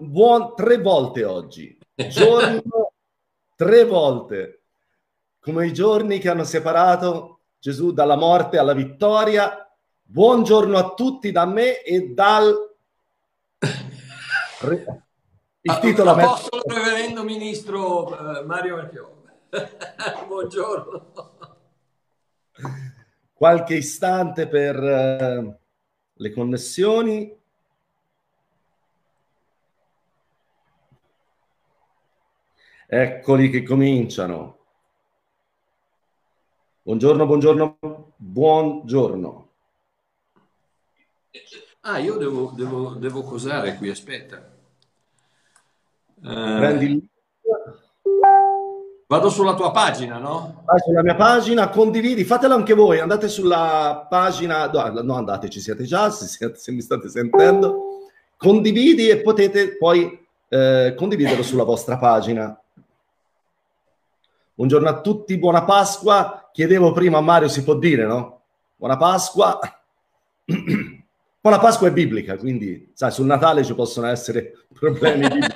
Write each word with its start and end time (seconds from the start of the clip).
buon 0.00 0.54
tre 0.54 0.78
volte 0.78 1.24
oggi. 1.24 1.78
Giorno 1.94 2.92
tre 3.56 3.84
volte. 3.84 4.62
Come 5.40 5.66
i 5.66 5.72
giorni 5.72 6.18
che 6.18 6.28
hanno 6.28 6.44
separato 6.44 7.40
Gesù 7.58 7.92
dalla 7.92 8.16
morte 8.16 8.58
alla 8.58 8.74
vittoria. 8.74 9.68
Buongiorno 10.02 10.78
a 10.78 10.94
tutti 10.94 11.30
da 11.32 11.44
me 11.44 11.82
e 11.82 12.08
dal... 12.08 12.54
Il 15.60 15.78
titolo... 15.80 16.10
Apostolo 16.10 16.62
Reverendo 16.66 17.22
Ministro 17.24 18.38
eh, 18.38 18.44
Mario 18.44 18.76
Marchione. 18.76 19.40
Buongiorno. 20.26 21.12
Qualche 23.32 23.74
istante 23.74 24.48
per 24.48 24.76
uh, 24.76 25.56
le 26.14 26.32
connessioni. 26.32 27.37
Eccoli 32.90 33.50
che 33.50 33.62
cominciano. 33.62 34.56
Buongiorno, 36.80 37.26
buongiorno, 37.26 37.78
buongiorno. 38.16 39.48
Ah, 41.82 41.98
io 41.98 42.16
devo, 42.16 42.54
devo, 42.56 42.94
devo 42.94 43.22
cosare 43.24 43.76
qui, 43.76 43.90
aspetta. 43.90 44.38
Uh, 46.22 46.56
Prendi 46.56 46.84
il 46.86 47.08
Vado 49.06 49.28
sulla 49.28 49.54
tua 49.54 49.70
pagina, 49.70 50.16
no? 50.16 50.62
Vai 50.64 50.80
sulla 50.80 51.02
mia 51.02 51.14
pagina, 51.14 51.68
condividi, 51.68 52.24
fatelo 52.24 52.54
anche 52.54 52.72
voi, 52.72 53.00
andate 53.00 53.28
sulla 53.28 54.06
pagina, 54.08 54.66
no, 54.70 55.02
no 55.02 55.14
andate, 55.14 55.50
ci 55.50 55.60
siete 55.60 55.84
già, 55.84 56.08
se, 56.08 56.24
siete, 56.24 56.56
se 56.56 56.72
mi 56.72 56.80
state 56.80 57.10
sentendo, 57.10 58.06
condividi 58.38 59.10
e 59.10 59.20
potete 59.20 59.76
poi 59.76 60.26
eh, 60.48 60.94
condividerlo 60.96 61.42
sulla 61.42 61.64
vostra 61.64 61.98
pagina. 61.98 62.58
Buongiorno 64.58 64.88
a 64.88 65.00
tutti, 65.00 65.38
buona 65.38 65.62
Pasqua. 65.62 66.50
Chiedevo 66.52 66.90
prima 66.90 67.18
a 67.18 67.20
Mario, 67.20 67.46
si 67.46 67.62
può 67.62 67.76
dire, 67.76 68.04
no? 68.06 68.42
Buona 68.74 68.96
Pasqua. 68.96 69.56
buona 71.40 71.60
Pasqua 71.60 71.86
è 71.86 71.92
biblica, 71.92 72.36
quindi 72.36 72.90
sai, 72.92 73.12
sul 73.12 73.26
Natale 73.26 73.62
ci 73.62 73.72
possono 73.76 74.08
essere 74.08 74.66
problemi. 74.74 75.28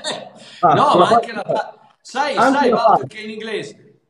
Ah, 0.65 0.75
no, 0.75 0.95
ma 0.97 1.09
anche 1.09 1.33
Natale 1.33 1.79
Sai, 2.01 2.37
sai 2.37 2.71
Walter, 2.71 3.07
che 3.09 3.19
in 3.19 3.31
inglese, 3.31 4.01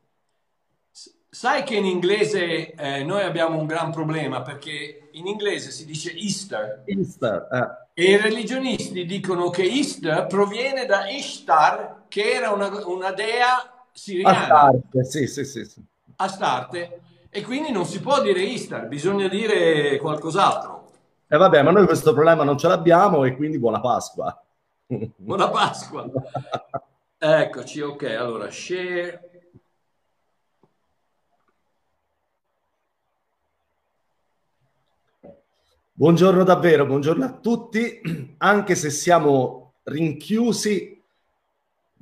sai 1.27 1.63
che 1.63 1.75
in 1.75 1.85
inglese 1.85 2.73
eh, 2.73 3.03
noi 3.03 3.23
abbiamo 3.23 3.57
un 3.57 3.65
gran 3.65 3.91
problema 3.91 4.43
perché 4.43 5.09
in 5.13 5.25
inglese 5.25 5.71
si 5.71 5.85
dice 5.85 6.13
Easter. 6.15 6.83
Easter 6.85 7.47
eh. 7.95 8.03
E 8.03 8.11
i 8.11 8.17
religionisti 8.17 9.05
dicono 9.05 9.49
che 9.49 9.63
Easter 9.63 10.27
proviene 10.27 10.85
da 10.85 11.07
Ishtar, 11.07 12.03
che 12.07 12.33
era 12.33 12.51
una, 12.51 12.85
una 12.85 13.11
dea 13.11 13.72
siriana. 13.93 14.39
Astarte, 14.39 15.05
sì, 15.05 15.27
sì, 15.27 15.45
sì, 15.45 15.65
sì. 15.65 15.81
Astarte. 16.17 17.01
E 17.29 17.41
quindi 17.41 17.71
non 17.71 17.85
si 17.85 17.99
può 18.01 18.21
dire 18.21 18.41
Easter, 18.41 18.87
bisogna 18.87 19.27
dire 19.27 19.97
qualcos'altro. 19.97 20.91
E 21.27 21.35
eh 21.35 21.37
vabbè, 21.37 21.63
ma 21.63 21.71
noi 21.71 21.85
questo 21.85 22.13
problema 22.13 22.43
non 22.43 22.57
ce 22.57 22.67
l'abbiamo 22.67 23.23
e 23.23 23.35
quindi 23.35 23.57
buona 23.57 23.79
Pasqua. 23.79 24.37
Buona 25.15 25.49
Pasqua. 25.49 26.05
Eccoci, 27.17 27.81
ok, 27.81 28.03
allora 28.03 28.51
share. 28.51 29.31
Buongiorno 35.95 36.43
davvero, 36.43 36.85
buongiorno 36.85 37.23
a 37.23 37.31
tutti, 37.31 38.01
anche 38.39 38.75
se 38.75 38.89
siamo 38.89 39.75
rinchiusi, 39.83 41.02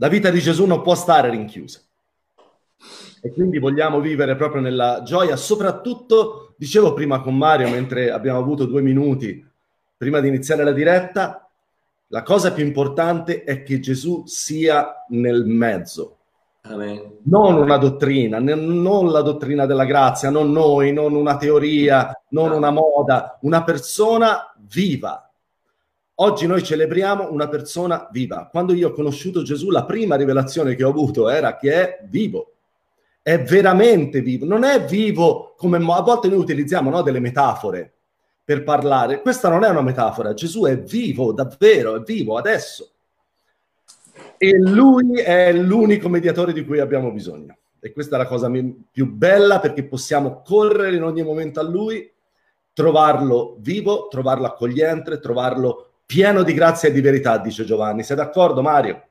la 0.01 0.07
vita 0.07 0.31
di 0.31 0.39
Gesù 0.39 0.65
non 0.65 0.81
può 0.81 0.95
stare 0.95 1.29
rinchiusa. 1.29 1.79
E 3.21 3.31
quindi 3.31 3.59
vogliamo 3.59 3.99
vivere 3.99 4.35
proprio 4.35 4.59
nella 4.59 5.03
gioia, 5.03 5.35
soprattutto, 5.35 6.55
dicevo 6.57 6.93
prima 6.93 7.21
con 7.21 7.37
Mario, 7.37 7.69
mentre 7.69 8.09
abbiamo 8.09 8.39
avuto 8.39 8.65
due 8.65 8.81
minuti 8.81 9.47
prima 9.95 10.19
di 10.19 10.27
iniziare 10.27 10.63
la 10.63 10.71
diretta, 10.71 11.47
la 12.07 12.23
cosa 12.23 12.51
più 12.51 12.65
importante 12.65 13.43
è 13.43 13.61
che 13.61 13.79
Gesù 13.79 14.23
sia 14.25 15.05
nel 15.09 15.45
mezzo. 15.45 16.17
Amen. 16.63 17.19
Non 17.25 17.57
una 17.57 17.77
dottrina, 17.77 18.39
non 18.39 19.11
la 19.11 19.21
dottrina 19.21 19.67
della 19.67 19.85
grazia, 19.85 20.31
non 20.31 20.51
noi, 20.51 20.91
non 20.91 21.13
una 21.13 21.37
teoria, 21.37 22.11
non 22.29 22.51
una 22.51 22.71
moda, 22.71 23.37
una 23.41 23.63
persona 23.63 24.51
viva. 24.67 25.30
Oggi 26.23 26.45
noi 26.45 26.61
celebriamo 26.61 27.31
una 27.31 27.47
persona 27.47 28.07
viva. 28.11 28.47
Quando 28.51 28.73
io 28.73 28.89
ho 28.89 28.91
conosciuto 28.91 29.41
Gesù, 29.41 29.71
la 29.71 29.85
prima 29.85 30.15
rivelazione 30.15 30.75
che 30.75 30.83
ho 30.83 30.89
avuto 30.89 31.29
era 31.29 31.55
che 31.55 31.73
è 31.73 32.05
vivo. 32.07 32.53
È 33.23 33.41
veramente 33.41 34.21
vivo. 34.21 34.45
Non 34.45 34.63
è 34.63 34.85
vivo 34.85 35.55
come 35.57 35.77
a 35.77 36.01
volte 36.01 36.27
noi 36.27 36.37
utilizziamo 36.37 36.91
no, 36.91 37.01
delle 37.01 37.19
metafore 37.19 37.91
per 38.43 38.63
parlare. 38.63 39.21
Questa 39.21 39.49
non 39.49 39.63
è 39.63 39.69
una 39.69 39.81
metafora, 39.81 40.35
Gesù 40.35 40.65
è 40.65 40.79
vivo, 40.79 41.33
davvero, 41.33 41.95
è 41.95 42.01
vivo 42.01 42.37
adesso. 42.37 42.91
E 44.37 44.59
lui 44.59 45.19
è 45.21 45.51
l'unico 45.53 46.07
mediatore 46.07 46.53
di 46.53 46.63
cui 46.63 46.77
abbiamo 46.77 47.11
bisogno. 47.11 47.57
E 47.79 47.91
questa 47.93 48.15
è 48.15 48.19
la 48.19 48.27
cosa 48.27 48.47
più 48.91 49.11
bella 49.11 49.59
perché 49.59 49.85
possiamo 49.85 50.43
correre 50.45 50.95
in 50.95 51.03
ogni 51.03 51.23
momento 51.23 51.59
a 51.59 51.63
lui, 51.63 52.11
trovarlo 52.73 53.55
vivo, 53.57 54.07
trovarlo 54.07 54.45
accogliente, 54.45 55.19
trovarlo 55.19 55.87
pieno 56.11 56.43
di 56.43 56.53
grazia 56.53 56.89
e 56.89 56.91
di 56.91 56.99
verità, 56.99 57.37
dice 57.37 57.63
Giovanni. 57.63 58.03
Sei 58.03 58.17
d'accordo, 58.17 58.61
Mario? 58.61 59.07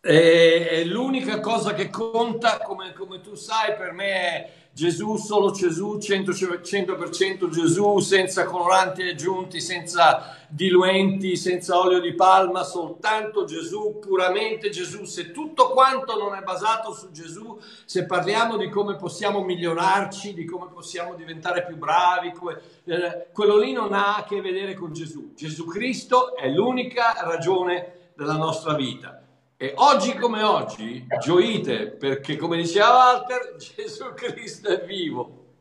È 0.00 0.82
l'unica 0.84 1.40
cosa 1.40 1.74
che 1.74 1.90
conta, 1.90 2.56
come, 2.60 2.94
come 2.94 3.20
tu 3.20 3.34
sai, 3.34 3.76
per 3.76 3.92
me 3.92 4.06
è 4.06 4.50
Gesù, 4.78 5.16
solo 5.16 5.50
Gesù, 5.50 5.96
100%, 5.96 6.60
100% 6.62 7.48
Gesù, 7.48 7.98
senza 7.98 8.44
coloranti 8.44 9.02
aggiunti, 9.02 9.60
senza 9.60 10.36
diluenti, 10.48 11.34
senza 11.34 11.80
olio 11.80 11.98
di 11.98 12.14
palma, 12.14 12.62
soltanto 12.62 13.44
Gesù, 13.44 13.98
puramente 13.98 14.70
Gesù. 14.70 15.02
Se 15.02 15.32
tutto 15.32 15.70
quanto 15.70 16.16
non 16.16 16.36
è 16.36 16.42
basato 16.42 16.92
su 16.92 17.10
Gesù, 17.10 17.58
se 17.84 18.06
parliamo 18.06 18.56
di 18.56 18.68
come 18.68 18.94
possiamo 18.94 19.42
migliorarci, 19.42 20.32
di 20.32 20.44
come 20.44 20.68
possiamo 20.72 21.16
diventare 21.16 21.64
più 21.66 21.76
bravi, 21.76 22.30
come, 22.30 22.60
eh, 22.84 23.26
quello 23.32 23.58
lì 23.58 23.72
non 23.72 23.92
ha 23.92 24.14
a 24.18 24.22
che 24.22 24.40
vedere 24.40 24.74
con 24.74 24.92
Gesù. 24.92 25.32
Gesù 25.34 25.66
Cristo 25.66 26.36
è 26.36 26.48
l'unica 26.48 27.16
ragione 27.22 28.12
della 28.14 28.36
nostra 28.36 28.74
vita. 28.74 29.27
E 29.60 29.72
oggi 29.74 30.14
come 30.14 30.40
oggi 30.44 31.04
gioite 31.18 31.88
perché, 31.88 32.36
come 32.36 32.58
diceva 32.58 32.90
Walter, 32.90 33.56
Gesù 33.58 34.14
Cristo 34.14 34.68
è 34.68 34.84
vivo. 34.84 35.56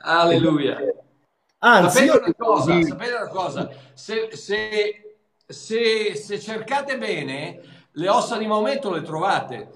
Alleluia. 0.00 0.80
Anzi, 1.58 2.06
sapete, 2.06 2.24
una 2.24 2.34
cosa, 2.36 2.82
sapete 2.82 3.12
una 3.12 3.28
cosa, 3.28 3.70
se, 3.92 4.30
se, 4.32 5.16
se, 5.46 6.16
se 6.16 6.40
cercate 6.40 6.98
bene, 6.98 7.60
le 7.92 8.08
ossa 8.08 8.36
di 8.36 8.48
Maometto 8.48 8.90
le 8.90 9.02
trovate. 9.02 9.70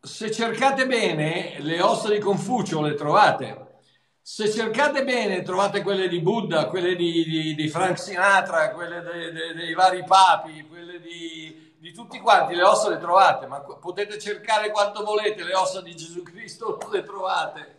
Se 0.00 0.30
cercate 0.30 0.86
bene, 0.86 1.56
le 1.58 1.82
ossa 1.82 2.10
di 2.10 2.20
Confucio 2.20 2.80
le 2.80 2.94
trovate. 2.94 3.78
Se 4.22 4.48
cercate 4.48 5.02
bene, 5.02 5.42
trovate 5.42 5.82
quelle 5.82 6.06
di 6.06 6.20
Buddha, 6.20 6.68
quelle 6.68 6.94
di, 6.94 7.24
di, 7.24 7.54
di 7.56 7.68
Frank 7.68 7.98
Sinatra, 7.98 8.70
quelle 8.70 9.00
de, 9.00 9.32
de, 9.32 9.54
dei 9.54 9.74
vari 9.74 10.04
papi, 10.04 10.64
quelle 10.68 11.00
di, 11.00 11.63
di 11.84 11.92
tutti 11.92 12.18
quanti 12.18 12.54
le 12.54 12.62
ossa 12.62 12.88
le 12.88 12.96
trovate, 12.96 13.46
ma 13.46 13.60
potete 13.60 14.18
cercare 14.18 14.70
quanto 14.70 15.04
volete, 15.04 15.44
le 15.44 15.54
ossa 15.54 15.82
di 15.82 15.94
Gesù 15.94 16.22
Cristo 16.22 16.78
non 16.80 16.90
le 16.90 17.02
trovate. 17.02 17.74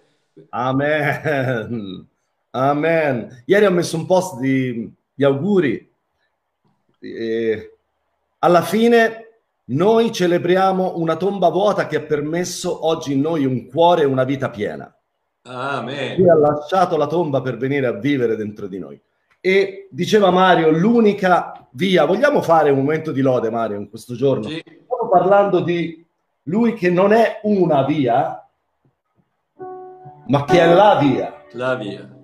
Amen. 0.50 2.08
Amen. 2.52 3.44
Ieri 3.46 3.66
ho 3.66 3.72
messo 3.72 3.98
un 3.98 4.06
post 4.06 4.38
di, 4.38 4.94
di 5.12 5.24
auguri. 5.24 5.92
E 7.00 7.78
alla 8.38 8.62
fine 8.62 9.40
noi 9.66 10.12
celebriamo 10.12 11.00
una 11.00 11.16
tomba 11.16 11.50
vuota 11.50 11.88
che 11.88 11.96
ha 11.96 12.02
permesso 12.02 12.86
oggi 12.86 13.14
in 13.14 13.22
noi 13.22 13.44
un 13.44 13.66
cuore 13.66 14.04
e 14.04 14.06
una 14.06 14.24
vita 14.24 14.52
piena. 14.52 14.96
Amen. 15.46 16.16
Lui 16.20 16.30
ha 16.30 16.36
lasciato 16.36 16.96
la 16.96 17.08
tomba 17.08 17.42
per 17.42 17.58
venire 17.58 17.88
a 17.88 17.94
vivere 17.94 18.36
dentro 18.36 18.68
di 18.68 18.78
noi. 18.78 19.02
E 19.46 19.90
diceva 19.92 20.32
Mario, 20.32 20.72
l'unica 20.72 21.68
via, 21.74 22.06
vogliamo 22.06 22.42
fare 22.42 22.72
un 22.72 22.80
momento 22.80 23.12
di 23.12 23.22
lode 23.22 23.52
Mario 23.52 23.78
in 23.78 23.92
questo 23.92 24.16
giorno? 24.16 24.46
Sì. 24.46 24.58
Stiamo 24.58 25.08
parlando 25.08 25.60
di 25.60 26.04
lui 26.46 26.74
che 26.74 26.90
non 26.90 27.14
è 27.14 27.42
una 27.44 27.84
via, 27.84 28.44
ma 30.26 30.46
che 30.46 30.60
è 30.60 30.74
la 30.74 30.98
via. 31.00 31.44
La 31.52 31.76
via. 31.76 32.15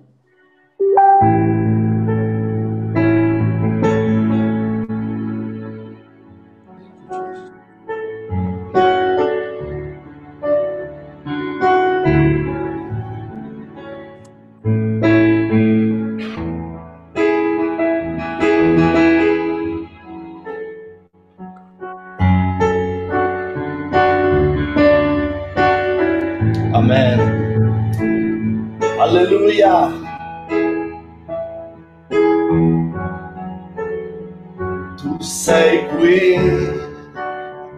Qui, 36.02 36.34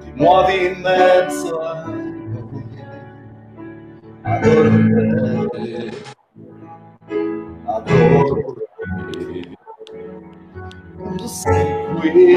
ti 0.01 0.13
muovi 0.15 0.67
in 0.67 0.81
mezzo 0.81 1.61
a 1.61 1.85
noi. 1.85 2.75
Adoro 4.23 5.49
te. 5.51 5.93
Adoro 7.67 8.57
te. 9.13 9.57
Tu 11.19 11.27
sei 11.27 11.87
qui 12.01 12.35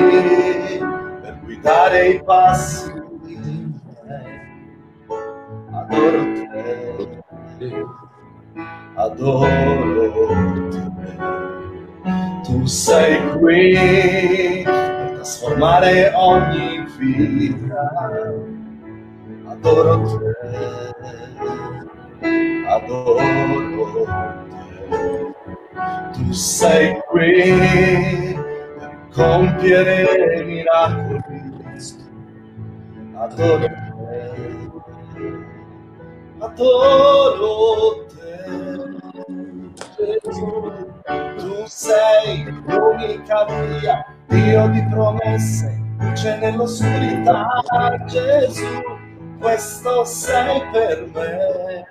per 1.22 1.40
guidare 1.46 2.10
i 2.10 2.24
passi. 2.24 2.92
Adoro 5.72 6.24
te. 7.60 7.86
Adoro 8.96 10.70
te. 10.70 10.82
Tu 12.44 12.66
sei 12.66 13.22
qui 13.40 14.66
trasformare 15.28 16.14
ogni 16.16 16.86
vita. 16.98 17.92
Adoro 19.48 20.02
te, 20.02 20.32
adoro 22.66 24.04
te. 24.04 24.96
Tu 26.14 26.32
sei 26.32 26.98
qui 27.10 28.38
per 28.78 29.08
compiere 29.14 30.44
miracoli. 30.46 31.22
Adoro 33.16 33.60
te, 33.60 33.76
adoro 36.40 38.06
te. 38.08 38.16
Gesù, 39.98 40.72
tu 41.38 41.66
sei 41.66 42.44
l'unica 42.66 43.46
via, 43.46 44.17
Dio 44.28 44.68
di 44.68 44.84
promesse, 44.90 45.82
luce 46.00 46.38
nell'oscurità, 46.38 47.48
Gesù, 48.06 48.84
questo 49.40 50.04
sei 50.04 50.62
per 50.72 51.10
me. 51.14 51.86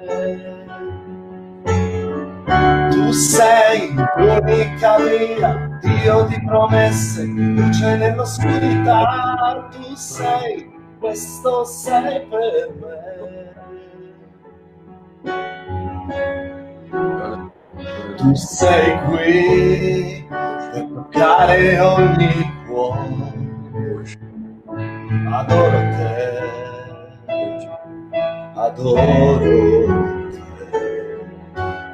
Tu 2.90 3.10
sei 3.12 3.94
l'unica 4.16 4.96
via, 4.98 5.78
Dio 5.80 6.24
di 6.24 6.42
promesse, 6.44 7.24
luce 7.24 7.96
nell'oscurità, 7.96 9.68
tu 9.70 9.94
sei, 9.94 10.70
questo 10.98 11.64
sei 11.64 12.26
per 12.26 12.72
me. 12.80 13.46
Tu 18.16 18.34
sei 18.34 18.98
qui 19.04 20.26
per 20.28 20.88
toccare 20.94 21.78
ogni 21.80 22.52
cuore. 22.66 23.34
Adoro 25.30 25.80
te, 25.96 26.42
adoro 28.54 29.40
te. 30.30 30.42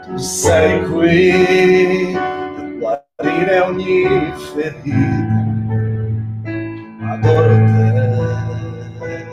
Tu 0.06 0.16
sei 0.18 0.82
qui 0.84 2.12
per 2.14 2.78
guarire 2.78 3.60
ogni 3.60 4.32
ferita. 4.54 5.40
Adoro 7.10 7.56
te, 7.66 9.26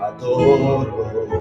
adoro 0.00 0.84
te. 1.28 1.33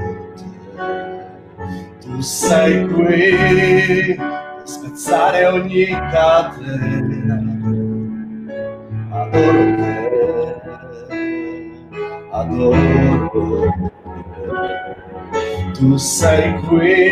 Tu 2.14 2.22
sei 2.22 2.86
qui 2.88 3.36
per 3.36 4.62
spezzare 4.66 5.46
ogni 5.48 5.86
catena. 6.12 7.42
Adoro 9.10 9.64
te, 9.80 9.98
adoro. 12.30 13.74
Tu 15.74 15.98
sei 15.98 16.54
qui 16.68 17.10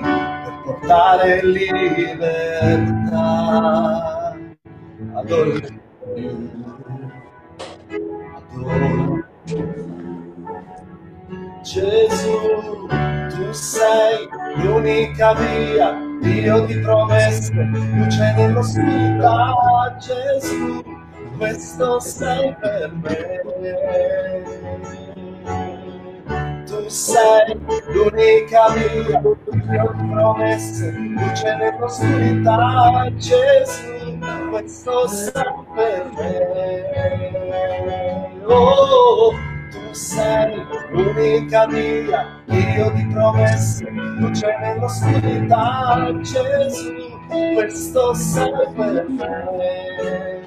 per 0.00 0.54
portare 0.64 1.44
libertà. 1.44 3.18
Adoro 5.12 5.60
te, 5.60 5.80
adoro 8.36 9.12
te. 9.16 9.23
Gesù, 11.64 12.86
tu 13.30 13.52
sei 13.52 14.28
l'unica 14.56 15.32
via, 15.32 15.96
Dio 16.20 16.60
di 16.66 16.78
promesse, 16.78 17.54
luce 17.54 18.34
nell'oscurità, 18.36 19.96
Gesù, 19.98 20.82
questo 21.38 22.00
sei 22.00 22.54
per 22.60 22.92
me. 22.92 23.40
Tu 26.66 26.86
sei 26.86 27.58
l'unica 27.94 28.68
via, 28.74 29.22
Dio 29.22 29.38
di 29.94 30.08
promesse, 30.10 30.90
luce 30.90 31.56
nell'oscurità, 31.56 33.10
Gesù, 33.16 34.18
questo 34.50 35.08
sei 35.08 35.32
per 35.74 36.10
me. 36.14 36.42
Oh, 38.44 39.32
sei 39.94 40.66
l'unica 40.90 41.66
via, 41.66 42.42
Dio 42.46 42.90
di 42.90 43.06
promesse, 43.06 43.88
luce 43.90 44.56
nell'oscurità, 44.60 46.12
Gesù, 46.20 46.92
questo 47.54 48.12
sei 48.14 48.50
per 48.74 49.06
me. 49.08 50.42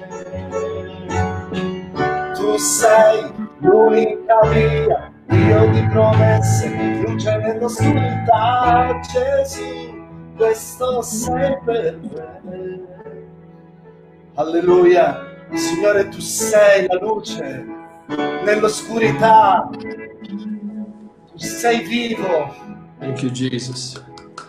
Tu 2.34 2.56
sei 2.58 3.32
l'unica 3.60 4.40
via, 4.52 5.12
Dio 5.26 5.70
di 5.70 5.86
promesse, 5.90 7.02
luce 7.06 7.36
nell'oscurità, 7.38 9.00
Gesù, 9.10 10.06
questo 10.36 11.00
sei 11.00 11.56
per 11.64 11.98
me. 12.42 12.80
Alleluia, 14.34 15.18
Signore, 15.54 16.08
tu 16.10 16.20
sei 16.20 16.86
la 16.86 16.98
luce 17.00 17.77
nell'oscurità. 18.44 19.68
Tu 21.30 21.38
sei 21.38 21.84
vivo, 21.84 22.54
Thank 22.98 23.22
you, 23.22 23.30
Jesus. 23.30 24.02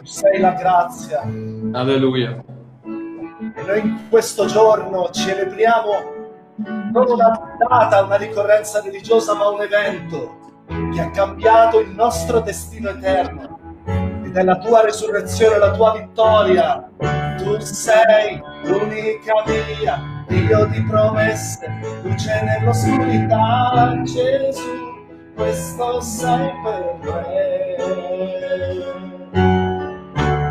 sei 0.04 0.40
la 0.40 0.52
grazia. 0.52 1.22
Alleluia. 1.22 2.44
E 2.84 3.62
noi 3.66 3.80
in 3.80 4.10
questo 4.10 4.46
giorno 4.46 5.10
celebriamo 5.12 6.18
non 6.92 7.06
una 7.10 7.56
data, 7.68 8.04
una 8.04 8.16
ricorrenza 8.16 8.82
religiosa, 8.82 9.34
ma 9.36 9.50
un 9.50 9.62
evento 9.62 10.38
che 10.94 11.02
ha 11.02 11.10
cambiato 11.12 11.80
il 11.80 11.90
nostro 11.92 12.40
destino 12.40 12.90
eterno. 12.90 13.60
Ed 14.24 14.36
è 14.36 14.44
la 14.44 14.58
tua 14.58 14.82
resurrezione, 14.82 15.58
la 15.58 15.72
tua 15.72 15.98
vittoria. 15.98 16.90
Tu 17.38 17.60
sei 17.60 18.42
l'unica 18.64 19.44
via, 19.46 20.19
Dio 20.30 20.66
di 20.66 20.82
promesse, 20.84 21.68
luce 22.04 22.42
nell'oscurità, 22.44 24.00
Gesù, 24.04 24.62
questo 25.36 26.02
sei 26.02 26.52
per 26.64 27.00
me. 27.04 27.76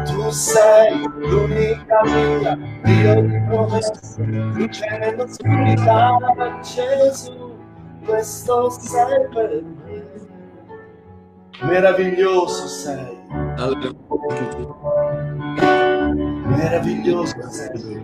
Tu 0.04 0.30
sei 0.30 1.00
l'unica 1.16 2.00
via, 2.02 2.58
Dio 2.82 3.20
di 3.22 3.40
promesse, 3.46 4.22
luce 4.24 4.98
nell'oscurità, 4.98 6.18
Gesù, 6.60 7.56
questo 8.04 8.70
sei 8.70 9.28
per 9.32 9.62
me. 9.62 10.02
Meraviglioso 11.60 12.66
sei, 12.66 13.16
Alleluia. 13.56 13.96
meraviglioso 16.46 17.34
sei, 17.50 18.02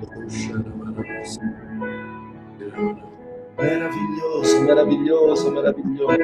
meraviglioso, 3.56 4.60
meraviglioso, 4.62 5.50
meraviglioso. 5.50 6.16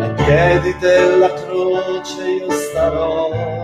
Ai 0.00 0.14
piedi 0.14 0.76
della 0.80 1.32
croce 1.34 2.30
io 2.30 2.50
starò, 2.50 3.59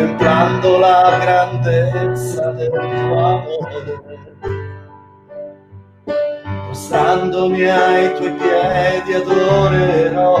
contemplando 0.00 0.78
la 0.78 1.18
grandezza 1.20 2.52
del 2.52 2.70
tuo 2.70 3.18
amore. 3.18 3.98
mostrandomi 6.68 7.64
ai 7.68 8.14
tuoi 8.14 8.32
piedi 8.32 9.14
adorerò 9.14 10.38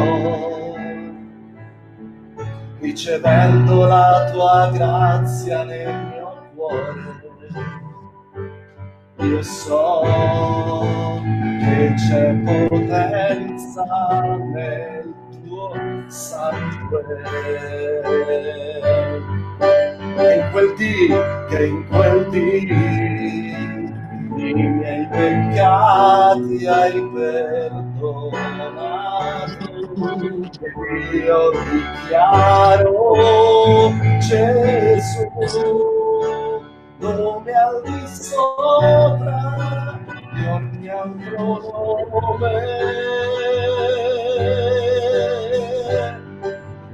ricevendo 2.80 3.84
la 3.84 4.30
tua 4.32 4.70
grazia 4.72 5.64
nel 5.64 5.94
mio 6.06 6.50
cuore. 6.54 7.18
Io 9.18 9.42
so 9.42 10.00
che 11.60 11.94
c'è 11.96 12.32
potenza 12.42 13.84
nel 14.54 15.14
sangue. 16.10 17.04
Che 20.16 20.34
in 20.34 20.50
quel 20.52 20.74
dì, 20.76 21.08
che 21.48 21.66
in 21.66 21.86
quel 21.88 22.28
dì 22.30 23.08
i 24.36 24.54
miei 24.54 25.06
peccati 25.08 26.66
hai 26.66 27.10
perdonato 27.12 28.70
io 31.12 31.50
dichiaro 31.50 32.98
Gesù 34.18 35.26
nome 36.98 37.52
al 37.52 37.82
di 37.84 38.06
sopra 38.06 39.98
di 40.32 40.46
ogni 40.46 40.88
altro 40.88 41.58
nome 42.10 42.54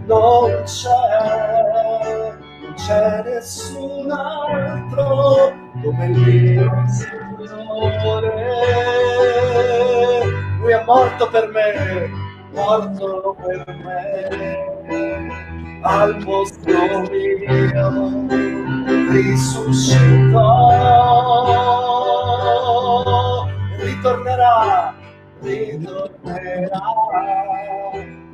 non 0.06 0.62
c'è 0.64 0.88
non 2.62 2.74
c'è 2.74 3.22
nessun 3.24 4.10
altro 4.10 5.52
come 5.82 6.06
il 6.06 6.18
mio 6.18 6.84
Signore. 6.86 8.34
Lui 10.60 10.72
è 10.72 10.82
morto 10.84 11.28
per 11.28 11.48
me 11.48 12.24
morto 12.56 13.36
per 13.40 13.64
me. 13.84 15.28
Al 15.82 16.16
posto 16.24 16.72
mio 17.10 18.26
risuscitò. 19.10 20.48
Ritornerà 23.78 24.94
ritornerà 25.42 26.80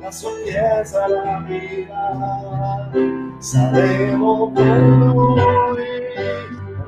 la 0.03 0.11
sua 0.11 0.31
chiesa 0.43 1.07
la 1.07 1.39
mia 1.39 2.89
saremo 3.39 4.51
con 4.51 4.99
lui 4.99 5.75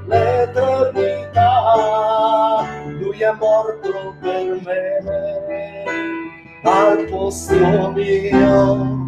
per 0.05 0.51
l'eternità 0.53 1.49
lui 2.99 3.21
è 3.21 3.31
morto 3.39 4.15
per 4.19 4.59
me 4.65 4.83
al 6.63 7.05
posto 7.05 7.91
mio 7.91 9.07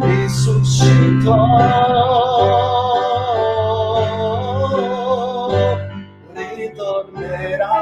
risuscitò. 0.00 1.36
Ritornerà 6.34 7.72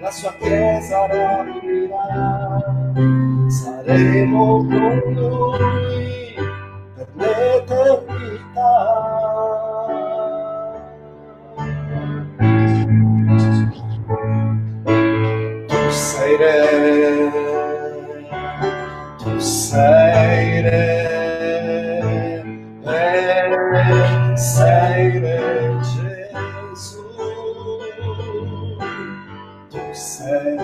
la 0.00 0.10
sua 0.10 0.32
chiesa 0.38 1.06
rapirà 1.06 2.69
saremo 3.50 4.64
con 4.64 5.00
lui 5.14 6.34
per 6.94 7.08
l'eternità. 7.16 8.72
Sei 15.88 16.36
re, 16.36 17.30
tu 19.18 19.38
sei 19.40 20.60
re, 20.62 21.00
re 22.84 24.36
sei 24.36 25.20
tu 29.70 29.80
sei 29.92 30.58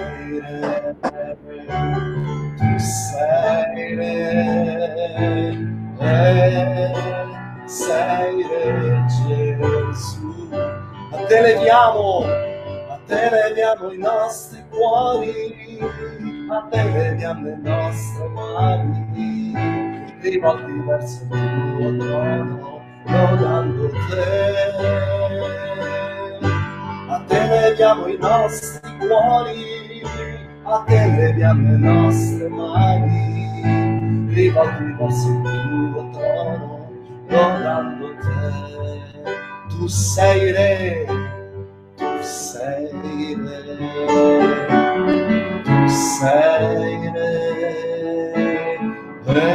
re 6.07 7.65
sei 7.67 8.43
re 8.43 9.05
Gesù, 9.07 10.49
a 10.53 11.17
te 11.27 11.41
leviamo 11.41 12.55
te 13.07 13.31
vediamo 13.31 13.93
i 13.93 13.99
nostri 13.99 14.65
cuori, 14.69 15.79
a 16.51 16.67
te 16.71 16.83
vediamo 16.91 17.45
le 17.45 17.57
nostre 17.63 18.29
mani, 18.29 19.53
rivolti 20.21 20.73
verso 20.85 21.23
il 21.23 21.29
tuo 21.29 21.97
trono, 21.99 22.81
lodando 23.05 23.91
te. 23.91 24.75
A 27.09 27.25
te 27.29 27.47
vediamo 27.47 28.07
i 28.09 28.17
nostri 28.19 28.97
cuori, 28.99 30.03
a 30.65 30.85
te 30.85 31.11
vediamo 31.17 31.71
le 31.71 31.77
nostre 31.77 32.49
mani, 32.49 33.46
rivolti 34.37 34.95
verso 34.99 35.29
il 35.29 35.41
tuo 35.93 36.11
trono, 36.11 36.91
lodando 37.29 38.15
te. 38.21 39.35
Tu 39.69 39.87
sei 39.87 40.53
re 40.53 41.35
sei 42.27 42.91
re, 43.35 43.77
tu 45.65 45.89
sei 45.89 47.11
re, 47.15 47.29
re, 49.25 49.51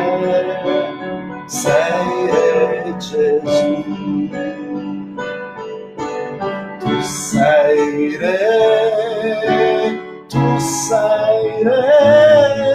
sei 1.47 2.27
re 2.31 2.95
Gesù. 2.97 3.83
Tu 6.79 7.01
sei 7.01 8.17
re, 8.17 8.39
tu 10.27 10.59
sei 10.59 11.63
re, 11.63 12.70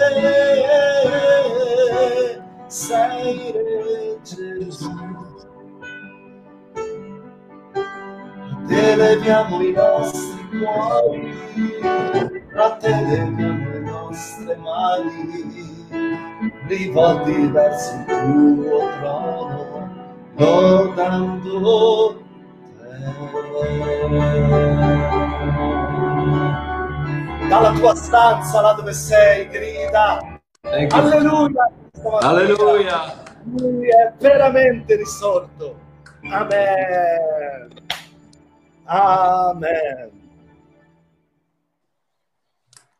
sei 2.77 4.19
Gesù. 4.21 4.91
te 8.67 8.95
leviamo 8.95 9.61
i 9.63 9.71
nostri 9.71 10.47
cuori, 10.59 11.33
a 12.55 12.69
te 12.75 12.89
leviamo 12.89 13.69
le 13.71 13.79
nostre 13.79 14.55
mani, 14.57 15.87
rivolti 16.67 17.47
verso 17.47 17.95
il 17.95 18.05
tuo 18.05 18.89
trono, 18.99 20.15
lodando 20.35 22.25
Dalla 27.49 27.71
tua 27.71 27.95
stanza, 27.95 28.61
là 28.61 28.73
dove 28.73 28.93
sei, 28.93 29.47
grida. 29.47 30.36
Alleluia! 30.69 31.71
Alleluia! 32.19 33.23
Lui 33.43 33.87
è 33.87 34.13
veramente 34.19 34.95
risorto. 34.97 35.79
Amen. 36.23 37.69
Amen. 38.83 40.11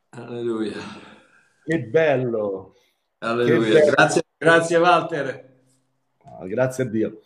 Alleluia. 0.09 0.77
Che 1.63 1.79
bello. 1.83 2.75
Alleluia. 3.19 3.57
Che 3.57 3.79
bello. 3.79 3.91
Grazie, 3.91 4.21
grazie 4.37 4.77
Walter. 4.77 5.55
Ah, 6.23 6.45
grazie 6.45 6.83
a 6.83 6.87
Dio. 6.87 7.21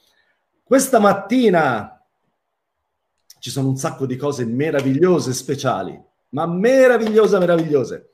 Questa 0.64 1.00
mattina 1.00 2.04
ci 3.40 3.50
sono 3.50 3.70
un 3.70 3.76
sacco 3.76 4.06
di 4.06 4.16
cose 4.16 4.46
meravigliose, 4.46 5.34
speciali, 5.34 6.02
ma 6.30 6.48
meravigliose, 6.48 7.38
meravigliose. 7.38 8.11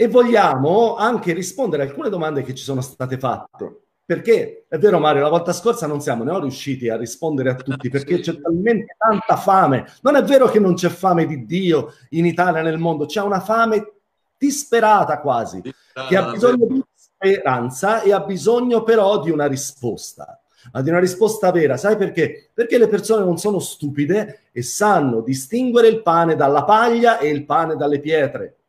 E 0.00 0.08
vogliamo 0.08 0.96
anche 0.96 1.34
rispondere 1.34 1.82
a 1.82 1.86
alcune 1.86 2.08
domande 2.08 2.40
che 2.40 2.54
ci 2.54 2.64
sono 2.64 2.80
state 2.80 3.18
fatte. 3.18 3.82
Perché 4.02 4.64
è 4.66 4.78
vero 4.78 4.98
Mario, 4.98 5.20
la 5.20 5.28
volta 5.28 5.52
scorsa 5.52 5.86
non 5.86 6.00
siamo 6.00 6.24
ne 6.24 6.40
riusciti 6.40 6.88
a 6.88 6.96
rispondere 6.96 7.50
a 7.50 7.54
tutti 7.54 7.90
perché 7.90 8.16
sì. 8.16 8.22
c'è 8.22 8.40
talmente 8.40 8.96
tanta 8.96 9.36
fame. 9.36 9.84
Non 10.00 10.16
è 10.16 10.22
vero 10.22 10.48
che 10.48 10.58
non 10.58 10.72
c'è 10.72 10.88
fame 10.88 11.26
di 11.26 11.44
Dio 11.44 11.92
in 12.10 12.24
Italia, 12.24 12.62
nel 12.62 12.78
mondo, 12.78 13.04
c'è 13.04 13.20
una 13.20 13.40
fame 13.40 13.92
disperata 14.38 15.20
quasi, 15.20 15.60
disperata, 15.60 16.08
che 16.08 16.16
ha 16.16 16.30
bisogno 16.30 16.64
di 16.64 16.82
speranza 16.94 18.00
e 18.00 18.14
ha 18.14 18.20
bisogno 18.20 18.82
però 18.82 19.20
di 19.20 19.30
una 19.30 19.46
risposta 19.46 20.40
ma 20.72 20.80
di 20.80 20.88
una 20.88 20.98
risposta 20.98 21.50
vera. 21.50 21.76
Sai 21.76 21.96
perché? 21.96 22.50
Perché 22.54 22.78
le 22.78 22.88
persone 22.88 23.22
non 23.22 23.36
sono 23.36 23.58
stupide 23.58 24.44
e 24.50 24.62
sanno 24.62 25.20
distinguere 25.20 25.88
il 25.88 26.00
pane 26.00 26.36
dalla 26.36 26.64
paglia 26.64 27.18
e 27.18 27.28
il 27.28 27.44
pane 27.44 27.76
dalle 27.76 28.00
pietre. 28.00 28.59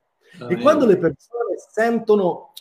E 0.50 0.57
quando 0.57 0.86
le 0.86 0.98
persone 0.98 1.55
sentono 1.71 2.53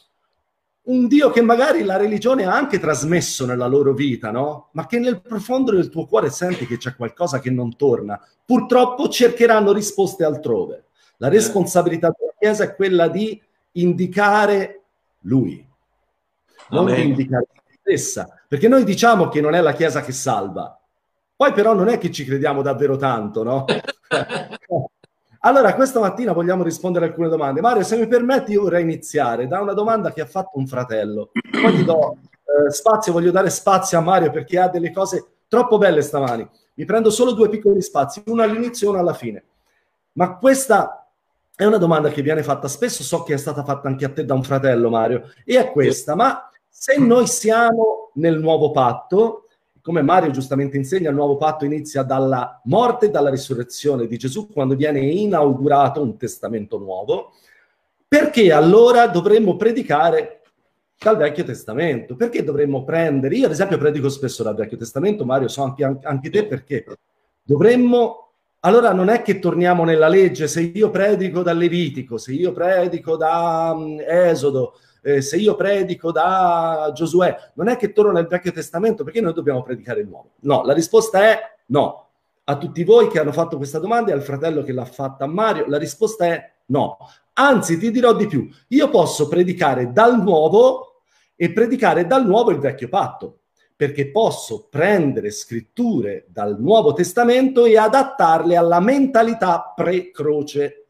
un 0.82 1.06
Dio 1.06 1.30
che 1.30 1.42
magari 1.42 1.82
la 1.82 1.96
religione 1.96 2.44
ha 2.44 2.54
anche 2.54 2.78
trasmesso 2.78 3.46
nella 3.46 3.66
loro 3.66 3.92
vita, 3.92 4.30
no? 4.30 4.70
Ma 4.72 4.86
che 4.86 4.98
nel 4.98 5.20
profondo 5.20 5.72
del 5.72 5.88
tuo 5.88 6.06
cuore 6.06 6.30
senti 6.30 6.66
che 6.66 6.78
c'è 6.78 6.96
qualcosa 6.96 7.38
che 7.38 7.50
non 7.50 7.76
torna. 7.76 8.20
Purtroppo 8.44 9.08
cercheranno 9.08 9.72
risposte 9.72 10.24
altrove. 10.24 10.86
La 11.18 11.28
eh. 11.28 11.30
responsabilità 11.30 12.12
della 12.16 12.32
Chiesa 12.38 12.64
è 12.64 12.74
quella 12.74 13.08
di 13.08 13.40
indicare 13.72 14.82
Lui, 15.20 15.64
non 16.70 16.88
Amen. 16.88 16.94
di 16.94 17.08
indicare 17.08 17.46
se 17.52 17.78
stessa. 17.80 18.40
Perché 18.48 18.66
noi 18.66 18.84
diciamo 18.84 19.28
che 19.28 19.40
non 19.40 19.54
è 19.54 19.60
la 19.60 19.74
Chiesa 19.74 20.00
che 20.00 20.12
salva, 20.12 20.80
poi 21.36 21.52
però 21.52 21.72
non 21.74 21.88
è 21.88 21.98
che 21.98 22.10
ci 22.10 22.24
crediamo 22.24 22.62
davvero 22.62 22.96
tanto, 22.96 23.42
no? 23.42 23.64
Allora, 25.42 25.74
questa 25.74 26.00
mattina 26.00 26.32
vogliamo 26.32 26.62
rispondere 26.62 27.06
a 27.06 27.08
alcune 27.08 27.28
domande. 27.28 27.62
Mario, 27.62 27.82
se 27.82 27.96
mi 27.96 28.06
permetti, 28.06 28.52
io 28.52 28.62
vorrei 28.62 28.82
iniziare 28.82 29.46
da 29.46 29.60
una 29.60 29.72
domanda 29.72 30.12
che 30.12 30.20
ha 30.20 30.26
fatto 30.26 30.58
un 30.58 30.66
fratello. 30.66 31.30
Poi 31.50 31.76
ti 31.76 31.84
do 31.84 32.18
eh, 32.44 32.70
spazio, 32.70 33.12
voglio 33.12 33.30
dare 33.30 33.48
spazio 33.48 33.96
a 33.96 34.02
Mario 34.02 34.30
perché 34.30 34.58
ha 34.58 34.68
delle 34.68 34.92
cose 34.92 35.24
troppo 35.48 35.78
belle 35.78 36.02
stamani. 36.02 36.46
Mi 36.74 36.84
prendo 36.84 37.08
solo 37.08 37.32
due 37.32 37.48
piccoli 37.48 37.80
spazi, 37.80 38.22
uno 38.26 38.42
all'inizio 38.42 38.88
e 38.88 38.90
uno 38.90 39.00
alla 39.00 39.14
fine. 39.14 39.44
Ma 40.12 40.36
questa 40.36 41.08
è 41.54 41.64
una 41.64 41.78
domanda 41.78 42.10
che 42.10 42.20
viene 42.20 42.42
fatta 42.42 42.68
spesso, 42.68 43.02
so 43.02 43.22
che 43.22 43.32
è 43.32 43.38
stata 43.38 43.64
fatta 43.64 43.88
anche 43.88 44.04
a 44.04 44.10
te 44.10 44.26
da 44.26 44.34
un 44.34 44.42
fratello, 44.42 44.90
Mario, 44.90 45.32
e 45.46 45.58
è 45.58 45.70
questa, 45.72 46.14
ma 46.14 46.50
se 46.68 46.98
noi 46.98 47.26
siamo 47.26 48.10
nel 48.14 48.38
nuovo 48.38 48.72
patto, 48.72 49.46
come 49.82 50.02
Mario 50.02 50.30
giustamente 50.30 50.76
insegna, 50.76 51.10
il 51.10 51.14
nuovo 51.14 51.36
patto 51.36 51.64
inizia 51.64 52.02
dalla 52.02 52.60
morte 52.64 53.06
e 53.06 53.10
dalla 53.10 53.30
risurrezione 53.30 54.06
di 54.06 54.16
Gesù 54.16 54.48
quando 54.48 54.74
viene 54.74 55.00
inaugurato 55.00 56.02
un 56.02 56.16
testamento 56.16 56.78
nuovo. 56.78 57.32
Perché 58.06 58.52
allora 58.52 59.06
dovremmo 59.06 59.56
predicare 59.56 60.42
dal 60.98 61.16
Vecchio 61.16 61.44
Testamento? 61.44 62.16
Perché 62.16 62.42
dovremmo 62.42 62.84
prendere? 62.84 63.36
Io 63.36 63.46
ad 63.46 63.52
esempio 63.52 63.78
predico 63.78 64.08
spesso 64.08 64.42
dal 64.42 64.56
Vecchio 64.56 64.76
Testamento, 64.76 65.24
Mario, 65.24 65.48
so 65.48 65.62
anche, 65.62 65.98
anche 66.02 66.30
te 66.30 66.46
perché 66.46 66.84
dovremmo 67.42 68.30
allora 68.60 68.92
non 68.92 69.08
è 69.08 69.22
che 69.22 69.38
torniamo 69.38 69.84
nella 69.84 70.08
legge, 70.08 70.46
se 70.46 70.60
io 70.60 70.90
predico 70.90 71.42
dal 71.42 71.56
Levitico, 71.56 72.18
se 72.18 72.32
io 72.32 72.52
predico 72.52 73.16
da 73.16 73.72
um, 73.74 73.98
Esodo, 74.06 74.74
eh, 75.02 75.22
se 75.22 75.36
io 75.36 75.54
predico 75.56 76.12
da 76.12 76.90
Giosuè, 76.94 77.52
non 77.54 77.68
è 77.68 77.76
che 77.76 77.92
torno 77.92 78.12
nel 78.12 78.26
Vecchio 78.26 78.52
Testamento 78.52 79.04
perché 79.04 79.20
noi 79.20 79.32
dobbiamo 79.32 79.62
predicare 79.62 80.00
il 80.00 80.08
nuovo. 80.08 80.32
No, 80.40 80.62
la 80.64 80.72
risposta 80.72 81.22
è 81.22 81.40
no. 81.66 82.06
A 82.44 82.56
tutti 82.56 82.82
voi 82.84 83.08
che 83.08 83.20
hanno 83.20 83.32
fatto 83.32 83.56
questa 83.56 83.78
domanda 83.78 84.10
e 84.10 84.14
al 84.14 84.22
fratello 84.22 84.62
che 84.62 84.72
l'ha 84.72 84.84
fatta 84.84 85.24
a 85.24 85.28
Mario, 85.28 85.66
la 85.66 85.78
risposta 85.78 86.26
è 86.26 86.52
no. 86.66 86.98
Anzi, 87.34 87.78
ti 87.78 87.90
dirò 87.90 88.14
di 88.14 88.26
più, 88.26 88.48
io 88.68 88.88
posso 88.90 89.28
predicare 89.28 89.92
dal 89.92 90.20
nuovo 90.20 91.02
e 91.36 91.52
predicare 91.52 92.06
dal 92.06 92.26
nuovo 92.26 92.50
il 92.50 92.58
vecchio 92.58 92.88
patto 92.88 93.40
perché 93.80 94.10
posso 94.10 94.66
prendere 94.68 95.30
scritture 95.30 96.26
dal 96.28 96.60
Nuovo 96.60 96.92
Testamento 96.92 97.64
e 97.64 97.78
adattarle 97.78 98.54
alla 98.54 98.78
mentalità 98.78 99.72
pre-croce. 99.74 100.84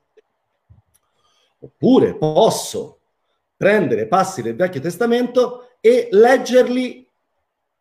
Oppure 1.61 2.17
posso 2.17 3.00
prendere 3.61 4.07
passi 4.07 4.41
del 4.41 4.57
Vecchio 4.57 4.81
Testamento 4.81 5.73
e 5.81 6.09
leggerli 6.13 7.07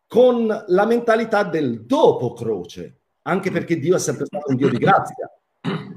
con 0.05 0.65
la 0.67 0.85
mentalità 0.85 1.43
del 1.43 1.85
dopo 1.85 2.33
croce, 2.33 2.99
anche 3.21 3.49
perché 3.49 3.79
Dio 3.79 3.95
è 3.95 3.99
sempre 3.99 4.25
stato 4.25 4.49
un 4.49 4.57
Dio 4.57 4.67
di 4.67 4.75
grazia. 4.75 5.31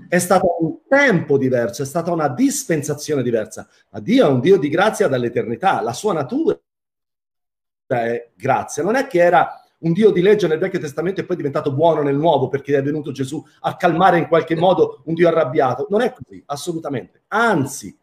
È 0.08 0.18
stato 0.20 0.54
un 0.60 0.86
tempo 0.86 1.36
diverso, 1.36 1.82
è 1.82 1.84
stata 1.84 2.12
una 2.12 2.28
dispensazione 2.28 3.24
diversa, 3.24 3.68
ma 3.88 3.98
Dio 3.98 4.28
è 4.28 4.30
un 4.30 4.38
Dio 4.38 4.56
di 4.56 4.68
grazia 4.68 5.08
dall'eternità, 5.08 5.80
la 5.80 5.92
sua 5.92 6.12
natura 6.12 6.56
è 7.88 8.30
grazia. 8.36 8.84
Non 8.84 8.94
è 8.94 9.08
che 9.08 9.18
era 9.18 9.60
un 9.78 9.92
Dio 9.92 10.12
di 10.12 10.22
legge 10.22 10.46
nel 10.46 10.60
Vecchio 10.60 10.78
Testamento 10.78 11.20
e 11.20 11.24
poi 11.24 11.34
è 11.34 11.38
diventato 11.38 11.72
buono 11.72 12.02
nel 12.02 12.14
Nuovo 12.14 12.46
perché 12.46 12.76
è 12.76 12.82
venuto 12.84 13.10
Gesù 13.10 13.44
a 13.62 13.74
calmare 13.74 14.18
in 14.18 14.28
qualche 14.28 14.54
modo 14.54 15.02
un 15.06 15.14
Dio 15.14 15.26
arrabbiato. 15.26 15.88
Non 15.90 16.02
è 16.02 16.12
così, 16.12 16.40
assolutamente. 16.47 17.25
Anzi, 17.26 17.99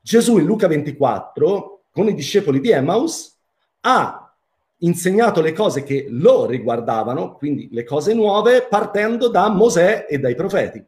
Gesù 0.00 0.38
in 0.38 0.46
Luca 0.46 0.66
24, 0.66 1.82
con 1.92 2.08
i 2.08 2.14
discepoli 2.14 2.60
di 2.60 2.70
Emmaus, 2.70 3.36
ha 3.80 4.32
insegnato 4.78 5.40
le 5.40 5.52
cose 5.52 5.82
che 5.82 6.06
lo 6.08 6.46
riguardavano, 6.46 7.34
quindi 7.34 7.68
le 7.72 7.84
cose 7.84 8.14
nuove, 8.14 8.66
partendo 8.68 9.28
da 9.28 9.48
Mosè 9.48 10.06
e 10.08 10.18
dai 10.18 10.34
profeti. 10.34 10.84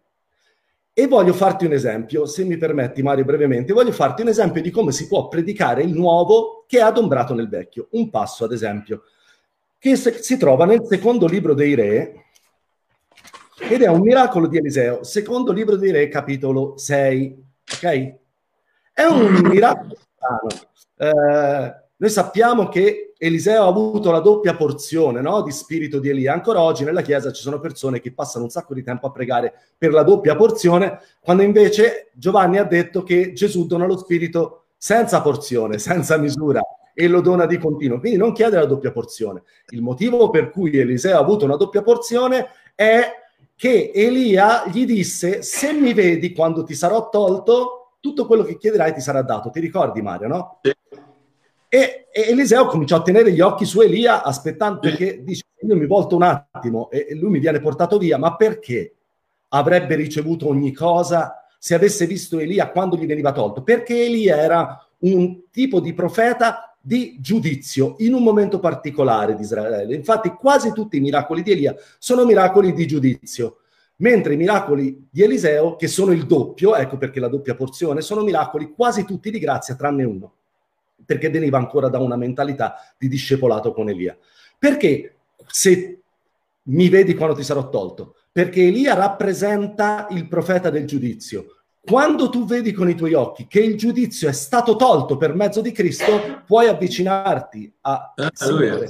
E 0.92 1.06
voglio 1.06 1.32
farti 1.32 1.64
un 1.64 1.72
esempio, 1.72 2.26
se 2.26 2.44
mi 2.44 2.56
permetti 2.56 3.02
Mario 3.02 3.24
brevemente, 3.24 3.72
voglio 3.72 3.92
farti 3.92 4.22
un 4.22 4.28
esempio 4.28 4.60
di 4.60 4.70
come 4.70 4.92
si 4.92 5.06
può 5.06 5.28
predicare 5.28 5.82
il 5.82 5.92
nuovo 5.92 6.64
che 6.66 6.78
è 6.78 6.82
adombrato 6.82 7.34
nel 7.34 7.48
vecchio. 7.48 7.88
Un 7.92 8.10
passo, 8.10 8.44
ad 8.44 8.52
esempio, 8.52 9.04
che 9.78 9.96
si 9.96 10.36
trova 10.36 10.66
nel 10.66 10.84
secondo 10.84 11.26
libro 11.26 11.54
dei 11.54 11.74
re, 11.74 12.24
ed 13.68 13.82
è 13.82 13.88
un 13.88 14.00
miracolo 14.00 14.46
di 14.46 14.58
Eliseo, 14.58 15.02
secondo 15.04 15.52
libro 15.52 15.76
dei 15.76 15.90
re, 15.90 16.08
capitolo 16.08 16.76
6, 16.76 17.44
ok? 17.74 18.14
È 19.00 19.04
un 19.06 19.40
miracolo 19.48 19.96
strano. 19.96 20.48
Eh, 20.96 21.74
noi 21.96 22.10
sappiamo 22.10 22.68
che 22.68 23.14
Eliseo 23.16 23.64
ha 23.64 23.66
avuto 23.66 24.10
la 24.10 24.20
doppia 24.20 24.54
porzione 24.54 25.22
no? 25.22 25.40
di 25.42 25.52
spirito 25.52 25.98
di 25.98 26.10
Elia. 26.10 26.34
Ancora 26.34 26.60
oggi 26.60 26.84
nella 26.84 27.00
Chiesa 27.00 27.32
ci 27.32 27.40
sono 27.40 27.60
persone 27.60 28.00
che 28.00 28.12
passano 28.12 28.44
un 28.44 28.50
sacco 28.50 28.74
di 28.74 28.82
tempo 28.82 29.06
a 29.06 29.10
pregare 29.10 29.54
per 29.78 29.92
la 29.92 30.02
doppia 30.02 30.36
porzione, 30.36 31.00
quando 31.20 31.42
invece 31.42 32.10
Giovanni 32.12 32.58
ha 32.58 32.64
detto 32.64 33.02
che 33.02 33.32
Gesù 33.32 33.66
dona 33.66 33.86
lo 33.86 33.96
spirito 33.96 34.64
senza 34.76 35.22
porzione, 35.22 35.78
senza 35.78 36.18
misura 36.18 36.60
e 36.92 37.08
lo 37.08 37.22
dona 37.22 37.46
di 37.46 37.56
continuo. 37.56 38.00
Quindi 38.00 38.18
non 38.18 38.34
chiede 38.34 38.56
la 38.56 38.66
doppia 38.66 38.92
porzione. 38.92 39.44
Il 39.68 39.80
motivo 39.80 40.28
per 40.28 40.50
cui 40.50 40.76
Eliseo 40.76 41.16
ha 41.16 41.20
avuto 41.20 41.46
una 41.46 41.56
doppia 41.56 41.80
porzione 41.80 42.48
è 42.74 43.08
che 43.56 43.92
Elia 43.94 44.66
gli 44.68 44.84
disse: 44.84 45.42
Se 45.42 45.72
mi 45.72 45.94
vedi 45.94 46.32
quando 46.32 46.64
ti 46.64 46.74
sarò 46.74 47.08
tolto, 47.08 47.79
tutto 48.00 48.26
quello 48.26 48.42
che 48.42 48.56
chiederai 48.56 48.92
ti 48.92 49.00
sarà 49.00 49.22
dato. 49.22 49.50
Ti 49.50 49.60
ricordi 49.60 50.02
Mario, 50.02 50.28
no? 50.28 50.58
Sì. 50.62 50.72
E, 51.68 52.08
e, 52.10 52.30
Eliseo 52.30 52.66
cominciò 52.66 52.96
a 52.96 53.02
tenere 53.02 53.32
gli 53.32 53.40
occhi 53.40 53.64
su 53.64 53.80
Elia 53.80 54.24
aspettando 54.24 54.88
sì. 54.88 54.96
che 54.96 55.22
dice 55.22 55.44
io 55.60 55.76
mi 55.76 55.86
volto 55.86 56.16
un 56.16 56.22
attimo 56.22 56.90
e, 56.90 57.06
e 57.10 57.14
lui 57.14 57.30
mi 57.30 57.38
viene 57.38 57.60
portato 57.60 57.98
via, 57.98 58.18
ma 58.18 58.34
perché 58.34 58.94
avrebbe 59.48 59.94
ricevuto 59.94 60.48
ogni 60.48 60.72
cosa 60.72 61.44
se 61.58 61.74
avesse 61.74 62.06
visto 62.06 62.38
Elia 62.38 62.70
quando 62.70 62.96
gli 62.96 63.06
veniva 63.06 63.30
tolto? 63.30 63.62
Perché 63.62 64.04
Elia 64.04 64.38
era 64.38 64.84
un 65.00 65.42
tipo 65.50 65.78
di 65.78 65.92
profeta 65.92 66.74
di 66.80 67.18
giudizio 67.20 67.96
in 67.98 68.14
un 68.14 68.22
momento 68.22 68.58
particolare 68.58 69.34
di 69.34 69.42
Israele. 69.42 69.94
Infatti 69.94 70.30
quasi 70.30 70.72
tutti 70.72 70.96
i 70.96 71.00
miracoli 71.00 71.42
di 71.42 71.52
Elia 71.52 71.76
sono 71.98 72.24
miracoli 72.24 72.72
di 72.72 72.86
giudizio 72.86 73.58
mentre 74.00 74.34
i 74.34 74.36
miracoli 74.36 75.08
di 75.10 75.22
Eliseo, 75.22 75.76
che 75.76 75.86
sono 75.86 76.12
il 76.12 76.26
doppio, 76.26 76.74
ecco 76.74 76.96
perché 76.96 77.20
la 77.20 77.28
doppia 77.28 77.54
porzione, 77.54 78.00
sono 78.00 78.22
miracoli 78.22 78.72
quasi 78.72 79.04
tutti 79.04 79.30
di 79.30 79.38
grazia, 79.38 79.74
tranne 79.74 80.04
uno, 80.04 80.34
perché 81.04 81.30
veniva 81.30 81.58
ancora 81.58 81.88
da 81.88 81.98
una 81.98 82.16
mentalità 82.16 82.76
di 82.98 83.08
discepolato 83.08 83.72
con 83.72 83.88
Elia. 83.88 84.16
Perché 84.58 85.16
se 85.46 86.00
mi 86.64 86.88
vedi 86.88 87.14
quando 87.14 87.34
ti 87.34 87.42
sarò 87.42 87.68
tolto? 87.68 88.16
Perché 88.32 88.66
Elia 88.66 88.94
rappresenta 88.94 90.06
il 90.10 90.28
profeta 90.28 90.70
del 90.70 90.86
giudizio. 90.86 91.56
Quando 91.82 92.28
tu 92.28 92.44
vedi 92.44 92.72
con 92.72 92.88
i 92.88 92.94
tuoi 92.94 93.14
occhi 93.14 93.46
che 93.46 93.60
il 93.60 93.76
giudizio 93.76 94.28
è 94.28 94.32
stato 94.32 94.76
tolto 94.76 95.16
per 95.16 95.34
mezzo 95.34 95.60
di 95.60 95.72
Cristo, 95.72 96.42
puoi 96.46 96.68
avvicinarti 96.68 97.72
a 97.82 98.14
Signore. 98.32 98.88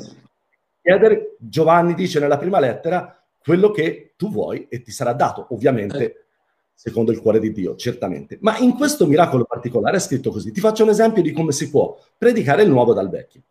Giovanni 1.39 1.95
dice 1.95 2.19
nella 2.19 2.37
prima 2.37 2.59
lettera, 2.59 3.20
quello 3.43 3.71
che 3.71 4.15
tu 4.17 4.31
vuoi 4.31 4.67
e 4.69 4.83
ti 4.83 4.91
sarà 4.91 5.13
dato, 5.13 5.47
ovviamente 5.51 6.05
eh. 6.05 6.25
secondo 6.75 7.11
il 7.13 7.21
cuore 7.21 7.41
di 7.41 7.53
Dio, 7.53 7.77
certamente. 7.77 8.39
Ma 8.41 8.59
in 8.59 8.75
questo 8.75 9.07
miracolo 9.07 9.45
particolare 9.45 9.97
è 9.97 10.01
scritto 10.01 10.31
così. 10.31 10.53
Ti 10.53 10.61
faccio 10.61 10.83
un 10.83 10.91
esempio 10.91 11.23
di 11.23 11.33
come 11.33 11.53
si 11.53 11.71
può 11.71 11.99
predicare 12.17 12.63
il 12.63 12.71
nuovo 12.71 12.93
dal 12.93 13.09
vecchio. 13.09 13.43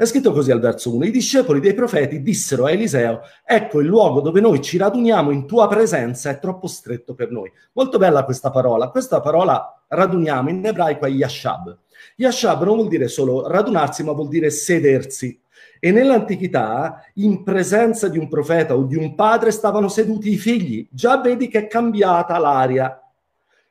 È 0.00 0.06
scritto 0.06 0.32
così 0.32 0.50
al 0.50 0.60
verso 0.60 0.94
1. 0.94 1.04
I 1.04 1.10
discepoli 1.10 1.60
dei 1.60 1.74
profeti 1.74 2.22
dissero 2.22 2.64
a 2.64 2.70
Eliseo, 2.70 3.20
ecco 3.44 3.80
il 3.80 3.86
luogo 3.86 4.22
dove 4.22 4.40
noi 4.40 4.62
ci 4.62 4.78
raduniamo 4.78 5.30
in 5.30 5.46
tua 5.46 5.68
presenza 5.68 6.30
è 6.30 6.38
troppo 6.38 6.68
stretto 6.68 7.12
per 7.12 7.30
noi. 7.30 7.52
Molto 7.72 7.98
bella 7.98 8.24
questa 8.24 8.50
parola. 8.50 8.88
Questa 8.88 9.20
parola 9.20 9.84
raduniamo 9.88 10.48
in 10.48 10.64
ebraico 10.64 11.04
è 11.04 11.10
yashab. 11.10 11.76
Yashab 12.16 12.64
non 12.64 12.76
vuol 12.76 12.88
dire 12.88 13.08
solo 13.08 13.46
radunarsi, 13.46 14.02
ma 14.02 14.12
vuol 14.12 14.28
dire 14.28 14.48
sedersi. 14.48 15.38
E 15.80 15.90
nell'antichità, 15.90 17.02
in 17.14 17.42
presenza 17.42 18.08
di 18.08 18.18
un 18.18 18.28
profeta 18.28 18.76
o 18.76 18.82
di 18.82 18.96
un 18.96 19.14
padre, 19.14 19.50
stavano 19.50 19.88
seduti 19.88 20.30
i 20.30 20.36
figli. 20.36 20.86
Già 20.90 21.18
vedi 21.20 21.48
che 21.48 21.60
è 21.60 21.66
cambiata 21.66 22.38
l'aria. 22.38 23.02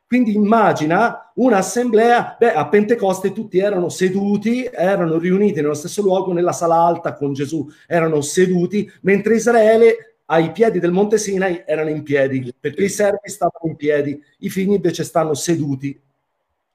Quindi 0.08 0.34
immagina 0.34 1.32
un'assemblea, 1.36 2.36
beh, 2.39 2.54
a 2.54 2.67
Pentecoste 2.67 3.32
tutti 3.32 3.60
erano 3.60 3.89
seduti, 3.89 4.63
erano 4.65 5.19
riuniti 5.19 5.62
nello 5.62 5.76
stesso 5.76 6.02
luogo, 6.02 6.34
nella 6.34 6.52
sala 6.52 6.78
alta 6.78 7.13
con 7.13 7.34
Gesù, 7.34 7.69
erano 7.86 8.22
seduti, 8.22 8.91
mentre 9.02 9.36
Israele 9.36 10.15
ai 10.26 10.52
piedi 10.52 10.80
del 10.80 10.91
Monte 10.91 11.19
Sinai 11.19 11.63
erano 11.63 11.89
in 11.89 12.02
piedi, 12.02 12.52
perché 12.60 12.86
i 12.86 12.89
servi 12.89 13.30
stavano 13.30 13.69
in 13.69 13.76
piedi, 13.76 14.19
i 14.39 14.50
figli 14.50 14.72
invece 14.72 15.04
stanno 15.04 15.36
seduti 15.36 16.00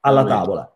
alla 0.00 0.24
tavola. 0.24 0.73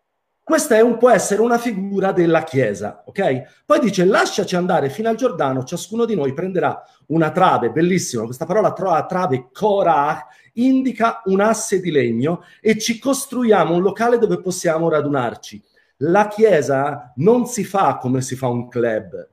Questa 0.49 0.75
è 0.75 0.81
un, 0.81 0.97
può 0.97 1.11
essere 1.11 1.41
una 1.41 1.59
figura 1.59 2.11
della 2.11 2.43
Chiesa, 2.43 3.03
ok? 3.05 3.63
Poi 3.67 3.79
dice, 3.79 4.03
lasciaci 4.03 4.55
andare 4.55 4.89
fino 4.89 5.07
al 5.07 5.15
Giordano, 5.15 5.63
ciascuno 5.63 6.05
di 6.05 6.15
noi 6.15 6.33
prenderà 6.33 6.81
una 7.09 7.29
trave, 7.29 7.69
bellissima, 7.69 8.23
questa 8.23 8.47
parola 8.47 8.73
trova 8.73 9.05
trave, 9.05 9.49
korah, 9.53 10.25
indica 10.53 11.21
un 11.25 11.39
asse 11.39 11.79
di 11.79 11.91
legno 11.91 12.41
e 12.61 12.79
ci 12.79 12.97
costruiamo 12.97 13.75
un 13.75 13.83
locale 13.83 14.17
dove 14.17 14.41
possiamo 14.41 14.89
radunarci. 14.89 15.63
La 15.97 16.27
Chiesa 16.27 17.13
non 17.17 17.45
si 17.45 17.63
fa 17.63 17.97
come 17.97 18.21
si 18.21 18.35
fa 18.35 18.47
un 18.47 18.69
club. 18.69 19.29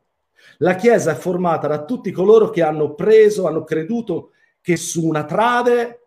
La 0.59 0.75
Chiesa 0.75 1.13
è 1.13 1.15
formata 1.15 1.67
da 1.67 1.87
tutti 1.87 2.11
coloro 2.11 2.51
che 2.51 2.63
hanno 2.63 2.93
preso, 2.93 3.47
hanno 3.47 3.65
creduto 3.65 4.33
che 4.61 4.77
su 4.77 5.07
una 5.07 5.25
trave 5.25 6.06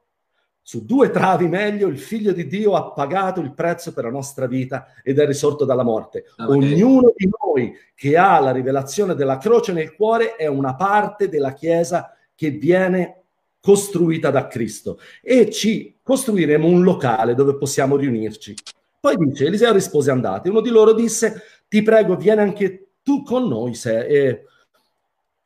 su 0.69 0.85
due 0.85 1.09
travi 1.09 1.47
meglio, 1.47 1.87
il 1.87 1.97
figlio 1.97 2.31
di 2.31 2.45
Dio 2.45 2.75
ha 2.75 2.91
pagato 2.91 3.39
il 3.39 3.55
prezzo 3.55 3.91
per 3.91 4.03
la 4.03 4.11
nostra 4.11 4.45
vita 4.45 4.93
ed 5.01 5.17
è 5.17 5.25
risorto 5.25 5.65
dalla 5.65 5.81
morte. 5.81 6.25
Okay. 6.37 6.45
Ognuno 6.45 7.11
di 7.15 7.27
noi 7.27 7.75
che 7.95 8.15
ha 8.15 8.39
la 8.39 8.51
rivelazione 8.51 9.15
della 9.15 9.39
croce 9.39 9.73
nel 9.73 9.95
cuore 9.95 10.35
è 10.35 10.45
una 10.45 10.75
parte 10.75 11.27
della 11.27 11.53
Chiesa 11.53 12.15
che 12.35 12.51
viene 12.51 13.23
costruita 13.59 14.29
da 14.29 14.45
Cristo 14.45 14.99
e 15.23 15.49
ci 15.49 15.97
costruiremo 16.03 16.67
un 16.67 16.83
locale 16.83 17.33
dove 17.33 17.57
possiamo 17.57 17.95
riunirci. 17.95 18.53
Poi 18.99 19.15
dice, 19.17 19.47
Eliseo 19.47 19.73
rispose 19.73 20.11
andate. 20.11 20.49
Uno 20.49 20.61
di 20.61 20.69
loro 20.69 20.93
disse, 20.93 21.41
ti 21.67 21.81
prego, 21.81 22.15
vieni 22.15 22.41
anche 22.41 22.89
tu 23.01 23.23
con 23.23 23.47
noi, 23.47 23.73
se, 23.73 24.05
eh, 24.05 24.45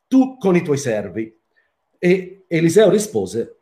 tu 0.06 0.36
con 0.36 0.54
i 0.54 0.62
tuoi 0.62 0.76
servi. 0.76 1.34
E 1.98 2.44
Eliseo 2.46 2.90
rispose, 2.90 3.60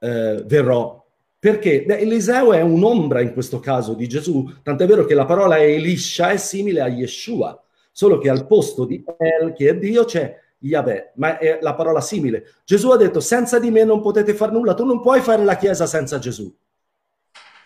eh, 0.00 0.42
verrò. 0.44 0.98
Perché 1.38 1.84
Beh, 1.84 1.98
Eliseo 1.98 2.52
è 2.52 2.60
un'ombra 2.60 3.20
in 3.20 3.32
questo 3.32 3.60
caso 3.60 3.94
di 3.94 4.06
Gesù, 4.08 4.52
tant'è 4.62 4.86
vero 4.86 5.04
che 5.04 5.14
la 5.14 5.24
parola 5.24 5.58
Elisha 5.58 6.30
è 6.30 6.36
simile 6.36 6.80
a 6.80 6.88
Yeshua, 6.88 7.58
solo 7.92 8.18
che 8.18 8.28
al 8.28 8.46
posto 8.46 8.84
di 8.84 9.02
El, 9.16 9.52
che 9.54 9.70
è 9.70 9.78
Dio, 9.78 10.04
c'è 10.04 10.38
Yahweh, 10.58 11.12
ma 11.14 11.38
è 11.38 11.58
la 11.62 11.74
parola 11.74 12.00
simile. 12.00 12.44
Gesù 12.64 12.90
ha 12.90 12.96
detto, 12.96 13.20
senza 13.20 13.58
di 13.58 13.70
me 13.70 13.84
non 13.84 14.02
potete 14.02 14.34
fare 14.34 14.52
nulla, 14.52 14.74
tu 14.74 14.84
non 14.84 15.00
puoi 15.00 15.20
fare 15.20 15.44
la 15.44 15.56
Chiesa 15.56 15.86
senza 15.86 16.18
Gesù. 16.18 16.54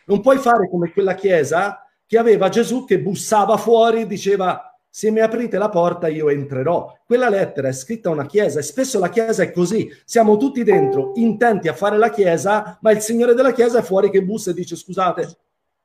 Non 0.07 0.21
puoi 0.21 0.39
fare 0.39 0.69
come 0.69 0.93
quella 0.93 1.15
Chiesa 1.15 1.85
che 2.07 2.19
aveva 2.19 2.49
Gesù 2.49 2.85
che 2.85 3.01
bussava 3.01 3.57
fuori 3.57 4.03
e 4.03 4.07
diceva 4.07 4.74
se 4.97 5.11
mi 5.11 5.19
aprite 5.19 5.59
la 5.59 5.71
porta 5.71 6.07
io 6.07 6.29
entrerò. 6.29 7.01
Quella 7.05 7.29
lettera 7.29 7.67
è 7.67 7.73
scritta 7.73 8.11
a 8.11 8.13
una 8.13 8.27
chiesa 8.27 8.61
e 8.61 8.63
spesso 8.63 9.01
la 9.01 9.09
chiesa 9.09 9.43
è 9.43 9.51
così. 9.51 9.91
Siamo 10.05 10.37
tutti 10.37 10.63
dentro, 10.63 11.11
intenti 11.17 11.67
a 11.67 11.73
fare 11.73 11.99
la 11.99 12.11
chiesa, 12.11 12.79
ma 12.81 12.93
il 12.93 13.01
Signore 13.01 13.35
della 13.35 13.53
chiesa 13.53 13.81
è 13.81 13.83
fuori 13.83 14.09
che 14.09 14.23
bussa 14.23 14.53
e 14.53 14.55
dice 14.55 14.77
scusate, 14.77 15.37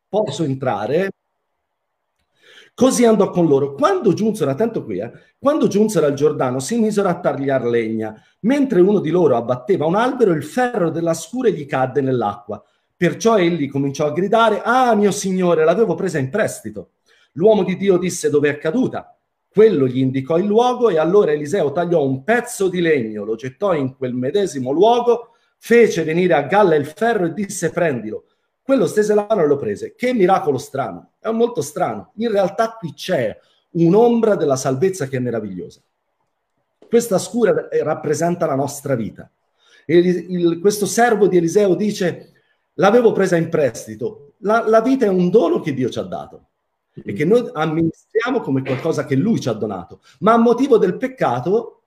posso 0.08 0.44
entrare? 0.44 1.10
Così 2.76 3.04
andò 3.04 3.32
con 3.32 3.48
loro. 3.48 3.74
Quando 3.74 4.14
giunsero, 4.14 4.52
attento 4.52 4.84
qui, 4.84 5.00
eh, 5.00 5.12
quando 5.40 5.66
giunsero 5.66 6.06
al 6.06 6.14
Giordano 6.14 6.60
si 6.60 6.78
misero 6.78 7.10
a 7.10 7.20
tagliar 7.20 7.66
legna. 7.66 8.14
Mentre 8.42 8.80
uno 8.80 9.00
di 9.00 9.10
loro 9.10 9.38
abbatteva 9.38 9.88
un 9.88 9.96
albero, 9.96 10.34
il 10.34 10.44
ferro 10.44 10.92
della 10.92 11.16
scure 11.16 11.52
gli 11.52 11.66
cadde 11.66 12.02
nell'acqua. 12.02 12.64
Perciò 12.96 13.40
egli 13.40 13.72
cominciò 13.72 14.06
a 14.06 14.12
gridare, 14.12 14.62
ah 14.64 14.94
mio 14.94 15.10
Signore, 15.10 15.66
l'avevo 15.66 15.96
presa 15.96 16.20
in 16.20 16.30
prestito. 16.30 16.92
L'uomo 17.40 17.64
di 17.64 17.78
Dio 17.78 17.98
disse 17.98 18.30
dove 18.30 18.50
è 18.50 18.58
caduta. 18.58 19.18
Quello 19.48 19.88
gli 19.88 20.00
indicò 20.00 20.38
il 20.38 20.46
luogo 20.46 20.90
e 20.90 20.98
allora 20.98 21.32
Eliseo 21.32 21.72
tagliò 21.72 22.04
un 22.04 22.26
pezzo 22.26 22.68
di 22.68 22.82
legno, 22.82 23.24
lo 23.24 23.36
gettò 23.36 23.74
in 23.74 23.96
quel 23.96 24.14
medesimo 24.14 24.72
luogo, 24.72 25.30
fece 25.58 26.04
venire 26.04 26.34
a 26.34 26.42
galla 26.42 26.76
il 26.76 26.86
ferro 26.86 27.26
e 27.26 27.34
disse 27.34 27.70
prendilo. 27.70 28.26
Quello 28.62 28.86
stese 28.88 29.16
la 29.16 29.26
mano 29.28 29.44
e 29.44 29.48
lo 29.48 29.56
prese. 29.56 29.96
Che 29.96 30.14
miracolo 30.14 30.58
strano. 30.58 31.14
È 31.18 31.30
molto 31.30 31.62
strano. 31.62 32.12
In 32.18 32.30
realtà 32.30 32.76
qui 32.78 32.94
c'è 32.94 33.36
un'ombra 33.72 34.36
della 34.36 34.58
salvezza 34.58 35.08
che 35.08 35.16
è 35.16 35.22
meravigliosa. 35.22 35.82
Questa 36.90 37.18
scura 37.18 37.70
rappresenta 37.82 38.46
la 38.48 38.56
nostra 38.56 38.96
vita. 38.96 39.32
Il, 39.86 40.06
il, 40.06 40.60
questo 40.60 40.86
servo 40.86 41.28
di 41.28 41.38
Eliseo 41.38 41.74
dice, 41.74 42.34
l'avevo 42.74 43.14
presa 43.14 43.38
in 43.38 43.48
prestito. 43.48 44.34
La, 44.40 44.68
la 44.68 44.82
vita 44.82 45.06
è 45.06 45.10
un 45.10 45.30
dono 45.30 45.62
che 45.62 45.74
Dio 45.74 45.90
ci 45.90 46.00
ha 46.00 46.04
dato 46.04 46.49
e 47.04 47.14
che 47.14 47.26
noi 47.26 47.50
amministriamo 47.54 48.42
come 48.42 48.62
qualcosa 48.64 49.06
che 49.06 49.16
lui 49.16 49.40
ci 49.40 49.50
ha 49.50 49.54
donato. 49.54 50.02
Ma 50.20 50.34
a 50.34 50.38
motivo 50.38 50.78
del 50.78 50.98
peccato, 50.98 51.80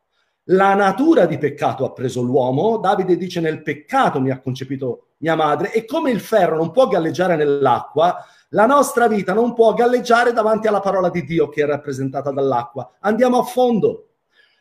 la 0.46 0.74
natura 0.74 1.26
di 1.26 1.38
peccato 1.38 1.84
ha 1.84 1.92
preso 1.92 2.22
l'uomo. 2.22 2.78
Davide 2.78 3.16
dice 3.16 3.40
nel 3.40 3.62
peccato 3.62 4.20
mi 4.20 4.30
ha 4.30 4.40
concepito 4.40 5.06
mia 5.18 5.36
madre 5.36 5.72
e 5.72 5.84
come 5.84 6.10
il 6.10 6.20
ferro 6.20 6.56
non 6.56 6.72
può 6.72 6.88
galleggiare 6.88 7.36
nell'acqua, 7.36 8.24
la 8.50 8.66
nostra 8.66 9.06
vita 9.06 9.32
non 9.32 9.54
può 9.54 9.72
galleggiare 9.72 10.32
davanti 10.32 10.66
alla 10.66 10.80
parola 10.80 11.08
di 11.08 11.24
Dio 11.24 11.48
che 11.48 11.62
è 11.62 11.66
rappresentata 11.66 12.30
dall'acqua. 12.30 12.96
Andiamo 13.00 13.38
a 13.38 13.44
fondo. 13.44 14.08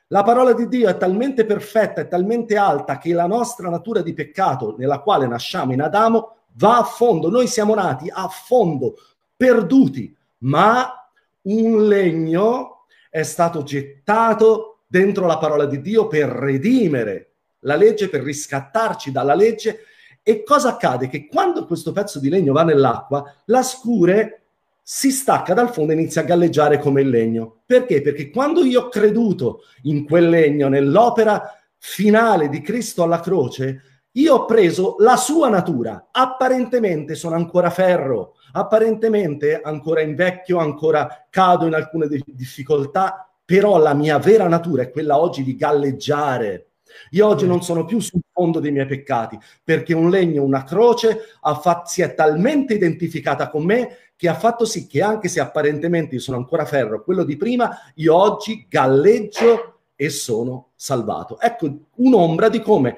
La 0.08 0.24
parola 0.24 0.54
di 0.54 0.68
Dio 0.68 0.90
è 0.90 0.98
talmente 0.98 1.46
perfetta, 1.46 2.02
è 2.02 2.08
talmente 2.08 2.58
alta 2.58 2.98
che 2.98 3.14
la 3.14 3.28
nostra 3.28 3.70
natura 3.70 4.02
di 4.02 4.14
peccato 4.14 4.76
nella 4.78 5.00
quale 5.00 5.26
nasciamo 5.26 5.72
in 5.72 5.82
Adamo 5.82 6.36
va 6.56 6.80
a 6.80 6.84
fondo. 6.84 7.30
Noi 7.30 7.48
siamo 7.48 7.74
nati 7.74 8.10
a 8.14 8.28
fondo, 8.28 8.96
perduti, 9.36 10.14
ma 10.42 11.10
un 11.44 11.88
legno 11.88 12.86
è 13.10 13.24
stato 13.24 13.64
gettato 13.64 14.84
dentro 14.88 15.26
la 15.26 15.38
parola 15.38 15.66
di 15.66 15.82
Dio 15.82 16.08
per 16.08 16.30
redimere 16.30 17.32
la 17.60 17.76
legge, 17.76 18.10
per 18.10 18.24
riscattarci 18.24 19.12
dalla 19.12 19.36
legge. 19.36 19.80
E 20.24 20.44
cosa 20.44 20.70
accade? 20.70 21.08
Che 21.08 21.28
quando 21.28 21.66
questo 21.66 21.92
pezzo 21.92 22.20
di 22.20 22.30
legno 22.30 22.54
va 22.54 22.64
nell'acqua, 22.64 23.24
la 23.46 23.64
scure 23.64 24.42
si 24.82 25.12
stacca 25.12 25.54
dal 25.54 25.72
fondo 25.72 25.92
e 25.92 25.96
inizia 25.96 26.22
a 26.22 26.26
galleggiare 26.26 26.80
come 26.80 27.02
il 27.02 27.10
legno. 27.10 27.62
Perché? 27.66 28.02
Perché 28.02 28.30
quando 28.30 28.64
io 28.64 28.82
ho 28.82 28.90
creduto 28.90 29.62
in 29.84 30.06
quel 30.06 30.30
legno, 30.30 30.68
nell'opera 30.68 31.58
finale 31.78 32.50
di 32.50 32.62
Cristo 32.62 33.04
alla 33.04 33.20
croce, 33.20 33.91
io 34.14 34.36
ho 34.36 34.46
preso 34.46 34.96
la 35.00 35.16
sua 35.16 35.48
natura. 35.48 36.10
Apparentemente 36.12 37.16
sono 37.16 37.36
ancora 37.36 37.70
ferro, 37.70 38.34
apparentemente 38.54 39.62
ancora 39.62 40.02
invecchio, 40.02 40.58
ancora 40.58 41.28
cado 41.30 41.66
in 41.66 41.74
alcune 41.74 42.08
difficoltà, 42.26 43.30
però 43.46 43.78
la 43.78 43.94
mia 43.94 44.18
vera 44.18 44.48
natura 44.48 44.84
è 44.84 44.92
quella 44.92 45.18
oggi 45.18 45.44
di 45.44 45.56
galleggiare. 45.56 46.68
Io 47.12 47.26
oggi 47.26 47.48
non 47.48 47.64
sono 47.64 47.86
più 47.86 48.02
sul 48.02 48.20
fondo 48.34 48.60
dei 48.60 48.72
miei 48.72 48.86
peccati, 48.86 49.40
perché 49.64 49.94
un 49.94 50.10
legno, 50.10 50.44
una 50.44 50.64
croce 50.64 51.20
fatto, 51.62 51.88
si 51.90 52.02
è 52.02 52.14
talmente 52.14 52.74
identificata 52.74 53.50
con 53.50 53.64
me 53.64 53.98
che 54.18 54.28
ha 54.28 54.34
fatto 54.34 54.66
sì 54.66 54.88
che 54.88 55.02
anche 55.02 55.30
se 55.30 55.40
apparentemente 55.40 56.16
io 56.16 56.22
sono 56.22 56.38
ancora 56.38 56.66
ferro, 56.66 57.04
quello 57.04 57.24
di 57.24 57.38
prima, 57.38 57.78
io 57.96 58.16
oggi 58.16 58.68
galleggio 58.70 59.80
e 59.96 60.10
sono 60.10 60.72
salvato. 60.76 61.40
Ecco 61.40 61.70
un'ombra 61.96 62.50
di 62.50 62.60
come 62.60 62.98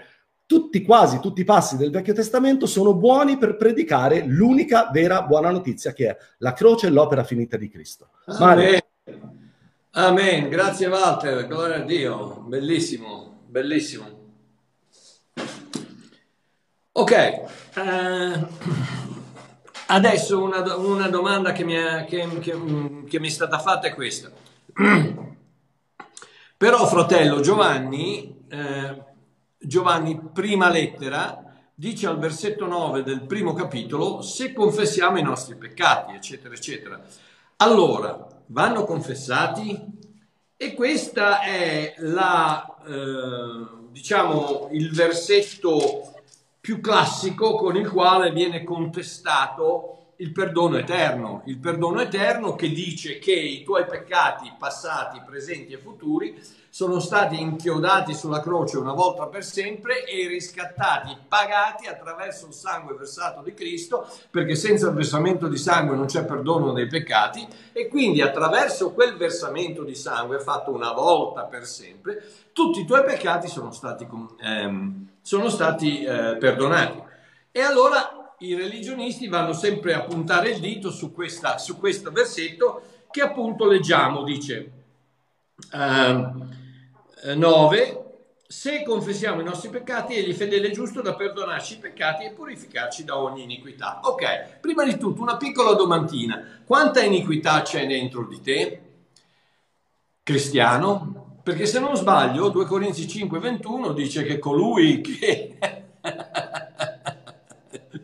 tutti, 0.53 0.83
quasi 0.83 1.19
tutti 1.19 1.41
i 1.41 1.45
passi 1.45 1.77
del 1.77 1.89
Vecchio 1.89 2.13
Testamento 2.13 2.67
sono 2.67 2.93
buoni 2.93 3.39
per 3.39 3.57
predicare 3.57 4.23
l'unica 4.23 4.91
vera 4.91 5.23
buona 5.23 5.49
notizia 5.49 5.93
che 5.93 6.09
è 6.09 6.17
la 6.37 6.53
croce 6.53 6.85
e 6.85 6.89
l'opera 6.91 7.23
finita 7.23 7.57
di 7.57 7.67
Cristo. 7.69 8.09
Amen. 8.25 8.79
Amen. 9.93 10.49
Grazie 10.49 10.85
Walter, 10.87 11.47
gloria 11.47 11.77
a 11.77 11.79
Dio, 11.79 12.43
bellissimo, 12.45 13.39
bellissimo. 13.47 14.21
Ok, 16.91 17.11
eh, 17.11 18.47
adesso 19.87 20.39
una, 20.39 20.75
una 20.75 21.07
domanda 21.07 21.51
che 21.51 21.63
mi, 21.63 21.73
è, 21.73 22.05
che, 22.07 22.27
che, 22.39 22.55
che 23.09 23.19
mi 23.19 23.27
è 23.27 23.31
stata 23.31 23.57
fatta 23.57 23.87
è 23.87 23.95
questa. 23.95 24.29
Però 26.57 26.85
fratello 26.85 27.39
Giovanni... 27.39 28.45
Eh, 28.49 29.11
Giovanni, 29.63 30.19
prima 30.33 30.69
lettera, 30.69 31.43
dice 31.73 32.07
al 32.07 32.19
versetto 32.19 32.65
9 32.65 33.03
del 33.03 33.21
primo 33.25 33.53
capitolo, 33.53 34.21
se 34.21 34.53
confessiamo 34.53 35.17
i 35.17 35.23
nostri 35.23 35.55
peccati, 35.55 36.13
eccetera, 36.13 36.53
eccetera. 36.53 37.01
Allora, 37.57 38.27
vanno 38.47 38.85
confessati? 38.85 39.79
E 40.55 40.73
questo 40.73 41.39
è 41.39 41.95
la, 41.97 42.75
eh, 42.85 43.89
diciamo, 43.91 44.69
il 44.71 44.91
versetto 44.91 46.13
più 46.59 46.79
classico 46.79 47.55
con 47.55 47.75
il 47.75 47.89
quale 47.89 48.31
viene 48.31 48.63
contestato 48.63 50.02
il 50.23 50.31
perdono 50.31 50.77
eterno, 50.77 51.41
il 51.47 51.57
perdono 51.57 51.99
eterno 51.99 52.55
che 52.55 52.69
dice 52.69 53.19
che 53.19 53.33
i 53.33 53.61
tuoi 53.61 53.85
peccati 53.85 54.53
passati, 54.57 55.21
presenti 55.25 55.73
e 55.73 55.77
futuri 55.77 56.41
sono 56.69 56.99
stati 56.99 57.39
inchiodati 57.39 58.13
sulla 58.13 58.39
croce 58.39 58.77
una 58.77 58.93
volta 58.93 59.27
per 59.27 59.43
sempre 59.43 60.05
e 60.05 60.25
riscattati, 60.27 61.15
pagati 61.27 61.87
attraverso 61.87 62.47
il 62.47 62.53
sangue 62.53 62.95
versato 62.95 63.41
di 63.41 63.53
Cristo, 63.53 64.07
perché 64.31 64.55
senza 64.55 64.87
il 64.87 64.95
versamento 64.95 65.49
di 65.49 65.57
sangue 65.57 65.97
non 65.97 66.05
c'è 66.05 66.23
perdono 66.23 66.71
dei 66.71 66.87
peccati 66.87 67.45
e 67.73 67.89
quindi 67.89 68.21
attraverso 68.21 68.93
quel 68.93 69.17
versamento 69.17 69.83
di 69.83 69.93
sangue 69.93 70.39
fatto 70.39 70.71
una 70.71 70.93
volta 70.93 71.43
per 71.43 71.65
sempre, 71.65 72.23
tutti 72.53 72.79
i 72.79 72.85
tuoi 72.85 73.03
peccati 73.03 73.49
sono 73.49 73.73
stati, 73.73 74.07
ehm, 74.41 75.07
sono 75.21 75.49
stati 75.49 76.01
eh, 76.01 76.37
perdonati. 76.37 77.01
E 77.51 77.61
allora 77.61 78.22
i 78.39 78.55
religionisti 78.55 79.27
vanno 79.27 79.53
sempre 79.53 79.93
a 79.93 80.01
puntare 80.01 80.51
il 80.51 80.59
dito 80.59 80.91
su, 80.91 81.11
questa, 81.13 81.57
su 81.57 81.77
questo 81.77 82.11
versetto 82.11 82.81
che 83.09 83.21
appunto 83.21 83.65
leggiamo, 83.65 84.23
dice 84.23 84.71
uh, 85.71 87.35
9, 87.35 88.03
se 88.47 88.83
confessiamo 88.83 89.41
i 89.41 89.43
nostri 89.43 89.69
peccati, 89.69 90.15
egli 90.15 90.33
fedele 90.33 90.67
e 90.67 90.71
giusto 90.71 91.01
da 91.01 91.15
perdonarci 91.15 91.73
i 91.73 91.77
peccati 91.77 92.25
e 92.25 92.31
purificarci 92.31 93.03
da 93.03 93.17
ogni 93.17 93.43
iniquità. 93.43 94.01
Ok, 94.03 94.59
prima 94.59 94.83
di 94.83 94.97
tutto 94.97 95.21
una 95.21 95.37
piccola 95.37 95.73
domandina. 95.73 96.61
Quanta 96.65 97.01
iniquità 97.01 97.61
c'è 97.61 97.87
dentro 97.87 98.27
di 98.27 98.41
te? 98.41 98.81
Cristiano? 100.21 101.39
Perché 101.43 101.65
se 101.65 101.79
non 101.79 101.95
sbaglio, 101.95 102.49
2 102.49 102.65
Corinzi 102.65 103.07
5, 103.07 103.39
21 103.39 103.93
dice 103.93 104.23
che 104.23 104.39
colui 104.39 105.01
che... 105.01 105.57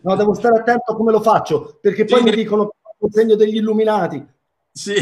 no, 0.02 0.16
devo 0.16 0.34
stare 0.34 0.60
attento 0.60 0.92
a 0.92 0.96
come 0.96 1.12
lo 1.12 1.22
faccio, 1.22 1.78
perché 1.82 2.06
poi 2.06 2.20
sì. 2.20 2.26
mi 2.26 2.32
dicono 2.32 2.74
il 3.00 3.12
segno 3.12 3.36
degli 3.36 3.56
illuminati. 3.56 4.26
Sì. 4.72 4.96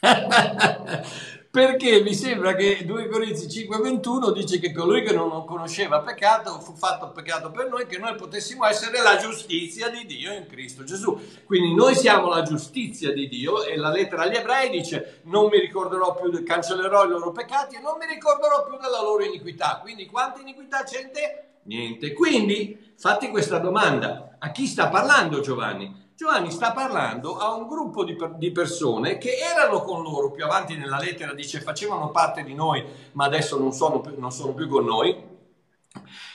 perché 1.50 2.00
mi 2.02 2.14
sembra 2.14 2.54
che 2.54 2.84
2 2.84 3.08
Corinzi 3.08 3.46
5:21 3.46 4.32
dice 4.32 4.60
che 4.60 4.72
colui 4.72 5.02
che 5.02 5.12
non 5.12 5.44
conosceva 5.44 6.00
peccato 6.00 6.60
fu 6.60 6.74
fatto 6.76 7.10
peccato 7.10 7.50
per 7.50 7.68
noi 7.68 7.86
che 7.86 7.98
noi 7.98 8.14
potessimo 8.14 8.64
essere 8.66 9.02
la 9.02 9.16
giustizia 9.16 9.88
di 9.88 10.06
Dio 10.06 10.32
in 10.32 10.46
Cristo 10.46 10.84
Gesù. 10.84 11.18
Quindi 11.44 11.74
noi 11.74 11.96
siamo 11.96 12.28
la 12.28 12.42
giustizia 12.42 13.12
di 13.12 13.26
Dio 13.26 13.64
e 13.64 13.76
la 13.76 13.90
lettera 13.90 14.22
agli 14.22 14.36
ebrei 14.36 14.70
dice 14.70 15.22
non 15.24 15.48
mi 15.48 15.58
ricorderò 15.58 16.14
più, 16.14 16.44
cancellerò 16.44 17.04
i 17.04 17.08
loro 17.08 17.32
peccati 17.32 17.74
e 17.74 17.80
non 17.80 17.96
mi 17.98 18.06
ricorderò 18.06 18.64
più 18.64 18.78
della 18.78 19.02
loro 19.02 19.24
iniquità. 19.24 19.80
Quindi 19.82 20.06
quante 20.06 20.42
iniquità 20.42 20.84
c'è 20.84 21.00
in 21.00 21.10
te? 21.10 21.49
Niente. 21.64 22.12
Quindi 22.12 22.92
fatti 22.96 23.28
questa 23.28 23.58
domanda. 23.58 24.36
A 24.38 24.50
chi 24.50 24.66
sta 24.66 24.88
parlando 24.88 25.40
Giovanni? 25.40 26.08
Giovanni 26.20 26.50
sta 26.50 26.72
parlando 26.72 27.38
a 27.38 27.54
un 27.54 27.66
gruppo 27.66 28.04
di, 28.04 28.14
di, 28.36 28.50
persone 28.50 29.16
che 29.16 29.36
erano 29.38 29.80
con 29.80 30.02
loro, 30.02 30.30
più 30.30 30.44
avanti 30.44 30.76
nella 30.76 30.98
lettera 30.98 31.32
dice 31.32 31.62
facevano 31.62 32.10
parte 32.10 32.42
di 32.42 32.52
noi, 32.52 32.84
ma 33.12 33.24
adesso 33.24 33.58
non 33.58 33.72
sono, 33.72 34.02
non 34.16 34.30
sono 34.30 34.52
più 34.52 34.68
con 34.68 34.84
noi, 34.84 35.16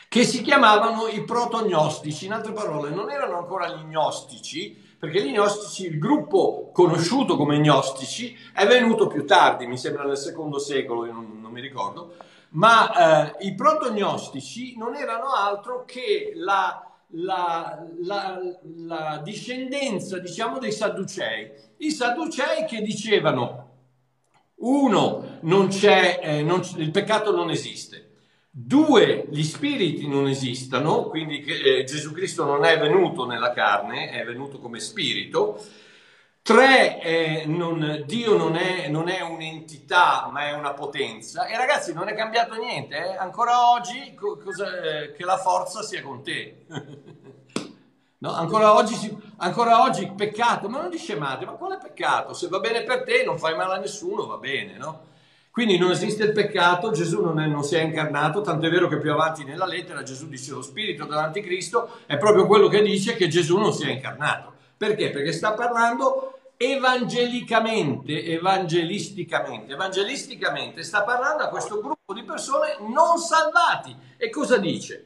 che 0.09 0.23
si 0.23 0.41
chiamavano 0.41 1.07
i 1.07 1.23
protognostici, 1.23 2.25
in 2.25 2.33
altre 2.33 2.51
parole 2.51 2.89
non 2.89 3.11
erano 3.11 3.37
ancora 3.37 3.67
gli 3.67 3.83
gnostici, 3.83 4.75
perché 4.97 5.23
gli 5.23 5.33
gnostici, 5.33 5.85
il 5.85 5.99
gruppo 5.99 6.71
conosciuto 6.73 7.37
come 7.37 7.59
gnostici, 7.59 8.35
è 8.53 8.65
venuto 8.65 9.05
più 9.05 9.23
tardi, 9.23 9.67
mi 9.67 9.77
sembra 9.77 10.03
nel 10.03 10.17
secondo 10.17 10.57
secolo, 10.57 11.05
non, 11.05 11.39
non 11.39 11.51
mi 11.51 11.61
ricordo, 11.61 12.15
ma 12.55 13.31
eh, 13.37 13.45
i 13.45 13.55
protognostici 13.55 14.75
non 14.77 14.95
erano 14.95 15.33
altro 15.33 15.85
che 15.85 16.33
la 16.35 16.85
la, 17.09 17.85
la, 18.01 18.39
la 18.87 19.21
discendenza, 19.23 20.17
diciamo, 20.19 20.57
dei 20.57 20.71
Sadducei. 20.71 21.51
I 21.77 21.91
Sadducei 21.91 22.65
che 22.65 22.81
dicevano, 22.81 23.69
uno, 24.55 25.37
non 25.41 25.67
c'è, 25.67 26.19
eh, 26.21 26.43
non, 26.43 26.61
il 26.77 26.91
peccato 26.91 27.35
non 27.35 27.49
esiste. 27.49 28.01
Due, 28.49 29.27
gli 29.29 29.43
spiriti 29.43 30.07
non 30.07 30.27
esistono, 30.27 31.09
quindi 31.09 31.41
che, 31.41 31.79
eh, 31.79 31.83
Gesù 31.83 32.11
Cristo 32.13 32.45
non 32.45 32.63
è 32.63 32.79
venuto 32.79 33.25
nella 33.25 33.51
carne, 33.51 34.11
è 34.11 34.23
venuto 34.25 34.59
come 34.59 34.79
spirito. 34.79 35.61
Tre, 36.45 37.01
eh, 37.01 37.43
non, 37.47 38.03
Dio 38.05 38.37
non 38.37 38.55
è, 38.55 38.87
non 38.87 39.09
è, 39.09 39.19
un'entità, 39.21 40.29
ma 40.31 40.47
è 40.47 40.51
una 40.53 40.73
potenza. 40.73 41.47
E 41.47 41.57
ragazzi, 41.57 41.91
non 41.91 42.07
è 42.07 42.13
cambiato 42.13 42.53
niente. 42.53 42.95
Eh? 42.97 43.17
Ancora 43.17 43.71
oggi 43.71 44.13
co- 44.13 44.37
cosa, 44.37 44.67
eh, 44.79 45.13
che 45.13 45.23
la 45.23 45.37
forza 45.37 45.81
sia 45.81 46.03
con 46.03 46.21
te. 46.21 46.67
no? 48.19 48.31
ancora, 48.31 48.75
oggi, 48.75 49.17
ancora 49.37 49.81
oggi 49.81 50.07
peccato, 50.15 50.69
ma 50.69 50.81
non 50.81 50.91
dice 50.91 51.15
male, 51.15 51.47
ma 51.47 51.53
quale 51.53 51.79
peccato? 51.81 52.35
Se 52.35 52.47
va 52.47 52.59
bene 52.59 52.83
per 52.83 53.01
te, 53.01 53.23
non 53.25 53.39
fai 53.39 53.55
male 53.55 53.73
a 53.73 53.79
nessuno, 53.79 54.27
va 54.27 54.37
bene, 54.37 54.77
no? 54.77 55.13
Quindi 55.49 55.79
non 55.79 55.89
esiste 55.89 56.25
il 56.25 56.31
peccato, 56.31 56.91
Gesù 56.91 57.23
non, 57.23 57.39
è, 57.39 57.47
non 57.47 57.63
si 57.63 57.73
è 57.73 57.81
incarnato, 57.81 58.41
tanto 58.41 58.67
è 58.67 58.69
vero 58.69 58.87
che 58.87 58.99
più 58.99 59.11
avanti 59.11 59.43
nella 59.43 59.65
lettera 59.65 60.03
Gesù 60.03 60.27
dice 60.27 60.51
lo 60.51 60.61
spirito 60.61 61.05
dell'anticristo 61.05 62.01
è 62.05 62.19
proprio 62.19 62.45
quello 62.45 62.67
che 62.67 62.83
dice 62.83 63.15
che 63.15 63.27
Gesù 63.27 63.57
non 63.57 63.73
si 63.73 63.87
è 63.87 63.89
incarnato. 63.89 64.53
Perché? 64.77 65.09
Perché 65.09 65.31
sta 65.31 65.53
parlando 65.53 66.34
evangelicamente, 66.57 68.23
evangelisticamente, 68.23 69.73
evangelisticamente 69.73 70.83
sta 70.83 71.03
parlando 71.03 71.43
a 71.43 71.49
questo 71.49 71.79
gruppo 71.81 72.13
di 72.13 72.23
persone 72.23 72.77
non 72.79 73.17
salvati. 73.17 73.95
E 74.17 74.29
cosa 74.29 74.57
dice? 74.57 75.05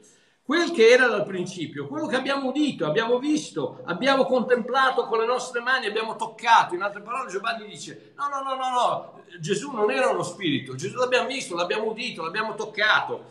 Quel 0.49 0.71
che 0.71 0.89
era 0.89 1.07
dal 1.07 1.25
principio, 1.25 1.85
quello 1.85 2.07
che 2.07 2.15
abbiamo 2.15 2.49
udito, 2.49 2.87
abbiamo 2.87 3.19
visto, 3.19 3.81
abbiamo 3.85 4.25
contemplato 4.25 5.05
con 5.05 5.19
le 5.19 5.27
nostre 5.27 5.59
mani, 5.59 5.85
abbiamo 5.85 6.15
toccato. 6.15 6.73
In 6.73 6.81
altre 6.81 7.01
parole 7.01 7.29
Giovanni 7.29 7.67
dice, 7.67 8.13
no, 8.17 8.27
no, 8.29 8.41
no, 8.41 8.55
no, 8.55 8.69
no, 8.69 9.23
Gesù 9.39 9.71
non 9.71 9.91
era 9.91 10.09
uno 10.09 10.23
spirito, 10.23 10.73
Gesù 10.73 10.97
l'abbiamo 10.97 11.27
visto, 11.27 11.55
l'abbiamo 11.55 11.91
udito, 11.91 12.23
l'abbiamo 12.23 12.55
toccato. 12.55 13.25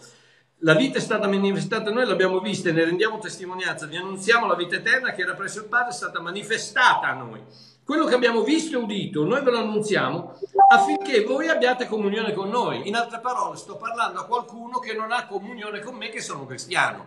La 0.62 0.74
vita 0.74 0.98
è 0.98 1.00
stata 1.00 1.26
manifestata, 1.26 1.90
noi 1.90 2.06
l'abbiamo 2.06 2.38
vista 2.38 2.68
e 2.68 2.72
ne 2.72 2.84
rendiamo 2.84 3.18
testimonianza, 3.18 3.86
vi 3.86 3.96
annunziamo 3.96 4.46
la 4.46 4.54
vita 4.54 4.76
eterna 4.76 5.12
che 5.12 5.22
era 5.22 5.34
presso 5.34 5.58
il 5.58 5.66
Padre, 5.66 5.90
è 5.90 5.94
stata 5.94 6.20
manifestata 6.20 7.08
a 7.08 7.14
noi. 7.14 7.42
Quello 7.88 8.04
che 8.04 8.14
abbiamo 8.14 8.42
visto 8.42 8.76
e 8.76 8.82
udito, 8.82 9.24
noi 9.24 9.42
ve 9.42 9.50
lo 9.50 9.60
annunziamo 9.60 10.38
affinché 10.72 11.24
voi 11.24 11.48
abbiate 11.48 11.86
comunione 11.86 12.34
con 12.34 12.50
noi. 12.50 12.86
In 12.86 12.94
altre 12.94 13.18
parole, 13.18 13.56
sto 13.56 13.78
parlando 13.78 14.20
a 14.20 14.26
qualcuno 14.26 14.78
che 14.78 14.92
non 14.92 15.10
ha 15.10 15.26
comunione 15.26 15.80
con 15.80 15.94
me 15.94 16.10
che 16.10 16.20
sono 16.20 16.44
cristiano. 16.44 17.06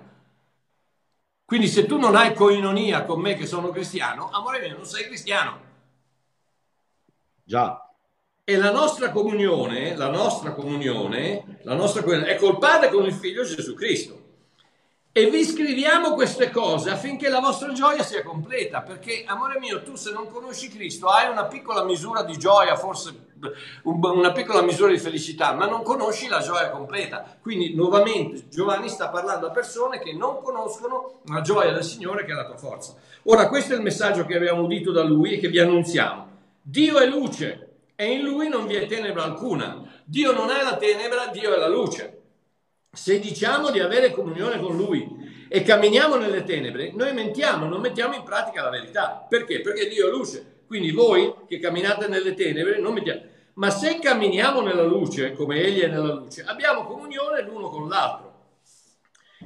Quindi 1.45 1.67
se 1.67 1.85
tu 1.85 1.99
non 1.99 2.15
hai 2.15 2.33
coinonia 2.33 3.05
con 3.05 3.21
me 3.21 3.35
che 3.35 3.45
sono 3.45 3.69
cristiano, 3.69 4.31
amore 4.31 4.59
mio, 4.59 4.75
non 4.75 4.85
sei 4.87 5.05
cristiano. 5.05 5.59
Già. 7.43 7.87
E 8.43 8.57
la 8.57 8.71
nostra 8.71 9.11
comunione, 9.11 9.95
la 9.95 10.09
nostra 10.09 10.53
comunione, 10.53 11.59
la 11.61 11.75
nostra 11.75 12.01
comunione 12.01 12.31
è 12.31 12.37
col 12.37 12.57
Padre 12.57 12.87
e 12.87 12.91
con 12.91 13.05
il 13.05 13.13
Figlio 13.13 13.43
Gesù 13.43 13.75
Cristo. 13.75 14.20
E 15.13 15.29
vi 15.29 15.43
scriviamo 15.43 16.13
queste 16.13 16.49
cose 16.51 16.89
affinché 16.89 17.27
la 17.27 17.41
vostra 17.41 17.73
gioia 17.73 18.01
sia 18.01 18.23
completa, 18.23 18.81
perché 18.81 19.25
amore 19.27 19.59
mio, 19.59 19.83
tu 19.83 19.97
se 19.97 20.13
non 20.13 20.31
conosci 20.31 20.69
Cristo 20.69 21.07
hai 21.07 21.29
una 21.29 21.47
piccola 21.47 21.83
misura 21.83 22.23
di 22.23 22.37
gioia, 22.37 22.77
forse 22.77 23.33
una 23.83 24.31
piccola 24.31 24.61
misura 24.61 24.89
di 24.89 24.99
felicità, 24.99 25.51
ma 25.51 25.65
non 25.65 25.83
conosci 25.83 26.29
la 26.29 26.39
gioia 26.39 26.69
completa. 26.69 27.35
Quindi 27.41 27.75
nuovamente 27.75 28.47
Giovanni 28.47 28.87
sta 28.87 29.09
parlando 29.09 29.47
a 29.47 29.51
persone 29.51 29.99
che 29.99 30.13
non 30.13 30.41
conoscono 30.41 31.19
la 31.25 31.41
gioia 31.41 31.73
del 31.73 31.83
Signore 31.83 32.23
che 32.23 32.31
è 32.31 32.35
la 32.35 32.45
tua 32.45 32.55
forza. 32.55 32.95
Ora 33.23 33.49
questo 33.49 33.73
è 33.73 33.75
il 33.75 33.83
messaggio 33.83 34.25
che 34.25 34.37
abbiamo 34.37 34.61
udito 34.61 34.93
da 34.93 35.03
Lui 35.03 35.33
e 35.33 35.39
che 35.39 35.49
vi 35.49 35.59
annunziamo. 35.59 36.27
Dio 36.61 36.99
è 36.99 37.05
luce 37.05 37.71
e 37.95 38.13
in 38.13 38.23
Lui 38.23 38.47
non 38.47 38.65
vi 38.65 38.75
è 38.75 38.85
tenebra 38.85 39.23
alcuna. 39.23 39.91
Dio 40.05 40.31
non 40.31 40.51
è 40.51 40.63
la 40.63 40.77
tenebra, 40.77 41.27
Dio 41.27 41.53
è 41.53 41.57
la 41.57 41.67
luce 41.67 42.20
se 42.93 43.19
diciamo 43.19 43.71
di 43.71 43.79
avere 43.79 44.11
comunione 44.11 44.59
con 44.59 44.75
Lui 44.75 45.45
e 45.47 45.63
camminiamo 45.63 46.17
nelle 46.17 46.43
tenebre, 46.43 46.91
noi 46.93 47.13
mentiamo, 47.13 47.65
non 47.65 47.79
mettiamo 47.79 48.15
in 48.15 48.23
pratica 48.23 48.63
la 48.63 48.69
verità. 48.69 49.25
Perché? 49.29 49.61
Perché 49.61 49.87
Dio 49.87 50.07
è 50.07 50.11
luce. 50.11 50.63
Quindi 50.67 50.91
voi 50.91 51.33
che 51.47 51.59
camminate 51.59 52.07
nelle 52.07 52.33
tenebre 52.33 52.79
non 52.79 52.93
mettiamo. 52.93 53.21
Ma 53.53 53.69
se 53.69 53.99
camminiamo 53.99 54.61
nella 54.61 54.83
luce, 54.83 55.31
come 55.33 55.61
Egli 55.61 55.79
è 55.79 55.87
nella 55.87 56.13
luce, 56.13 56.43
abbiamo 56.43 56.85
comunione 56.85 57.41
l'uno 57.43 57.69
con 57.69 57.87
l'altro. 57.87 58.29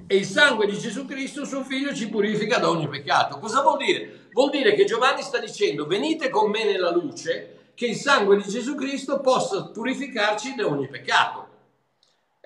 E 0.07 0.15
il 0.15 0.25
sangue 0.25 0.65
di 0.65 0.77
Gesù 0.77 1.05
Cristo, 1.05 1.45
suo 1.45 1.63
figlio, 1.63 1.93
ci 1.93 2.09
purifica 2.09 2.57
da 2.57 2.69
ogni 2.69 2.87
peccato. 2.87 3.37
Cosa 3.37 3.61
vuol 3.61 3.77
dire? 3.77 4.27
Vuol 4.31 4.49
dire 4.49 4.73
che 4.73 4.85
Giovanni 4.85 5.21
sta 5.21 5.39
dicendo 5.39 5.85
venite 5.85 6.29
con 6.29 6.49
me 6.49 6.65
nella 6.65 6.91
luce, 6.91 7.71
che 7.75 7.85
il 7.85 7.95
sangue 7.95 8.37
di 8.37 8.47
Gesù 8.47 8.75
Cristo 8.75 9.19
possa 9.21 9.69
purificarci 9.69 10.55
da 10.55 10.67
ogni 10.67 10.87
peccato. 10.87 11.44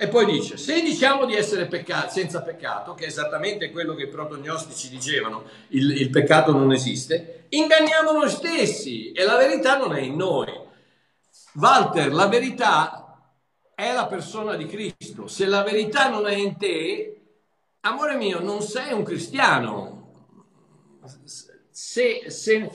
E 0.02 0.08
poi 0.08 0.26
dice, 0.26 0.56
se 0.56 0.82
diciamo 0.82 1.26
di 1.26 1.36
essere 1.36 1.68
pecca- 1.68 2.08
senza 2.08 2.42
peccato, 2.42 2.94
che 2.94 3.04
è 3.04 3.08
esattamente 3.08 3.70
quello 3.70 3.96
che 3.96 4.04
i 4.04 4.08
protognostici 4.08 4.88
dicevano, 4.88 5.44
il, 5.72 5.92
il 5.92 6.10
peccato 6.10 6.54
non 6.54 6.72
esiste, 6.72 7.48
inganniamo 7.50 8.14
noi 8.14 8.30
stessi 8.30 9.12
e 9.12 9.26
la 9.26 9.36
verità 9.36 9.78
non 9.78 9.94
è 9.94 10.00
in 10.00 10.16
noi. 10.16 10.58
Walter, 11.56 12.14
la 12.14 12.28
verità 12.28 13.34
è 13.76 13.92
la 13.92 14.08
persona 14.08 14.56
di 14.56 14.68
Cristo. 14.68 15.28
Se 15.28 15.46
la 15.46 15.64
verità 15.64 16.08
non 16.08 16.28
è 16.28 16.34
in 16.34 16.56
te, 16.56 17.22
amore 17.82 18.16
mio, 18.16 18.40
non 18.40 18.62
sei 18.62 18.94
un 18.94 19.04
cristiano. 19.04 20.38
Se, 21.72 22.24
se, 22.30 22.72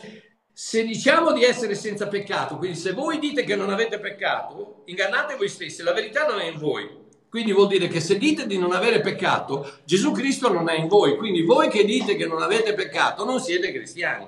se 0.53 0.85
diciamo 0.85 1.33
di 1.33 1.43
essere 1.43 1.75
senza 1.75 2.07
peccato, 2.07 2.59
quindi 2.59 2.77
se 2.77 2.93
voi 2.93 3.19
dite 3.19 3.45
che 3.45 3.57
non 3.57 3.71
avete 3.71 3.99
peccato, 3.99 4.83
ingannate 4.85 5.37
voi 5.37 5.49
stessi, 5.49 5.83
la 5.83 5.95
verità 5.95 6.27
non 6.27 6.39
è 6.39 6.45
in 6.45 6.59
voi. 6.59 7.04
Quindi 7.35 7.53
vuol 7.53 7.67
dire 7.67 7.89
che 7.89 7.99
se 7.99 8.17
dite 8.17 8.47
di 8.47 8.59
non 8.59 8.71
avere 8.71 9.01
peccato, 9.01 9.69
Gesù 9.83 10.13
Cristo 10.13 10.53
non 10.53 10.69
è 10.69 10.79
in 10.79 10.87
voi. 10.87 11.17
Quindi 11.17 11.43
voi 11.43 11.69
che 11.69 11.85
dite 11.85 12.15
che 12.15 12.27
non 12.27 12.41
avete 12.41 12.75
peccato 12.75 13.25
non 13.25 13.41
siete 13.41 13.73
cristiani. 13.73 14.25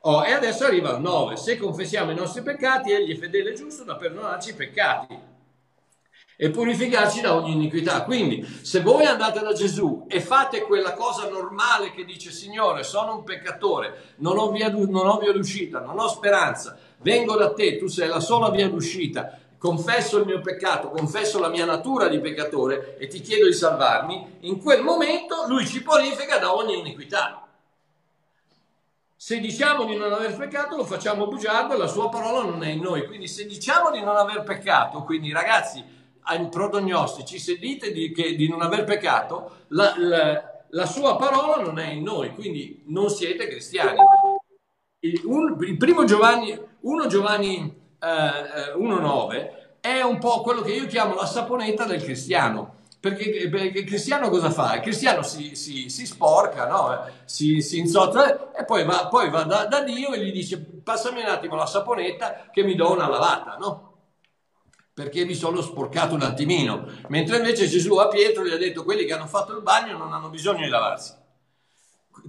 Oh, 0.00 0.22
e 0.22 0.32
adesso 0.32 0.66
arriva 0.66 0.90
il 0.90 1.00
9. 1.00 1.38
Se 1.38 1.56
confessiamo 1.56 2.10
i 2.10 2.14
nostri 2.14 2.42
peccati, 2.42 2.92
egli 2.92 3.16
è 3.16 3.18
fedele 3.18 3.52
e 3.52 3.54
giusto 3.54 3.84
da 3.84 3.96
perdonarci 3.96 4.50
i 4.50 4.54
peccati 4.54 5.18
e 6.36 6.50
purificarci 6.50 7.22
da 7.22 7.34
ogni 7.34 7.52
iniquità. 7.52 8.02
Quindi, 8.02 8.46
se 8.60 8.82
voi 8.82 9.06
andate 9.06 9.40
da 9.40 9.54
Gesù 9.54 10.04
e 10.06 10.20
fate 10.20 10.60
quella 10.60 10.92
cosa 10.92 11.30
normale 11.30 11.90
che 11.92 12.04
dice 12.04 12.30
Signore, 12.30 12.82
sono 12.82 13.16
un 13.16 13.24
peccatore, 13.24 14.16
non 14.16 14.36
ho 14.36 14.50
via, 14.50 14.68
non 14.68 15.06
ho 15.06 15.16
via 15.16 15.32
d'uscita, 15.32 15.80
non 15.80 15.98
ho 15.98 16.08
speranza, 16.08 16.76
vengo 16.98 17.34
da 17.34 17.54
te, 17.54 17.78
tu 17.78 17.86
sei 17.86 18.08
la 18.08 18.20
sola 18.20 18.50
via 18.50 18.68
d'uscita, 18.68 19.38
confesso 19.62 20.18
il 20.18 20.26
mio 20.26 20.40
peccato, 20.40 20.90
confesso 20.90 21.38
la 21.38 21.48
mia 21.48 21.64
natura 21.64 22.08
di 22.08 22.18
peccatore 22.18 22.96
e 22.98 23.06
ti 23.06 23.20
chiedo 23.20 23.46
di 23.46 23.52
salvarmi, 23.52 24.38
in 24.40 24.60
quel 24.60 24.82
momento 24.82 25.44
lui 25.46 25.64
ci 25.68 25.84
purifica 25.84 26.38
da 26.38 26.52
ogni 26.52 26.80
iniquità. 26.80 27.46
Se 29.14 29.38
diciamo 29.38 29.84
di 29.84 29.94
non 29.94 30.12
aver 30.12 30.36
peccato 30.36 30.74
lo 30.74 30.84
facciamo 30.84 31.28
bugiardo 31.28 31.74
e 31.74 31.76
la 31.76 31.86
sua 31.86 32.08
parola 32.08 32.42
non 32.42 32.64
è 32.64 32.70
in 32.70 32.80
noi. 32.80 33.06
Quindi 33.06 33.28
se 33.28 33.46
diciamo 33.46 33.92
di 33.92 34.00
non 34.00 34.16
aver 34.16 34.42
peccato, 34.42 35.04
quindi 35.04 35.32
ragazzi, 35.32 35.80
ai 36.22 36.48
protognostici, 36.48 37.38
se 37.38 37.56
dite 37.56 37.92
di, 37.92 38.10
che, 38.10 38.34
di 38.34 38.48
non 38.48 38.62
aver 38.62 38.82
peccato, 38.82 39.58
la, 39.68 39.94
la, 39.96 40.64
la, 40.70 40.86
sua 40.86 41.14
parola 41.14 41.62
non 41.62 41.78
è 41.78 41.92
in 41.92 42.02
noi, 42.02 42.34
quindi 42.34 42.82
non 42.86 43.08
siete 43.10 43.46
cristiani. 43.46 44.00
Il, 44.98 45.20
un, 45.24 45.56
il 45.60 45.76
primo 45.76 46.02
Giovanni, 46.02 46.60
1 46.80 47.06
Giovanni 47.06 47.81
eh, 48.02 48.76
1,9 48.76 49.34
eh, 49.34 49.52
è 49.80 50.02
un 50.02 50.18
po' 50.18 50.40
quello 50.42 50.60
che 50.60 50.72
io 50.72 50.86
chiamo 50.86 51.14
la 51.14 51.26
saponetta 51.26 51.84
del 51.84 52.02
cristiano. 52.02 52.80
Perché, 53.00 53.48
perché 53.48 53.80
il 53.80 53.84
cristiano 53.84 54.28
cosa 54.28 54.50
fa? 54.50 54.76
Il 54.76 54.80
cristiano 54.80 55.22
si, 55.22 55.56
si, 55.56 55.88
si 55.88 56.06
sporca, 56.06 56.68
no? 56.68 57.04
si, 57.24 57.60
si 57.60 57.78
insotta 57.78 58.52
e 58.52 58.64
poi 58.64 58.84
va, 58.84 59.08
poi 59.08 59.28
va 59.28 59.42
da, 59.42 59.64
da, 59.64 59.82
Dio 59.82 60.12
e 60.12 60.24
gli 60.24 60.30
dice 60.30 60.58
passami 60.84 61.20
un 61.20 61.26
attimo 61.26 61.56
la 61.56 61.66
saponetta 61.66 62.48
che 62.52 62.62
mi 62.62 62.76
do 62.76 62.92
una 62.92 63.08
lavata, 63.08 63.56
no? 63.58 63.90
perché 64.94 65.24
mi 65.24 65.34
sono 65.34 65.60
sporcato 65.62 66.14
un 66.14 66.22
attimino. 66.22 66.86
Mentre 67.08 67.38
invece 67.38 67.66
Gesù 67.66 67.96
a 67.96 68.06
Pietro 68.06 68.44
gli 68.44 68.52
ha 68.52 68.58
detto 68.58 68.84
quelli 68.84 69.04
che 69.04 69.14
hanno 69.14 69.26
fatto 69.26 69.52
il 69.56 69.62
bagno 69.62 69.98
non 69.98 70.12
hanno 70.12 70.28
bisogno 70.28 70.62
di 70.62 70.68
lavarsi. 70.68 71.14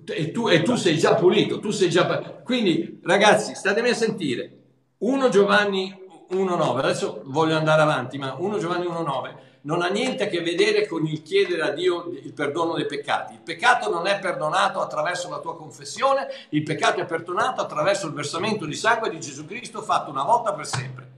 E 0.08 0.32
tu, 0.32 0.48
e 0.48 0.64
tu 0.64 0.76
sei 0.76 0.98
già 0.98 1.14
pulito, 1.14 1.60
tu 1.60 1.70
sei 1.70 1.92
già... 1.92 2.42
Quindi 2.44 3.00
ragazzi, 3.04 3.54
statemi 3.54 3.90
a 3.90 3.94
sentire. 3.94 4.63
1 5.04 5.28
Giovanni 5.28 5.94
1.9, 6.32 6.78
adesso 6.78 7.22
voglio 7.26 7.58
andare 7.58 7.82
avanti, 7.82 8.18
ma 8.18 8.36
1 8.38 8.58
Giovanni 8.58 8.86
1.9 8.86 9.36
non 9.64 9.82
ha 9.82 9.90
niente 9.90 10.24
a 10.24 10.28
che 10.28 10.42
vedere 10.42 10.88
con 10.88 11.06
il 11.06 11.22
chiedere 11.22 11.62
a 11.62 11.72
Dio 11.72 12.10
il 12.10 12.34
perdono 12.34 12.74
dei 12.74 12.86
peccati. 12.86 13.34
Il 13.34 13.42
peccato 13.42 13.90
non 13.90 14.08
è 14.08 14.20
perdonato 14.20 14.80
attraverso 14.80 15.30
la 15.30 15.40
tua 15.40 15.58
confessione, 15.58 16.28
il 16.50 16.64
peccato 16.64 17.02
è 17.02 17.06
perdonato 17.06 17.62
attraverso 17.62 18.08
il 18.08 18.14
versamento 18.14 18.66
di 18.66 18.76
sangue 18.76 19.10
di 19.10 19.20
Gesù 19.20 19.46
Cristo 19.46 19.82
fatto 19.82 20.10
una 20.10 20.24
volta 20.24 20.54
per 20.54 20.66
sempre. 20.66 21.12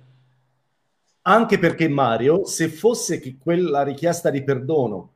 Anche 1.23 1.59
perché 1.59 1.87
Mario, 1.87 2.45
se 2.45 2.69
fosse 2.69 3.19
che 3.19 3.37
quella 3.39 3.83
richiesta 3.83 4.31
di 4.31 4.43
perdono 4.43 5.13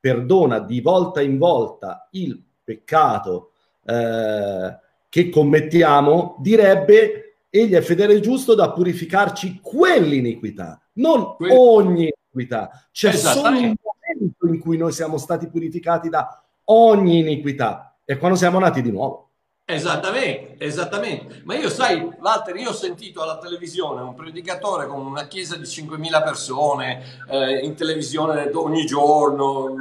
perdona 0.00 0.60
di 0.60 0.80
volta 0.80 1.20
in 1.20 1.38
volta 1.38 2.08
il 2.12 2.40
peccato 2.64 3.52
eh, 3.84 4.76
che 5.08 5.28
commettiamo, 5.30 6.36
direbbe 6.38 7.27
egli 7.50 7.74
è 7.74 7.80
fedele 7.80 8.14
e 8.14 8.20
giusto 8.20 8.54
da 8.54 8.72
purificarci 8.72 9.60
quell'iniquità, 9.62 10.80
non 10.94 11.34
que- 11.36 11.52
ogni 11.52 12.12
iniquità. 12.32 12.88
C'è 12.90 13.12
solo 13.12 13.58
un 13.58 13.74
momento 13.80 14.46
in 14.46 14.58
cui 14.60 14.76
noi 14.76 14.92
siamo 14.92 15.18
stati 15.18 15.48
purificati 15.48 16.08
da 16.08 16.42
ogni 16.64 17.18
iniquità, 17.18 17.96
è 18.04 18.18
quando 18.18 18.36
siamo 18.36 18.58
nati 18.58 18.82
di 18.82 18.90
nuovo. 18.90 19.28
Esattamente, 19.70 20.64
esattamente. 20.64 21.42
Ma 21.44 21.54
io 21.54 21.68
sai, 21.68 22.00
Walter, 22.00 22.56
io 22.56 22.70
ho 22.70 22.74
sentito 22.74 23.20
alla 23.20 23.36
televisione 23.36 24.00
un 24.00 24.14
predicatore 24.14 24.86
con 24.86 25.04
una 25.04 25.26
chiesa 25.26 25.56
di 25.56 25.64
5.000 25.64 26.24
persone 26.24 27.02
eh, 27.28 27.58
in 27.58 27.74
televisione 27.74 28.50
ogni 28.54 28.86
giorno, 28.86 29.74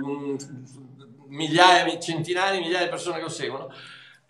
migliaia, 1.27 1.97
centinaia 1.99 2.51
di 2.51 2.59
migliaia 2.59 2.83
di 2.83 2.89
persone 2.89 3.15
che 3.15 3.23
lo 3.23 3.29
seguono, 3.29 3.71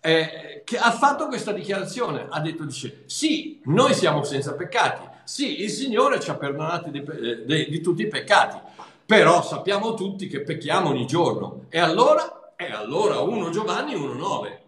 eh, 0.00 0.62
che 0.64 0.78
ha 0.78 0.92
fatto 0.92 1.26
questa 1.26 1.52
dichiarazione. 1.52 2.26
Ha 2.30 2.40
detto, 2.40 2.64
dice, 2.64 3.02
sì, 3.06 3.60
noi 3.64 3.94
siamo 3.94 4.22
senza 4.24 4.54
peccati, 4.54 5.06
sì, 5.24 5.62
il 5.62 5.70
Signore 5.70 6.20
ci 6.20 6.30
ha 6.30 6.36
perdonati 6.36 6.90
di, 6.90 6.98
eh, 6.98 7.44
di, 7.44 7.70
di 7.70 7.80
tutti 7.80 8.02
i 8.02 8.08
peccati, 8.08 8.58
però 9.04 9.42
sappiamo 9.42 9.94
tutti 9.94 10.26
che 10.28 10.42
pecchiamo 10.42 10.88
ogni 10.90 11.06
giorno. 11.06 11.66
E 11.68 11.78
allora? 11.78 12.54
E 12.56 12.72
allora 12.72 13.20
1 13.20 13.50
Giovanni 13.50 13.94
1.9 13.94 14.66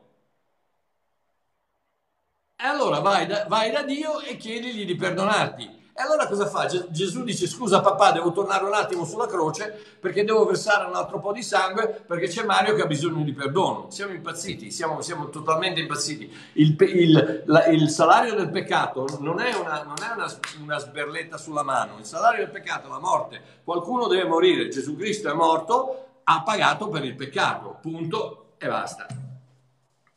e 2.63 2.65
allora 2.67 3.01
vai 3.01 3.27
da, 3.27 3.47
vai 3.49 3.71
da 3.71 3.83
Dio 3.83 4.21
e 4.21 4.37
chiedigli 4.37 4.85
di 4.85 4.95
perdonarti. 4.95 5.80
E 5.93 6.03
allora 6.03 6.27
cosa 6.27 6.47
fa? 6.47 6.67
Gesù 6.67 7.25
dice 7.25 7.47
scusa 7.47 7.81
papà 7.81 8.13
devo 8.13 8.33
tornare 8.33 8.65
un 8.65 8.73
attimo 8.73 9.05
sulla 9.05 9.27
croce 9.27 9.99
perché 10.01 10.25
devo 10.25 10.47
versare 10.47 10.87
un 10.89 10.95
altro 10.95 11.21
po' 11.21 11.33
di 11.33 11.43
sangue 11.43 12.03
perché 12.07 12.29
c'è 12.29 12.45
Mario 12.45 12.75
che 12.75 12.83
ha 12.83 12.87
bisogno 12.87 13.23
di 13.23 13.33
perdono. 13.33 13.91
Siamo 13.91 14.13
impazziti, 14.13 14.71
siamo, 14.71 15.03
siamo 15.03 15.29
totalmente 15.29 15.81
impazziti. 15.81 16.33
Il, 16.55 16.77
il, 16.81 17.43
la, 17.47 17.67
il, 17.67 17.89
salario 17.91 18.35
del 18.35 18.51
peccato 18.51 19.07
non 19.19 19.41
è, 19.41 19.55
una, 19.55 19.83
non 19.83 19.97
è 20.01 20.15
una, 20.15 20.27
una, 20.63 20.79
sberletta 20.79 21.37
sulla 21.37 21.63
mano, 21.63 21.99
il 21.99 22.05
salario 22.05 22.45
del 22.45 22.51
peccato 22.51 22.87
è 22.87 22.91
la 22.91 23.01
morte. 23.01 23.41
Qualcuno 23.65 24.07
deve 24.07 24.29
morire, 24.29 24.69
Gesù 24.69 24.97
Cristo 24.97 25.29
è 25.29 25.35
morto, 25.35 26.21
ha 26.25 26.43
pagato 26.43 26.89
per 26.89 27.05
il 27.05 27.17
peccato, 27.17 27.79
punto 27.83 28.55
e 28.59 28.69
basta. 28.69 29.07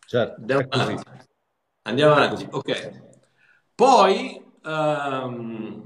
Certo, 0.05 0.59
è 0.59 0.67
così. 0.67 0.97
Andiamo 1.83 2.13
avanti, 2.13 2.47
ok. 2.49 3.01
Poi 3.75 4.42
um, 4.63 5.82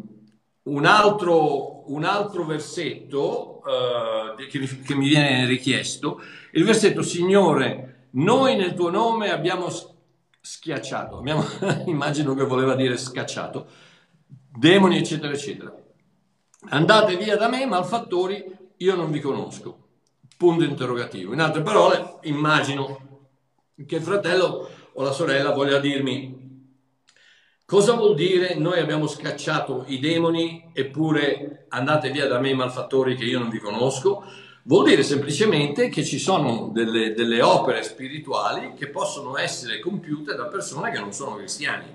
un, 0.64 0.86
altro, 0.86 1.92
un, 1.92 2.04
altro, 2.04 2.46
versetto 2.46 3.62
uh, 3.64 4.36
che, 4.36 4.60
che, 4.60 4.96
mi 4.96 5.08
viene 5.08 5.46
richiesto, 5.46 6.22
il 6.52 6.64
versetto 6.64 7.02
Signore, 7.02 8.08
noi 8.12 8.56
nel 8.56 8.74
tuo 8.74 8.90
nome 8.90 9.32
abbiamo 9.32 9.68
schiacciato, 10.40 11.18
abbiamo, 11.18 11.44
immagino 11.86 12.34
che 12.34 12.46
voleva 12.46 12.76
dire 12.76 12.98
scacciato, 12.98 13.68
demoni 14.28 14.98
eccetera 14.98 15.34
eccetera. 15.34 15.74
Andate 16.70 17.16
via 17.18 17.38
da 17.38 17.48
me, 17.48 17.66
malfattori, 17.66 18.44
io 18.78 18.96
non 18.96 19.12
vi 19.12 19.22
conosco. 19.22 19.86
Punto 20.38 20.64
interrogativo. 20.64 21.34
In 21.34 21.40
altre 21.40 21.62
parole, 21.62 22.18
immagino 22.24 23.06
che 23.86 23.96
il 23.96 24.02
fratello 24.02 24.70
o 24.94 25.04
la 25.04 25.12
sorella 25.12 25.52
voglia 25.52 25.80
dirmi 25.80 26.47
cosa 27.68 27.96
vuol 27.96 28.16
dire 28.16 28.56
noi 28.56 28.80
abbiamo 28.80 29.08
scacciato 29.08 29.84
i 29.88 30.00
demoni 30.00 30.70
eppure 30.72 31.66
andate 31.68 32.12
via 32.12 32.26
da 32.26 32.40
me 32.40 32.54
malfattori 32.54 33.18
che 33.18 33.26
io 33.26 33.40
non 33.40 33.50
vi 33.50 33.60
conosco? 33.60 34.24
Vuol 34.64 34.86
dire 34.86 35.04
semplicemente 35.04 35.90
che 35.90 36.06
ci 36.06 36.18
sono 36.18 36.70
delle, 36.72 37.14
delle 37.14 37.42
opere 37.42 37.84
spirituali 37.84 38.74
che 38.74 38.88
possono 38.88 39.38
essere 39.38 39.80
compiute 39.80 40.34
da 40.34 40.46
persone 40.46 40.92
che 40.92 41.00
non 41.00 41.12
sono 41.12 41.36
cristiani. 41.36 41.94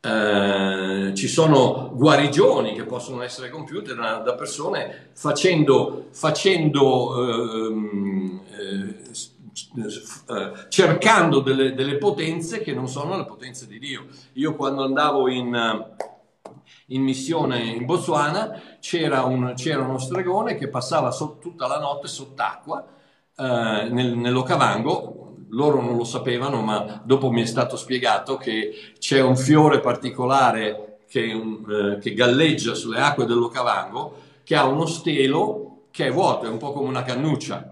Eh, 0.00 1.12
ci 1.14 1.26
sono 1.26 1.90
guarigioni 1.92 2.74
che 2.74 2.84
possono 2.84 3.22
essere 3.22 3.50
compiute 3.50 3.96
da, 3.96 4.18
da 4.24 4.34
persone 4.34 5.10
facendo, 5.12 6.06
facendo 6.12 7.66
eh, 7.66 7.74
eh, 8.58 8.94
eh, 9.10 9.39
cercando 10.68 11.40
delle, 11.40 11.74
delle, 11.74 11.96
potenze 11.96 12.60
che 12.60 12.72
non 12.72 12.88
sono 12.88 13.16
le 13.16 13.24
potenze 13.24 13.66
di 13.66 13.78
Dio. 13.78 14.06
Io 14.34 14.56
quando 14.56 14.82
andavo 14.82 15.28
in, 15.28 15.54
eh, 15.54 16.52
in 16.86 17.02
missione 17.02 17.60
in 17.60 17.84
Botswana 17.84 18.60
c'era, 18.80 19.22
un, 19.24 19.52
c'era, 19.56 19.82
uno 19.82 19.98
stregone 19.98 20.56
che 20.56 20.68
passava 20.68 21.10
so, 21.12 21.38
tutta 21.40 21.66
la 21.68 21.78
notte 21.78 22.08
sott'acqua 22.08 22.84
eh, 23.36 23.88
nel, 23.90 24.16
nell'Ocavango, 24.16 25.36
loro 25.50 25.80
non 25.80 25.96
lo 25.96 26.04
sapevano, 26.04 26.62
ma 26.62 27.00
dopo 27.04 27.30
mi 27.30 27.42
è 27.42 27.46
stato 27.46 27.76
spiegato 27.76 28.36
che 28.36 28.94
c'è 28.98 29.20
un 29.20 29.36
fiore 29.36 29.80
particolare 29.80 30.98
che, 31.08 31.22
eh, 31.22 31.98
che 32.00 32.14
galleggia 32.14 32.74
sulle 32.74 33.00
acque 33.00 33.24
dell'Ocavango, 33.24 34.16
che 34.42 34.56
ha 34.56 34.66
uno 34.66 34.86
stelo 34.86 35.86
che 35.92 36.06
è 36.06 36.12
vuoto, 36.12 36.46
è 36.46 36.48
un 36.48 36.58
po' 36.58 36.72
come 36.72 36.88
una 36.88 37.02
cannuccia 37.02 37.69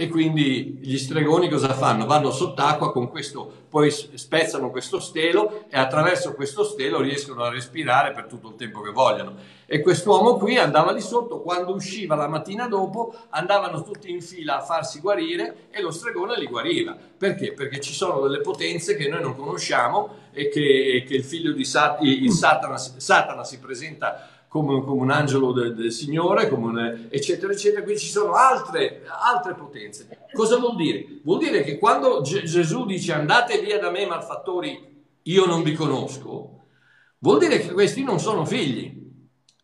e 0.00 0.08
quindi 0.08 0.78
gli 0.80 0.96
stregoni 0.96 1.50
cosa 1.50 1.74
fanno? 1.74 2.06
Vanno 2.06 2.30
sott'acqua 2.30 2.90
con 2.90 3.10
questo, 3.10 3.66
poi 3.68 3.90
spezzano 3.90 4.70
questo 4.70 4.98
stelo 4.98 5.66
e 5.68 5.76
attraverso 5.76 6.32
questo 6.32 6.64
stelo 6.64 7.02
riescono 7.02 7.42
a 7.42 7.50
respirare 7.50 8.12
per 8.12 8.24
tutto 8.24 8.48
il 8.48 8.54
tempo 8.54 8.80
che 8.80 8.92
vogliono. 8.92 9.34
E 9.66 9.82
quest'uomo 9.82 10.38
qui 10.38 10.56
andava 10.56 10.94
di 10.94 11.02
sotto, 11.02 11.42
quando 11.42 11.74
usciva 11.74 12.14
la 12.14 12.28
mattina 12.28 12.66
dopo 12.66 13.14
andavano 13.28 13.82
tutti 13.82 14.10
in 14.10 14.22
fila 14.22 14.56
a 14.56 14.62
farsi 14.62 15.00
guarire 15.00 15.66
e 15.70 15.82
lo 15.82 15.90
stregone 15.90 16.38
li 16.38 16.46
guariva. 16.46 16.96
Perché? 17.18 17.52
Perché 17.52 17.78
ci 17.78 17.92
sono 17.92 18.22
delle 18.22 18.40
potenze 18.40 18.96
che 18.96 19.06
noi 19.06 19.20
non 19.20 19.36
conosciamo 19.36 20.28
e 20.32 20.48
che, 20.48 21.04
che 21.06 21.14
il 21.14 21.24
figlio 21.24 21.52
di 21.52 21.66
Sat- 21.66 22.02
il 22.02 22.32
Satana, 22.32 22.78
Satana 22.78 23.44
si 23.44 23.58
presenta 23.58 24.29
come, 24.50 24.82
come 24.82 25.00
un 25.00 25.12
angelo 25.12 25.52
del, 25.52 25.76
del 25.76 25.92
Signore, 25.92 26.48
un, 26.48 27.06
eccetera, 27.08 27.52
eccetera. 27.52 27.84
Quindi 27.84 28.00
ci 28.00 28.10
sono 28.10 28.32
altre, 28.32 29.02
altre 29.06 29.54
potenze. 29.54 30.26
Cosa 30.32 30.58
vuol 30.58 30.74
dire? 30.74 31.20
Vuol 31.22 31.38
dire 31.38 31.62
che 31.62 31.78
quando 31.78 32.20
G- 32.20 32.42
Gesù 32.42 32.84
dice 32.84 33.12
andate 33.12 33.60
via 33.60 33.78
da 33.78 33.90
me 33.90 34.06
malfattori, 34.06 35.04
io 35.22 35.46
non 35.46 35.62
vi 35.62 35.72
conosco, 35.74 36.64
vuol 37.18 37.38
dire 37.38 37.60
che 37.60 37.70
questi 37.70 38.02
non 38.02 38.18
sono 38.18 38.44
figli. 38.44 38.98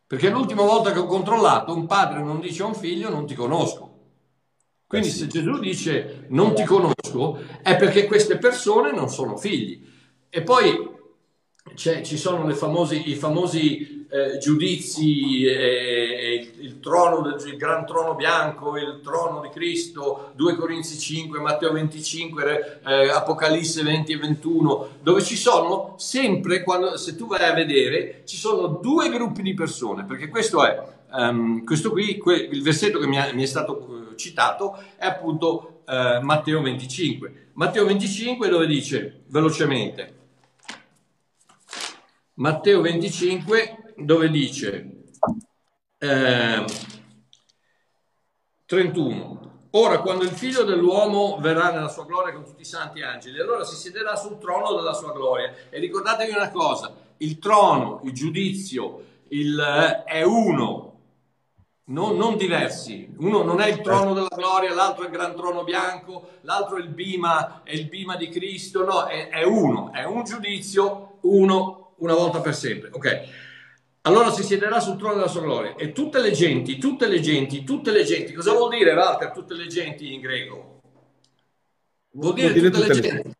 Perché 0.06 0.30
l'ultima 0.30 0.62
volta 0.62 0.92
che 0.92 1.00
ho 1.00 1.06
controllato, 1.06 1.74
un 1.74 1.86
padre 1.86 2.22
non 2.22 2.38
dice 2.38 2.62
a 2.62 2.66
un 2.66 2.76
figlio 2.76 3.10
non 3.10 3.26
ti 3.26 3.34
conosco. 3.34 3.94
Quindi 4.86 5.08
eh 5.08 5.10
se 5.10 5.26
Gesù 5.26 5.58
dice 5.58 6.26
non 6.28 6.54
ti 6.54 6.62
conosco, 6.62 7.40
è 7.60 7.74
perché 7.74 8.06
queste 8.06 8.38
persone 8.38 8.92
non 8.92 9.08
sono 9.08 9.36
figli. 9.36 9.84
E 10.28 10.42
poi 10.42 10.94
ci 11.74 12.16
sono 12.16 12.48
famosi, 12.54 13.10
i 13.10 13.16
famosi 13.16 13.95
eh, 14.08 14.38
giudizi, 14.38 15.44
eh, 15.44 16.52
il, 16.58 16.64
il, 16.64 16.80
trono 16.80 17.34
il 17.34 17.56
gran 17.56 17.84
trono 17.86 18.14
bianco, 18.14 18.76
il 18.76 19.00
trono 19.02 19.40
di 19.40 19.48
Cristo, 19.48 20.32
2 20.36 20.54
Corinzi 20.54 20.98
5, 20.98 21.40
Matteo 21.40 21.72
25, 21.72 22.80
eh, 22.84 23.08
Apocalisse 23.08 23.82
20 23.82 24.12
e 24.12 24.16
21, 24.18 24.88
dove 25.02 25.22
ci 25.22 25.36
sono 25.36 25.94
sempre, 25.98 26.62
quando, 26.62 26.96
se 26.96 27.16
tu 27.16 27.26
vai 27.26 27.44
a 27.44 27.52
vedere, 27.52 28.22
ci 28.24 28.36
sono 28.36 28.78
due 28.80 29.08
gruppi 29.10 29.42
di 29.42 29.54
persone, 29.54 30.04
perché 30.04 30.28
questo 30.28 30.64
è, 30.64 30.80
um, 31.12 31.64
questo 31.64 31.90
qui, 31.90 32.16
que, 32.16 32.34
il 32.34 32.62
versetto 32.62 32.98
che 32.98 33.06
mi, 33.06 33.18
ha, 33.18 33.32
mi, 33.32 33.42
è 33.42 33.46
stato 33.46 34.10
eh, 34.12 34.16
citato 34.16 34.80
è 34.96 35.06
appunto 35.06 35.82
uh, 35.86 36.24
Matteo 36.24 36.62
25. 36.62 37.48
Matteo 37.54 37.84
25 37.86 38.48
dove 38.48 38.66
dice, 38.66 39.22
velocemente, 39.28 40.14
Matteo 42.34 42.82
25 42.82 43.85
dove 43.96 44.30
dice 44.30 45.04
eh, 45.98 46.64
31 48.66 49.68
ora 49.70 50.00
quando 50.00 50.24
il 50.24 50.30
figlio 50.30 50.64
dell'uomo 50.64 51.38
verrà 51.40 51.70
nella 51.72 51.88
sua 51.88 52.04
gloria 52.04 52.32
con 52.32 52.44
tutti 52.44 52.62
i 52.62 52.66
santi 52.66 53.02
angeli 53.02 53.40
allora 53.40 53.64
si 53.64 53.74
siederà 53.74 54.16
sul 54.16 54.38
trono 54.38 54.74
della 54.74 54.92
sua 54.92 55.12
gloria 55.12 55.54
e 55.70 55.78
ricordatevi 55.78 56.32
una 56.32 56.50
cosa 56.50 56.94
il 57.18 57.38
trono 57.38 58.00
il 58.04 58.12
giudizio 58.12 59.04
il, 59.28 59.58
eh, 59.58 60.04
è 60.04 60.22
uno 60.22 60.86
non, 61.88 62.16
non, 62.16 62.36
diversi. 62.36 63.08
Uno 63.18 63.44
non 63.44 63.60
è 63.60 63.68
il 63.68 63.80
trono 63.80 64.12
della 64.12 64.26
gloria, 64.34 64.74
l'altro 64.74 65.04
è 65.04 65.06
il 65.06 65.12
gran 65.12 65.36
trono 65.36 65.62
bianco, 65.62 66.30
l'altro 66.40 66.78
è 66.78 66.80
il 66.80 66.88
bima, 66.88 67.62
è 67.62 67.72
il 67.72 67.86
bima 67.86 68.16
di 68.16 68.28
Cristo. 68.28 68.84
No, 68.84 69.06
è, 69.06 69.28
è 69.28 69.44
uno, 69.44 69.92
è 69.92 70.04
un 70.04 70.24
giudizio, 70.24 71.18
uno 71.20 71.94
una 71.98 72.14
volta 72.14 72.40
per 72.40 72.54
sempre. 72.54 72.90
Ok. 72.92 73.45
Allora 74.06 74.30
si 74.30 74.44
siederà 74.44 74.78
sul 74.78 74.96
trono 74.96 75.14
della 75.14 75.26
sua 75.26 75.40
gloria. 75.40 75.74
E 75.74 75.90
tutte 75.90 76.20
le 76.20 76.30
genti, 76.30 76.78
tutte 76.78 77.08
le 77.08 77.20
genti, 77.20 77.64
tutte 77.64 77.90
le 77.90 78.04
genti. 78.04 78.32
Cosa 78.34 78.52
vuol 78.52 78.70
dire, 78.70 78.94
Walter, 78.94 79.32
tutte 79.32 79.54
le 79.54 79.66
genti 79.66 80.14
in 80.14 80.20
greco? 80.20 80.80
Vuol 82.12 82.34
dire, 82.34 82.52
vuol 82.52 82.60
dire 82.60 82.70
tutte, 82.70 82.86
tutte, 82.86 83.00
le 83.00 83.08
genti. 83.08 83.34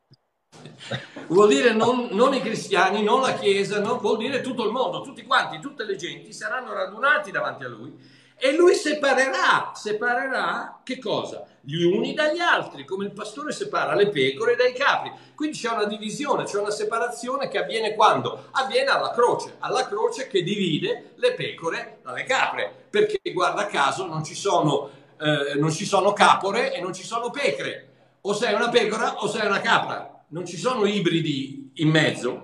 vuol 1.28 1.48
dire 1.48 1.72
non, 1.72 2.08
non, 2.10 2.34
i 2.34 2.40
cristiani, 2.40 3.04
non 3.04 3.20
la 3.20 3.34
Chiesa, 3.34 3.78
no? 3.78 3.98
vuol 3.98 4.18
dire 4.18 4.40
tutto 4.40 4.64
il 4.64 4.72
mondo, 4.72 5.02
tutti 5.02 5.22
quanti, 5.24 5.60
tutte 5.60 5.84
le 5.84 5.94
genti 5.94 6.32
saranno 6.32 6.72
radunati 6.72 7.30
davanti 7.30 7.64
a 7.64 7.68
lui 7.68 7.96
e 8.39 8.55
lui 8.55 8.74
separerà, 8.74 9.72
separerà 9.74 10.80
che 10.84 10.99
cosa? 10.99 11.47
Gli 11.62 11.82
uni 11.82 12.12
dagli 12.12 12.39
altri, 12.39 12.84
come 12.84 13.07
il 13.07 13.12
pastore 13.12 13.51
separa 13.51 13.95
le 13.95 14.11
pecore 14.11 14.57
dai 14.57 14.74
capri. 14.74 15.11
Quindi 15.34 15.57
c'è 15.57 15.70
una 15.70 15.87
divisione, 15.87 16.45
c'è 16.45 16.59
una 16.59 16.70
separazione 16.70 17.49
che 17.49 17.59
avviene 17.59 17.95
quando? 17.95 18.49
Avviene 18.53 18.91
alla 18.91 19.11
croce, 19.11 19.57
alla 19.61 19.87
croce 19.87 20.26
che 20.26 20.43
divide 20.43 21.14
le 21.16 21.32
pecore 21.32 22.01
dalle 22.03 22.24
capre, 22.24 22.89
perché 22.91 23.18
guarda 23.32 23.66
caso 23.66 24.07
non 24.07 24.22
ci 24.22 24.34
sono, 24.34 24.91
eh, 25.18 25.59
non 25.59 25.72
ci 25.72 25.87
sono 25.87 26.12
capore 26.12 26.74
e 26.74 26.80
non 26.80 26.93
ci 26.93 27.05
sono 27.05 27.30
pecore. 27.30 27.89
O 28.20 28.34
sei 28.34 28.53
una 28.53 28.68
pecora 28.68 29.22
o 29.22 29.28
sei 29.28 29.47
una 29.47 29.61
capra, 29.61 30.24
non 30.28 30.45
ci 30.45 30.59
sono 30.59 30.84
ibridi 30.84 31.72
in 31.76 31.89
mezzo. 31.89 32.43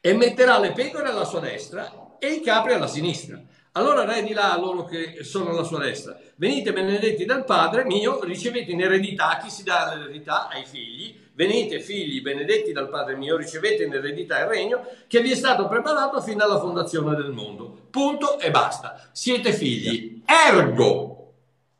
E 0.00 0.12
metterà 0.14 0.58
le 0.58 0.72
pecore 0.72 1.08
alla 1.08 1.24
sua 1.24 1.40
destra 1.40 2.16
e 2.20 2.28
i 2.28 2.40
capri 2.40 2.74
alla 2.74 2.86
sinistra. 2.86 3.42
Allora 3.72 4.04
re 4.04 4.22
dirà 4.22 4.52
a 4.52 4.58
loro 4.58 4.84
che 4.84 5.22
sono 5.22 5.50
alla 5.50 5.62
sua 5.62 5.78
destra, 5.78 6.18
venite 6.36 6.72
benedetti 6.72 7.24
dal 7.24 7.44
Padre 7.44 7.84
mio, 7.84 8.22
ricevete 8.24 8.72
in 8.72 8.80
eredità, 8.80 9.38
chi 9.42 9.50
si 9.50 9.62
dà 9.62 9.94
l'eredità 9.94 10.48
ai 10.48 10.64
figli, 10.64 11.14
venite 11.34 11.78
figli 11.80 12.20
benedetti 12.20 12.72
dal 12.72 12.88
Padre 12.88 13.14
mio, 13.14 13.36
ricevete 13.36 13.84
in 13.84 13.92
eredità 13.92 14.40
il 14.40 14.46
regno 14.46 14.84
che 15.06 15.20
vi 15.20 15.30
è 15.30 15.36
stato 15.36 15.68
preparato 15.68 16.20
fin 16.20 16.36
dalla 16.36 16.58
fondazione 16.58 17.14
del 17.14 17.30
mondo. 17.30 17.86
Punto 17.90 18.40
e 18.40 18.50
basta. 18.50 19.08
Siete 19.12 19.52
figli. 19.52 20.22
Ergo, 20.24 21.32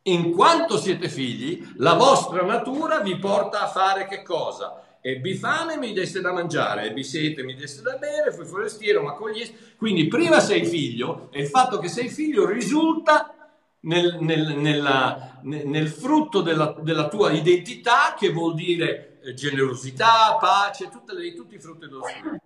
in 0.03 0.33
quanto 0.33 0.79
siete 0.79 1.09
figli, 1.09 1.67
la 1.77 1.95
vostra 1.95 2.43
natura 2.43 3.01
vi 3.01 3.19
porta 3.19 3.63
a 3.63 3.69
fare 3.69 4.07
che 4.07 4.23
cosa? 4.23 4.83
Ebbi 5.01 5.35
fame, 5.35 5.77
mi 5.77 5.93
deste 5.93 6.21
da 6.21 6.33
mangiare, 6.33 6.89
ebbi 6.89 7.05
sete, 7.05 7.43
mi 7.43 7.55
deste 7.55 7.83
da 7.83 7.97
bere, 7.97 8.33
fui 8.33 8.45
forestiero, 8.45 9.03
ma 9.03 9.15
cogliesti. 9.15 9.75
Quindi 9.77 10.07
prima 10.07 10.41
sei 10.41 10.65
figlio 10.65 11.29
e 11.33 11.41
il 11.41 11.49
fatto 11.49 11.79
che 11.79 11.89
sei 11.89 12.09
figlio 12.09 12.47
risulta 12.47 13.33
nel, 13.81 14.19
nel, 14.21 14.57
nella, 14.57 15.41
nel 15.43 15.89
frutto 15.89 16.41
della, 16.41 16.75
della, 16.81 17.09
tua 17.09 17.31
identità 17.33 18.15
che 18.19 18.31
vuol 18.31 18.55
dire 18.55 19.21
eh, 19.23 19.35
generosità, 19.35 20.37
pace, 20.39 20.91
le, 21.13 21.35
tutti 21.35 21.55
i 21.55 21.61
frutti 21.61 21.87
dello 21.87 22.03
spirito. 22.03 22.45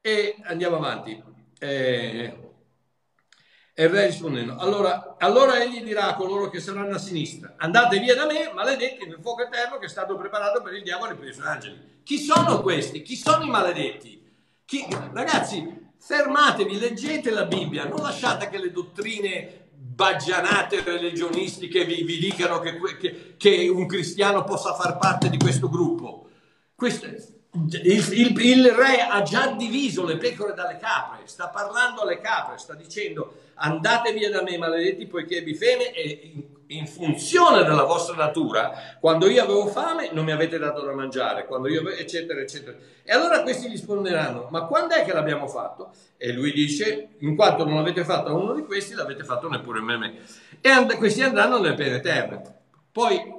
E 0.00 0.36
andiamo 0.42 0.76
avanti. 0.76 1.22
Eh, 1.58 2.47
e 3.78 3.84
il 3.84 3.90
re 3.90 4.06
rispondendo, 4.06 4.56
allora, 4.56 5.14
allora 5.20 5.62
egli 5.62 5.84
dirà 5.84 6.08
a 6.08 6.14
coloro 6.16 6.50
che 6.50 6.58
saranno 6.58 6.96
a 6.96 6.98
sinistra, 6.98 7.54
andate 7.58 8.00
via 8.00 8.16
da 8.16 8.26
me, 8.26 8.50
maledetti 8.52 9.06
nel 9.06 9.20
fuoco 9.22 9.42
eterno 9.42 9.78
che 9.78 9.86
è 9.86 9.88
stato 9.88 10.16
preparato 10.16 10.62
per 10.62 10.72
il 10.72 10.82
diavolo 10.82 11.12
e 11.12 11.14
per 11.14 11.28
i 11.28 11.32
suoi 11.32 11.46
angeli. 11.46 12.00
Chi 12.02 12.18
sono 12.18 12.60
questi? 12.60 13.02
Chi 13.02 13.14
sono 13.14 13.44
i 13.44 13.48
maledetti? 13.48 14.20
Chi... 14.64 14.84
Ragazzi, 15.12 15.92
fermatevi, 15.96 16.76
leggete 16.76 17.30
la 17.30 17.44
Bibbia, 17.44 17.84
non 17.84 18.02
lasciate 18.02 18.48
che 18.48 18.58
le 18.58 18.72
dottrine 18.72 19.68
baggianate 19.70 20.82
religionistiche 20.82 21.84
vi, 21.84 22.02
vi 22.02 22.18
dicano 22.18 22.58
che, 22.58 22.80
che, 22.98 23.34
che, 23.36 23.68
un 23.68 23.86
cristiano 23.86 24.42
possa 24.42 24.74
far 24.74 24.98
parte 24.98 25.30
di 25.30 25.38
questo 25.38 25.68
gruppo. 25.68 26.30
Questo, 26.74 27.06
il, 27.52 28.12
il, 28.12 28.40
il, 28.40 28.70
re 28.72 29.00
ha 29.00 29.22
già 29.22 29.52
diviso 29.52 30.04
le 30.04 30.18
pecore 30.18 30.52
dalle 30.52 30.76
capre, 30.76 31.22
sta 31.24 31.48
parlando 31.48 32.02
alle 32.02 32.20
capre, 32.20 32.58
sta 32.58 32.74
dicendo 32.74 33.32
andate 33.54 34.12
via 34.12 34.30
da 34.30 34.42
me 34.42 34.58
maledetti 34.58 35.06
poiché 35.06 35.40
vi 35.40 35.54
fame 35.54 35.92
e 35.92 36.30
in, 36.34 36.42
in, 36.66 36.86
funzione 36.86 37.64
della 37.64 37.84
vostra 37.84 38.14
natura, 38.14 38.96
quando 39.00 39.28
io 39.28 39.42
avevo 39.42 39.66
fame 39.66 40.10
non 40.12 40.26
mi 40.26 40.32
avete 40.32 40.58
dato 40.58 40.84
da 40.84 40.92
mangiare, 40.92 41.46
quando 41.46 41.68
io 41.68 41.80
avevo, 41.80 41.96
eccetera, 41.96 42.38
eccetera. 42.40 42.76
E 43.02 43.12
allora 43.12 43.42
questi 43.42 43.66
risponderanno, 43.66 44.48
ma 44.50 44.66
quando 44.66 44.94
è 44.94 45.02
che 45.04 45.14
l'abbiamo 45.14 45.48
fatto? 45.48 45.92
E 46.18 46.32
lui 46.32 46.52
dice, 46.52 47.14
in 47.20 47.34
quanto 47.34 47.64
non 47.64 47.76
l'avete 47.76 48.04
fatto 48.04 48.28
a 48.28 48.34
uno 48.34 48.52
di 48.52 48.62
questi, 48.62 48.92
l'avete 48.92 49.24
fatto 49.24 49.48
neppure 49.48 49.78
a 49.78 49.82
me. 49.82 50.18
E 50.60 50.68
and- 50.68 50.94
questi 50.96 51.22
andranno 51.22 51.58
nelle 51.58 51.74
pene 51.74 51.96
eterne. 51.96 52.42
Poi 52.92 53.37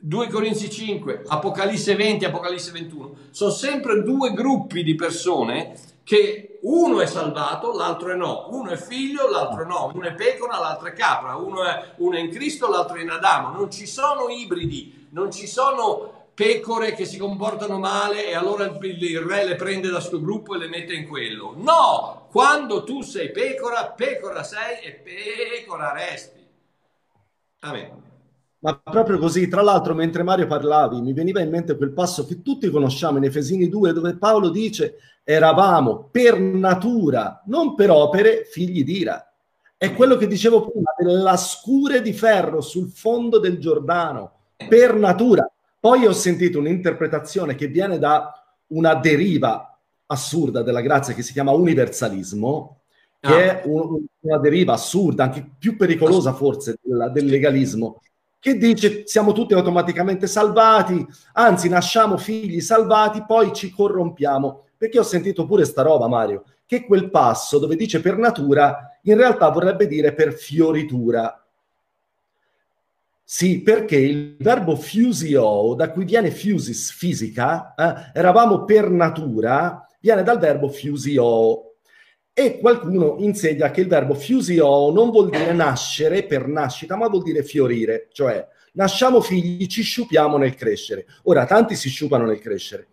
2 0.00 0.28
Corinzi 0.28 0.70
5, 0.70 1.22
Apocalisse 1.26 1.96
20, 1.96 2.24
Apocalisse 2.26 2.70
21, 2.70 3.14
sono 3.30 3.50
sempre 3.50 4.02
due 4.02 4.32
gruppi 4.32 4.82
di 4.82 4.94
persone 4.94 5.74
che 6.04 6.58
uno 6.62 7.00
è 7.00 7.06
salvato, 7.06 7.72
l'altro 7.72 8.10
è 8.10 8.14
no, 8.14 8.48
uno 8.50 8.70
è 8.70 8.76
figlio, 8.76 9.28
l'altro 9.28 9.66
no, 9.66 9.90
uno 9.94 10.06
è 10.06 10.14
pecora, 10.14 10.58
l'altro 10.58 10.88
è 10.88 10.92
capra, 10.92 11.36
uno 11.36 11.64
è, 11.64 11.94
uno 11.96 12.16
è 12.16 12.20
in 12.20 12.30
Cristo, 12.30 12.68
l'altro 12.68 12.96
è 12.96 13.02
in 13.02 13.10
Adamo, 13.10 13.56
non 13.56 13.70
ci 13.70 13.86
sono 13.86 14.28
ibridi, 14.28 15.08
non 15.10 15.32
ci 15.32 15.46
sono 15.46 16.28
pecore 16.34 16.92
che 16.92 17.06
si 17.06 17.16
comportano 17.16 17.78
male 17.78 18.28
e 18.28 18.34
allora 18.34 18.64
il, 18.64 18.78
il 18.82 19.20
re 19.20 19.44
le 19.44 19.54
prende 19.56 19.88
da 19.88 20.00
sto 20.00 20.20
gruppo 20.20 20.54
e 20.54 20.58
le 20.58 20.68
mette 20.68 20.94
in 20.94 21.08
quello. 21.08 21.54
No, 21.56 22.28
quando 22.30 22.84
tu 22.84 23.00
sei 23.00 23.30
pecora, 23.30 23.86
pecora 23.86 24.42
sei 24.42 24.82
e 24.82 24.92
pecora 24.92 25.92
resti. 25.92 26.46
Amen. 27.60 28.05
Ma 28.60 28.78
proprio 28.78 29.18
così, 29.18 29.48
tra 29.48 29.62
l'altro, 29.62 29.94
mentre 29.94 30.22
Mario 30.22 30.46
parlavi, 30.46 31.00
mi 31.00 31.12
veniva 31.12 31.40
in 31.40 31.50
mente 31.50 31.76
quel 31.76 31.92
passo 31.92 32.24
che 32.26 32.42
tutti 32.42 32.70
conosciamo 32.70 33.18
in 33.18 33.24
Efesini 33.24 33.68
2, 33.68 33.92
dove 33.92 34.16
Paolo 34.16 34.48
dice: 34.48 34.96
Eravamo 35.22 36.08
per 36.10 36.40
natura, 36.40 37.42
non 37.46 37.74
per 37.74 37.90
opere, 37.90 38.44
figli 38.44 38.82
d'ira. 38.82 39.30
È 39.76 39.92
quello 39.94 40.16
che 40.16 40.26
dicevo 40.26 40.70
prima, 40.70 40.90
della 40.96 41.36
scure 41.36 42.00
di 42.00 42.14
ferro 42.14 42.60
sul 42.62 42.88
fondo 42.88 43.38
del 43.38 43.58
Giordano, 43.58 44.32
per 44.68 44.94
natura. 44.94 45.50
Poi 45.78 46.06
ho 46.06 46.12
sentito 46.12 46.58
un'interpretazione 46.58 47.54
che 47.54 47.66
viene 47.66 47.98
da 47.98 48.32
una 48.68 48.94
deriva 48.94 49.78
assurda 50.06 50.62
della 50.62 50.80
grazia 50.80 51.14
che 51.14 51.22
si 51.22 51.32
chiama 51.32 51.52
universalismo, 51.52 52.80
che 53.20 53.32
ah. 53.32 53.60
è 53.60 53.62
un, 53.66 54.04
una 54.20 54.38
deriva 54.38 54.72
assurda, 54.72 55.24
anche 55.24 55.48
più 55.58 55.76
pericolosa 55.76 56.32
forse 56.32 56.76
del, 56.80 57.10
del 57.12 57.26
legalismo, 57.26 58.00
che 58.46 58.56
dice 58.56 59.02
siamo 59.06 59.32
tutti 59.32 59.54
automaticamente 59.54 60.28
salvati, 60.28 61.04
anzi 61.32 61.68
nasciamo 61.68 62.16
figli 62.16 62.60
salvati, 62.60 63.24
poi 63.26 63.52
ci 63.52 63.72
corrompiamo. 63.72 64.66
Perché 64.76 65.00
ho 65.00 65.02
sentito 65.02 65.46
pure 65.46 65.64
sta 65.64 65.82
roba, 65.82 66.06
Mario, 66.06 66.44
che 66.64 66.84
quel 66.84 67.10
passo 67.10 67.58
dove 67.58 67.74
dice 67.74 68.00
per 68.00 68.16
natura, 68.16 68.98
in 69.02 69.16
realtà 69.16 69.48
vorrebbe 69.48 69.88
dire 69.88 70.14
per 70.14 70.32
fioritura. 70.32 71.44
Sì, 73.24 73.62
perché 73.62 73.96
il 73.96 74.36
verbo 74.38 74.76
fusio, 74.76 75.74
da 75.74 75.90
cui 75.90 76.04
viene 76.04 76.30
fusis, 76.30 76.92
fisica, 76.92 77.74
eh, 77.74 78.12
eravamo 78.16 78.62
per 78.62 78.88
natura, 78.90 79.84
viene 79.98 80.22
dal 80.22 80.38
verbo 80.38 80.68
fusio. 80.68 81.65
E 82.38 82.58
qualcuno 82.58 83.16
insegna 83.20 83.70
che 83.70 83.80
il 83.80 83.88
verbo 83.88 84.12
fusio 84.12 84.90
non 84.90 85.10
vuol 85.10 85.30
dire 85.30 85.54
nascere 85.54 86.24
per 86.24 86.46
nascita, 86.46 86.94
ma 86.94 87.08
vuol 87.08 87.22
dire 87.22 87.42
fiorire, 87.42 88.08
cioè 88.12 88.46
nasciamo 88.72 89.22
figli, 89.22 89.66
ci 89.66 89.80
sciupiamo 89.80 90.36
nel 90.36 90.54
crescere. 90.54 91.06
Ora, 91.22 91.46
tanti 91.46 91.74
si 91.74 91.88
sciupano 91.88 92.26
nel 92.26 92.38
crescere. 92.38 92.88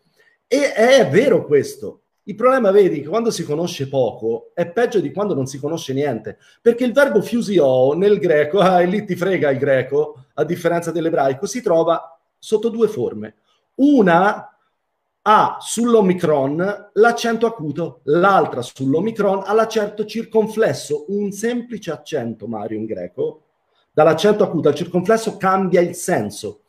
E 0.47 0.71
è 0.71 1.09
vero 1.09 1.45
questo. 1.45 2.03
Il 2.23 2.35
problema, 2.35 2.71
vedi, 2.71 3.01
che 3.01 3.07
quando 3.09 3.31
si 3.31 3.43
conosce 3.43 3.89
poco 3.89 4.51
è 4.53 4.65
peggio 4.71 5.01
di 5.01 5.11
quando 5.11 5.33
non 5.33 5.45
si 5.45 5.59
conosce 5.59 5.91
niente, 5.91 6.37
perché 6.61 6.85
il 6.85 6.93
verbo 6.93 7.21
fusio 7.21 7.91
nel 7.95 8.19
greco, 8.19 8.59
ah, 8.59 8.79
e 8.81 8.85
lì 8.85 9.03
ti 9.03 9.17
frega 9.17 9.51
il 9.51 9.57
greco, 9.57 10.23
a 10.35 10.45
differenza 10.45 10.89
dell'ebraico, 10.89 11.45
si 11.47 11.61
trova 11.61 12.17
sotto 12.39 12.69
due 12.69 12.87
forme. 12.87 13.35
Una 13.75 14.52
ha 15.25 15.57
sull'omicron 15.59 16.89
l'accento 16.93 17.45
acuto, 17.45 18.01
l'altra 18.05 18.61
sull'omicron 18.61 19.43
ha 19.45 19.53
l'accento 19.53 20.05
circonflesso, 20.05 21.05
un 21.09 21.31
semplice 21.31 21.91
accento, 21.91 22.45
Mario, 22.47 22.77
in 22.77 22.85
greco. 22.85 23.43
Dall'accento 23.93 24.43
acuto 24.43 24.67
al 24.67 24.75
circonflesso 24.75 25.37
cambia 25.37 25.79
il 25.79 25.95
senso. 25.95 26.63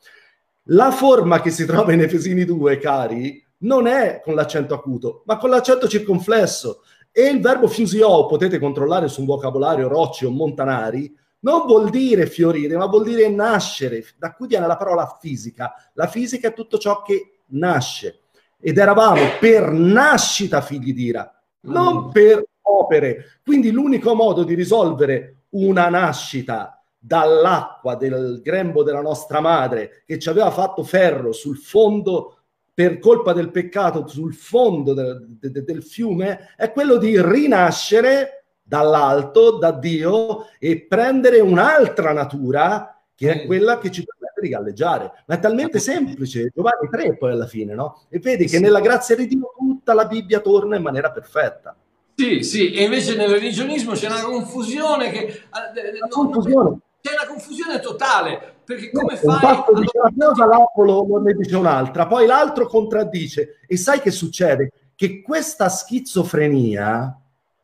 La 0.69 0.91
forma 0.91 1.41
che 1.41 1.49
si 1.49 1.65
trova 1.65 1.91
in 1.91 2.01
Efesini 2.01 2.45
2, 2.45 2.77
cari, 2.77 3.43
non 3.59 3.87
è 3.87 4.21
con 4.23 4.35
l'accento 4.35 4.73
acuto, 4.73 5.23
ma 5.25 5.37
con 5.37 5.49
l'accento 5.49 5.87
circonflesso. 5.89 6.83
E 7.11 7.23
il 7.23 7.41
verbo 7.41 7.67
fusio, 7.67 8.25
potete 8.25 8.57
controllare 8.57 9.09
su 9.09 9.19
un 9.19 9.25
vocabolario 9.25 9.89
Rocci 9.89 10.25
o 10.25 10.31
Montanari, 10.31 11.13
non 11.39 11.65
vuol 11.65 11.89
dire 11.89 12.25
fiorire, 12.25 12.77
ma 12.77 12.85
vuol 12.85 13.03
dire 13.03 13.27
nascere. 13.27 14.03
Da 14.17 14.33
cui 14.33 14.47
viene 14.47 14.65
la 14.65 14.77
parola 14.77 15.17
fisica. 15.19 15.73
La 15.93 16.07
fisica 16.07 16.47
è 16.47 16.53
tutto 16.53 16.77
ciò 16.77 17.01
che 17.01 17.41
nasce 17.47 18.21
ed 18.59 18.77
eravamo 18.77 19.21
per 19.39 19.71
nascita 19.71 20.61
figli 20.61 20.93
di 20.93 21.03
ira, 21.05 21.41
non 21.61 22.07
mm. 22.07 22.09
per 22.11 22.43
opere. 22.61 23.39
Quindi 23.43 23.71
l'unico 23.71 24.15
modo 24.15 24.43
di 24.43 24.53
risolvere 24.53 25.43
una 25.49 25.89
nascita 25.89 26.83
dall'acqua 26.97 27.95
del 27.95 28.41
grembo 28.43 28.83
della 28.83 29.01
nostra 29.01 29.39
madre 29.39 30.03
che 30.05 30.17
ci 30.17 30.29
aveva 30.29 30.49
fatto 30.49 30.83
ferro 30.83 31.31
sul 31.31 31.57
fondo 31.57 32.37
per 32.73 32.99
colpa 32.99 33.31
del 33.31 33.51
peccato 33.51 34.07
sul 34.07 34.33
fondo 34.33 34.93
del, 34.93 35.37
del, 35.39 35.63
del 35.63 35.83
fiume 35.83 36.53
è 36.57 36.71
quello 36.71 36.97
di 36.97 37.21
rinascere 37.21 38.45
dall'alto, 38.61 39.57
da 39.57 39.71
Dio 39.71 40.47
e 40.57 40.81
prendere 40.81 41.39
un'altra 41.39 42.11
natura 42.11 42.99
che 43.13 43.31
è 43.31 43.43
mm. 43.43 43.45
quella 43.45 43.77
che 43.77 43.91
ci 43.91 44.03
di 44.41 44.49
galleggiare, 44.49 45.23
ma 45.27 45.35
è 45.35 45.39
talmente 45.39 45.79
semplice, 45.79 46.51
Giovanni 46.53 46.89
3 46.89 47.17
poi 47.17 47.31
alla 47.31 47.47
fine, 47.47 47.73
no? 47.73 48.03
E 48.09 48.19
vedi 48.19 48.45
che 48.45 48.59
nella 48.59 48.79
grazia 48.79 49.15
di 49.15 49.27
Dio 49.27 49.53
tutta 49.57 49.93
la 49.93 50.05
Bibbia 50.05 50.39
torna 50.39 50.75
in 50.75 50.83
maniera 50.83 51.11
perfetta. 51.11 51.75
Sì, 52.15 52.43
sì, 52.43 52.71
e 52.71 52.83
invece 52.83 53.15
nel 53.15 53.29
religionismo 53.29 53.91
c'è 53.91 54.07
una 54.07 54.23
confusione 54.23 55.11
che... 55.11 55.25
Eh, 55.25 55.97
una 55.99 56.07
confusione. 56.09 56.79
C'è 57.01 57.11
una 57.13 57.27
confusione 57.27 57.79
totale, 57.79 58.55
perché 58.63 58.89
come 58.89 59.17
fai... 59.17 59.27
Un 59.27 59.39
fatto 59.39 59.73
dice 59.73 59.97
una 59.99 60.27
cosa, 60.27 60.45
l'altro 60.45 61.21
ne 61.21 61.33
dice 61.33 61.55
un'altra, 61.55 62.07
poi 62.07 62.25
l'altro 62.25 62.67
contraddice. 62.67 63.59
E 63.67 63.77
sai 63.77 63.99
che 63.99 64.11
succede? 64.11 64.71
Che 64.95 65.21
questa 65.21 65.67
schizofrenia, 65.67 67.19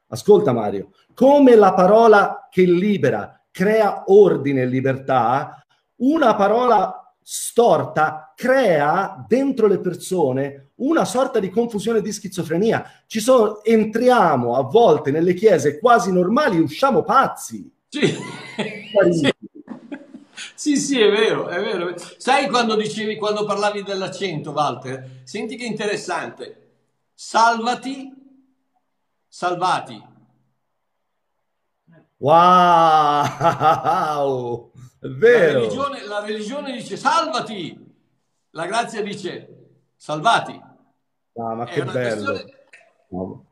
ascolta 0.09 0.51
Mario, 0.51 0.91
come 1.13 1.55
la 1.55 1.73
parola 1.73 2.47
che 2.51 2.63
libera 2.63 3.41
crea 3.51 4.03
ordine 4.07 4.61
e 4.61 4.65
libertà, 4.65 5.63
una 6.01 6.35
parola 6.35 7.15
storta 7.23 8.33
crea 8.35 9.23
dentro 9.27 9.67
le 9.67 9.79
persone 9.79 10.71
una 10.81 11.05
sorta 11.05 11.39
di 11.39 11.49
confusione 11.49 12.01
di 12.01 12.11
schizofrenia. 12.11 13.03
Ci 13.05 13.19
sono, 13.19 13.63
entriamo 13.63 14.55
a 14.55 14.63
volte 14.63 15.11
nelle 15.11 15.33
chiese 15.33 15.79
quasi 15.79 16.11
normali 16.11 16.57
e 16.57 16.61
usciamo 16.61 17.03
pazzi. 17.03 17.71
Sì. 17.87 18.17
sì. 20.55 20.75
sì, 20.75 20.99
è 20.99 21.11
vero, 21.11 21.47
è 21.47 21.61
vero. 21.61 21.93
Sai 22.17 22.47
quando 22.49 22.75
dicevi, 22.75 23.17
quando 23.17 23.45
parlavi 23.45 23.83
dell'accento, 23.83 24.51
Walter? 24.51 25.21
Senti 25.23 25.55
che 25.55 25.65
interessante. 25.65 26.69
Salvati, 27.13 28.11
salvati. 29.27 30.09
Wow! 32.17 33.21
È 35.01 35.07
vero. 35.07 35.53
La 35.53 35.59
religione, 35.61 36.05
la 36.05 36.19
religione 36.23 36.71
dice 36.73 36.95
salvati, 36.95 37.75
la 38.51 38.67
grazia 38.67 39.01
dice 39.01 39.79
salvati. 39.95 40.61
Ah, 41.37 41.55
ma 41.55 41.65
che 41.65 41.83
bello. 41.83 42.45
Questione... 43.09 43.45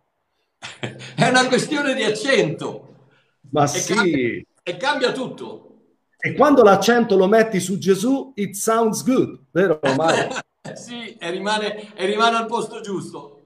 È 1.15 1.27
una 1.27 1.47
questione 1.47 1.95
di 1.95 2.03
accento. 2.03 3.07
Ma 3.49 3.63
e 3.63 3.67
sì. 3.67 3.93
Cambia, 3.95 4.43
e 4.61 4.77
cambia 4.77 5.11
tutto. 5.11 5.77
E 6.19 6.35
quando 6.35 6.61
l'accento 6.61 7.17
lo 7.17 7.27
metti 7.27 7.59
su 7.59 7.79
Gesù, 7.79 8.31
it 8.35 8.53
sounds 8.53 9.03
good, 9.03 9.45
vero 9.49 9.79
Mario? 9.95 10.27
sì, 10.75 11.15
e 11.17 11.31
rimane, 11.31 11.95
e 11.95 12.05
rimane 12.05 12.37
al 12.37 12.45
posto 12.45 12.79
giusto. 12.81 13.38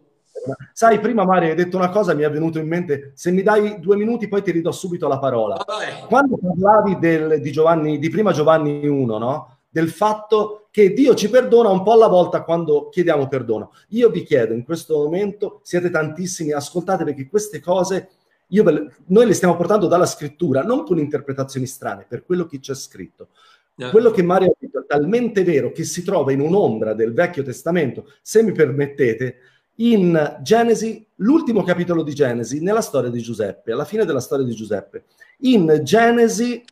Sai, 0.73 0.99
prima 0.99 1.25
Mario 1.25 1.49
hai 1.49 1.55
detto 1.55 1.77
una 1.77 1.89
cosa, 1.89 2.13
mi 2.13 2.23
è 2.23 2.29
venuto 2.29 2.59
in 2.59 2.67
mente, 2.67 3.11
se 3.15 3.31
mi 3.31 3.43
dai 3.43 3.79
due 3.79 3.95
minuti 3.95 4.27
poi 4.27 4.41
ti 4.41 4.51
ridò 4.51 4.71
subito 4.71 5.07
la 5.07 5.19
parola. 5.19 5.63
Vabbè. 5.65 6.07
Quando 6.07 6.37
parlavi 6.37 6.99
del, 6.99 7.41
di, 7.41 7.51
Giovanni, 7.51 7.99
di 7.99 8.09
prima 8.09 8.31
Giovanni 8.31 8.85
1, 8.87 9.17
no? 9.17 9.57
del 9.69 9.89
fatto 9.89 10.67
che 10.69 10.93
Dio 10.93 11.15
ci 11.15 11.29
perdona 11.29 11.69
un 11.69 11.81
po' 11.81 11.93
alla 11.93 12.07
volta 12.07 12.43
quando 12.43 12.89
chiediamo 12.89 13.27
perdono. 13.27 13.71
Io 13.89 14.09
vi 14.09 14.23
chiedo 14.23 14.53
in 14.53 14.63
questo 14.63 14.97
momento, 14.97 15.61
siete 15.63 15.89
tantissimi, 15.89 16.51
ascoltate 16.51 17.03
perché 17.03 17.27
queste 17.27 17.59
cose 17.59 18.09
io, 18.49 18.63
noi 19.07 19.25
le 19.25 19.33
stiamo 19.33 19.55
portando 19.55 19.87
dalla 19.87 20.05
scrittura, 20.05 20.61
non 20.61 20.83
con 20.83 20.99
interpretazioni 20.99 21.65
strane, 21.65 22.05
per 22.07 22.23
quello 22.23 22.45
che 22.45 22.59
c'è 22.59 22.75
scritto. 22.75 23.29
Yeah. 23.75 23.89
Quello 23.89 24.11
che 24.11 24.21
Mario 24.21 24.51
ha 24.51 24.55
detto 24.59 24.81
è 24.81 24.85
talmente 24.85 25.43
vero 25.43 25.71
che 25.71 25.83
si 25.83 26.03
trova 26.03 26.31
in 26.31 26.39
un'ombra 26.39 26.93
del 26.93 27.13
Vecchio 27.13 27.41
Testamento, 27.41 28.05
se 28.21 28.43
mi 28.43 28.51
permettete, 28.51 29.37
in 29.77 30.39
Genesi, 30.41 31.05
l'ultimo 31.15 31.63
capitolo 31.63 32.03
di 32.03 32.13
Genesi, 32.13 32.61
nella 32.61 32.81
storia 32.81 33.09
di 33.09 33.21
Giuseppe, 33.21 33.71
alla 33.71 33.85
fine 33.85 34.05
della 34.05 34.19
storia 34.19 34.45
di 34.45 34.53
Giuseppe. 34.53 35.05
In 35.39 35.81
Genesi 35.83 36.63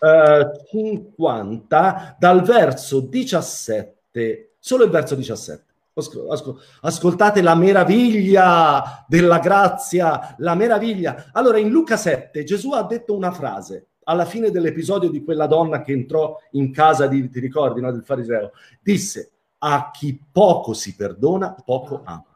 eh, 0.00 0.50
50, 0.70 2.16
dal 2.18 2.42
verso 2.42 3.00
17, 3.00 4.54
solo 4.58 4.84
il 4.84 4.90
verso 4.90 5.14
17. 5.14 5.62
Ascol- 5.96 6.28
ascol- 6.28 6.60
ascoltate 6.80 7.40
la 7.40 7.54
meraviglia 7.54 9.04
della 9.06 9.38
grazia, 9.38 10.34
la 10.38 10.56
meraviglia. 10.56 11.30
Allora, 11.32 11.58
in 11.58 11.68
Luca 11.68 11.96
7, 11.96 12.42
Gesù 12.42 12.72
ha 12.72 12.82
detto 12.82 13.14
una 13.14 13.30
frase 13.30 13.86
alla 14.04 14.24
fine 14.24 14.50
dell'episodio 14.50 15.08
di 15.08 15.22
quella 15.22 15.46
donna 15.46 15.80
che 15.80 15.92
entrò 15.92 16.36
in 16.52 16.72
casa 16.72 17.06
di, 17.06 17.28
ti 17.30 17.40
ricordi, 17.40 17.80
no, 17.80 17.90
del 17.90 18.04
fariseo, 18.04 18.50
disse, 18.82 19.33
a 19.66 19.90
chi 19.90 20.20
poco 20.30 20.74
si 20.74 20.94
perdona, 20.94 21.56
poco 21.64 22.02
ama. 22.04 22.26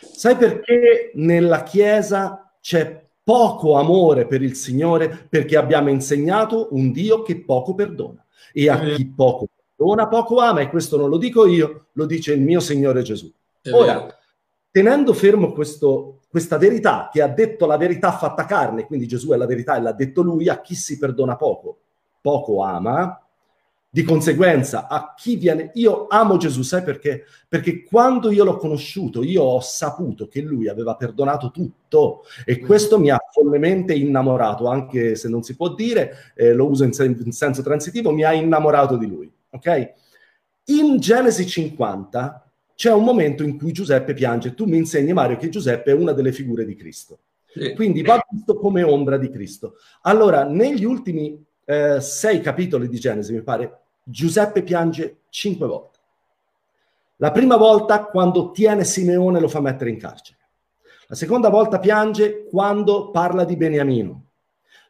Sai 0.00 0.36
perché 0.36 1.12
nella 1.14 1.62
Chiesa 1.62 2.52
c'è 2.60 3.06
poco 3.22 3.74
amore 3.76 4.26
per 4.26 4.42
il 4.42 4.56
Signore? 4.56 5.26
Perché 5.28 5.56
abbiamo 5.56 5.90
insegnato 5.90 6.68
un 6.72 6.90
Dio 6.90 7.22
che 7.22 7.40
poco 7.40 7.74
perdona. 7.74 8.24
E 8.52 8.68
a 8.68 8.80
chi 8.80 9.06
poco 9.06 9.46
perdona, 9.76 10.08
poco 10.08 10.38
ama. 10.38 10.60
E 10.60 10.70
questo 10.70 10.96
non 10.96 11.08
lo 11.08 11.18
dico 11.18 11.46
io, 11.46 11.86
lo 11.92 12.04
dice 12.04 12.32
il 12.32 12.40
mio 12.40 12.58
Signore 12.58 13.02
Gesù. 13.02 13.32
Ora, 13.70 14.04
tenendo 14.72 15.12
fermo 15.12 15.52
questo, 15.52 16.22
questa 16.28 16.58
verità, 16.58 17.10
che 17.12 17.22
ha 17.22 17.28
detto 17.28 17.64
la 17.66 17.76
verità 17.76 18.10
fatta 18.10 18.44
carne, 18.44 18.86
quindi 18.86 19.06
Gesù 19.06 19.30
è 19.30 19.36
la 19.36 19.46
verità 19.46 19.76
e 19.76 19.80
l'ha 19.80 19.92
detto 19.92 20.20
lui, 20.22 20.48
a 20.48 20.60
chi 20.60 20.74
si 20.74 20.98
perdona 20.98 21.36
poco, 21.36 21.78
poco 22.20 22.60
ama, 22.60 23.23
di 23.94 24.02
conseguenza, 24.02 24.88
a 24.88 25.14
chi 25.16 25.36
viene... 25.36 25.70
Io 25.74 26.08
amo 26.08 26.36
Gesù, 26.36 26.62
sai 26.62 26.82
perché? 26.82 27.26
Perché 27.48 27.84
quando 27.84 28.32
io 28.32 28.42
l'ho 28.42 28.56
conosciuto, 28.56 29.22
io 29.22 29.44
ho 29.44 29.60
saputo 29.60 30.26
che 30.26 30.40
lui 30.40 30.68
aveva 30.68 30.96
perdonato 30.96 31.52
tutto 31.52 32.24
e 32.44 32.58
questo 32.58 32.98
mi 32.98 33.10
ha 33.10 33.20
follemente 33.30 33.94
innamorato, 33.94 34.66
anche 34.66 35.14
se 35.14 35.28
non 35.28 35.44
si 35.44 35.54
può 35.54 35.72
dire, 35.76 36.32
eh, 36.34 36.54
lo 36.54 36.68
uso 36.68 36.82
in, 36.82 36.92
sen- 36.92 37.22
in 37.24 37.30
senso 37.30 37.62
transitivo, 37.62 38.10
mi 38.10 38.24
ha 38.24 38.32
innamorato 38.32 38.96
di 38.96 39.06
lui, 39.06 39.32
ok? 39.50 39.92
In 40.64 40.98
Genesi 40.98 41.46
50 41.46 42.50
c'è 42.74 42.90
un 42.90 43.04
momento 43.04 43.44
in 43.44 43.56
cui 43.56 43.70
Giuseppe 43.70 44.12
piange. 44.12 44.54
Tu 44.54 44.64
mi 44.64 44.76
insegni, 44.76 45.12
Mario, 45.12 45.36
che 45.36 45.48
Giuseppe 45.50 45.92
è 45.92 45.94
una 45.94 46.10
delle 46.10 46.32
figure 46.32 46.64
di 46.64 46.74
Cristo. 46.74 47.20
Sì. 47.46 47.72
Quindi 47.74 48.02
va 48.02 48.20
visto 48.28 48.56
come 48.56 48.82
ombra 48.82 49.18
di 49.18 49.30
Cristo. 49.30 49.74
Allora, 50.02 50.42
negli 50.42 50.82
ultimi 50.82 51.40
eh, 51.64 52.00
sei 52.00 52.40
capitoli 52.40 52.88
di 52.88 52.98
Genesi, 52.98 53.32
mi 53.32 53.42
pare, 53.42 53.82
Giuseppe 54.04 54.62
piange 54.62 55.22
cinque 55.30 55.66
volte. 55.66 55.98
La 57.16 57.32
prima 57.32 57.56
volta 57.56 58.04
quando 58.04 58.50
tiene 58.50 58.84
Simeone 58.84 59.40
lo 59.40 59.48
fa 59.48 59.60
mettere 59.60 59.90
in 59.90 59.98
carcere. 59.98 60.38
La 61.06 61.14
seconda 61.14 61.48
volta 61.48 61.78
piange 61.78 62.44
quando 62.44 63.10
parla 63.10 63.44
di 63.44 63.56
Beniamino. 63.56 64.24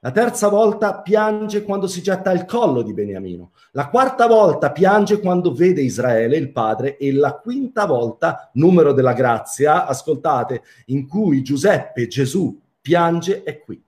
La 0.00 0.10
terza 0.10 0.48
volta 0.48 1.00
piange 1.00 1.62
quando 1.62 1.86
si 1.86 2.02
getta 2.02 2.30
al 2.30 2.44
collo 2.44 2.82
di 2.82 2.92
Beniamino. 2.92 3.52
La 3.70 3.88
quarta 3.88 4.26
volta 4.26 4.70
piange 4.70 5.20
quando 5.20 5.54
vede 5.54 5.80
Israele, 5.80 6.36
il 6.36 6.52
padre, 6.52 6.98
e 6.98 7.12
la 7.12 7.34
quinta 7.34 7.86
volta, 7.86 8.50
numero 8.54 8.92
della 8.92 9.14
grazia, 9.14 9.86
ascoltate, 9.86 10.62
in 10.86 11.08
cui 11.08 11.42
Giuseppe, 11.42 12.06
Gesù, 12.06 12.60
piange 12.80 13.44
è 13.44 13.60
qui. 13.60 13.82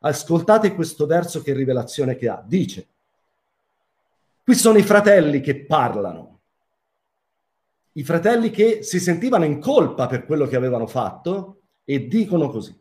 Ascoltate 0.00 0.74
questo 0.74 1.06
verso 1.06 1.42
che 1.42 1.52
rivelazione 1.54 2.14
che 2.14 2.28
ha. 2.28 2.40
Dice, 2.46 2.86
qui 4.48 4.56
sono 4.56 4.78
i 4.78 4.82
fratelli 4.82 5.42
che 5.42 5.66
parlano, 5.66 6.40
i 7.92 8.02
fratelli 8.02 8.48
che 8.48 8.82
si 8.82 8.98
sentivano 8.98 9.44
in 9.44 9.60
colpa 9.60 10.06
per 10.06 10.24
quello 10.24 10.46
che 10.46 10.56
avevano 10.56 10.86
fatto 10.86 11.64
e 11.84 12.06
dicono 12.06 12.48
così. 12.48 12.74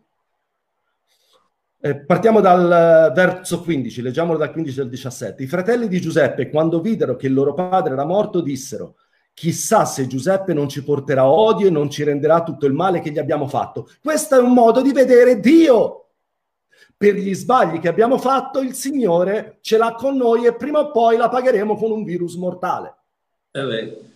Eh, 1.81 2.05
partiamo 2.05 2.39
dal 2.39 3.11
verso 3.13 3.61
15, 3.63 4.01
leggiamolo 4.01 4.37
dal 4.37 4.53
15 4.53 4.79
al 4.79 4.87
17. 4.87 5.43
I 5.43 5.47
fratelli 5.47 5.89
di 5.89 5.99
Giuseppe, 5.99 6.49
quando 6.49 6.79
videro 6.79 7.17
che 7.17 7.27
il 7.27 7.33
loro 7.33 7.53
padre 7.53 7.91
era 7.91 8.05
morto, 8.05 8.39
dissero: 8.39 8.95
Chissà 9.33 9.83
se 9.83 10.07
Giuseppe 10.07 10.53
non 10.53 10.69
ci 10.69 10.85
porterà 10.85 11.27
odio 11.27 11.67
e 11.67 11.71
non 11.71 11.89
ci 11.89 12.03
renderà 12.03 12.43
tutto 12.43 12.65
il 12.65 12.71
male 12.71 13.01
che 13.01 13.11
gli 13.11 13.19
abbiamo 13.19 13.45
fatto. 13.45 13.89
Questo 14.01 14.35
è 14.35 14.39
un 14.39 14.53
modo 14.53 14.81
di 14.81 14.93
vedere 14.93 15.41
Dio. 15.41 16.06
Per 16.97 17.13
gli 17.13 17.33
sbagli 17.33 17.79
che 17.79 17.87
abbiamo 17.87 18.17
fatto, 18.17 18.59
il 18.59 18.73
Signore 18.73 19.59
ce 19.61 19.77
l'ha 19.77 19.93
con 19.93 20.17
noi 20.17 20.45
e 20.45 20.55
prima 20.55 20.79
o 20.79 20.91
poi 20.91 21.15
la 21.15 21.29
pagheremo 21.29 21.75
con 21.75 21.91
un 21.91 22.03
virus 22.03 22.35
mortale. 22.35 22.95
Eh 23.51 24.15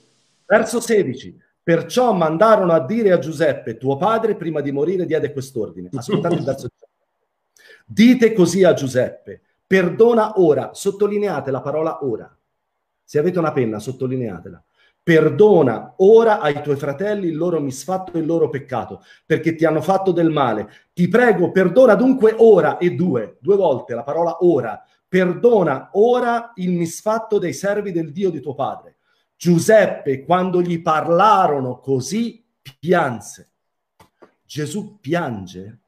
verso 0.52 0.82
16. 0.82 1.40
Perciò 1.64 2.12
mandarono 2.12 2.74
a 2.74 2.86
dire 2.86 3.14
a 3.14 3.20
Giuseppe, 3.20 3.78
tuo 3.78 3.96
padre 3.96 4.36
prima 4.36 4.60
di 4.60 4.72
morire 4.72 5.06
diede 5.06 5.32
quest'ordine. 5.32 5.90
Ascoltate 5.94 6.36
il 6.36 6.44
verso 6.44 6.68
17. 6.68 6.90
Dite 7.86 8.34
così 8.34 8.64
a 8.64 8.74
Giuseppe, 8.74 9.42
perdona 9.66 10.40
ora, 10.42 10.74
sottolineate 10.74 11.52
la 11.52 11.62
parola 11.62 12.04
ora. 12.04 12.36
Se 13.04 13.20
avete 13.20 13.40
una 13.40 13.54
penna, 13.54 13.80
sottolineatela. 13.80 14.62
Perdona 15.04 15.96
ora 15.98 16.40
ai 16.40 16.62
tuoi 16.62 16.76
fratelli 16.76 17.28
il 17.28 17.36
loro 17.36 17.60
misfatto 17.60 18.14
e 18.14 18.20
il 18.20 18.26
loro 18.26 18.50
peccato, 18.50 19.02
perché 19.26 19.56
ti 19.56 19.66
hanno 19.66 19.82
fatto 19.82 20.12
del 20.12 20.30
male. 20.30 20.70
Ti 20.94 21.08
prego, 21.08 21.52
perdona 21.52 21.96
dunque 21.96 22.36
ora 22.38 22.78
e 22.78 22.92
due, 22.92 23.38
due 23.40 23.56
volte 23.56 23.96
la 23.96 24.04
parola 24.04 24.38
ora. 24.42 24.84
Perdona 25.08 25.90
ora 25.94 26.52
il 26.56 26.72
misfatto 26.72 27.40
dei 27.40 27.54
servi 27.54 27.92
del 27.92 28.12
Dio 28.12 28.30
di 28.30 28.40
tuo 28.40 28.54
padre. 28.54 28.98
Giuseppe, 29.36 30.24
quando 30.24 30.62
gli 30.62 30.82
parlarono 30.82 31.80
così, 31.80 32.46
pianse. 32.80 33.50
Gesù 34.46 35.00
piange 35.00 35.80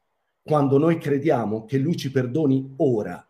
quando 0.41 0.78
noi 0.78 0.97
crediamo 0.97 1.66
che 1.66 1.78
lui 1.78 1.95
ci 1.95 2.11
perdoni 2.11 2.74
ora. 2.78 3.26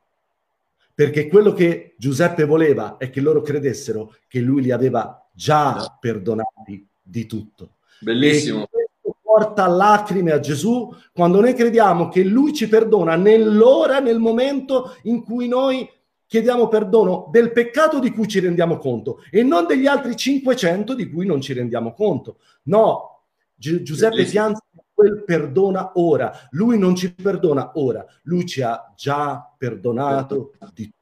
Perché 0.96 1.28
quello 1.28 1.54
che 1.54 1.96
Giuseppe 1.98 2.46
voleva 2.46 2.98
è 2.98 3.10
che 3.10 3.20
loro 3.20 3.42
credessero 3.42 4.16
che 4.28 4.40
lui 4.40 4.62
li 4.62 4.72
aveva 4.72 5.23
già 5.34 5.98
perdonati 6.00 6.88
di 7.02 7.26
tutto. 7.26 7.76
Bellissimo. 8.00 8.64
E 8.64 8.90
porta 9.34 9.66
lacrime 9.66 10.32
a 10.32 10.40
Gesù 10.40 10.94
quando 11.12 11.42
noi 11.42 11.56
crediamo 11.56 12.08
che 12.08 12.24
lui 12.24 12.54
ci 12.54 12.68
perdona 12.70 13.16
nell'ora, 13.16 14.00
nel 14.00 14.20
momento 14.20 14.96
in 15.04 15.24
cui 15.24 15.48
noi 15.48 15.90
chiediamo 16.28 16.68
perdono 16.68 17.30
del 17.32 17.52
peccato 17.52 18.00
di 18.00 18.12
cui 18.12 18.28
ci 18.28 18.40
rendiamo 18.40 18.78
conto 18.78 19.24
e 19.32 19.42
non 19.42 19.66
degli 19.66 19.88
altri 19.88 20.16
500 20.16 20.94
di 20.94 21.10
cui 21.10 21.26
non 21.26 21.42
ci 21.42 21.54
rendiamo 21.54 21.94
conto. 21.94 22.38
No, 22.64 23.22
Gi- 23.56 23.82
Giuseppe 23.82 24.24
piange 24.26 24.60
quel 24.94 25.24
perdona 25.24 25.94
ora. 25.96 26.32
Lui 26.52 26.78
non 26.78 26.96
ci 26.96 27.12
perdona 27.14 27.72
ora, 27.76 28.06
lui 28.24 28.46
ci 28.46 28.62
ha 28.62 28.94
già 28.96 29.52
perdonato 29.58 30.54
di 30.74 30.86
tutto. 30.86 30.98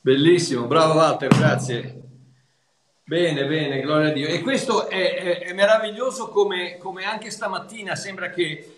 Bellissimo, 0.00 0.66
bravo 0.66 0.94
Walter, 0.94 1.28
grazie. 1.28 2.07
Bene, 3.08 3.46
bene, 3.46 3.80
gloria 3.80 4.10
a 4.10 4.12
Dio. 4.12 4.28
E 4.28 4.42
questo 4.42 4.86
è, 4.86 5.14
è, 5.14 5.38
è 5.38 5.52
meraviglioso 5.54 6.28
come, 6.28 6.76
come, 6.76 7.04
anche 7.06 7.30
stamattina 7.30 7.94
sembra 7.94 8.28
che 8.28 8.74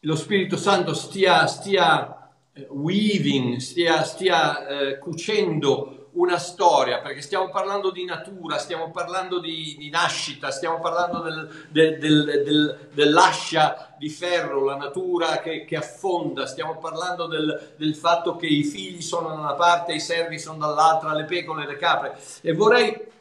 lo 0.00 0.16
Spirito 0.16 0.56
Santo 0.56 0.94
stia, 0.94 1.46
stia 1.46 2.30
eh, 2.54 2.66
weaving, 2.70 3.58
stia, 3.58 4.02
stia 4.02 4.66
eh, 4.66 4.98
cucendo 4.98 6.08
una 6.12 6.38
storia, 6.38 7.02
perché 7.02 7.20
stiamo 7.20 7.50
parlando 7.50 7.90
di 7.90 8.06
natura, 8.06 8.56
stiamo 8.56 8.90
parlando 8.90 9.40
di, 9.40 9.76
di 9.78 9.90
nascita, 9.90 10.50
stiamo 10.50 10.80
parlando 10.80 11.20
del, 11.20 11.66
del, 11.68 11.98
del, 11.98 12.88
dell'ascia 12.94 13.94
di 13.98 14.08
ferro, 14.08 14.64
la 14.64 14.76
natura 14.76 15.40
che, 15.40 15.66
che 15.66 15.76
affonda, 15.76 16.46
stiamo 16.46 16.78
parlando 16.78 17.26
del, 17.26 17.94
fatto 17.94 18.36
che 18.36 18.46
i 18.46 18.64
figli 18.64 19.02
sono 19.02 19.28
da 19.28 19.34
una 19.34 19.52
parte, 19.52 19.92
i 19.92 20.00
servi 20.00 20.38
sono 20.38 20.56
dall'altra, 20.56 21.12
le 21.12 21.24
pecore, 21.24 21.66
le 21.66 21.76
capre. 21.76 22.16
E 22.40 22.54
vorrei 22.54 23.14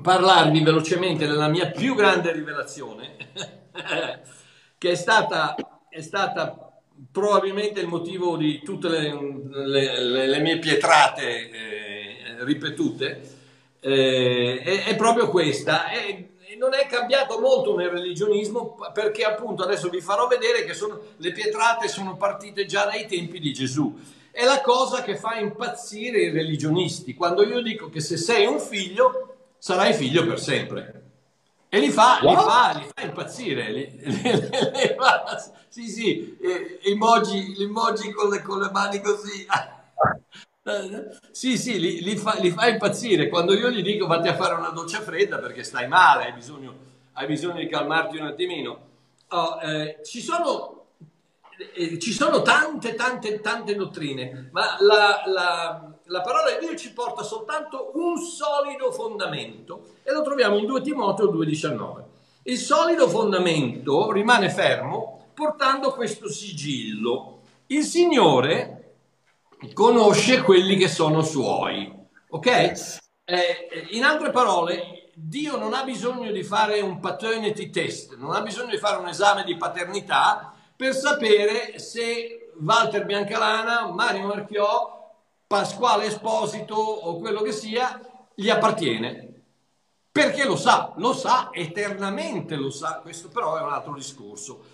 parlarvi 0.00 0.62
velocemente 0.62 1.26
della 1.26 1.48
mia 1.48 1.70
più 1.70 1.94
grande 1.94 2.32
rivelazione, 2.32 3.16
che 4.78 4.90
è 4.90 4.94
stata, 4.94 5.54
è 5.88 6.00
stata 6.00 6.80
probabilmente 7.10 7.80
il 7.80 7.88
motivo 7.88 8.36
di 8.36 8.62
tutte 8.62 8.88
le, 8.88 9.12
le, 9.66 10.26
le 10.26 10.38
mie 10.40 10.58
pietrate. 10.58 11.50
Eh, 11.50 11.84
ripetute, 12.44 13.20
eh, 13.80 14.60
è, 14.62 14.84
è, 14.84 14.96
proprio 14.96 15.28
questa. 15.28 15.90
E, 15.90 16.28
non 16.56 16.72
è 16.72 16.86
cambiato 16.86 17.40
molto 17.40 17.76
nel 17.76 17.90
religionismo 17.90 18.76
perché 18.92 19.24
appunto 19.24 19.64
adesso 19.64 19.88
vi 19.88 20.00
farò 20.00 20.28
vedere 20.28 20.64
che 20.64 20.72
sono, 20.72 21.00
le 21.16 21.32
pietrate 21.32 21.88
sono 21.88 22.16
partite 22.16 22.64
già 22.64 22.84
dai 22.84 23.06
tempi 23.06 23.40
di 23.40 23.52
Gesù. 23.52 23.98
È 24.30 24.44
la 24.44 24.60
cosa 24.60 25.02
che 25.02 25.16
fa 25.16 25.36
impazzire 25.36 26.22
i 26.22 26.30
religionisti. 26.30 27.14
Quando 27.14 27.44
io 27.44 27.60
dico 27.60 27.88
che 27.88 28.00
se 28.00 28.16
sei 28.16 28.46
un 28.46 28.60
figlio, 28.60 29.33
sarai 29.64 29.94
figlio 29.94 30.26
per 30.26 30.38
sempre. 30.38 31.02
E 31.70 31.78
li 31.80 31.90
fa, 31.90 32.18
li 32.20 32.34
fa, 32.34 32.72
li 32.76 32.86
fa 32.94 33.02
impazzire. 33.02 33.72
Li, 33.72 33.90
li, 34.04 34.22
li 34.22 34.94
fa, 34.94 35.42
sì, 35.68 35.88
sì, 35.88 36.36
emoji, 36.82 37.56
l'emoji 37.56 38.12
con 38.12 38.28
le, 38.28 38.42
con 38.42 38.60
le 38.60 38.70
mani 38.70 39.00
così. 39.00 39.46
Sì, 41.30 41.56
sì, 41.56 41.80
li, 41.80 42.02
li, 42.02 42.16
fa, 42.18 42.34
li, 42.34 42.50
fa, 42.50 42.68
impazzire. 42.68 43.30
Quando 43.30 43.54
io 43.54 43.70
gli 43.70 43.80
dico 43.80 44.06
vatti 44.06 44.28
a 44.28 44.36
fare 44.36 44.52
una 44.52 44.68
doccia 44.68 45.00
fredda 45.00 45.38
perché 45.38 45.64
stai 45.64 45.88
male, 45.88 46.26
hai 46.26 46.32
bisogno, 46.34 46.74
hai 47.14 47.26
bisogno 47.26 47.60
di 47.60 47.66
calmarti 47.66 48.18
un 48.18 48.26
attimino. 48.26 48.78
Oh, 49.28 49.60
eh, 49.62 50.00
ci, 50.04 50.20
sono, 50.20 50.88
eh, 51.74 51.98
ci, 51.98 52.12
sono, 52.12 52.42
tante, 52.42 52.94
tante, 52.94 53.40
tante 53.40 53.74
dottrine, 53.74 54.50
ma 54.52 54.76
la, 54.80 55.22
la, 55.24 55.93
la, 56.06 56.20
parola 56.20 56.50
di 56.50 56.66
Dio 56.66 56.76
ci 56.76 56.92
porta 56.92 57.22
soltanto 57.22 57.92
un 57.94 58.18
solido 58.18 58.92
fondamento 58.92 59.94
e 60.02 60.12
lo 60.12 60.22
troviamo 60.22 60.58
in 60.58 60.66
2 60.66 60.82
Timoteo 60.82 61.26
2,19. 61.32 62.02
Il 62.44 62.58
solido 62.58 63.08
fondamento 63.08 64.12
rimane 64.12 64.50
fermo 64.50 65.30
portando 65.34 65.92
questo 65.92 66.28
sigillo. 66.28 67.40
Il 67.66 67.84
Signore 67.84 68.96
conosce 69.72 70.42
quelli 70.42 70.76
che 70.76 70.88
sono 70.88 71.22
suoi. 71.22 71.92
Ok? 72.28 72.72
Eh, 73.24 73.88
in 73.90 74.04
altre 74.04 74.30
parole, 74.30 75.10
Dio 75.14 75.56
non 75.56 75.72
ha 75.72 75.84
bisogno 75.84 76.30
di 76.30 76.42
fare 76.42 76.80
un 76.80 77.00
paternity 77.00 77.70
test, 77.70 78.16
non 78.16 78.34
ha 78.34 78.42
bisogno 78.42 78.70
di 78.70 78.78
fare 78.78 78.98
un 78.98 79.08
esame 79.08 79.44
di 79.44 79.56
paternità 79.56 80.52
per 80.76 80.92
sapere 80.94 81.78
se 81.78 82.50
Walter 82.60 83.04
Biancalana, 83.04 83.92
Mario 83.92 84.26
Marchiò, 84.26 85.03
Pasquale 85.46 86.06
Esposito 86.06 86.74
o 86.74 87.18
quello 87.18 87.42
che 87.42 87.52
sia 87.52 88.00
gli 88.34 88.48
appartiene. 88.48 89.32
Perché 90.10 90.44
lo 90.44 90.56
sa, 90.56 90.92
lo 90.96 91.12
sa, 91.12 91.50
eternamente 91.52 92.56
lo 92.56 92.70
sa, 92.70 93.00
questo 93.02 93.28
però 93.28 93.56
è 93.56 93.62
un 93.62 93.72
altro 93.72 93.94
discorso 93.94 94.64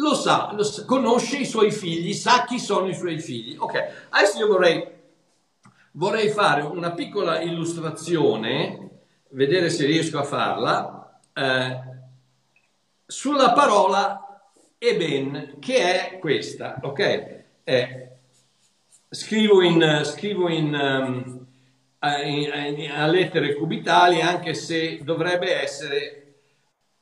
lo 0.00 0.14
sa, 0.14 0.52
lo 0.52 0.62
sa, 0.62 0.84
conosce 0.84 1.38
i 1.38 1.46
suoi 1.46 1.72
figli, 1.72 2.12
sa 2.12 2.44
chi 2.44 2.58
sono 2.58 2.88
i 2.88 2.94
suoi 2.94 3.18
figli. 3.18 3.56
Ok, 3.58 4.06
adesso 4.10 4.38
io 4.38 4.46
vorrei, 4.46 4.86
vorrei 5.92 6.28
fare 6.28 6.62
una 6.62 6.92
piccola 6.92 7.40
illustrazione, 7.40 8.90
vedere 9.30 9.70
se 9.70 9.86
riesco 9.86 10.18
a 10.18 10.24
farla, 10.24 11.20
eh, 11.32 11.80
sulla 13.06 13.52
parola 13.52 14.22
Eben, 14.80 15.56
che 15.58 16.12
è 16.12 16.18
questa, 16.20 16.78
ok? 16.80 17.44
Eh, 17.64 18.07
scrivo 19.10 19.62
in, 19.62 20.02
scrivo 20.04 20.48
in, 20.48 20.74
um, 20.74 21.46
in, 22.24 22.76
in, 22.78 22.90
a 22.90 23.06
lettere 23.06 23.54
cubitali, 23.54 24.20
anche 24.20 24.54
se 24.54 25.00
dovrebbe 25.02 25.54
essere 25.60 26.18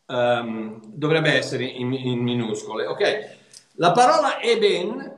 um, 0.07 0.81
dovrebbe 0.85 1.33
essere 1.33 1.65
in, 1.65 1.93
in, 1.93 2.21
minuscole. 2.21 2.87
Ok, 2.87 3.37
la 3.73 3.93
parola 3.93 4.41
Eben, 4.41 5.15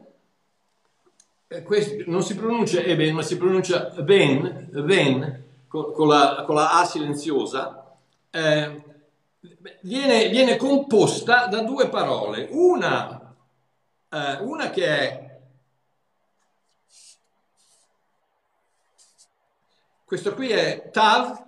eh, 1.46 2.04
non 2.06 2.22
si 2.22 2.34
pronuncia 2.34 2.80
Eben, 2.80 3.14
ma 3.14 3.22
si 3.22 3.36
pronuncia 3.36 3.90
Ben, 4.02 4.68
ben 4.70 5.44
con, 5.68 5.92
con, 5.92 6.08
la, 6.08 6.42
con 6.46 6.54
la 6.54 6.78
A 6.78 6.84
silenziosa, 6.84 7.96
eh, 8.30 8.82
viene, 9.82 10.28
viene, 10.28 10.56
composta 10.56 11.46
da 11.46 11.62
due 11.62 11.88
parole. 11.88 12.48
Una, 12.50 13.34
eh, 14.10 14.38
una 14.40 14.70
che 14.70 14.86
è 14.86 15.27
questo 20.08 20.32
qui 20.32 20.48
è 20.48 20.88
Tav, 20.90 21.44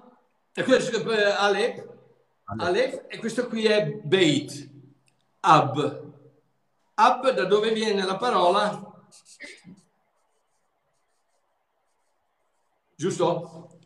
e 0.53 0.63
questo 0.65 1.11
è 1.11 1.31
Aleph, 1.31 1.83
Aleph, 2.59 3.05
e 3.09 3.17
questo 3.17 3.47
qui 3.47 3.65
è 3.65 3.87
Beit, 3.87 4.69
Ab. 5.41 6.13
Ab 6.93 7.31
da 7.31 7.45
dove 7.47 7.73
viene 7.73 8.05
la 8.05 8.19
parola? 8.19 9.07
Giusto? 12.95 13.79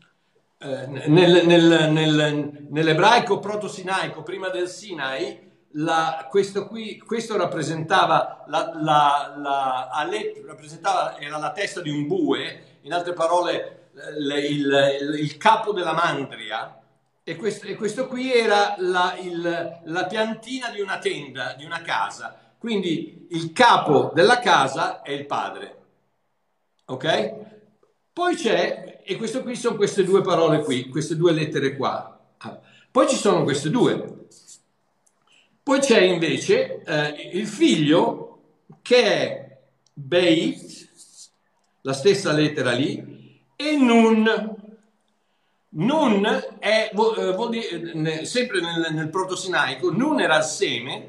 Eh, 0.58 0.86
nel, 0.88 1.46
nel, 1.46 1.92
nel, 1.92 2.66
nell'ebraico 2.68 3.38
proto-sinaico, 3.38 4.24
prima 4.24 4.48
del 4.48 4.66
Sinai, 4.66 5.52
la, 5.74 6.26
questo, 6.28 6.66
qui, 6.66 6.98
questo 6.98 7.36
rappresentava 7.36 8.42
la, 8.48 8.72
la, 8.74 9.34
la 9.36 9.88
Alep 9.90 10.44
rappresentava, 10.44 11.16
era 11.20 11.38
la 11.38 11.52
testa 11.52 11.80
di 11.80 11.90
un 11.90 12.08
bue, 12.08 12.78
in 12.80 12.92
altre 12.92 13.12
parole 13.12 13.82
il, 14.18 14.98
il, 15.00 15.14
il 15.18 15.36
capo 15.36 15.72
della 15.72 15.92
mandria, 15.92 16.78
e 17.22 17.36
questo, 17.36 17.66
e 17.66 17.74
questo 17.74 18.06
qui 18.06 18.32
era 18.32 18.74
la, 18.78 19.16
il, 19.18 19.80
la 19.84 20.04
piantina 20.06 20.68
di 20.68 20.80
una 20.80 20.98
tenda, 20.98 21.54
di 21.54 21.64
una 21.64 21.80
casa. 21.80 22.38
Quindi 22.58 23.28
il 23.30 23.52
capo 23.52 24.10
della 24.14 24.38
casa 24.40 25.00
è 25.02 25.10
il 25.12 25.24
padre. 25.24 25.76
Ok? 26.86 27.34
Poi 28.12 28.36
c'è, 28.36 29.02
e 29.04 29.16
questo 29.16 29.42
qui 29.42 29.56
sono 29.56 29.76
queste 29.76 30.04
due 30.04 30.20
parole 30.20 30.62
qui, 30.62 30.88
queste 30.88 31.16
due 31.16 31.32
lettere 31.32 31.76
qua. 31.76 32.10
Poi 32.90 33.08
ci 33.08 33.16
sono 33.16 33.42
queste 33.42 33.70
due. 33.70 34.26
Poi 35.62 35.80
c'è 35.80 36.00
invece 36.00 36.82
eh, 36.82 37.30
il 37.32 37.46
figlio 37.46 38.40
che 38.82 39.02
è 39.02 39.58
Beit, 39.94 40.88
la 41.80 41.94
stessa 41.94 42.32
lettera 42.32 42.72
lì, 42.72 43.13
e 43.56 43.76
Nun. 43.76 44.62
Nun 45.76 46.24
è, 46.60 46.90
eh, 46.92 46.94
vuol 46.94 47.50
dire, 47.50 48.24
sempre 48.24 48.60
nel, 48.60 48.92
nel 48.92 49.10
proto-sinaico, 49.10 49.90
Nun 49.90 50.20
era 50.20 50.36
il 50.36 50.44
seme 50.44 51.08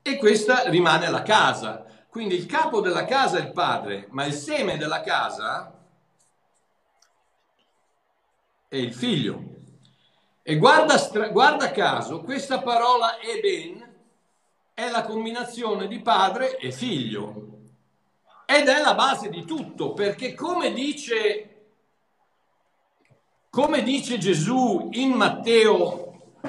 e 0.00 0.16
questa 0.16 0.68
rimane 0.68 1.10
la 1.10 1.22
casa. 1.22 1.84
Quindi 2.08 2.34
il 2.34 2.46
capo 2.46 2.80
della 2.80 3.04
casa 3.04 3.38
è 3.38 3.42
il 3.42 3.52
padre, 3.52 4.06
ma 4.10 4.24
il 4.24 4.32
seme 4.32 4.78
della 4.78 5.02
casa 5.02 5.70
è 8.68 8.76
il 8.76 8.94
figlio. 8.94 9.54
E 10.42 10.56
guarda, 10.56 10.96
guarda 11.28 11.72
caso, 11.72 12.22
questa 12.22 12.62
parola 12.62 13.18
Eben 13.20 13.94
è 14.72 14.88
la 14.90 15.02
combinazione 15.02 15.88
di 15.88 16.00
padre 16.00 16.56
e 16.56 16.70
figlio 16.70 17.54
ed 18.46 18.68
è 18.68 18.80
la 18.80 18.94
base 18.94 19.28
di 19.28 19.44
tutto 19.44 19.92
perché 19.92 20.34
come 20.34 20.72
dice, 20.72 21.55
come 23.56 23.82
dice 23.82 24.18
Gesù 24.18 24.90
in 24.92 25.12
Matteo 25.12 26.42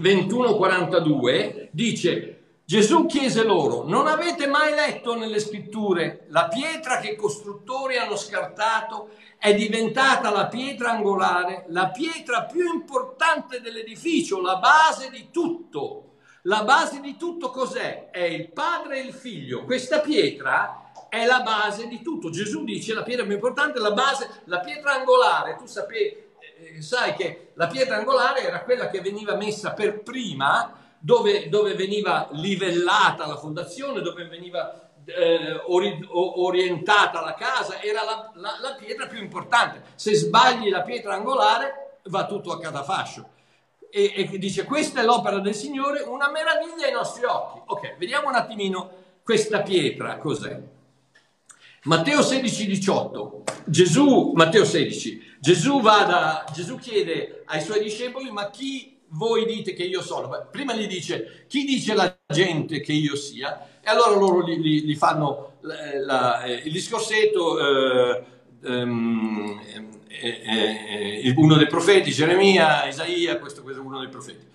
21:42 0.00 1.68
dice 1.70 2.62
Gesù 2.64 3.04
chiese 3.04 3.44
loro, 3.44 3.86
non 3.86 4.06
avete 4.06 4.46
mai 4.46 4.72
letto 4.72 5.14
nelle 5.14 5.40
scritture 5.40 6.24
la 6.28 6.48
pietra 6.48 7.00
che 7.00 7.10
i 7.10 7.16
costruttori 7.16 7.98
hanno 7.98 8.16
scartato 8.16 9.10
è 9.36 9.52
diventata 9.52 10.30
la 10.30 10.46
pietra 10.46 10.92
angolare, 10.92 11.66
la 11.68 11.90
pietra 11.90 12.44
più 12.44 12.72
importante 12.72 13.60
dell'edificio, 13.60 14.40
la 14.40 14.56
base 14.56 15.10
di 15.10 15.28
tutto. 15.30 16.12
La 16.44 16.64
base 16.64 17.00
di 17.00 17.18
tutto 17.18 17.50
cos'è? 17.50 18.08
È 18.10 18.22
il 18.22 18.50
padre 18.50 19.00
e 19.00 19.02
il 19.02 19.12
figlio. 19.12 19.64
Questa 19.64 20.00
pietra 20.00 20.92
è 21.10 21.26
la 21.26 21.40
base 21.42 21.86
di 21.88 22.00
tutto. 22.02 22.30
Gesù 22.30 22.64
dice 22.64 22.94
la 22.94 23.02
pietra 23.02 23.24
più 23.24 23.34
importante, 23.34 23.78
la 23.78 23.92
base, 23.92 24.42
la 24.44 24.60
pietra 24.60 24.94
angolare. 24.94 25.56
Tu 25.56 25.66
sapevi, 25.66 26.23
eh, 26.56 26.82
sai 26.82 27.14
che 27.14 27.52
la 27.54 27.66
pietra 27.66 27.96
angolare 27.96 28.42
era 28.42 28.62
quella 28.62 28.88
che 28.88 29.00
veniva 29.00 29.34
messa 29.36 29.72
per 29.72 30.02
prima, 30.02 30.72
dove, 30.98 31.48
dove 31.48 31.74
veniva 31.74 32.28
livellata 32.32 33.26
la 33.26 33.36
fondazione, 33.36 34.00
dove 34.00 34.26
veniva 34.26 34.90
eh, 35.04 35.60
ori, 35.66 36.06
orientata 36.10 37.20
la 37.20 37.34
casa, 37.34 37.80
era 37.82 38.02
la, 38.04 38.30
la, 38.34 38.56
la 38.60 38.74
pietra 38.74 39.06
più 39.06 39.20
importante. 39.20 39.82
Se 39.94 40.14
sbagli 40.14 40.70
la 40.70 40.82
pietra 40.82 41.14
angolare 41.14 41.98
va 42.04 42.26
tutto 42.26 42.52
a 42.52 42.58
catafascio 42.58 43.32
e, 43.90 44.12
e 44.16 44.38
dice 44.38 44.64
questa 44.64 45.00
è 45.00 45.04
l'opera 45.04 45.38
del 45.38 45.54
Signore, 45.54 46.02
una 46.02 46.28
meraviglia 46.28 46.86
ai 46.86 46.92
nostri 46.92 47.24
occhi. 47.24 47.60
Ok, 47.66 47.96
vediamo 47.96 48.28
un 48.28 48.34
attimino 48.34 48.90
questa 49.22 49.62
pietra 49.62 50.18
cos'è. 50.18 50.60
Matteo 51.84 52.22
16, 52.22 52.66
18, 52.66 53.44
Gesù, 53.66 54.32
Matteo 54.34 54.64
16, 54.64 55.36
Gesù, 55.38 55.82
da, 55.82 56.42
Gesù 56.50 56.76
chiede 56.76 57.42
ai 57.44 57.60
suoi 57.60 57.82
discepoli, 57.82 58.30
ma 58.30 58.48
chi 58.48 58.96
voi 59.08 59.44
dite 59.44 59.74
che 59.74 59.82
io 59.82 60.00
sono? 60.00 60.30
Prima 60.50 60.74
gli 60.74 60.86
dice, 60.86 61.44
chi 61.46 61.64
dice 61.64 61.92
la 61.94 62.16
gente 62.26 62.80
che 62.80 62.94
io 62.94 63.14
sia? 63.16 63.68
E 63.82 63.90
allora 63.90 64.16
loro 64.16 64.46
gli, 64.48 64.96
fanno 64.96 65.56
la, 65.60 65.74
la, 66.02 66.42
eh, 66.44 66.62
il 66.64 66.72
discorsetto, 66.72 67.58
eh, 67.60 68.24
ehm, 68.64 69.60
eh, 70.08 71.20
eh, 71.22 71.34
uno 71.36 71.56
dei 71.56 71.66
profeti, 71.66 72.12
Geremia, 72.12 72.86
Isaia, 72.86 73.38
questo, 73.38 73.62
questo 73.62 73.82
è 73.82 73.84
uno 73.84 73.98
dei 73.98 74.08
profeti. 74.08 74.46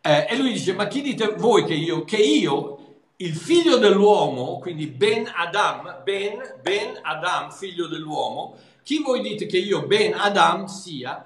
Eh, 0.00 0.26
e 0.30 0.36
lui 0.38 0.52
dice, 0.54 0.72
ma 0.72 0.86
chi 0.86 1.02
dite 1.02 1.34
voi 1.36 1.64
che 1.64 1.74
io, 1.74 2.04
che 2.04 2.16
io, 2.16 2.77
il 3.20 3.34
figlio 3.34 3.78
dell'uomo, 3.78 4.58
quindi 4.58 4.86
Ben 4.86 5.28
Adam, 5.34 6.02
Ben, 6.04 6.58
Ben 6.62 6.98
Adam, 7.02 7.50
figlio 7.50 7.86
dell'uomo, 7.88 8.56
chi 8.84 9.02
voi 9.02 9.20
dite 9.20 9.46
che 9.46 9.58
io, 9.58 9.86
Ben 9.86 10.14
Adam, 10.14 10.66
sia? 10.66 11.24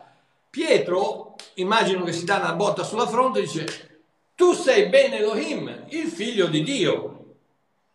Pietro, 0.48 1.36
immagino 1.54 2.02
che 2.04 2.12
si 2.12 2.24
dà 2.24 2.36
una 2.36 2.54
botta 2.54 2.82
sulla 2.82 3.06
fronte 3.06 3.42
dice, 3.42 4.00
tu 4.34 4.52
sei 4.54 4.88
Ben 4.88 5.12
Elohim, 5.12 5.84
il 5.90 6.08
figlio 6.08 6.46
di 6.46 6.62
Dio. 6.62 7.18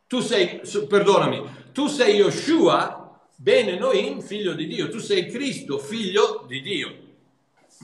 Tu 0.08 0.22
sei, 0.22 0.62
perdonami, 0.88 1.44
tu 1.74 1.88
sei 1.88 2.16
Yoshua, 2.16 3.20
Ben 3.36 3.68
Elohim, 3.68 4.22
figlio 4.22 4.54
di 4.54 4.68
Dio, 4.68 4.90
tu 4.90 5.00
sei 5.00 5.28
Cristo, 5.28 5.80
figlio 5.80 6.46
di 6.48 6.62
Dio. 6.62 6.96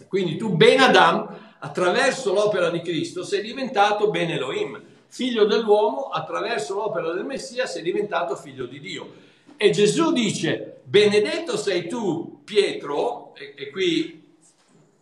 Quindi 0.08 0.38
tu, 0.38 0.56
Ben 0.56 0.80
Adam, 0.80 1.56
attraverso 1.60 2.34
l'opera 2.34 2.70
di 2.70 2.82
Cristo, 2.82 3.24
sei 3.24 3.42
diventato 3.42 4.10
Ben 4.10 4.30
Elohim, 4.30 4.82
figlio 5.14 5.46
dell'uomo, 5.46 6.06
attraverso 6.06 6.74
l'opera 6.74 7.14
del 7.14 7.24
Messia 7.24 7.68
sei 7.68 7.84
diventato 7.84 8.36
figlio 8.36 8.66
di 8.66 8.80
Dio. 8.80 9.14
E 9.58 9.70
Gesù 9.70 10.12
dice, 10.12 10.82
benedetto 10.86 11.56
sei 11.56 11.88
tu, 11.88 12.42
Pietro, 12.44 13.36
e, 13.36 13.54
e 13.56 13.70
qui 13.70 14.34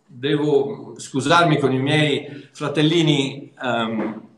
devo 0.04 0.92
scusarmi 0.98 1.58
con 1.58 1.72
i 1.72 1.80
miei 1.80 2.46
fratellini 2.52 3.54
um, 3.62 4.28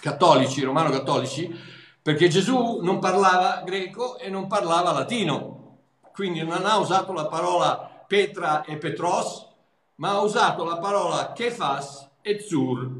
cattolici, 0.00 0.62
romano-cattolici, 0.62 1.54
perché 2.00 2.28
Gesù 2.28 2.78
non 2.80 3.00
parlava 3.00 3.60
greco 3.62 4.16
e 4.16 4.30
non 4.30 4.46
parlava 4.46 4.92
latino, 4.92 5.76
quindi 6.14 6.42
non 6.42 6.64
ha 6.64 6.78
usato 6.78 7.12
la 7.12 7.26
parola 7.26 8.02
Petra 8.08 8.64
e 8.64 8.78
Petros, 8.78 9.46
ma 9.96 10.12
ha 10.12 10.22
usato 10.22 10.64
la 10.64 10.78
parola 10.78 11.34
Kefas 11.34 12.12
e 12.22 12.40
Zur. 12.40 12.99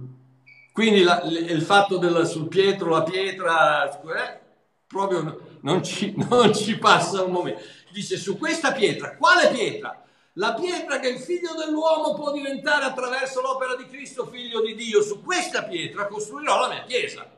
Quindi 0.81 1.03
la, 1.03 1.21
il 1.25 1.61
fatto 1.61 1.99
del, 1.99 2.27
sul 2.27 2.49
Pietro, 2.49 2.89
la 2.89 3.03
pietra, 3.03 4.01
eh, 4.01 4.41
proprio 4.87 5.59
non 5.61 5.85
ci, 5.85 6.15
non 6.27 6.55
ci 6.55 6.79
passa 6.79 7.23
un 7.23 7.33
momento. 7.33 7.61
Dice 7.91 8.17
su 8.17 8.39
questa 8.39 8.73
pietra, 8.73 9.15
quale 9.19 9.51
pietra? 9.51 10.03
La 10.35 10.55
pietra 10.55 10.99
che 10.99 11.09
il 11.09 11.19
figlio 11.19 11.53
dell'uomo 11.53 12.15
può 12.15 12.33
diventare 12.33 12.87
attraverso 12.87 13.43
l'opera 13.43 13.77
di 13.77 13.89
Cristo, 13.89 14.25
figlio 14.25 14.63
di 14.63 14.75
Dio. 14.75 15.03
Su 15.03 15.23
questa 15.23 15.65
pietra 15.65 16.07
costruirò 16.07 16.61
la 16.61 16.69
mia 16.69 16.85
chiesa 16.85 17.31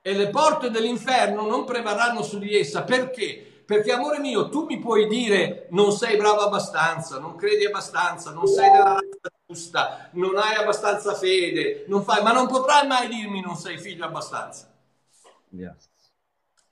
e 0.00 0.12
le 0.14 0.30
porte 0.30 0.70
dell'inferno 0.70 1.46
non 1.46 1.66
prevarranno 1.66 2.22
su 2.22 2.38
di 2.38 2.56
essa. 2.56 2.84
Perché? 2.84 3.64
Perché 3.66 3.92
amore 3.92 4.18
mio, 4.18 4.48
tu 4.48 4.64
mi 4.64 4.78
puoi 4.78 5.06
dire 5.08 5.66
non 5.72 5.92
sei 5.92 6.16
bravo 6.16 6.40
abbastanza, 6.40 7.18
non 7.18 7.36
credi 7.36 7.66
abbastanza, 7.66 8.30
non 8.30 8.46
sei 8.46 8.70
della 8.70 8.94
razza 8.94 9.30
giusta, 9.52 10.08
non 10.12 10.36
hai 10.38 10.56
abbastanza 10.56 11.14
fede, 11.14 11.84
non 11.88 12.02
fai, 12.02 12.22
ma 12.22 12.32
non 12.32 12.46
potrai 12.46 12.86
mai 12.86 13.08
dirmi 13.08 13.40
non 13.40 13.56
sei 13.56 13.78
figlio 13.78 14.06
abbastanza. 14.06 14.72
Yes. 15.50 15.90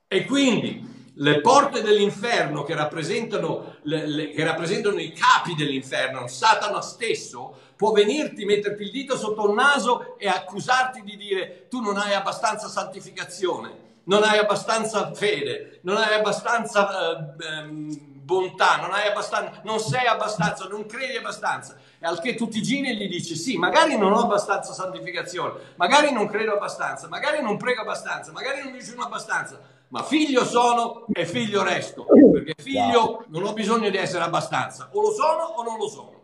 E 0.07 0.25
quindi 0.25 1.09
le 1.15 1.41
porte 1.41 1.81
dell'inferno 1.81 2.63
che 2.63 2.73
rappresentano, 2.73 3.75
le, 3.83 4.07
le, 4.07 4.29
che 4.31 4.43
rappresentano 4.43 4.99
i 4.99 5.13
capi 5.13 5.55
dell'inferno, 5.55 6.27
Satana 6.27 6.81
stesso, 6.81 7.55
può 7.75 7.91
venirti, 7.91 8.45
metterti 8.45 8.83
il 8.83 8.91
dito 8.91 9.15
sotto 9.15 9.47
il 9.47 9.53
naso 9.53 10.17
e 10.17 10.27
accusarti 10.27 11.03
di 11.03 11.15
dire 11.17 11.67
tu 11.69 11.79
non 11.81 11.97
hai 11.97 12.13
abbastanza 12.13 12.67
santificazione, 12.67 13.99
non 14.05 14.23
hai 14.23 14.39
abbastanza 14.39 15.13
fede, 15.13 15.79
non 15.83 15.97
hai 15.97 16.13
abbastanza 16.13 17.35
eh, 17.35 18.10
bontà, 18.31 18.77
non, 18.77 18.93
hai 18.93 19.09
abbastanza, 19.09 19.59
non 19.63 19.79
sei 19.79 20.07
abbastanza, 20.07 20.65
non 20.65 20.85
credi 20.85 21.17
abbastanza. 21.17 21.75
E 21.99 22.05
al 22.05 22.21
che 22.21 22.35
tu 22.35 22.47
ti 22.47 22.61
giri 22.61 22.89
e 22.89 22.95
gli 22.95 23.09
dici 23.09 23.35
sì, 23.35 23.57
magari 23.57 23.97
non 23.97 24.13
ho 24.13 24.21
abbastanza 24.21 24.71
santificazione, 24.71 25.73
magari 25.75 26.13
non 26.13 26.27
credo 26.27 26.53
abbastanza, 26.53 27.09
magari 27.09 27.41
non 27.41 27.57
prego 27.57 27.81
abbastanza, 27.81 28.31
magari 28.31 28.63
non 28.63 28.71
digiuno 28.71 29.03
abbastanza, 29.03 29.59
ma 29.89 30.01
figlio 30.03 30.45
sono 30.45 31.05
e 31.11 31.25
figlio 31.25 31.61
resto, 31.61 32.05
perché 32.31 32.53
figlio 32.57 33.25
non 33.27 33.43
ho 33.43 33.51
bisogno 33.51 33.89
di 33.89 33.97
essere 33.97 34.23
abbastanza, 34.23 34.89
o 34.93 35.01
lo 35.01 35.11
sono 35.11 35.43
o 35.43 35.63
non 35.63 35.77
lo 35.77 35.89
sono. 35.89 36.19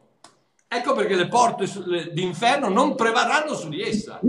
Ecco 0.69 0.93
perché 0.93 1.15
le 1.15 1.27
porte 1.27 1.65
d'inferno 2.13 2.69
non 2.69 2.95
prevarranno 2.95 3.53
su 3.53 3.67
di 3.67 3.81
essa. 3.81 4.19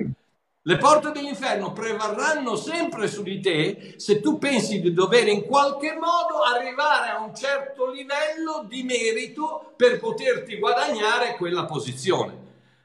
Le 0.69 0.77
porte 0.77 1.13
dell'inferno 1.13 1.73
prevarranno 1.73 2.55
sempre 2.55 3.09
su 3.09 3.23
di 3.23 3.41
te 3.41 3.95
se 3.97 4.21
tu 4.21 4.37
pensi 4.37 4.83
di 4.83 4.93
dover 4.93 5.27
in 5.27 5.47
qualche 5.47 5.95
modo 5.95 6.43
arrivare 6.43 7.09
a 7.09 7.25
un 7.25 7.35
certo 7.35 7.91
livello 7.91 8.67
di 8.69 8.83
merito 8.83 9.73
per 9.77 9.99
poterti 9.99 10.59
guadagnare 10.59 11.37
quella 11.37 11.65
posizione. 11.65 12.37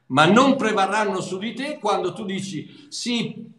Ma 0.06 0.24
non 0.24 0.56
prevarranno 0.56 1.20
su 1.20 1.36
di 1.36 1.52
te 1.52 1.78
quando 1.78 2.14
tu 2.14 2.24
dici 2.24 2.86
sì, 2.88 3.52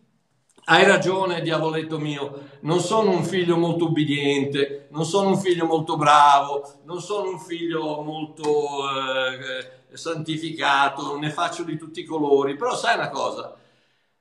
hai 0.64 0.86
ragione, 0.86 1.44
diavoletto 1.44 2.00
mio, 2.00 2.48
non 2.62 2.80
sono 2.80 3.12
un 3.12 3.24
figlio 3.24 3.58
molto 3.58 3.86
ubbidiente, 3.86 4.88
non 4.90 5.06
sono 5.06 5.30
un 5.30 5.38
figlio 5.38 5.68
molto 5.68 5.98
bravo, 5.98 6.80
non 6.86 7.00
sono 7.00 7.30
un 7.30 7.40
figlio 7.40 8.02
molto 8.02 8.90
eh, 8.90 9.96
santificato, 9.96 11.16
ne 11.20 11.30
faccio 11.30 11.62
di 11.62 11.78
tutti 11.78 12.00
i 12.00 12.06
colori, 12.06 12.56
però 12.56 12.76
sai 12.76 12.96
una 12.96 13.10
cosa, 13.10 13.56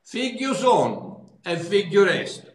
figlio 0.05 0.52
sono 0.55 1.38
e 1.42 1.57
figlio 1.57 2.05
resto. 2.05 2.52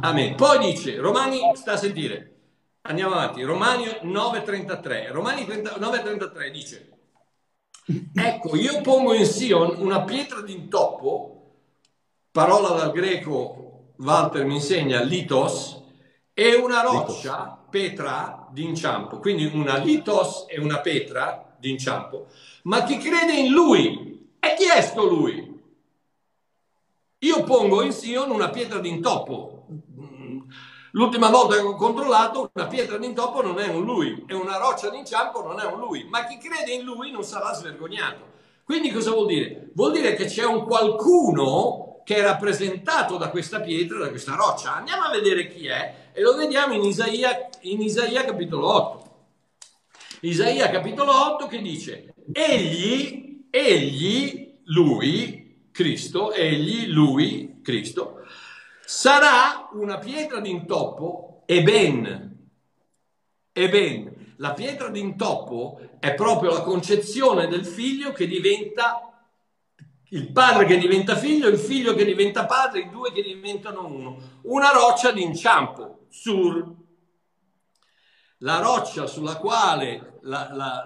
Amen. 0.00 0.34
Poi 0.34 0.58
dice, 0.58 0.96
Romani, 0.96 1.40
sta 1.54 1.72
a 1.72 1.76
sentire, 1.76 2.34
andiamo 2.82 3.14
avanti, 3.14 3.42
Romani 3.42 3.84
9.33, 3.84 5.12
Romani 5.12 5.42
9.33 5.42 6.50
dice, 6.50 6.90
ecco, 8.14 8.56
io 8.56 8.80
pongo 8.82 9.14
in 9.14 9.24
Sion 9.24 9.76
una 9.78 10.02
pietra 10.02 10.40
d'intoppo 10.40 11.32
parola 12.30 12.68
dal 12.70 12.92
greco, 12.92 13.92
Walter 13.98 14.44
mi 14.44 14.56
insegna, 14.56 15.00
litos, 15.00 15.82
è 16.34 16.52
una 16.54 16.82
roccia, 16.82 17.64
petra 17.70 18.48
d'inciampo, 18.50 19.18
quindi 19.18 19.46
una 19.46 19.78
litos 19.78 20.46
è 20.46 20.58
una 20.58 20.80
petra 20.80 21.56
d'inciampo, 21.58 22.26
ma 22.64 22.82
chi 22.82 22.98
crede 22.98 23.32
in 23.32 23.52
lui, 23.52 24.28
e 24.38 24.54
chi 24.54 24.64
è 24.64 24.82
sto 24.82 25.06
lui? 25.06 25.55
Io 27.26 27.42
pongo 27.42 27.82
in 27.82 27.90
Sion 27.90 28.30
una 28.30 28.50
pietra 28.50 28.78
d'intoppo. 28.78 29.66
L'ultima 30.92 31.28
volta 31.28 31.56
che 31.56 31.62
ho 31.62 31.74
controllato, 31.74 32.52
una 32.54 32.68
pietra 32.68 32.98
d'intoppo 32.98 33.42
non 33.42 33.58
è 33.58 33.66
un 33.66 33.84
lui, 33.84 34.24
è 34.28 34.32
una 34.32 34.58
roccia 34.58 34.90
d'inciampo 34.90 35.42
non 35.42 35.58
è 35.58 35.64
un 35.64 35.80
lui, 35.80 36.06
ma 36.08 36.24
chi 36.24 36.38
crede 36.38 36.72
in 36.72 36.84
lui 36.84 37.10
non 37.10 37.24
sarà 37.24 37.52
svergognato. 37.52 38.34
Quindi 38.62 38.92
cosa 38.92 39.10
vuol 39.10 39.26
dire? 39.26 39.70
Vuol 39.74 39.90
dire 39.90 40.14
che 40.14 40.26
c'è 40.26 40.44
un 40.44 40.64
qualcuno 40.64 42.00
che 42.04 42.14
è 42.14 42.22
rappresentato 42.22 43.16
da 43.16 43.28
questa 43.30 43.60
pietra, 43.60 43.98
da 43.98 44.10
questa 44.10 44.36
roccia. 44.36 44.76
Andiamo 44.76 45.02
a 45.02 45.10
vedere 45.10 45.48
chi 45.48 45.66
è 45.66 46.10
e 46.12 46.20
lo 46.20 46.36
vediamo 46.36 46.74
in 46.74 46.84
Isaia, 46.84 47.48
in 47.62 47.82
Isaia 47.82 48.24
capitolo 48.24 48.72
8. 48.72 49.10
Isaia 50.20 50.70
capitolo 50.70 51.10
8 51.34 51.48
che 51.48 51.60
dice, 51.60 52.14
egli, 52.32 53.48
egli, 53.50 54.60
lui, 54.66 55.45
Cristo, 55.76 56.32
egli, 56.32 56.86
lui, 56.86 57.60
Cristo, 57.62 58.22
sarà 58.82 59.68
una 59.72 59.98
pietra 59.98 60.40
d'intoppo 60.40 61.42
e 61.44 61.62
ben, 61.62 62.48
e 63.52 63.68
ben. 63.68 64.34
La 64.36 64.54
pietra 64.54 64.88
d'intoppo 64.88 65.98
è 66.00 66.14
proprio 66.14 66.52
la 66.52 66.62
concezione 66.62 67.46
del 67.46 67.66
figlio 67.66 68.12
che 68.12 68.26
diventa 68.26 69.28
il 70.08 70.32
padre 70.32 70.64
che 70.64 70.78
diventa 70.78 71.14
figlio, 71.14 71.48
il 71.48 71.58
figlio 71.58 71.92
che 71.92 72.06
diventa 72.06 72.46
padre, 72.46 72.80
i 72.80 72.88
due 72.88 73.12
che 73.12 73.20
diventano 73.20 73.86
uno. 73.86 74.16
Una 74.44 74.70
roccia 74.70 75.12
d'inciampo, 75.12 76.06
sur. 76.08 76.74
La 78.40 78.58
roccia 78.58 79.06
sulla 79.06 79.36
quale 79.36 80.18
la, 80.22 80.50
la, 80.52 80.84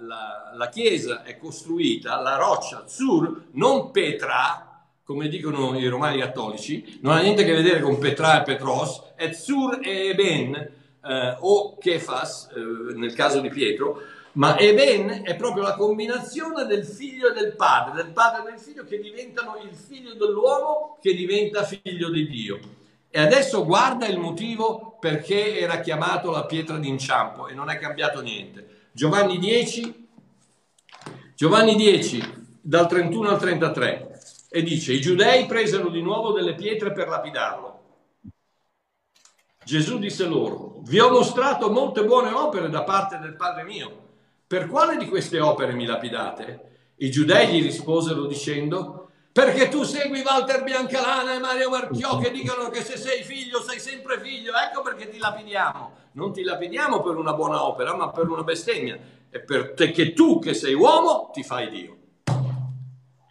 la, 0.00 0.52
la, 0.56 0.68
chiesa 0.70 1.22
è 1.22 1.38
costruita, 1.38 2.20
la 2.20 2.34
roccia 2.34 2.82
sur, 2.86 3.44
non 3.52 3.92
Petra, 3.92 4.84
come 5.04 5.28
dicono 5.28 5.78
i 5.78 5.86
romani 5.86 6.18
cattolici, 6.18 6.98
non 7.00 7.16
ha 7.16 7.20
niente 7.20 7.42
a 7.42 7.44
che 7.44 7.52
vedere 7.52 7.80
con 7.80 7.98
Petra 7.98 8.40
e 8.40 8.42
Petros, 8.42 9.12
è 9.14 9.30
Zur 9.32 9.78
e 9.84 10.16
Ben, 10.16 10.54
eh, 10.54 11.36
o 11.38 11.78
Kefas, 11.78 12.50
eh, 12.52 12.94
nel 12.96 13.14
caso 13.14 13.40
di 13.40 13.50
Pietro, 13.50 14.00
ma 14.32 14.58
Eben 14.58 15.22
è 15.22 15.36
proprio 15.36 15.62
la 15.62 15.76
combinazione 15.76 16.64
del 16.64 16.84
figlio 16.84 17.28
e 17.28 17.34
del 17.34 17.54
padre, 17.54 18.02
del 18.02 18.12
padre 18.12 18.40
e 18.40 18.50
del 18.50 18.58
figlio 18.58 18.82
che 18.82 18.98
diventano 18.98 19.60
il 19.62 19.76
figlio 19.76 20.14
dell'uomo 20.14 20.98
che 21.00 21.14
diventa 21.14 21.62
figlio 21.62 22.10
di 22.10 22.26
Dio. 22.26 22.58
E 23.16 23.20
adesso 23.20 23.64
guarda 23.64 24.08
il 24.08 24.18
motivo 24.18 24.96
perché 24.98 25.60
era 25.60 25.78
chiamato 25.78 26.32
la 26.32 26.46
pietra 26.46 26.78
d'inciampo 26.78 27.46
e 27.46 27.54
non 27.54 27.70
è 27.70 27.78
cambiato 27.78 28.20
niente. 28.20 28.88
Giovanni 28.90 29.38
10, 29.38 30.08
Giovanni 31.36 31.76
10 31.76 32.46
dal 32.60 32.88
31 32.88 33.28
al 33.28 33.38
33 33.38 34.20
e 34.50 34.62
dice 34.64 34.94
i 34.94 35.00
giudei 35.00 35.46
presero 35.46 35.90
di 35.90 36.02
nuovo 36.02 36.32
delle 36.32 36.56
pietre 36.56 36.90
per 36.90 37.06
lapidarlo. 37.06 37.82
Gesù 39.64 40.00
disse 40.00 40.26
loro, 40.26 40.80
vi 40.80 40.98
ho 40.98 41.08
mostrato 41.08 41.70
molte 41.70 42.04
buone 42.04 42.32
opere 42.32 42.68
da 42.68 42.82
parte 42.82 43.18
del 43.18 43.36
Padre 43.36 43.62
mio 43.62 44.02
per 44.44 44.66
quale 44.66 44.96
di 44.96 45.06
queste 45.06 45.38
opere 45.38 45.72
mi 45.74 45.86
lapidate? 45.86 46.94
I 46.96 47.12
giudei 47.12 47.46
gli 47.46 47.62
risposero 47.62 48.26
dicendo, 48.26 49.03
perché 49.34 49.68
tu 49.68 49.82
segui 49.82 50.22
Walter 50.24 50.62
Biancalana 50.62 51.34
e 51.34 51.40
Mario 51.40 51.68
Marchiò 51.68 52.18
che 52.18 52.30
dicono 52.30 52.68
che 52.68 52.84
se 52.84 52.96
sei 52.96 53.24
figlio 53.24 53.60
sei 53.62 53.80
sempre 53.80 54.20
figlio, 54.20 54.52
ecco 54.54 54.80
perché 54.80 55.08
ti 55.08 55.18
lapidiamo. 55.18 55.92
Non 56.12 56.32
ti 56.32 56.44
lapidiamo 56.44 57.02
per 57.02 57.16
una 57.16 57.32
buona 57.32 57.64
opera, 57.64 57.96
ma 57.96 58.10
per 58.10 58.28
una 58.28 58.44
bestemmia. 58.44 58.96
E 59.28 59.40
perché 59.40 60.12
tu 60.12 60.38
che 60.38 60.54
sei 60.54 60.74
uomo 60.74 61.30
ti 61.32 61.42
fai 61.42 61.68
Dio. 61.68 61.96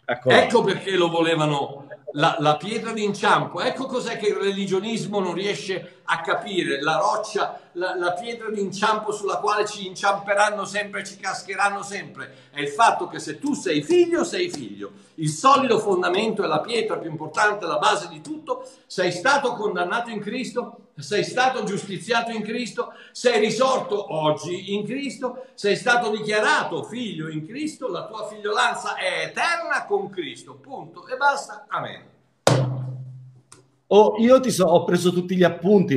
Ecco, 0.04 0.28
ecco 0.28 0.62
perché 0.62 0.90
lo 0.90 1.08
volevano 1.08 1.86
la, 2.12 2.36
la 2.38 2.58
pietra 2.58 2.92
d'inciampo. 2.92 3.62
Ecco 3.62 3.86
cos'è 3.86 4.18
che 4.18 4.26
il 4.26 4.36
religionismo 4.36 5.20
non 5.20 5.32
riesce 5.32 6.02
a 6.04 6.20
capire, 6.20 6.82
la 6.82 6.98
roccia, 6.98 7.58
la, 7.74 7.96
la 7.96 8.12
pietra 8.12 8.50
d'inciampo 8.50 9.12
sulla 9.12 9.36
quale 9.36 9.66
ci 9.66 9.86
inciamperanno 9.86 10.64
sempre, 10.64 11.04
ci 11.04 11.16
cascheranno 11.16 11.82
sempre. 11.82 12.48
È 12.50 12.60
il 12.60 12.68
fatto 12.68 13.06
che 13.06 13.18
se 13.18 13.38
tu 13.38 13.54
sei 13.54 13.82
figlio, 13.82 14.24
sei 14.24 14.50
figlio. 14.50 14.92
Il 15.16 15.28
solido 15.28 15.78
fondamento 15.78 16.42
è 16.42 16.46
la 16.46 16.60
pietra 16.60 16.98
più 16.98 17.10
importante, 17.10 17.66
la 17.66 17.78
base 17.78 18.08
di 18.08 18.20
tutto. 18.20 18.68
Sei 18.86 19.12
stato 19.12 19.54
condannato 19.54 20.10
in 20.10 20.20
Cristo, 20.20 20.88
sei 20.96 21.24
stato 21.24 21.64
giustiziato 21.64 22.30
in 22.30 22.42
Cristo, 22.42 22.92
sei 23.12 23.40
risorto 23.40 24.14
oggi 24.14 24.74
in 24.74 24.84
Cristo, 24.84 25.46
sei 25.54 25.76
stato 25.76 26.10
dichiarato 26.10 26.84
figlio 26.84 27.28
in 27.28 27.46
Cristo, 27.46 27.88
la 27.88 28.06
tua 28.06 28.26
figliolanza 28.26 28.96
è 28.96 29.24
eterna 29.26 29.84
con 29.86 30.10
Cristo. 30.10 30.54
Punto 30.54 31.06
e 31.08 31.16
basta. 31.16 31.66
Amen. 31.68 32.12
Oh, 33.88 34.16
io 34.18 34.40
ti 34.40 34.50
so, 34.50 34.66
ho 34.66 34.84
preso 34.84 35.12
tutti 35.12 35.36
gli 35.36 35.44
appunti, 35.44 35.96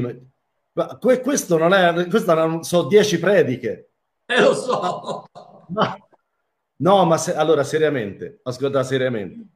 ma 0.77 0.97
que, 0.97 1.21
questo 1.21 1.57
non 1.57 1.73
è, 1.73 2.07
questa 2.07 2.35
non 2.35 2.63
so 2.63 2.83
dieci 2.83 3.17
prediche. 3.17 3.89
Eh, 4.25 4.41
lo 4.41 4.53
so. 4.53 5.25
Ma, 5.69 5.97
no, 6.77 7.05
ma 7.05 7.17
se, 7.17 7.35
allora 7.35 7.63
seriamente, 7.63 8.39
ascolta 8.43 8.83
seriamente. 8.83 9.47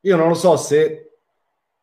Io 0.00 0.16
non 0.16 0.28
lo 0.28 0.34
so 0.34 0.56
se 0.56 1.18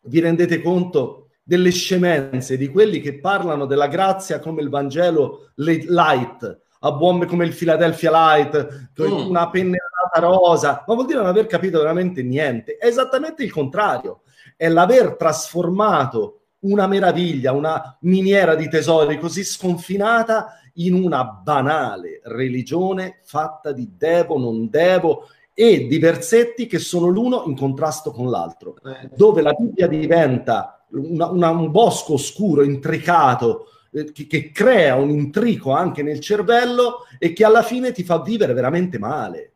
vi 0.01 0.19
rendete 0.19 0.61
conto 0.61 1.29
delle 1.41 1.71
scemenze 1.71 2.55
di 2.55 2.69
quelli 2.69 3.01
che 3.01 3.19
parlano 3.19 3.65
della 3.65 3.87
grazia 3.87 4.39
come 4.39 4.61
il 4.61 4.69
Vangelo 4.69 5.51
light, 5.55 6.61
a 6.79 6.91
bombe 6.91 7.25
come 7.25 7.45
il 7.45 7.53
Philadelphia 7.53 8.11
Light, 8.11 8.91
mm. 9.01 9.27
una 9.27 9.49
pennellata 9.49 10.19
rosa, 10.19 10.83
ma 10.85 10.93
vuol 10.93 11.07
dire 11.07 11.19
non 11.19 11.27
aver 11.27 11.47
capito 11.47 11.79
veramente 11.79 12.21
niente. 12.21 12.77
È 12.77 12.85
esattamente 12.85 13.43
il 13.43 13.51
contrario 13.51 14.21
è 14.55 14.69
l'aver 14.69 15.15
trasformato 15.15 16.42
una 16.64 16.88
meraviglia, 16.88 17.51
una 17.53 17.97
miniera 18.01 18.55
di 18.55 18.68
tesori 18.70 19.18
così 19.18 19.43
sconfinata 19.43 20.59
in 20.76 20.93
una 20.93 21.24
banale 21.24 22.22
religione 22.24 23.20
fatta 23.24 23.72
di 23.72 23.93
devo, 23.97 24.38
non 24.38 24.70
devo 24.70 25.28
e 25.53 25.86
di 25.88 25.99
versetti 25.99 26.66
che 26.66 26.80
sono 26.80 27.07
l'uno 27.07 27.43
in 27.45 27.55
contrasto 27.55 28.11
con 28.11 28.30
l'altro, 28.30 28.76
eh. 28.84 29.09
dove 29.16 29.41
la 29.41 29.53
Bibbia 29.53 29.88
diventa 29.88 30.84
una, 30.91 31.28
una, 31.28 31.49
un 31.51 31.70
bosco 31.70 32.14
oscuro, 32.14 32.64
intricato, 32.64 33.68
eh, 33.91 34.11
che, 34.11 34.26
che, 34.26 34.51
crea 34.51 34.95
un 34.95 35.11
intrico 35.11 35.72
anche 35.72 36.01
nel 36.01 36.20
cervello 36.20 37.05
e 37.20 37.34
che 37.34 37.45
alla 37.45 37.61
fine 37.61 37.91
ti 37.91 38.03
fa 38.03 38.22
vivere 38.22 38.53
veramente 38.53 38.97
male, 38.97 39.53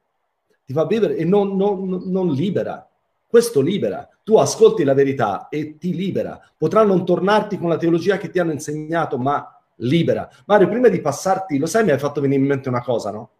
ti 0.66 0.74
fa 0.74 0.86
vivere 0.86 1.16
e 1.16 1.26
non, 1.26 1.55
non, 1.55 2.03
non 2.05 2.32
libera. 2.32 2.88
Questo 3.28 3.59
libera. 3.61 4.07
Tu 4.23 4.38
ascolti 4.38 4.84
la 4.84 4.93
verità 4.93 5.49
e 5.49 5.78
ti 5.78 5.93
libera. 5.93 6.39
Potrà 6.57 6.84
non 6.84 7.05
tornarti 7.05 7.57
con 7.57 7.69
la 7.69 7.78
teologia 7.78 8.17
che 8.17 8.30
ti 8.30 8.39
hanno 8.39 8.53
insegnato, 8.53 9.17
ma 9.17 9.61
libera. 9.78 10.30
Mario, 10.45 10.69
prima 10.69 10.88
di 10.88 11.01
passarti, 11.01 11.57
lo 11.57 11.65
sai, 11.65 11.84
mi 11.84 11.91
hai 11.91 11.99
fatto 11.99 12.21
venire 12.21 12.41
in 12.41 12.47
mente 12.47 12.69
una 12.69 12.82
cosa, 12.82 13.11
no? 13.11 13.32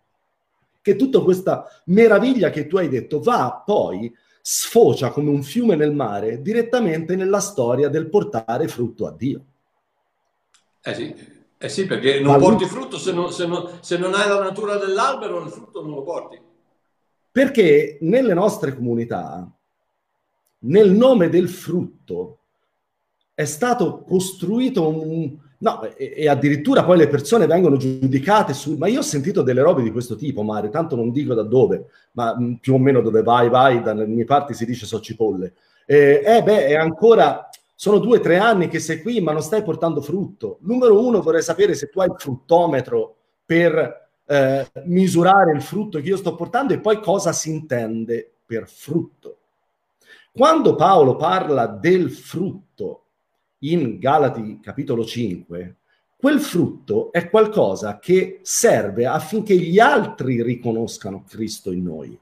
Che 0.81 0.95
tutta 0.95 1.21
questa 1.21 1.65
meraviglia 1.85 2.49
che 2.49 2.67
tu 2.67 2.77
hai 2.77 2.89
detto 2.89 3.19
va 3.21 3.63
poi 3.65 4.13
sfocia 4.41 5.09
come 5.09 5.29
un 5.29 5.43
fiume 5.43 5.75
nel 5.75 5.93
mare 5.93 6.41
direttamente 6.41 7.15
nella 7.15 7.39
storia 7.39 7.89
del 7.89 8.09
portare 8.09 8.67
frutto 8.67 9.05
a 9.05 9.11
Dio. 9.11 9.45
Eh 10.81 10.93
sì, 10.93 11.15
eh 11.57 11.69
sì 11.69 11.85
perché 11.85 12.21
non 12.21 12.33
Ma 12.33 12.39
porti 12.39 12.63
lui... 12.63 12.71
frutto 12.71 12.97
se 12.97 13.11
non, 13.11 13.31
se, 13.31 13.45
non, 13.45 13.79
se 13.81 13.97
non 13.97 14.13
hai 14.13 14.29
la 14.29 14.41
natura 14.41 14.77
dell'albero, 14.77 15.43
il 15.43 15.49
frutto 15.49 15.81
non 15.81 15.95
lo 15.95 16.03
porti. 16.03 16.39
Perché 17.29 17.97
nelle 18.01 18.33
nostre 18.33 18.73
comunità, 18.73 19.51
nel 20.59 20.91
nome 20.91 21.29
del 21.29 21.49
frutto, 21.49 22.39
è 23.33 23.45
stato 23.45 24.03
costruito 24.03 24.87
un... 24.87 25.37
No, 25.59 25.83
e, 25.95 26.13
e, 26.15 26.27
addirittura 26.27 26.83
poi 26.83 26.97
le 26.97 27.07
persone 27.07 27.45
vengono 27.45 27.77
giudicate 27.77 28.53
su... 28.53 28.75
Ma 28.77 28.87
io 28.87 28.99
ho 28.99 29.03
sentito 29.03 29.41
delle 29.41 29.61
robe 29.61 29.83
di 29.83 29.91
questo 29.91 30.15
tipo, 30.15 30.41
Mario, 30.43 30.69
tanto 30.69 30.95
non 30.95 31.11
dico 31.11 31.33
da 31.33 31.43
dove, 31.43 31.85
ma 32.13 32.35
mh, 32.35 32.57
più 32.61 32.73
o 32.73 32.79
meno 32.79 33.01
dove 33.01 33.21
vai, 33.21 33.49
vai, 33.49 33.81
dalle 33.81 34.05
mie 34.07 34.25
parti 34.25 34.53
si 34.53 34.65
dice 34.65 34.85
so 34.85 34.99
cipolle. 34.99 35.53
Eh, 35.85 36.23
eh 36.25 36.43
beh, 36.43 36.67
è 36.67 36.75
ancora... 36.75 37.47
Sono 37.79 37.99
due 37.99 38.17
o 38.17 38.21
tre 38.21 38.37
anni 38.37 38.69
che 38.69 38.79
sei 38.79 39.03
qui, 39.03 39.21
ma 39.21 39.31
non 39.31 39.43
stai 39.43 39.61
portando 39.61 40.01
frutto. 40.01 40.57
Numero 40.61 40.99
uno, 40.99 41.21
vorrei 41.21 41.43
sapere 41.43 41.75
se 41.75 41.89
tu 41.89 41.99
hai 41.99 42.07
il 42.07 42.15
fruttometro 42.17 43.17
per 43.45 44.09
eh, 44.25 44.67
misurare 44.85 45.53
il 45.53 45.61
frutto 45.61 45.99
che 45.99 46.07
io 46.07 46.17
sto 46.17 46.35
portando 46.35 46.73
e 46.73 46.79
poi 46.79 46.99
cosa 46.99 47.31
si 47.33 47.51
intende 47.51 48.31
per 48.45 48.67
frutto. 48.67 49.36
Quando 50.38 50.75
Paolo 50.75 51.15
parla 51.15 51.65
del 51.65 52.11
frutto 52.11 53.05
in 53.61 53.97
Galati 53.97 54.59
capitolo 54.61 55.03
5, 55.03 55.77
quel 56.15 56.39
frutto 56.39 57.11
è 57.11 57.27
qualcosa 57.27 57.97
che 57.97 58.41
serve 58.43 59.07
affinché 59.07 59.55
gli 59.55 59.79
altri 59.79 60.43
riconoscano 60.43 61.23
Cristo 61.27 61.71
in 61.71 61.81
noi. 61.81 62.19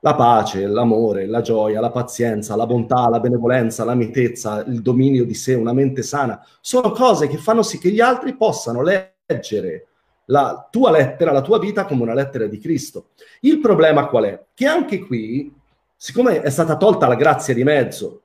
La 0.00 0.14
pace, 0.14 0.66
l'amore, 0.66 1.26
la 1.26 1.42
gioia, 1.42 1.78
la 1.78 1.90
pazienza, 1.90 2.56
la 2.56 2.64
bontà, 2.64 3.10
la 3.10 3.20
benevolenza, 3.20 3.84
la 3.84 3.94
mitezza, 3.94 4.64
il 4.64 4.80
dominio 4.80 5.26
di 5.26 5.34
sé, 5.34 5.52
una 5.52 5.74
mente 5.74 6.00
sana, 6.00 6.42
sono 6.62 6.90
cose 6.90 7.28
che 7.28 7.36
fanno 7.36 7.60
sì 7.60 7.76
che 7.76 7.90
gli 7.90 8.00
altri 8.00 8.34
possano 8.34 8.80
leggere 8.80 9.88
la 10.24 10.66
tua 10.70 10.90
lettera, 10.90 11.32
la 11.32 11.42
tua 11.42 11.58
vita 11.58 11.84
come 11.84 12.00
una 12.00 12.14
lettera 12.14 12.46
di 12.46 12.58
Cristo. 12.58 13.10
Il 13.40 13.60
problema 13.60 14.06
qual 14.06 14.24
è? 14.24 14.46
Che 14.54 14.64
anche 14.64 15.00
qui, 15.00 15.59
siccome 16.02 16.40
è 16.40 16.48
stata 16.48 16.78
tolta 16.78 17.06
la 17.06 17.14
grazia 17.14 17.52
di 17.52 17.62
mezzo, 17.62 18.22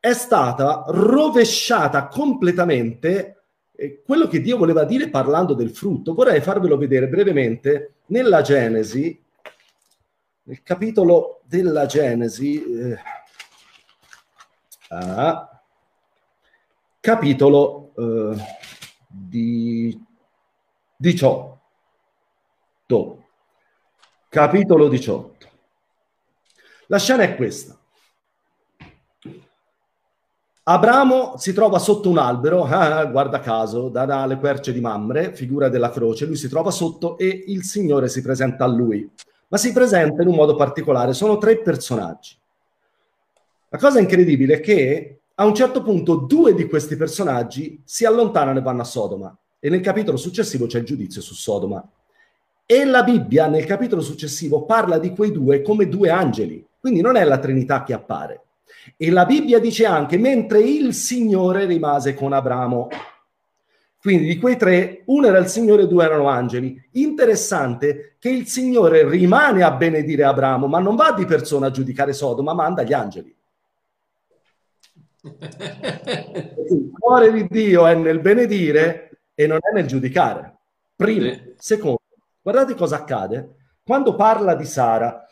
è 0.00 0.12
stata 0.12 0.82
rovesciata 0.88 2.08
completamente 2.08 3.44
eh, 3.76 4.02
quello 4.04 4.26
che 4.26 4.40
Dio 4.40 4.56
voleva 4.56 4.82
dire 4.82 5.08
parlando 5.10 5.54
del 5.54 5.70
frutto. 5.70 6.12
Vorrei 6.12 6.40
farvelo 6.40 6.76
vedere 6.76 7.06
brevemente 7.06 7.98
nella 8.06 8.42
Genesi, 8.42 9.22
nel 10.42 10.60
capitolo 10.64 11.42
della 11.44 11.86
Genesi, 11.86 12.64
eh, 12.64 12.98
ah, 14.88 15.62
capitolo 16.98 17.92
eh, 17.96 18.36
di 19.06 20.04
18. 20.96 21.62
Capitolo 24.28 24.88
18. 24.88 25.33
La 26.94 27.00
scena 27.00 27.24
è 27.24 27.34
questa. 27.34 27.76
Abramo 30.62 31.34
si 31.38 31.52
trova 31.52 31.80
sotto 31.80 32.08
un 32.08 32.18
albero, 32.18 32.62
ah, 32.70 33.04
guarda 33.06 33.40
caso, 33.40 33.88
dalle 33.88 34.38
querce 34.38 34.72
di 34.72 34.80
Mamre, 34.80 35.34
figura 35.34 35.68
della 35.68 35.90
croce, 35.90 36.24
lui 36.24 36.36
si 36.36 36.48
trova 36.48 36.70
sotto 36.70 37.18
e 37.18 37.46
il 37.48 37.64
Signore 37.64 38.08
si 38.08 38.22
presenta 38.22 38.62
a 38.62 38.68
lui, 38.68 39.10
ma 39.48 39.56
si 39.56 39.72
presenta 39.72 40.22
in 40.22 40.28
un 40.28 40.36
modo 40.36 40.54
particolare, 40.54 41.14
sono 41.14 41.36
tre 41.36 41.58
personaggi. 41.58 42.38
La 43.70 43.78
cosa 43.78 43.98
incredibile 43.98 44.54
è 44.54 44.60
che 44.60 45.18
a 45.34 45.44
un 45.44 45.54
certo 45.56 45.82
punto 45.82 46.14
due 46.14 46.54
di 46.54 46.68
questi 46.68 46.94
personaggi 46.94 47.82
si 47.84 48.04
allontanano 48.04 48.60
e 48.60 48.62
vanno 48.62 48.82
a 48.82 48.84
Sodoma 48.84 49.36
e 49.58 49.68
nel 49.68 49.80
capitolo 49.80 50.16
successivo 50.16 50.66
c'è 50.66 50.78
il 50.78 50.84
giudizio 50.84 51.20
su 51.20 51.34
Sodoma. 51.34 51.84
E 52.64 52.84
la 52.84 53.02
Bibbia 53.02 53.48
nel 53.48 53.64
capitolo 53.64 54.00
successivo 54.00 54.64
parla 54.64 54.98
di 54.98 55.10
quei 55.10 55.32
due 55.32 55.60
come 55.60 55.88
due 55.88 56.08
angeli, 56.08 56.64
quindi 56.84 57.00
non 57.00 57.16
è 57.16 57.24
la 57.24 57.38
Trinità 57.38 57.82
che 57.82 57.94
appare 57.94 58.42
e 58.98 59.10
la 59.10 59.24
Bibbia 59.24 59.58
dice 59.58 59.86
anche, 59.86 60.18
mentre 60.18 60.60
il 60.60 60.92
Signore 60.92 61.64
rimase 61.64 62.12
con 62.12 62.34
Abramo. 62.34 62.88
Quindi 63.98 64.26
di 64.26 64.38
quei 64.38 64.58
tre, 64.58 65.00
uno 65.06 65.26
era 65.26 65.38
il 65.38 65.46
Signore 65.46 65.84
e 65.84 65.86
due 65.86 66.04
erano 66.04 66.28
angeli. 66.28 66.78
Interessante 66.90 68.16
che 68.18 68.28
il 68.28 68.46
Signore 68.48 69.08
rimane 69.08 69.62
a 69.62 69.70
benedire 69.70 70.24
Abramo, 70.24 70.66
ma 70.66 70.78
non 70.78 70.94
va 70.94 71.12
di 71.12 71.24
persona 71.24 71.68
a 71.68 71.70
giudicare 71.70 72.12
Sodoma, 72.12 72.52
ma 72.52 72.64
manda 72.64 72.82
gli 72.82 72.92
angeli. 72.92 73.34
Il 75.22 76.90
cuore 76.98 77.32
di 77.32 77.46
Dio 77.48 77.86
è 77.86 77.94
nel 77.94 78.20
benedire 78.20 79.20
e 79.32 79.46
non 79.46 79.56
è 79.56 79.72
nel 79.72 79.86
giudicare. 79.86 80.54
Primo. 80.94 81.34
Secondo, 81.56 82.02
guardate 82.42 82.74
cosa 82.74 82.96
accade. 82.96 83.54
Quando 83.82 84.14
parla 84.16 84.54
di 84.54 84.66
Sara, 84.66 85.23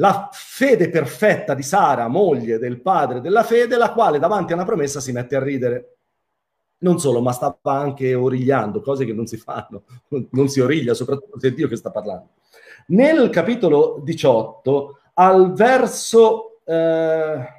la 0.00 0.30
fede 0.32 0.88
perfetta 0.88 1.54
di 1.54 1.62
Sara, 1.62 2.08
moglie 2.08 2.58
del 2.58 2.80
padre 2.80 3.20
della 3.20 3.44
fede, 3.44 3.76
la 3.76 3.92
quale 3.92 4.18
davanti 4.18 4.52
a 4.52 4.56
una 4.56 4.64
promessa 4.64 4.98
si 4.98 5.12
mette 5.12 5.36
a 5.36 5.42
ridere. 5.42 5.96
Non 6.78 6.98
solo, 6.98 7.20
ma 7.20 7.32
stava 7.32 7.58
anche 7.62 8.14
origliando, 8.14 8.80
cose 8.80 9.04
che 9.04 9.12
non 9.12 9.26
si 9.26 9.36
fanno, 9.36 9.84
non 10.32 10.48
si 10.48 10.60
origlia, 10.60 10.94
soprattutto 10.94 11.38
se 11.38 11.48
è 11.48 11.52
Dio 11.52 11.68
che 11.68 11.76
sta 11.76 11.90
parlando. 11.90 12.30
Nel 12.88 13.28
capitolo 13.30 14.00
18, 14.02 14.98
al 15.14 15.52
verso... 15.52 16.62
Eh... 16.64 17.58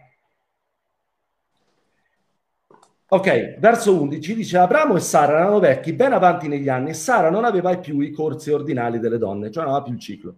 Ok, 3.13 3.59
verso 3.59 4.01
11 4.01 4.35
dice 4.35 4.57
Abramo 4.57 4.95
e 4.95 4.99
Sara 5.01 5.33
erano 5.33 5.59
vecchi 5.59 5.93
ben 5.93 6.13
avanti 6.13 6.47
negli 6.47 6.69
anni 6.69 6.91
e 6.91 6.93
Sara 6.93 7.29
non 7.29 7.43
aveva 7.43 7.77
più 7.77 7.99
i 7.99 8.09
corsi 8.09 8.51
ordinali 8.51 8.99
delle 8.99 9.17
donne, 9.17 9.51
cioè 9.51 9.63
non 9.63 9.73
aveva 9.73 9.85
più 9.85 9.93
il 9.93 9.99
ciclo. 9.99 10.35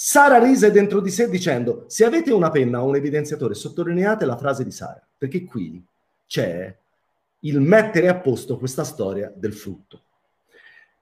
Sara 0.00 0.38
rise 0.38 0.70
dentro 0.70 1.00
di 1.00 1.10
sé 1.10 1.28
dicendo, 1.28 1.86
se 1.88 2.04
avete 2.04 2.32
una 2.32 2.50
penna 2.50 2.84
o 2.84 2.86
un 2.86 2.94
evidenziatore, 2.94 3.54
sottolineate 3.54 4.26
la 4.26 4.36
frase 4.36 4.62
di 4.62 4.70
Sara, 4.70 5.04
perché 5.18 5.42
qui 5.44 5.84
c'è 6.24 6.72
il 7.40 7.60
mettere 7.60 8.06
a 8.06 8.14
posto 8.14 8.58
questa 8.58 8.84
storia 8.84 9.32
del 9.34 9.52
frutto. 9.52 10.02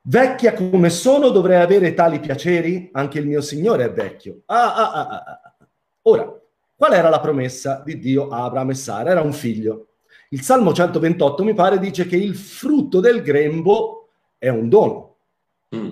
Vecchia 0.01 0.55
come 0.55 0.89
sono 0.89 1.29
dovrei 1.29 1.61
avere 1.61 1.93
tali 1.93 2.21
piaceri? 2.21 2.89
Anche 2.93 3.19
il 3.19 3.27
mio 3.27 3.43
Signore 3.43 3.85
è 3.85 3.93
vecchio. 3.93 4.41
Ah, 4.47 4.75
ah, 4.75 4.93
ah, 4.93 5.09
ah, 5.09 5.25
ah. 5.27 5.67
Ora, 6.05 6.35
qual 6.75 6.93
era 6.95 7.11
la 7.11 7.21
promessa 7.21 7.83
di 7.85 7.99
Dio 7.99 8.29
a 8.29 8.45
Abramo 8.45 8.71
e 8.71 8.75
Sara? 8.75 9.11
Era 9.11 9.21
un 9.21 9.35
figlio. 9.35 9.89
Il 10.31 10.41
Salmo 10.41 10.73
128 10.73 11.45
mi 11.45 11.53
pare 11.53 11.79
dice 11.79 12.07
che 12.07 12.17
il 12.17 12.35
frutto 12.35 13.01
del 13.01 13.21
grembo 13.21 14.09
è 14.39 14.49
un 14.49 14.71
dono. 14.71 15.17
Mm. 15.77 15.91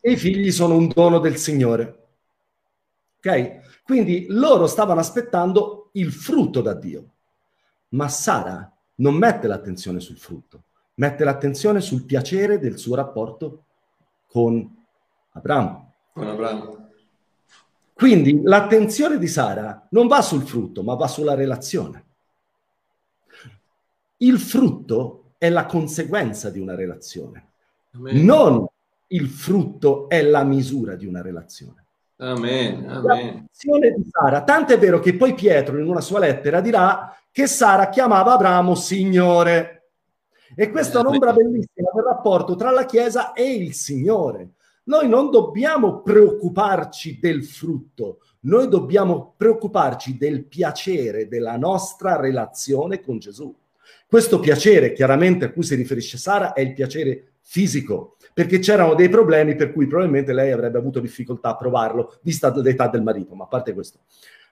E 0.00 0.10
i 0.10 0.16
figli 0.16 0.50
sono 0.50 0.74
un 0.74 0.88
dono 0.92 1.20
del 1.20 1.36
Signore. 1.36 2.00
Ok? 3.24 3.82
Quindi 3.84 4.26
loro 4.30 4.66
stavano 4.66 4.98
aspettando 4.98 5.90
il 5.92 6.12
frutto 6.12 6.60
da 6.60 6.74
Dio. 6.74 7.10
Ma 7.90 8.08
Sara 8.08 8.70
non 8.96 9.14
mette 9.14 9.46
l'attenzione 9.46 10.00
sul 10.00 10.16
frutto, 10.16 10.64
mette 10.94 11.22
l'attenzione 11.22 11.80
sul 11.80 12.04
piacere 12.04 12.58
del 12.58 12.78
suo 12.78 12.96
rapporto 12.96 13.64
con 14.26 14.84
Abramo. 15.32 15.92
Con 16.12 16.26
Abramo. 16.26 16.90
Quindi 17.92 18.40
l'attenzione 18.42 19.18
di 19.18 19.28
Sara 19.28 19.86
non 19.90 20.08
va 20.08 20.22
sul 20.22 20.42
frutto, 20.42 20.82
ma 20.82 20.94
va 20.94 21.06
sulla 21.06 21.34
relazione. 21.34 22.06
Il 24.18 24.38
frutto 24.40 25.34
è 25.38 25.48
la 25.48 25.66
conseguenza 25.66 26.50
di 26.50 26.58
una 26.58 26.74
relazione, 26.74 27.50
Amen. 27.92 28.24
non 28.24 28.66
il 29.08 29.28
frutto 29.28 30.08
è 30.08 30.22
la 30.22 30.42
misura 30.44 30.94
di 30.94 31.06
una 31.06 31.20
relazione. 31.20 31.81
Amen, 32.22 32.88
amen. 32.88 33.48
di 33.50 34.08
Sara, 34.08 34.44
tanto 34.44 34.72
è 34.72 34.78
vero 34.78 35.00
che 35.00 35.16
poi 35.16 35.34
Pietro 35.34 35.76
in 35.80 35.88
una 35.88 36.00
sua 36.00 36.20
lettera 36.20 36.60
dirà 36.60 37.12
che 37.32 37.48
Sara 37.48 37.88
chiamava 37.88 38.34
Abramo 38.34 38.76
Signore. 38.76 39.88
E 40.54 40.70
questa 40.70 40.98
è 40.98 41.02
un'ombra 41.02 41.32
bellissima 41.32 41.90
del 41.92 42.04
rapporto 42.04 42.54
tra 42.54 42.70
la 42.70 42.84
Chiesa 42.84 43.32
e 43.32 43.52
il 43.52 43.74
Signore. 43.74 44.50
Noi 44.84 45.08
non 45.08 45.30
dobbiamo 45.30 46.02
preoccuparci 46.02 47.18
del 47.18 47.42
frutto, 47.44 48.18
noi 48.42 48.68
dobbiamo 48.68 49.34
preoccuparci 49.36 50.16
del 50.16 50.44
piacere 50.44 51.26
della 51.26 51.56
nostra 51.56 52.20
relazione 52.20 53.00
con 53.00 53.18
Gesù. 53.18 53.52
Questo 54.06 54.38
piacere, 54.38 54.92
chiaramente 54.92 55.46
a 55.46 55.50
cui 55.50 55.64
si 55.64 55.74
riferisce 55.74 56.18
Sara, 56.18 56.52
è 56.52 56.60
il 56.60 56.72
piacere 56.72 57.32
fisico, 57.40 58.16
perché 58.32 58.58
c'erano 58.58 58.94
dei 58.94 59.08
problemi 59.08 59.54
per 59.54 59.72
cui 59.72 59.86
probabilmente 59.86 60.32
lei 60.32 60.52
avrebbe 60.52 60.78
avuto 60.78 61.00
difficoltà 61.00 61.50
a 61.50 61.56
provarlo, 61.56 62.18
vista 62.22 62.52
l'età 62.54 62.88
del 62.88 63.02
marito, 63.02 63.34
ma 63.34 63.44
a 63.44 63.48
parte 63.48 63.72
questo. 63.72 64.00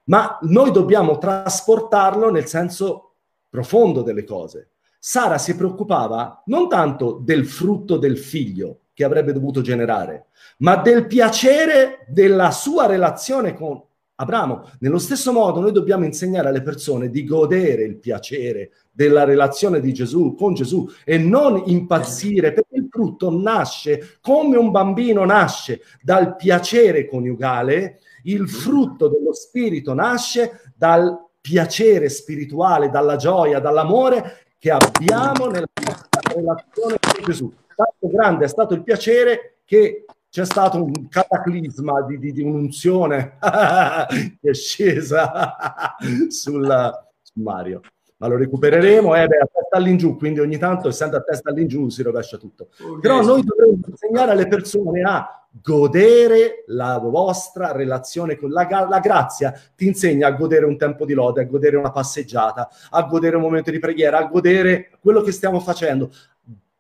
Ma 0.05 0.39
noi 0.43 0.71
dobbiamo 0.71 1.19
trasportarlo 1.19 2.31
nel 2.31 2.47
senso 2.47 3.15
profondo 3.49 4.03
delle 4.03 4.25
cose. 4.25 4.71
Sara 4.99 5.39
si 5.39 5.57
preoccupava 5.57 6.43
non 6.47 6.69
tanto 6.69 7.21
del 7.23 7.47
frutto 7.47 7.97
del 7.97 8.19
figlio 8.19 8.81
che 8.93 9.05
avrebbe 9.05 9.33
dovuto 9.33 9.63
generare, 9.63 10.27
ma 10.59 10.77
del 10.77 11.07
piacere 11.07 12.05
della 12.09 12.51
sua 12.51 12.87
relazione 12.87 13.55
con 13.55 13.83
Abramo. 14.17 14.71
Nello 14.81 14.99
stesso 14.99 15.33
modo 15.33 15.61
noi 15.61 15.73
dobbiamo 15.73 16.05
insegnare 16.05 16.49
alle 16.49 16.61
persone 16.61 17.09
di 17.09 17.25
godere 17.25 17.85
il 17.85 17.97
piacere 17.97 18.73
della 18.91 19.25
relazione 19.25 19.81
di 19.81 19.95
Gesù 19.95 20.35
con 20.35 20.53
Gesù 20.53 20.87
e 21.07 21.17
non 21.17 21.63
impazzire 21.65 22.53
perché 22.53 22.77
il 22.77 22.90
frutto 23.01 23.31
nasce 23.31 24.19
come 24.21 24.59
un 24.59 24.71
bambino 24.71 25.25
nasce 25.25 25.81
dal 26.03 26.37
piacere 26.37 27.09
coniugale, 27.09 28.01
il 28.25 28.47
frutto 28.47 29.09
dello 29.09 29.33
spirito 29.33 29.95
nasce 29.95 30.73
dal 30.77 31.29
piacere 31.41 32.11
spirituale, 32.11 32.91
dalla 32.91 33.17
gioia, 33.17 33.59
dall'amore 33.59 34.45
che 34.59 34.71
abbiamo 34.71 35.47
nella 35.47 35.67
nostra 35.83 36.21
relazione 36.35 36.97
con 37.01 37.25
Gesù. 37.25 37.53
Tanto 37.75 38.15
grande 38.15 38.45
è 38.45 38.49
stato 38.49 38.75
il 38.75 38.83
piacere 38.83 39.61
che 39.65 40.05
c'è 40.29 40.45
stato 40.45 40.85
un 40.85 41.09
cataclisma 41.09 42.03
di, 42.03 42.19
di, 42.19 42.33
di 42.33 42.43
un'unzione 42.43 43.39
che 44.41 44.51
è 44.51 44.55
scesa 44.55 45.97
sul, 46.29 46.93
su 47.23 47.41
Mario. 47.41 47.81
Ma 48.21 48.27
lo 48.27 48.37
recupereremo, 48.37 49.17
eh, 49.17 49.27
beh, 49.27 49.39
a 49.39 49.49
testa 49.51 49.77
all'ingiù, 49.79 50.17
quindi 50.19 50.41
ogni 50.41 50.59
tanto, 50.59 50.89
essendo 50.89 51.17
a 51.17 51.23
testa 51.23 51.49
all'ingiù, 51.49 51.89
si 51.89 52.03
rovescia 52.03 52.37
tutto. 52.37 52.69
Okay. 52.79 53.01
Però 53.01 53.23
noi 53.23 53.43
dovremmo 53.43 53.79
insegnare 53.87 54.33
alle 54.33 54.47
persone 54.47 55.01
a 55.01 55.47
godere 55.51 56.65
la 56.67 56.99
vostra 56.99 57.73
relazione 57.73 58.37
con 58.37 58.51
la, 58.51 58.69
la 58.89 59.01
grazia 59.01 59.53
ti 59.75 59.87
insegna 59.87 60.29
a 60.29 60.33
godere 60.33 60.67
un 60.67 60.77
tempo 60.77 61.07
di 61.07 61.15
lode, 61.15 61.41
a 61.41 61.45
godere 61.45 61.77
una 61.77 61.91
passeggiata, 61.91 62.69
a 62.91 63.03
godere 63.05 63.37
un 63.37 63.43
momento 63.43 63.71
di 63.71 63.79
preghiera, 63.79 64.19
a 64.19 64.27
godere 64.27 64.91
quello 65.01 65.23
che 65.23 65.33
stiamo 65.33 65.59
facendo. 65.59 66.11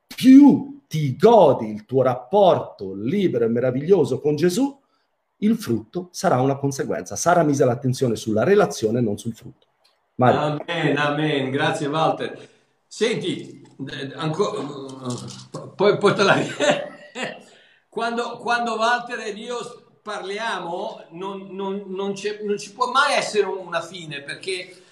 Più 0.07 0.82
ti 0.86 1.16
godi 1.16 1.70
il 1.70 1.86
tuo 1.86 2.03
rapporto 2.03 2.93
libero 2.95 3.47
e 3.47 3.49
meraviglioso 3.49 4.20
con 4.20 4.36
Gesù, 4.36 4.78
il 5.38 5.57
frutto 5.57 6.09
sarà 6.12 6.38
una 6.43 6.57
conseguenza. 6.57 7.16
Sara 7.16 7.43
mise 7.43 7.64
l'attenzione 7.64 8.14
sulla 8.14 8.45
relazione, 8.45 9.01
non 9.01 9.16
sul 9.16 9.32
frutto. 9.32 9.68
Mario. 10.21 10.62
Amen, 10.66 10.99
amen. 10.99 11.51
Grazie 11.51 11.87
Walter. 11.87 12.49
Senti, 12.87 13.66
ancora, 14.16 14.61
poi, 15.75 15.97
poi 15.97 16.14
te 16.14 16.23
la... 16.23 16.37
quando, 17.89 18.37
quando 18.37 18.75
Walter 18.75 19.21
ed 19.21 19.39
io 19.39 19.59
parliamo 20.03 21.07
non, 21.12 21.49
non, 21.53 21.85
non, 21.87 22.14
non, 22.45 22.59
ci 22.59 22.73
può 22.75 22.91
mai 22.91 23.14
essere 23.14 23.47
una 23.47 23.81
fine 23.81 24.21
perché 24.21 24.83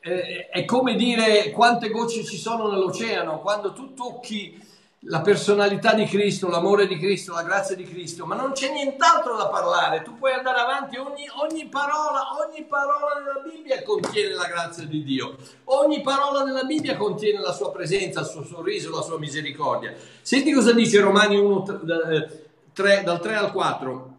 eh, 0.00 0.48
è 0.48 0.64
come 0.64 0.96
dire 0.96 1.50
quante 1.50 1.88
gocce 1.88 2.24
ci 2.24 2.36
sono 2.36 2.68
nell'oceano. 2.68 3.40
Quando 3.40 3.72
tu 3.72 3.94
tocchi 3.94 4.60
la 5.06 5.20
personalità 5.20 5.94
di 5.94 6.04
Cristo, 6.04 6.48
l'amore 6.48 6.86
di 6.86 6.96
Cristo, 6.96 7.32
la 7.32 7.42
grazia 7.42 7.74
di 7.74 7.84
Cristo, 7.84 8.24
ma 8.24 8.36
non 8.36 8.52
c'è 8.52 8.70
nient'altro 8.70 9.36
da 9.36 9.48
parlare. 9.48 10.02
Tu 10.02 10.16
puoi 10.16 10.32
andare 10.32 10.60
avanti, 10.60 10.96
ogni, 10.96 11.26
ogni, 11.42 11.66
parola, 11.66 12.28
ogni 12.46 12.64
parola 12.64 13.18
nella 13.18 13.40
Bibbia 13.40 13.82
contiene 13.82 14.34
la 14.34 14.46
grazia 14.46 14.84
di 14.84 15.02
Dio. 15.02 15.36
Ogni 15.64 16.02
parola 16.02 16.44
nella 16.44 16.62
Bibbia 16.62 16.96
contiene 16.96 17.40
la 17.40 17.52
sua 17.52 17.72
presenza, 17.72 18.20
il 18.20 18.26
suo 18.26 18.44
sorriso, 18.44 18.94
la 18.94 19.02
sua 19.02 19.18
misericordia. 19.18 19.92
Senti 20.20 20.52
cosa 20.52 20.72
dice 20.72 21.00
Romani 21.00 21.36
1, 21.36 21.80
3, 22.72 23.00
eh, 23.00 23.02
dal 23.02 23.20
3 23.20 23.34
al 23.34 23.50
4. 23.50 24.10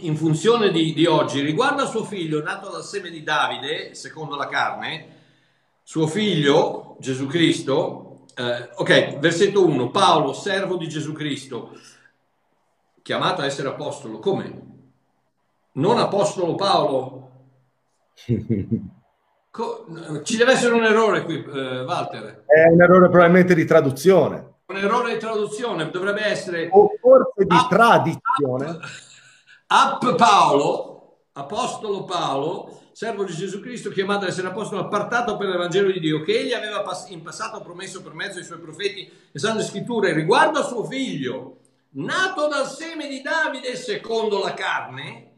In 0.00 0.16
funzione 0.16 0.70
di, 0.70 0.92
di 0.92 1.06
oggi, 1.06 1.40
riguardo 1.40 1.82
a 1.82 1.86
suo 1.86 2.04
figlio, 2.04 2.42
nato 2.42 2.70
dal 2.70 2.84
seme 2.84 3.08
di 3.08 3.22
Davide, 3.22 3.94
secondo 3.94 4.36
la 4.36 4.46
carne, 4.46 5.20
suo 5.82 6.06
figlio, 6.06 6.96
Gesù 6.98 7.26
Cristo, 7.26 8.11
eh, 8.34 8.70
ok, 8.74 9.18
versetto 9.18 9.66
1. 9.66 9.90
Paolo, 9.90 10.32
servo 10.32 10.76
di 10.76 10.88
Gesù 10.88 11.12
Cristo, 11.12 11.72
chiamato 13.02 13.42
a 13.42 13.46
essere 13.46 13.68
apostolo. 13.68 14.18
Come? 14.18 14.70
Non 15.72 15.98
apostolo 15.98 16.54
Paolo? 16.54 17.30
Co- 19.50 19.86
ci 20.22 20.38
deve 20.38 20.52
essere 20.52 20.74
un 20.74 20.84
errore 20.84 21.24
qui, 21.24 21.44
eh, 21.44 21.82
Walter. 21.82 22.44
È 22.46 22.68
un 22.68 22.80
errore 22.80 23.10
probabilmente 23.10 23.54
di 23.54 23.66
traduzione. 23.66 24.54
Un 24.66 24.76
errore 24.76 25.12
di 25.12 25.18
traduzione 25.18 25.90
dovrebbe 25.90 26.24
essere... 26.24 26.68
O 26.72 26.90
forse 26.98 27.44
di 27.44 27.54
up, 27.54 27.68
tradizione. 27.68 28.64
Up, 29.68 30.02
up 30.02 30.14
Paolo, 30.14 31.18
apostolo 31.32 32.04
Paolo, 32.04 32.81
servo 32.92 33.24
di 33.24 33.32
Gesù 33.32 33.60
Cristo, 33.60 33.90
chiamato 33.90 34.24
ad 34.24 34.30
essere 34.30 34.48
apostolo, 34.48 34.82
appartato 34.82 35.36
per 35.36 35.48
l'Evangelo 35.48 35.90
di 35.90 36.00
Dio, 36.00 36.22
che 36.22 36.38
egli 36.38 36.52
aveva 36.52 36.84
in 37.08 37.22
passato 37.22 37.60
promesso 37.62 38.02
per 38.02 38.12
mezzo 38.12 38.34
dei 38.34 38.44
suoi 38.44 38.60
profeti 38.60 39.10
e 39.32 39.38
sante 39.38 39.62
scritture, 39.62 40.12
riguardo 40.12 40.58
a 40.58 40.64
suo 40.64 40.84
figlio, 40.84 41.58
nato 41.94 42.48
dal 42.48 42.68
seme 42.68 43.08
di 43.08 43.22
Davide 43.22 43.76
secondo 43.76 44.40
la 44.40 44.54
carne, 44.54 45.30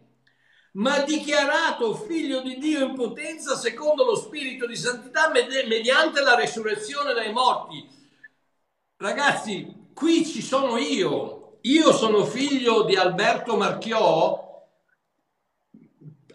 ma 0.73 1.01
dichiarato 1.01 1.95
figlio 1.95 2.41
di 2.43 2.59
Dio 2.59 2.85
in 2.85 2.95
potenza 2.95 3.57
secondo 3.57 4.05
lo 4.05 4.17
spirito 4.17 4.67
di 4.67 4.77
santità 4.77 5.31
mediante 5.31 6.21
la 6.21 6.35
resurrezione 6.35 7.15
dai 7.15 7.33
morti. 7.33 7.89
Ragazzi, 8.97 9.91
qui 9.95 10.27
ci 10.27 10.43
sono 10.43 10.77
io. 10.77 11.59
Io 11.63 11.93
sono 11.93 12.25
figlio 12.25 12.83
di 12.83 12.97
Alberto 12.97 13.57
Marchiò, 13.57 14.44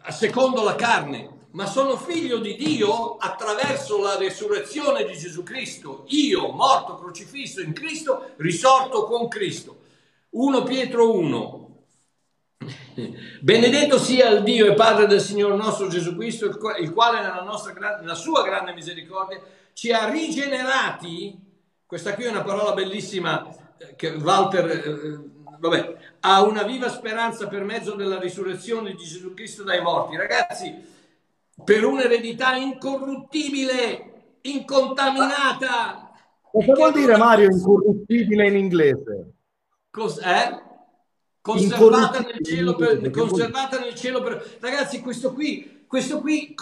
secondo 0.09 0.63
la 0.63 0.75
carne, 0.75 1.47
ma 1.51 1.65
sono 1.65 1.97
figlio 1.97 2.37
di 2.37 2.55
Dio 2.55 3.17
attraverso 3.17 4.01
la 4.01 4.17
resurrezione 4.17 5.03
di 5.05 5.17
Gesù 5.17 5.43
Cristo. 5.43 6.05
Io, 6.07 6.51
morto, 6.51 6.97
crocifisso 6.97 7.61
in 7.61 7.73
Cristo, 7.73 8.31
risorto 8.37 9.05
con 9.05 9.27
Cristo. 9.27 9.77
1 10.29 10.63
Pietro 10.63 11.11
1. 11.11 11.67
Benedetto 13.41 13.97
sia 13.97 14.29
il 14.29 14.43
Dio 14.43 14.67
e 14.67 14.73
Padre 14.73 15.07
del 15.07 15.21
Signore 15.21 15.55
nostro 15.55 15.87
Gesù 15.87 16.15
Cristo, 16.15 16.45
il 16.45 16.93
quale 16.93 17.21
nella, 17.21 17.41
nostra, 17.41 17.97
nella 17.99 18.15
sua 18.15 18.43
grande 18.43 18.73
misericordia 18.73 19.41
ci 19.73 19.91
ha 19.91 20.09
rigenerati. 20.09 21.37
Questa 21.85 22.13
qui 22.13 22.25
è 22.25 22.29
una 22.29 22.43
parola 22.43 22.73
bellissima 22.73 23.47
eh, 23.77 23.95
che 23.95 24.09
Walter 24.09 24.69
eh, 24.69 25.19
vabbè, 25.59 25.97
ha 26.21 26.41
una 26.43 26.63
viva 26.63 26.89
speranza 26.89 27.47
per 27.47 27.63
mezzo 27.63 27.95
della 27.95 28.19
risurrezione 28.19 28.91
di 28.91 29.03
Gesù 29.03 29.33
Cristo 29.33 29.63
dai 29.63 29.81
morti. 29.81 30.15
Ragazzi, 30.15 30.75
per 31.63 31.83
un'eredità 31.85 32.55
incorruttibile, 32.55 34.37
incontaminata. 34.41 36.11
Cosa 36.41 36.73
vuol 36.73 36.93
dire 36.93 37.17
Mario 37.17 37.49
incorruttibile 37.51 38.47
in 38.47 38.57
inglese? 38.57 39.33
Cos'è? 39.89 40.67
Conservata 41.41 42.19
nel 42.19 42.43
cielo 42.43 42.75
per, 42.75 43.09
conservata 43.09 43.79
nel 43.79 43.95
cielo 43.95 44.21
per... 44.21 44.57
Ragazzi, 44.59 44.99
questo 45.01 45.33
qui, 45.33 45.85
questo 45.87 46.19
qui, 46.19 46.53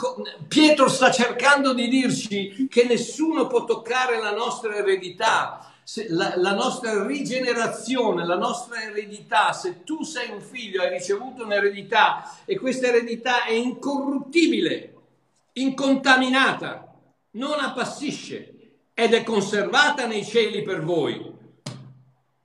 Pietro 0.47 0.87
sta 0.87 1.11
cercando 1.11 1.73
di 1.73 1.87
dirci 1.87 2.67
che 2.69 2.85
nessuno 2.85 3.47
può 3.47 3.65
toccare 3.65 4.19
la 4.21 4.31
nostra 4.31 4.75
eredità 4.75 5.71
la, 6.09 6.33
la, 6.35 6.53
nostra 6.53 7.05
rigenerazione, 7.05 8.25
la 8.25 8.37
nostra 8.37 8.81
eredità, 8.81 9.53
se 9.53 9.83
tu 9.83 10.03
sei 10.03 10.31
un 10.31 10.41
figlio, 10.41 10.81
hai 10.81 10.89
ricevuto 10.89 11.45
un'eredità 11.45 12.41
e 12.45 12.57
questa 12.57 12.87
eredità 12.87 13.45
è 13.45 13.53
incorruttibile, 13.53 14.93
incontaminata, 15.53 16.93
non 17.31 17.59
appassisce 17.59 18.53
ed 18.93 19.13
è 19.13 19.23
conservata 19.23 20.05
nei 20.05 20.25
cieli 20.25 20.61
per 20.61 20.83
voi. 20.83 21.35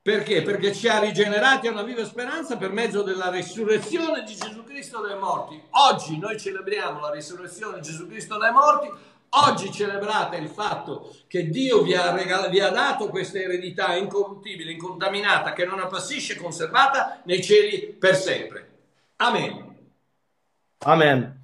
Perché? 0.02 0.42
Perché 0.42 0.72
ci 0.74 0.88
ha 0.88 0.98
rigenerati 0.98 1.68
a 1.68 1.70
una 1.70 1.82
viva 1.82 2.04
speranza 2.04 2.56
per 2.56 2.72
mezzo 2.72 3.02
della 3.02 3.30
risurrezione 3.30 4.24
di 4.24 4.34
Gesù 4.34 4.64
Cristo 4.64 5.00
dai 5.00 5.16
morti. 5.16 5.60
Oggi 5.70 6.18
noi 6.18 6.40
celebriamo 6.40 7.00
la 7.00 7.10
risurrezione 7.10 7.76
di 7.76 7.82
Gesù 7.82 8.08
Cristo 8.08 8.36
dai 8.36 8.52
morti, 8.52 8.90
Oggi 9.34 9.72
celebrate 9.72 10.36
il 10.36 10.48
fatto 10.48 11.10
che 11.26 11.48
Dio 11.48 11.82
vi 11.82 11.94
ha, 11.94 12.14
regal- 12.14 12.50
vi 12.50 12.60
ha 12.60 12.68
dato 12.68 13.08
questa 13.08 13.38
eredità 13.38 13.94
incorruttibile, 13.94 14.72
incontaminata, 14.72 15.54
che 15.54 15.64
non 15.64 15.80
appassisce, 15.80 16.36
conservata 16.36 17.22
nei 17.24 17.42
cieli 17.42 17.94
per 17.98 18.14
sempre. 18.14 18.68
Amen. 19.16 19.76
Amen. 20.80 21.42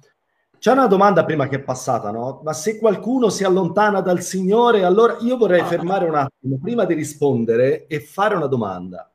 C'è 0.59 0.71
una 0.71 0.85
domanda 0.85 1.25
prima 1.25 1.47
che 1.47 1.55
è 1.55 1.61
passata, 1.61 2.11
no? 2.11 2.41
Ma 2.43 2.53
se 2.53 2.77
qualcuno 2.77 3.29
si 3.29 3.43
allontana 3.43 4.01
dal 4.01 4.21
Signore, 4.21 4.83
allora 4.83 5.17
io 5.21 5.37
vorrei 5.37 5.63
fermare 5.63 6.05
un 6.05 6.15
attimo 6.15 6.59
prima 6.61 6.85
di 6.85 6.93
rispondere 6.93 7.87
e 7.87 8.01
fare 8.01 8.35
una 8.35 8.47
domanda. 8.47 9.09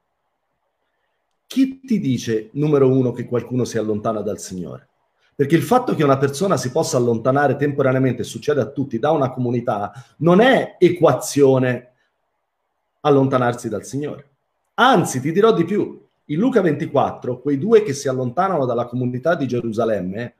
Chi 1.46 1.80
ti 1.80 2.00
dice, 2.00 2.48
numero 2.54 2.88
uno, 2.88 3.12
che 3.12 3.26
qualcuno 3.26 3.64
si 3.64 3.78
allontana 3.78 4.20
dal 4.20 4.40
Signore? 4.40 4.88
Perché 5.34 5.56
il 5.56 5.62
fatto 5.62 5.94
che 5.94 6.04
una 6.04 6.16
persona 6.16 6.56
si 6.56 6.70
possa 6.70 6.96
allontanare 6.96 7.56
temporaneamente, 7.56 8.22
succede 8.22 8.60
a 8.60 8.66
tutti, 8.66 8.98
da 8.98 9.10
una 9.10 9.30
comunità, 9.30 9.92
non 10.18 10.40
è 10.40 10.76
equazione 10.78 11.92
allontanarsi 13.00 13.68
dal 13.68 13.84
Signore. 13.84 14.28
Anzi, 14.74 15.20
ti 15.20 15.32
dirò 15.32 15.52
di 15.52 15.64
più. 15.64 16.02
In 16.26 16.38
Luca 16.38 16.60
24, 16.60 17.40
quei 17.40 17.58
due 17.58 17.82
che 17.82 17.92
si 17.92 18.08
allontanano 18.08 18.64
dalla 18.64 18.86
comunità 18.86 19.34
di 19.34 19.46
Gerusalemme, 19.46 20.34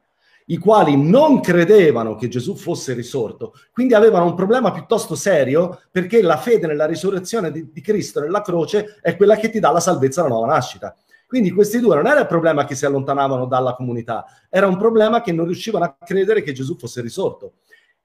i 0.46 0.58
quali 0.58 0.96
non 0.96 1.40
credevano 1.40 2.16
che 2.16 2.28
Gesù 2.28 2.54
fosse 2.54 2.92
risorto, 2.92 3.54
quindi 3.72 3.94
avevano 3.94 4.26
un 4.26 4.34
problema 4.34 4.70
piuttosto 4.72 5.14
serio 5.14 5.80
perché 5.90 6.20
la 6.20 6.36
fede 6.36 6.66
nella 6.66 6.86
risurrezione 6.86 7.50
di, 7.50 7.70
di 7.72 7.80
Cristo 7.80 8.20
nella 8.20 8.42
croce 8.42 8.98
è 9.00 9.16
quella 9.16 9.36
che 9.36 9.48
ti 9.48 9.58
dà 9.58 9.70
la 9.70 9.80
salvezza 9.80 10.20
alla 10.20 10.30
nuova 10.30 10.48
nascita. 10.48 10.94
Quindi 11.34 11.50
questi 11.50 11.80
due 11.80 11.96
non 11.96 12.06
era 12.06 12.20
il 12.20 12.28
problema 12.28 12.64
che 12.64 12.76
si 12.76 12.86
allontanavano 12.86 13.46
dalla 13.46 13.74
comunità, 13.74 14.24
era 14.48 14.68
un 14.68 14.76
problema 14.76 15.20
che 15.20 15.32
non 15.32 15.46
riuscivano 15.46 15.84
a 15.84 15.96
credere 15.98 16.42
che 16.44 16.52
Gesù 16.52 16.76
fosse 16.76 17.00
risorto. 17.00 17.54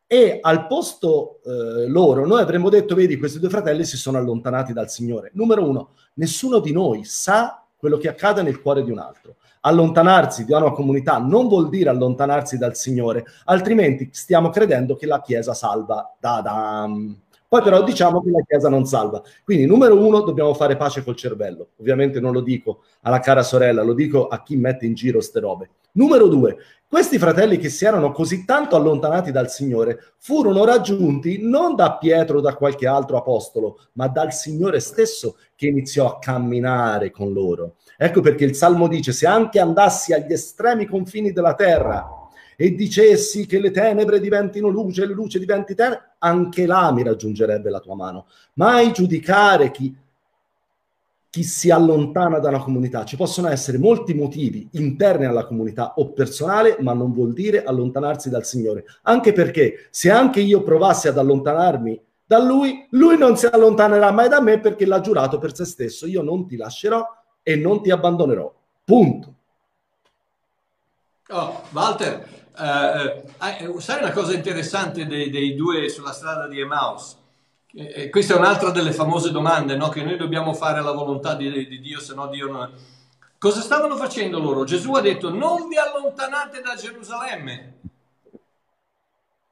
E 0.07 0.39
al 0.41 0.65
posto 0.65 1.39
eh, 1.45 1.87
loro 1.87 2.25
noi 2.25 2.41
avremmo 2.41 2.69
detto, 2.69 2.95
vedi, 2.95 3.19
questi 3.19 3.37
due 3.37 3.51
fratelli 3.51 3.85
si 3.85 3.97
sono 3.97 4.17
allontanati 4.17 4.73
dal 4.73 4.89
Signore. 4.89 5.29
Numero 5.35 5.63
uno, 5.63 5.91
nessuno 6.15 6.57
di 6.57 6.71
noi 6.71 7.03
sa 7.03 7.63
quello 7.77 7.97
che 7.97 8.07
accade 8.07 8.41
nel 8.41 8.61
cuore 8.63 8.83
di 8.83 8.89
un 8.89 8.97
altro. 8.97 9.35
Allontanarsi 9.59 10.45
da 10.45 10.57
una 10.57 10.71
comunità 10.71 11.19
non 11.19 11.47
vuol 11.47 11.69
dire 11.69 11.91
allontanarsi 11.91 12.57
dal 12.57 12.75
Signore, 12.75 13.25
altrimenti 13.45 14.09
stiamo 14.11 14.49
credendo 14.49 14.95
che 14.95 15.05
la 15.05 15.21
Chiesa 15.21 15.53
salva. 15.53 16.15
Da-dam. 16.19 17.15
Poi 17.49 17.63
però 17.63 17.83
diciamo 17.83 18.21
che 18.21 18.29
la 18.29 18.43
Chiesa 18.47 18.69
non 18.69 18.85
salva. 18.85 19.23
Quindi 19.43 19.65
numero 19.65 19.99
uno 19.99 20.21
dobbiamo 20.21 20.53
fare 20.53 20.77
pace 20.77 21.03
col 21.03 21.15
cervello. 21.15 21.69
Ovviamente 21.77 22.19
non 22.19 22.31
lo 22.31 22.41
dico 22.41 22.83
alla 23.01 23.19
cara 23.19 23.41
sorella, 23.41 23.81
lo 23.81 23.93
dico 23.93 24.27
a 24.27 24.43
chi 24.43 24.55
mette 24.55 24.85
in 24.85 24.93
giro 24.93 25.19
ste 25.19 25.39
robe. 25.39 25.71
Numero 25.93 26.27
due, 26.27 26.57
questi 26.87 27.17
fratelli 27.17 27.57
che 27.57 27.69
si 27.69 27.85
erano 27.85 28.11
così 28.11 28.45
tanto 28.45 28.75
allontanati 28.75 29.31
dal 29.31 29.49
Signore 29.49 30.13
furono 30.19 30.63
raggiunti 30.63 31.39
non 31.41 31.75
da 31.75 31.97
Pietro 31.97 32.37
o 32.37 32.41
da 32.41 32.53
qualche 32.53 32.85
altro 32.85 33.17
apostolo, 33.17 33.79
ma 33.93 34.07
dal 34.07 34.31
Signore 34.31 34.79
stesso 34.79 35.37
che 35.55 35.65
iniziò 35.65 36.07
a 36.07 36.19
camminare 36.19 37.09
con 37.09 37.33
loro. 37.33 37.77
Ecco 37.97 38.21
perché 38.21 38.45
il 38.45 38.53
Salmo 38.53 38.87
dice, 38.87 39.11
se 39.11 39.25
anche 39.25 39.59
andassi 39.59 40.13
agli 40.13 40.31
estremi 40.31 40.85
confini 40.85 41.31
della 41.31 41.55
terra, 41.55 42.18
e 42.61 42.75
dicessi 42.75 43.45
che 43.45 43.57
le 43.57 43.71
tenebre 43.71 44.19
diventino 44.19 44.67
luce 44.67 45.03
e 45.03 45.07
le 45.07 45.13
luce 45.13 45.39
diventi 45.39 45.75
tenebre, 45.75 46.15
anche 46.17 46.65
là 46.65 46.91
mi 46.91 47.03
raggiungerebbe 47.03 47.69
la 47.69 47.79
tua 47.79 47.95
mano. 47.95 48.25
Mai 48.55 48.91
giudicare 48.91 49.71
chi, 49.71 49.95
chi 51.29 51.43
si 51.43 51.71
allontana 51.71 52.39
da 52.39 52.49
una 52.49 52.61
comunità. 52.61 53.05
Ci 53.05 53.15
possono 53.15 53.47
essere 53.47 53.77
molti 53.77 54.13
motivi 54.13 54.67
interni 54.71 55.23
alla 55.23 55.45
comunità 55.45 55.93
o 55.95 56.11
personale, 56.11 56.75
ma 56.81 56.91
non 56.91 57.13
vuol 57.13 57.31
dire 57.31 57.63
allontanarsi 57.63 58.29
dal 58.29 58.43
Signore. 58.43 58.83
Anche 59.03 59.31
perché 59.31 59.87
se 59.89 60.11
anche 60.11 60.41
io 60.41 60.61
provassi 60.61 61.07
ad 61.07 61.17
allontanarmi 61.17 61.97
da 62.25 62.43
Lui, 62.43 62.85
Lui 62.89 63.17
non 63.17 63.37
si 63.37 63.45
allontanerà 63.45 64.11
mai 64.11 64.27
da 64.27 64.41
me 64.41 64.59
perché 64.59 64.85
l'ha 64.85 64.99
giurato 64.99 65.37
per 65.37 65.55
se 65.55 65.63
stesso. 65.63 66.05
Io 66.07 66.21
non 66.21 66.45
ti 66.45 66.57
lascerò 66.57 67.07
e 67.41 67.55
non 67.55 67.81
ti 67.81 67.89
abbandonerò. 67.89 68.53
Punto. 68.83 69.33
Oh, 71.29 71.61
Walter, 71.71 72.38
Uh, 72.59 73.79
sai 73.79 73.99
una 73.99 74.11
cosa 74.11 74.33
interessante 74.33 75.07
dei, 75.07 75.29
dei, 75.29 75.55
due 75.55 75.87
sulla 75.87 76.11
strada 76.11 76.45
di 76.45 76.59
Emmaus? 76.59 77.15
Eh, 77.73 78.09
questa 78.09 78.33
è 78.33 78.37
un'altra 78.37 78.71
delle 78.71 78.91
famose 78.91 79.31
domande 79.31 79.77
no? 79.77 79.87
che 79.87 80.03
noi 80.03 80.17
dobbiamo 80.17 80.53
fare 80.53 80.79
alla 80.79 80.91
volontà 80.91 81.35
di, 81.35 81.67
di 81.67 81.79
Dio, 81.79 82.01
se 82.01 82.13
no 82.13 82.27
Dio 82.27 82.51
non... 82.51 82.69
Cosa 83.37 83.61
stavano 83.61 83.95
facendo 83.95 84.39
loro? 84.39 84.65
Gesù 84.65 84.93
ha 84.93 84.99
detto 84.99 85.29
non 85.29 85.69
vi 85.69 85.77
allontanate 85.77 86.61
da 86.61 86.75
Gerusalemme. 86.75 87.77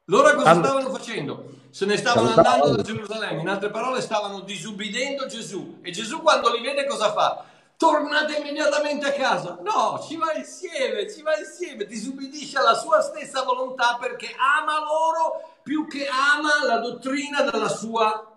Loro 0.06 0.36
cosa 0.36 0.56
stavano 0.56 0.90
facendo? 0.90 1.46
Se 1.70 1.86
ne 1.86 1.96
stavano 1.96 2.34
andando 2.34 2.76
da 2.76 2.82
Gerusalemme, 2.82 3.40
in 3.40 3.48
altre 3.48 3.70
parole 3.70 4.02
stavano 4.02 4.42
disubbidendo 4.42 5.28
Gesù. 5.28 5.80
E 5.82 5.92
Gesù 5.92 6.22
quando 6.22 6.52
li 6.54 6.62
vede 6.62 6.86
cosa 6.86 7.14
fa? 7.14 7.46
Tornate 7.78 8.38
immediatamente 8.38 9.06
a 9.06 9.14
casa. 9.14 9.60
No, 9.64 10.04
ci 10.06 10.18
va 10.18 10.34
insieme, 10.36 11.10
ci 11.10 11.22
va 11.22 11.38
insieme, 11.38 11.86
disubbidisce 11.86 12.58
alla 12.58 12.74
sua 12.74 13.02
stessa 13.02 13.44
volontà 13.44 13.98
perché 14.00 14.30
ama 14.38 14.80
loro 14.80 15.60
più 15.62 15.88
che 15.88 16.08
ama 16.08 16.66
la 16.66 16.80
dottrina 16.80 17.44
della 17.44 17.70
sua 17.70 18.36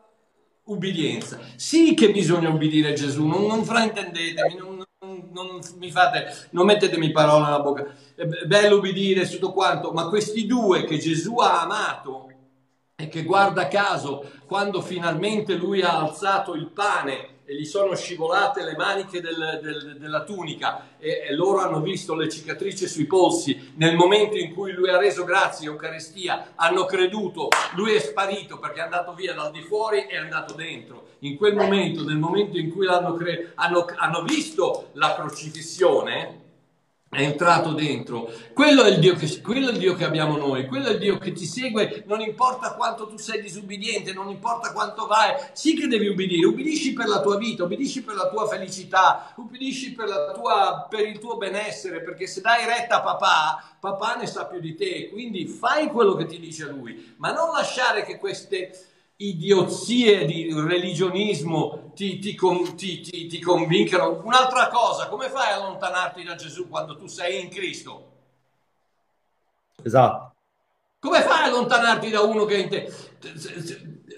ubbidienza. 0.65 1.39
Sì 1.57 1.95
che 1.95 2.11
bisogna 2.11 2.51
ubbidire 2.51 2.93
Gesù, 2.93 3.27
non, 3.27 3.47
non 3.47 3.65
fraintendetemi, 3.65 4.57
non, 4.57 4.85
non, 5.01 5.31
non, 5.33 5.61
mi 5.79 5.91
fate, 5.91 6.49
non 6.51 6.67
mettetemi 6.67 7.11
parole 7.11 7.45
nella 7.45 7.61
bocca. 7.61 7.95
È 8.15 8.25
bello 8.25 8.77
ubbidire 8.77 9.29
tutto 9.29 9.53
quanto, 9.53 9.91
ma 9.93 10.09
questi 10.09 10.47
due 10.47 10.85
che 10.85 10.99
Gesù 10.99 11.39
ha 11.39 11.63
amato 11.63 12.29
e 12.95 13.09
che 13.09 13.23
guarda 13.23 13.69
caso, 13.69 14.31
quando 14.47 14.83
finalmente 14.83 15.55
lui 15.55 15.81
ha 15.81 15.99
alzato 15.99 16.55
il 16.55 16.67
pane 16.67 17.39
gli 17.55 17.65
sono 17.65 17.95
scivolate 17.95 18.63
le 18.63 18.77
maniche 18.77 19.21
del, 19.21 19.61
del, 19.63 19.97
della 19.99 20.23
tunica 20.23 20.89
e, 20.99 21.25
e, 21.29 21.35
loro 21.35 21.59
hanno 21.59 21.81
visto 21.81 22.15
le 22.15 22.29
cicatrici 22.29 22.87
sui 22.87 23.07
polsi. 23.07 23.73
Nel 23.77 23.97
momento 23.97 24.37
in 24.37 24.55
cui 24.55 24.73
lui 24.73 24.89
ha 24.89 24.99
reso 24.99 25.25
grazie 25.25 25.67
Eucaristia, 25.67 26.53
hanno 26.55 26.85
creduto, 26.85 27.49
lui 27.75 27.95
è 27.95 27.99
sparito 28.01 28.59
perché 28.59 28.81
è 28.81 28.85
andato 28.85 29.15
via 29.15 29.35
dal 29.35 29.51
di 29.51 29.63
fuori 29.63 30.07
e 30.07 30.09
è 30.09 30.17
andato 30.17 30.55
dentro. 30.55 31.09
In 31.21 31.37
quel 31.37 31.55
momento, 31.55 32.05
nel 32.05 32.19
momento 32.19 32.57
in 32.57 32.71
cui 32.71 32.87
cre- 32.87 33.53
hanno, 33.57 33.87
hanno 33.97 34.23
visto 34.23 34.89
la 34.93 35.15
crocifissione, 35.15 36.40
è 37.11 37.23
entrato 37.23 37.73
dentro. 37.73 38.31
Quello 38.55 38.85
è, 38.85 38.91
il 38.91 39.01
Dio 39.01 39.17
che, 39.17 39.41
quello 39.41 39.69
è 39.69 39.73
il 39.73 39.79
Dio 39.79 39.97
che 39.97 40.05
abbiamo 40.05 40.37
noi, 40.37 40.67
quello 40.67 40.87
è 40.87 40.93
il 40.93 40.99
Dio 40.99 41.19
che 41.19 41.33
ti 41.33 41.45
segue, 41.45 42.05
non 42.07 42.21
importa 42.21 42.75
quanto 42.75 43.09
tu 43.09 43.17
sei 43.17 43.43
disubbidiente, 43.43 44.13
non 44.13 44.29
importa 44.29 44.73
quanto 44.73 45.09
vai, 45.09 45.35
sì 45.53 45.75
che 45.75 45.89
devi 45.89 46.07
ubbidire, 46.07 46.47
ubbidisci 46.47 46.93
per 46.93 47.09
la 47.09 47.21
tua 47.21 47.37
vita, 47.37 47.65
ubbidisci 47.65 48.05
per 48.05 48.15
la 48.15 48.29
tua 48.29 48.47
felicità, 48.47 49.33
ubbidisci 49.35 49.93
per, 49.93 50.31
tua, 50.37 50.87
per 50.89 51.05
il 51.05 51.19
tuo 51.19 51.37
benessere, 51.37 52.01
perché 52.01 52.29
se 52.29 52.41
dai 52.43 52.65
retta 52.65 52.99
a 52.99 53.03
papà, 53.03 53.75
papà 53.81 54.15
ne 54.15 54.27
sa 54.27 54.47
più 54.47 54.61
di 54.61 54.77
te, 54.77 55.09
quindi 55.11 55.47
fai 55.47 55.89
quello 55.89 56.15
che 56.15 56.27
ti 56.27 56.39
dice 56.39 56.69
lui, 56.69 57.15
ma 57.17 57.33
non 57.33 57.51
lasciare 57.51 58.05
che 58.05 58.19
queste 58.19 58.90
idiozie 59.21 60.25
di 60.25 60.53
religionismo 60.53 61.93
ti, 61.95 62.19
ti, 62.19 62.35
ti, 62.77 63.27
ti, 63.27 63.41
convincano. 63.41 64.23
Un'altra 64.25 64.69
cosa, 64.69 65.09
come 65.09 65.29
fai 65.29 65.53
a 65.53 65.57
allontanarti 65.57 66.23
da 66.23 66.35
Gesù 66.35 66.69
quando 66.69 66.97
tu 66.97 67.07
sei 67.07 67.43
in 67.43 67.51
Cristo? 67.51 68.09
Esatto. 69.83 70.35
Come 70.99 71.23
fai 71.23 71.43
a 71.43 71.45
allontanarti 71.45 72.11
da 72.11 72.23
uno 72.23 72.45
che 72.45 72.55
è 72.55 72.59
in 72.59 72.69
te? 72.69 72.95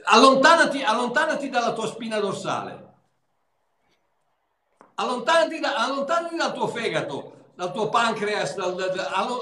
Allontanati, 0.04 0.82
allontanati 0.82 1.48
dalla 1.48 1.72
tua 1.72 1.86
spina 1.86 2.18
dorsale. 2.18 2.90
Allontanati, 4.94 5.58
da, 5.58 5.76
allontanati 5.76 6.36
dal 6.36 6.52
tuo 6.54 6.68
fegato 6.68 7.41
dal 7.62 7.72
tuo 7.72 7.88
pancreas, 7.90 8.56
dal, 8.56 8.74
dal, 8.74 8.90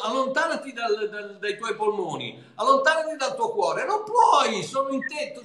allontanati 0.02 0.74
dal, 0.74 1.38
dai 1.40 1.56
tuoi 1.56 1.74
polmoni, 1.74 2.38
allontanati 2.56 3.16
dal 3.16 3.34
tuo 3.34 3.51
cuore. 3.51 3.86
Non 3.86 4.02
puoi, 4.05 4.62
sono 4.62 4.90
in 4.90 5.01
te. 5.06 5.42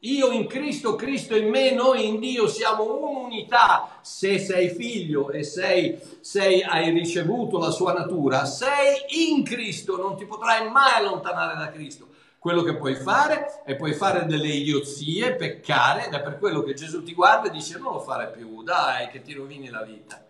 Io 0.00 0.30
in 0.30 0.46
Cristo, 0.46 0.94
Cristo 0.94 1.34
in 1.34 1.48
me, 1.48 1.72
noi 1.72 2.06
in 2.06 2.20
Dio 2.20 2.46
siamo 2.46 2.84
un'unità. 2.84 3.98
Se 4.00 4.38
sei 4.38 4.68
figlio 4.68 5.30
e 5.30 5.42
sei, 5.42 5.98
sei, 6.20 6.62
hai 6.62 6.90
ricevuto 6.90 7.58
la 7.58 7.70
sua 7.70 7.92
natura, 7.92 8.44
sei 8.44 9.32
in 9.32 9.42
Cristo, 9.42 9.96
non 9.96 10.16
ti 10.16 10.24
potrai 10.24 10.70
mai 10.70 10.92
allontanare 10.94 11.56
da 11.56 11.72
Cristo. 11.72 12.06
Quello 12.38 12.62
che 12.62 12.76
puoi 12.76 12.94
fare 12.94 13.62
è 13.64 13.74
puoi 13.74 13.94
fare 13.94 14.26
delle 14.26 14.48
idiozie, 14.48 15.34
peccare, 15.34 16.06
ed 16.06 16.12
è 16.12 16.22
per 16.22 16.38
quello 16.38 16.62
che 16.62 16.74
Gesù 16.74 17.02
ti 17.02 17.14
guarda 17.14 17.48
e 17.48 17.50
dice 17.50 17.76
non 17.78 17.94
lo 17.94 18.00
fare 18.00 18.28
più, 18.28 18.62
dai 18.62 19.08
che 19.08 19.20
ti 19.22 19.32
rovini 19.32 19.68
la 19.68 19.82
vita. 19.82 20.23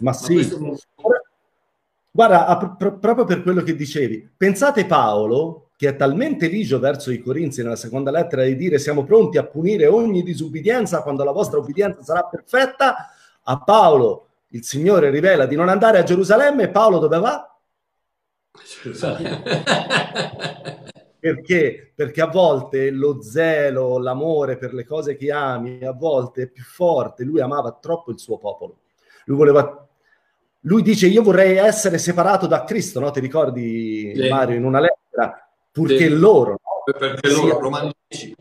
Ma, 0.00 0.10
Ma 0.10 0.12
sì. 0.12 0.56
Non... 0.58 0.76
Guarda, 2.10 2.74
pr- 2.78 2.98
proprio 2.98 3.24
per 3.24 3.42
quello 3.42 3.62
che 3.62 3.76
dicevi, 3.76 4.30
pensate 4.36 4.86
Paolo 4.86 5.66
che 5.76 5.88
è 5.88 5.96
talmente 5.96 6.48
ligio 6.48 6.78
verso 6.78 7.10
i 7.10 7.20
Corinzi 7.20 7.62
nella 7.62 7.76
seconda 7.76 8.10
lettera 8.10 8.44
di 8.44 8.56
dire 8.56 8.78
siamo 8.78 9.04
pronti 9.04 9.36
a 9.36 9.44
punire 9.44 9.86
ogni 9.86 10.22
disubbidienza 10.22 11.02
quando 11.02 11.22
la 11.22 11.32
vostra 11.32 11.58
ubbidienza 11.58 12.02
sarà 12.02 12.24
perfetta, 12.24 13.10
a 13.42 13.60
Paolo 13.60 14.28
il 14.48 14.64
Signore 14.64 15.10
rivela 15.10 15.44
di 15.44 15.54
non 15.54 15.68
andare 15.68 15.98
a 15.98 16.02
Gerusalemme 16.02 16.62
e 16.64 16.68
Paolo 16.70 16.98
dove 16.98 17.18
va? 17.18 17.54
Perché? 21.18 21.92
Perché 21.94 22.20
a 22.22 22.28
volte 22.28 22.90
lo 22.90 23.20
zelo, 23.20 23.98
l'amore 23.98 24.56
per 24.56 24.72
le 24.72 24.86
cose 24.86 25.16
che 25.16 25.30
ami, 25.30 25.84
a 25.84 25.92
volte 25.92 26.42
è 26.42 26.46
più 26.46 26.62
forte. 26.62 27.24
Lui 27.24 27.40
amava 27.40 27.76
troppo 27.78 28.12
il 28.12 28.18
suo 28.18 28.38
popolo. 28.38 28.78
Lui 29.24 29.36
voleva 29.36 29.85
lui 30.66 30.82
dice 30.82 31.06
io 31.06 31.22
vorrei 31.22 31.56
essere 31.56 31.98
separato 31.98 32.46
da 32.46 32.64
Cristo, 32.64 33.00
no? 33.00 33.10
Ti 33.10 33.20
ricordi 33.20 34.12
sì. 34.14 34.28
Mario 34.28 34.56
in 34.56 34.64
una 34.64 34.80
lettera? 34.80 35.46
purché 35.76 36.08
sì. 36.08 36.08
loro, 36.08 36.52
no? 36.52 36.98
perché 36.98 37.28
loro 37.28 37.60
romantici. 37.60 38.34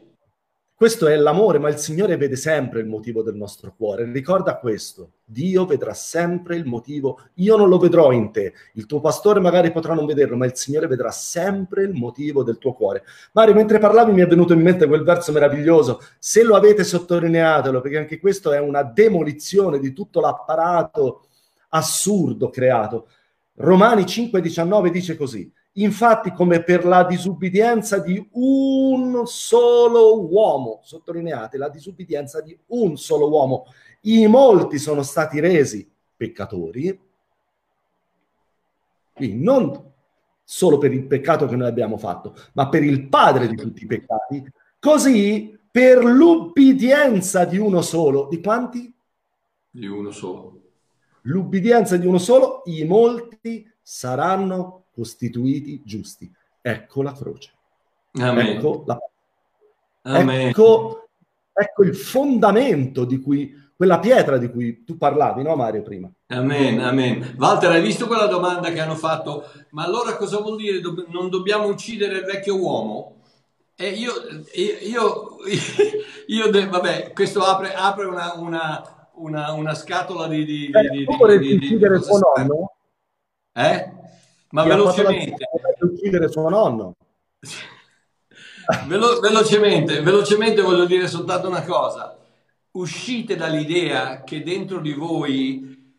Questo 0.77 1.07
è 1.07 1.15
l'amore, 1.15 1.57
ma 1.57 1.69
il 1.69 1.77
Signore 1.77 2.15
vede 2.17 2.35
sempre 2.35 2.81
il 2.81 2.85
motivo 2.85 3.23
del 3.23 3.35
nostro 3.35 3.73
cuore. 3.75 4.09
Ricorda 4.11 4.57
questo, 4.57 5.11
Dio 5.23 5.65
vedrà 5.65 5.93
sempre 5.93 6.55
il 6.55 6.65
motivo. 6.65 7.19
Io 7.35 7.57
non 7.57 7.69
lo 7.69 7.77
vedrò 7.77 8.11
in 8.11 8.31
te, 8.31 8.53
il 8.73 8.85
tuo 8.85 8.99
pastore 8.99 9.39
magari 9.39 9.71
potrà 9.71 9.93
non 9.93 10.05
vederlo, 10.05 10.37
ma 10.37 10.45
il 10.45 10.55
Signore 10.55 10.87
vedrà 10.87 11.11
sempre 11.11 11.83
il 11.83 11.93
motivo 11.93 12.43
del 12.43 12.57
tuo 12.57 12.73
cuore. 12.73 13.03
Mario, 13.33 13.53
mentre 13.53 13.79
parlavi 13.79 14.11
mi 14.11 14.21
è 14.21 14.27
venuto 14.27 14.53
in 14.53 14.61
mente 14.61 14.87
quel 14.87 15.03
verso 15.03 15.31
meraviglioso. 15.31 16.01
Se 16.19 16.43
lo 16.43 16.55
avete 16.55 16.83
sottolineatelo, 16.83 17.81
perché 17.81 17.97
anche 17.97 18.19
questo 18.19 18.51
è 18.51 18.59
una 18.59 18.83
demolizione 18.83 19.79
di 19.79 19.91
tutto 19.91 20.19
l'apparato 20.19 21.25
assurdo 21.75 22.49
creato. 22.49 23.07
Romani 23.55 24.03
5,19 24.03 24.89
dice 24.89 25.15
così: 25.15 25.51
Infatti, 25.73 26.31
come 26.31 26.63
per 26.63 26.85
la 26.85 27.03
disubbidienza 27.03 27.99
di 27.99 28.25
un 28.31 29.23
solo 29.25 30.25
uomo, 30.25 30.79
sottolineate 30.83 31.57
la 31.57 31.69
disubbidienza 31.69 32.41
di 32.41 32.57
un 32.67 32.97
solo 32.97 33.29
uomo, 33.29 33.65
i 34.01 34.25
molti 34.27 34.77
sono 34.77 35.03
stati 35.03 35.39
resi 35.39 35.89
peccatori, 36.15 36.97
quindi 39.13 39.43
non 39.43 39.93
solo 40.43 40.77
per 40.77 40.93
il 40.93 41.05
peccato 41.07 41.47
che 41.47 41.55
noi 41.55 41.67
abbiamo 41.67 41.97
fatto, 41.97 42.35
ma 42.53 42.69
per 42.69 42.83
il 42.83 43.07
padre 43.07 43.47
di 43.47 43.55
tutti 43.55 43.83
i 43.83 43.87
peccati, 43.87 44.45
così 44.79 45.57
per 45.69 46.03
l'ubbidienza 46.05 47.43
di 47.43 47.57
uno 47.57 47.81
solo, 47.81 48.27
di 48.29 48.39
quanti? 48.39 48.93
Di 49.69 49.87
uno 49.87 50.11
solo. 50.11 50.64
L'ubbidienza 51.25 51.97
di 51.97 52.05
uno 52.05 52.17
solo, 52.17 52.61
i 52.65 52.83
molti 52.83 53.69
saranno 53.81 54.85
costituiti 54.93 55.81
giusti. 55.83 56.31
Ecco 56.61 57.01
la 57.01 57.13
croce. 57.13 57.51
Amen. 58.13 58.57
Ecco, 58.57 58.83
la... 58.85 58.99
Amen. 60.03 60.47
ecco, 60.47 61.09
ecco 61.51 61.83
il 61.83 61.95
fondamento 61.95 63.05
di 63.05 63.19
cui 63.19 63.63
quella 63.75 63.99
pietra 63.99 64.37
di 64.37 64.49
cui 64.49 64.85
tu 64.85 64.97
parlavi, 64.97 65.43
no 65.43 65.55
Mario, 65.55 65.81
prima. 65.81 66.09
Amen, 66.27 66.79
amen. 66.79 67.35
Walter, 67.37 67.71
hai 67.71 67.81
visto 67.81 68.07
quella 68.07 68.27
domanda 68.27 68.71
che 68.71 68.79
hanno 68.79 68.95
fatto? 68.95 69.49
Ma 69.71 69.83
allora 69.83 70.15
cosa 70.15 70.39
vuol 70.39 70.55
dire 70.55 70.79
non 71.09 71.29
dobbiamo 71.29 71.67
uccidere 71.67 72.19
il 72.19 72.23
vecchio 72.23 72.57
uomo? 72.57 73.17
E 73.75 73.89
io, 73.89 74.13
io, 74.53 75.37
io, 76.27 76.49
io 76.49 76.69
vabbè, 76.69 77.11
questo 77.11 77.41
apre, 77.41 77.73
apre 77.73 78.05
una, 78.05 78.33
una, 78.35 78.94
una, 79.15 79.51
una, 79.53 79.73
scatola 79.73 80.27
di... 80.27 80.45
di, 80.45 80.69
eh, 80.71 80.89
di, 80.89 81.05
tu 81.05 81.17
vorresti 81.17 81.53
uccidere 81.53 82.01
suo 82.01 82.19
nonno? 82.19 82.75
Eh? 83.53 83.91
Ma 84.49 84.63
Ti 84.63 84.69
velocemente. 84.69 85.49
uccidere 85.79 86.29
suo 86.29 86.49
nonno? 86.49 86.95
Velo, 88.87 89.19
velocemente, 89.19 90.01
velocemente 90.01 90.61
voglio 90.63 90.85
dire 90.85 91.07
soltanto 91.07 91.47
una 91.47 91.63
cosa 91.63 92.17
uscite 92.75 93.35
dall'idea 93.35 94.23
che 94.23 94.43
dentro 94.43 94.79
di 94.79 94.93
voi, 94.93 95.93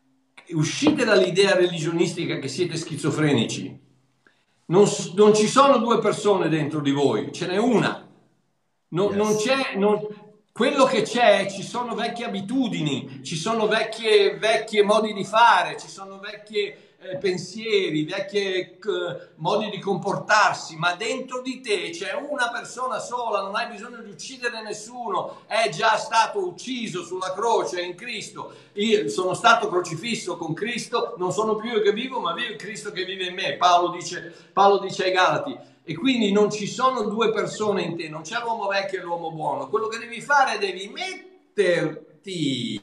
uscite 0.50 1.04
dall'idea 1.04 1.54
religionistica 1.54 2.38
che 2.38 2.48
siete 2.48 2.76
schizofrenici. 2.76 3.84
Non, 4.66 4.84
non 5.14 5.34
ci 5.34 5.46
sono 5.46 5.78
due 5.78 5.98
persone 6.00 6.48
dentro 6.48 6.80
di 6.80 6.90
voi, 6.90 7.32
ce 7.32 7.46
n'è 7.46 7.56
una. 7.56 8.04
Non, 8.88 9.06
yes. 9.08 9.16
non 9.16 9.36
c'è, 9.36 9.76
non, 9.76 10.00
quello 10.56 10.86
che 10.86 11.02
c'è, 11.02 11.46
ci 11.50 11.62
sono 11.62 11.94
vecchie 11.94 12.24
abitudini, 12.24 13.20
ci 13.22 13.36
sono 13.36 13.66
vecchie, 13.66 14.38
vecchie 14.38 14.82
modi 14.82 15.12
di 15.12 15.22
fare, 15.22 15.78
ci 15.78 15.86
sono 15.86 16.18
vecchie 16.18 16.94
eh, 16.98 17.18
pensieri, 17.18 18.06
vecchi 18.06 18.38
eh, 18.38 18.78
modi 19.34 19.68
di 19.68 19.78
comportarsi, 19.78 20.76
ma 20.76 20.94
dentro 20.94 21.42
di 21.42 21.60
te 21.60 21.90
c'è 21.90 22.14
una 22.14 22.48
persona 22.50 22.98
sola, 23.00 23.42
non 23.42 23.54
hai 23.54 23.66
bisogno 23.66 24.00
di 24.00 24.08
uccidere 24.08 24.62
nessuno, 24.62 25.42
è 25.46 25.68
già 25.68 25.98
stato 25.98 26.38
ucciso 26.38 27.04
sulla 27.04 27.34
croce 27.34 27.82
in 27.82 27.94
Cristo. 27.94 28.54
Io 28.76 29.10
sono 29.10 29.34
stato 29.34 29.68
crocifisso 29.68 30.38
con 30.38 30.54
Cristo, 30.54 31.16
non 31.18 31.32
sono 31.32 31.56
più 31.56 31.70
io 31.70 31.82
che 31.82 31.92
vivo, 31.92 32.18
ma 32.18 32.32
vive 32.32 32.56
Cristo 32.56 32.92
che 32.92 33.04
vive 33.04 33.26
in 33.26 33.34
me. 33.34 33.56
Paolo 33.58 33.90
dice, 33.90 34.34
Paolo 34.54 34.78
dice 34.78 35.04
ai 35.04 35.12
Galati. 35.12 35.74
E 35.88 35.94
quindi 35.94 36.32
non 36.32 36.50
ci 36.50 36.66
sono 36.66 37.04
due 37.04 37.30
persone 37.30 37.82
in 37.82 37.96
te, 37.96 38.08
non 38.08 38.22
c'è 38.22 38.40
l'uomo 38.42 38.66
vecchio 38.66 38.98
e 38.98 39.02
l'uomo 39.02 39.30
buono. 39.30 39.68
Quello 39.68 39.86
che 39.86 39.98
devi 39.98 40.20
fare 40.20 40.54
è 40.54 40.58
devi 40.58 40.88
metterti 40.88 42.82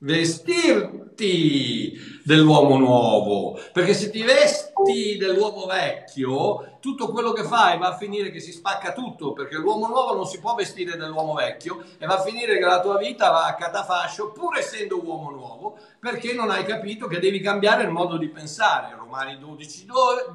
vestirti 0.00 1.92
dell'uomo 2.24 2.78
nuovo, 2.78 3.60
perché 3.72 3.92
se 3.92 4.08
ti 4.10 4.22
vesti 4.22 5.16
dell'uomo 5.18 5.66
vecchio, 5.66 6.78
tutto 6.80 7.08
quello 7.08 7.32
che 7.32 7.42
fai 7.42 7.76
va 7.78 7.88
a 7.88 7.96
finire 7.96 8.30
che 8.30 8.40
si 8.40 8.52
spacca 8.52 8.92
tutto, 8.92 9.32
perché 9.32 9.56
l'uomo 9.56 9.88
nuovo 9.88 10.14
non 10.14 10.24
si 10.24 10.38
può 10.38 10.54
vestire 10.54 10.96
dell'uomo 10.96 11.34
vecchio 11.34 11.84
e 11.98 12.06
va 12.06 12.14
a 12.14 12.22
finire 12.22 12.56
che 12.58 12.64
la 12.64 12.80
tua 12.80 12.96
vita 12.96 13.28
va 13.30 13.46
a 13.46 13.54
catafascio, 13.54 14.30
pur 14.30 14.56
essendo 14.56 15.02
uomo 15.02 15.30
nuovo, 15.30 15.76
perché 15.98 16.32
non 16.32 16.48
hai 16.50 16.64
capito 16.64 17.06
che 17.06 17.18
devi 17.18 17.40
cambiare 17.40 17.82
il 17.82 17.90
modo 17.90 18.16
di 18.16 18.28
pensare. 18.28 18.94
Romani 18.96 19.36
12, 19.38 19.84
2, 19.84 20.30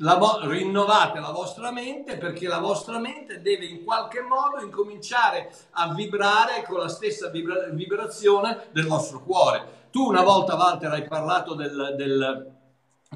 la 0.00 0.18
rinnovate 0.42 1.18
la 1.18 1.32
vostra 1.32 1.72
mente 1.72 2.16
perché 2.18 2.46
la 2.46 2.58
vostra 2.58 2.98
mente 2.98 3.40
deve 3.40 3.64
in 3.64 3.84
qualche 3.84 4.20
modo 4.20 4.62
incominciare 4.62 5.50
a 5.72 5.92
vibrare 5.92 6.62
con 6.66 6.78
la 6.78 6.88
stessa 6.88 7.28
vibra- 7.30 7.68
vibrazione 7.70 8.68
del 8.70 8.86
vostro 8.86 9.22
cuore. 9.22 9.86
Tu 9.90 10.06
una 10.06 10.22
volta, 10.22 10.54
Walter, 10.54 10.92
hai 10.92 11.08
parlato 11.08 11.54
del, 11.54 11.94
del, 11.96 12.52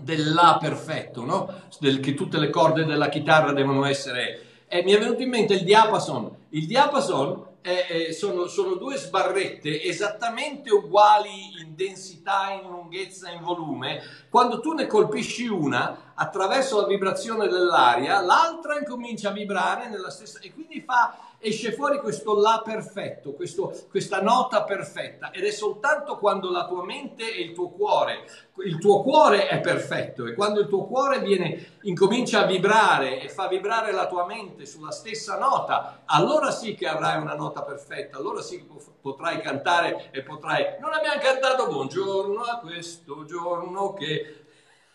del 0.00 0.32
La 0.32 0.56
perfetto, 0.60 1.24
no? 1.24 1.48
del, 1.78 2.00
che 2.00 2.14
tutte 2.14 2.38
le 2.38 2.50
corde 2.50 2.84
della 2.84 3.08
chitarra 3.08 3.52
devono 3.52 3.84
essere... 3.84 4.46
E 4.66 4.82
mi 4.82 4.92
è 4.92 4.98
venuto 4.98 5.22
in 5.22 5.28
mente 5.28 5.54
il 5.54 5.64
diapason. 5.64 6.34
Il 6.48 6.66
diapason 6.66 7.46
eh, 7.62 7.86
eh, 7.88 8.12
sono, 8.12 8.48
sono, 8.48 8.74
due 8.74 8.96
sbarrette 8.96 9.82
esattamente 9.82 10.70
uguali 10.72 11.60
in 11.60 11.74
densità, 11.74 12.50
in 12.50 12.68
lunghezza, 12.68 13.30
in 13.30 13.40
volume. 13.40 14.02
Quando 14.28 14.60
tu 14.60 14.72
ne 14.72 14.86
colpisci 14.86 15.46
una 15.46 16.12
attraverso 16.14 16.80
la 16.80 16.86
vibrazione 16.86 17.48
dell'aria, 17.48 18.20
l'altra 18.20 18.78
incomincia 18.78 19.30
a 19.30 19.32
vibrare 19.32 19.88
nella 19.88 20.10
stessa 20.10 20.40
e 20.40 20.52
quindi 20.52 20.80
fa 20.80 21.16
esce 21.42 21.72
fuori 21.72 21.98
questo 21.98 22.38
La 22.38 22.62
perfetto, 22.64 23.32
questo, 23.32 23.74
questa 23.90 24.22
nota 24.22 24.62
perfetta 24.62 25.30
ed 25.32 25.44
è 25.44 25.50
soltanto 25.50 26.16
quando 26.16 26.50
la 26.50 26.66
tua 26.66 26.84
mente 26.84 27.34
e 27.34 27.42
il 27.42 27.52
tuo 27.52 27.70
cuore, 27.70 28.24
il 28.64 28.78
tuo 28.78 29.02
cuore 29.02 29.48
è 29.48 29.60
perfetto 29.60 30.26
e 30.26 30.34
quando 30.34 30.60
il 30.60 30.68
tuo 30.68 30.84
cuore 30.86 31.20
viene, 31.20 31.78
incomincia 31.82 32.42
a 32.42 32.46
vibrare 32.46 33.20
e 33.20 33.28
fa 33.28 33.48
vibrare 33.48 33.92
la 33.92 34.06
tua 34.06 34.24
mente 34.24 34.66
sulla 34.66 34.92
stessa 34.92 35.36
nota, 35.36 36.02
allora 36.06 36.50
sì 36.52 36.74
che 36.74 36.86
avrai 36.86 37.20
una 37.20 37.34
nota 37.34 37.62
perfetta, 37.62 38.16
allora 38.16 38.40
sì 38.40 38.58
che 38.58 38.66
potrai 39.00 39.40
cantare 39.40 40.10
e 40.12 40.22
potrai... 40.22 40.76
Non 40.80 40.92
abbiamo 40.92 41.20
cantato 41.20 41.66
buongiorno 41.66 42.40
a 42.42 42.58
questo 42.58 43.24
giorno 43.24 43.92
che 43.94 44.36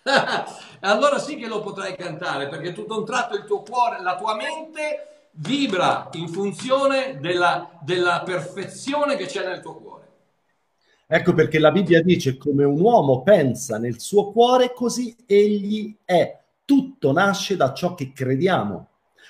allora 0.81 1.19
sì 1.19 1.35
che 1.35 1.47
lo 1.47 1.59
potrai 1.59 1.93
cantare 1.97 2.47
perché 2.47 2.71
tutto 2.71 2.97
un 2.97 3.03
tratto 3.03 3.35
il 3.35 3.43
tuo 3.43 3.61
cuore, 3.61 4.01
la 4.01 4.15
tua 4.15 4.35
mente 4.35 5.16
vibra 5.39 6.09
in 6.13 6.27
funzione 6.29 7.17
della, 7.19 7.79
della 7.81 8.23
perfezione 8.23 9.15
che 9.15 9.25
c'è 9.25 9.45
nel 9.45 9.61
tuo 9.61 9.75
cuore. 9.75 10.05
Ecco 11.07 11.33
perché 11.33 11.59
la 11.59 11.71
Bibbia 11.71 12.01
dice 12.01 12.37
come 12.37 12.65
un 12.65 12.81
uomo 12.81 13.23
pensa 13.23 13.77
nel 13.77 13.99
suo 13.99 14.31
cuore, 14.31 14.73
così 14.73 15.15
egli 15.25 15.95
è. 16.03 16.37
Tutto 16.65 17.13
nasce 17.13 17.55
da 17.55 17.73
ciò 17.73 17.93
che 17.93 18.11
crediamo. 18.11 18.89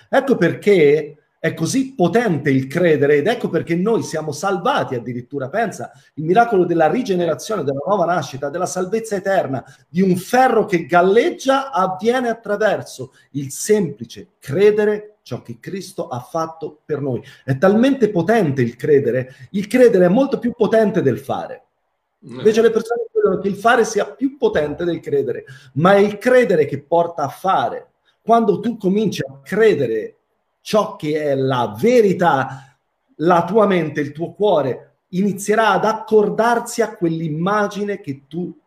Ecco 0.10 0.38
perché 0.38 1.18
è 1.40 1.54
così 1.54 1.94
potente 1.94 2.50
il 2.50 2.66
credere 2.66 3.18
ed 3.18 3.28
ecco 3.28 3.50
perché 3.50 3.76
noi 3.76 4.02
siamo 4.02 4.32
salvati 4.32 4.96
addirittura. 4.96 5.50
Pensa, 5.50 5.92
il 6.16 6.24
miracolo 6.24 6.66
della 6.66 6.90
rigenerazione, 6.90 7.64
della 7.64 7.82
nuova 7.86 8.06
nascita, 8.06 8.50
della 8.50 8.66
salvezza 8.66 9.16
eterna, 9.16 9.64
di 9.88 10.02
un 10.02 10.16
ferro 10.16 10.66
che 10.66 10.88
galleggia 10.88 11.72
avviene 11.72 12.30
attraverso 12.30 13.14
il 13.32 13.52
semplice 13.52 14.30
credere 14.40 15.17
ciò 15.28 15.42
che 15.42 15.60
Cristo 15.60 16.08
ha 16.08 16.22
fatto 16.22 16.80
per 16.86 17.02
noi. 17.02 17.22
È 17.44 17.58
talmente 17.58 18.10
potente 18.10 18.62
il 18.62 18.78
credere, 18.78 19.36
il 19.52 19.68
credere 19.68 20.06
è 20.06 20.10
molto 20.10 20.40
più 20.40 20.54
potente 20.54 21.02
del 21.02 21.20
fare. 21.20 21.66
Invece 22.22 22.62
le 22.62 22.72
persone 22.72 23.06
credono 23.12 23.42
che 23.42 23.50
il 23.50 23.56
fare 23.56 23.84
sia 23.84 24.06
più 24.06 24.38
potente 24.38 24.86
del 24.86 25.02
credere, 25.02 25.44
ma 25.74 25.96
è 25.96 25.98
il 25.98 26.18
credere 26.18 26.66
che 26.66 26.82
porta 26.82 27.24
a 27.24 27.28
fare. 27.28 27.92
Quando 28.22 28.62
tu 28.62 28.78
cominci 28.78 29.22
a 29.22 29.40
credere 29.44 30.16
ciò 30.62 30.96
che 30.96 31.22
è 31.22 31.36
la 31.36 31.76
verità, 31.78 32.78
la 33.18 33.44
tua 33.44 33.68
mente, 33.68 34.00
il 34.00 34.14
tuo 34.14 34.32
cuore 34.32 35.00
inizierà 35.10 35.72
ad 35.72 35.84
accordarsi 35.84 36.82
a 36.82 36.96
quell'immagine 36.96 38.00
che 38.00 38.24
tu 38.30 38.58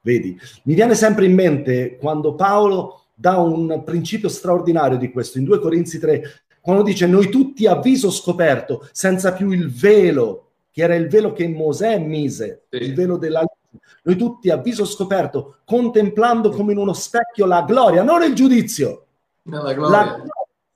vedi. 0.00 0.36
Mi 0.64 0.74
viene 0.74 0.96
sempre 0.96 1.26
in 1.26 1.34
mente 1.34 1.96
quando 1.98 2.34
Paolo 2.34 3.09
dà 3.20 3.36
un 3.38 3.82
principio 3.84 4.30
straordinario 4.30 4.96
di 4.96 5.10
questo. 5.10 5.36
In 5.36 5.44
2 5.44 5.58
Corinzi 5.60 5.98
3, 5.98 6.22
quando 6.62 6.82
dice 6.82 7.06
noi 7.06 7.28
tutti 7.28 7.66
a 7.66 7.78
viso 7.78 8.10
scoperto, 8.10 8.88
senza 8.92 9.34
più 9.34 9.50
il 9.50 9.70
velo, 9.70 10.52
che 10.70 10.82
era 10.82 10.94
il 10.94 11.08
velo 11.08 11.32
che 11.32 11.46
Mosè 11.46 11.98
mise, 11.98 12.62
sì. 12.70 12.76
il 12.76 12.94
velo 12.94 13.18
della 13.18 13.40
luce, 13.40 13.84
noi 14.04 14.16
tutti 14.16 14.48
a 14.48 14.56
viso 14.56 14.86
scoperto, 14.86 15.58
contemplando 15.66 16.48
come 16.50 16.72
in 16.72 16.78
uno 16.78 16.94
specchio 16.94 17.44
la 17.44 17.62
gloria, 17.62 18.02
non 18.02 18.22
il 18.22 18.34
giudizio. 18.34 19.06
No, 19.42 19.62
la 19.62 19.74
gloria. 19.74 19.96
La 19.96 20.04
gloria 20.04 20.30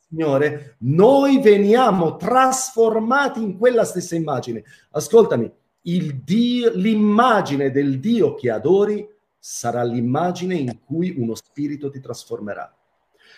Signore, 0.07 0.77
noi 0.81 1.41
veniamo 1.41 2.17
trasformati 2.17 3.43
in 3.43 3.59
quella 3.59 3.85
stessa 3.85 4.15
immagine. 4.15 4.63
Ascoltami, 4.91 5.51
Dio, 5.81 6.71
l'immagine 6.75 7.73
del 7.73 7.99
Dio 7.99 8.35
che 8.35 8.51
adori 8.51 9.07
sarà 9.47 9.83
l'immagine 9.83 10.55
in 10.55 10.79
cui 10.87 11.15
uno 11.19 11.35
spirito 11.35 11.91
ti 11.91 12.01
trasformerà. 12.01 12.75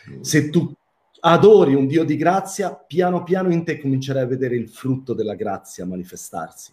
Mm. 0.08 0.20
Se 0.20 0.50
tu 0.50 0.72
adori 1.18 1.74
un 1.74 1.88
Dio 1.88 2.04
di 2.04 2.16
grazia, 2.16 2.76
piano 2.76 3.24
piano 3.24 3.50
in 3.50 3.64
te 3.64 3.80
comincerai 3.80 4.22
a 4.22 4.26
vedere 4.26 4.54
il 4.54 4.68
frutto 4.68 5.14
della 5.14 5.34
grazia 5.34 5.84
manifestarsi. 5.84 6.72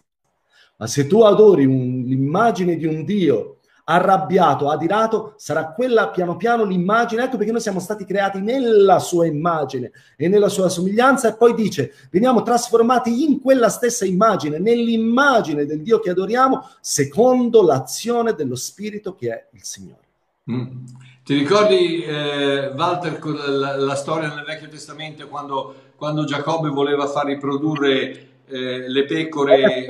Ma 0.76 0.86
se 0.86 1.08
tu 1.08 1.22
adori 1.22 1.64
un, 1.64 2.04
l'immagine 2.06 2.76
di 2.76 2.86
un 2.86 3.04
Dio 3.04 3.58
arrabbiato, 3.84 4.70
adirato, 4.70 5.34
sarà 5.36 5.72
quella 5.72 6.08
piano 6.08 6.36
piano 6.36 6.64
l'immagine, 6.64 7.24
ecco 7.24 7.36
perché 7.36 7.52
noi 7.52 7.60
siamo 7.60 7.80
stati 7.80 8.04
creati 8.04 8.40
nella 8.40 8.98
sua 8.98 9.26
immagine 9.26 9.92
e 10.16 10.28
nella 10.28 10.48
sua 10.48 10.68
somiglianza 10.68 11.28
e 11.28 11.36
poi 11.36 11.54
dice, 11.54 11.92
veniamo 12.10 12.42
trasformati 12.42 13.24
in 13.24 13.40
quella 13.40 13.68
stessa 13.68 14.04
immagine, 14.04 14.58
nell'immagine 14.58 15.66
del 15.66 15.82
Dio 15.82 16.00
che 16.00 16.10
adoriamo, 16.10 16.66
secondo 16.80 17.62
l'azione 17.62 18.32
dello 18.32 18.56
Spirito 18.56 19.14
che 19.14 19.30
è 19.30 19.46
il 19.52 19.62
Signore. 19.62 20.02
Mm. 20.50 20.84
Ti 21.24 21.34
ricordi, 21.34 22.02
eh, 22.02 22.72
Walter, 22.76 23.18
la, 23.48 23.76
la, 23.76 23.94
storia 23.94 24.28
nel 24.34 24.44
Vecchio 24.44 24.68
Testamento 24.68 25.26
quando, 25.28 25.74
quando 25.96 26.24
Giacobbe 26.24 26.68
voleva 26.68 27.06
far 27.06 27.24
riprodurre 27.24 28.28
eh, 28.46 28.88
le 28.88 29.04
pecore? 29.06 29.86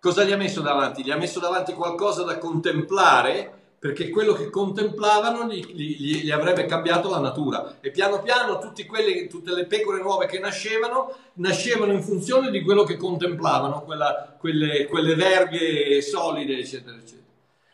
Cosa 0.00 0.24
gli 0.24 0.32
ha 0.32 0.36
messo 0.36 0.60
davanti? 0.60 1.02
Gli 1.02 1.10
ha 1.10 1.16
messo 1.16 1.40
davanti 1.40 1.72
qualcosa 1.72 2.22
da 2.22 2.38
contemplare 2.38 3.52
perché 3.78 4.10
quello 4.10 4.32
che 4.32 4.50
contemplavano 4.50 5.52
gli, 5.52 5.64
gli, 5.72 6.22
gli, 6.22 6.30
avrebbe 6.30 6.66
cambiato 6.66 7.08
la 7.08 7.20
natura 7.20 7.76
e 7.80 7.90
piano 7.90 8.20
piano 8.22 8.58
quelli, 8.88 9.28
tutte 9.28 9.54
le 9.54 9.66
pecore 9.66 10.02
nuove 10.02 10.26
che 10.26 10.40
nascevano 10.40 11.14
nascevano 11.34 11.92
in 11.92 12.02
funzione 12.02 12.50
di 12.50 12.62
quello 12.62 12.82
che 12.82 12.96
contemplavano, 12.96 13.82
quella, 13.82 14.36
quelle, 14.38 14.86
quelle 14.86 15.14
verghe 15.14 16.02
solide, 16.02 16.58
eccetera, 16.58 16.96
eccetera. 16.96 17.26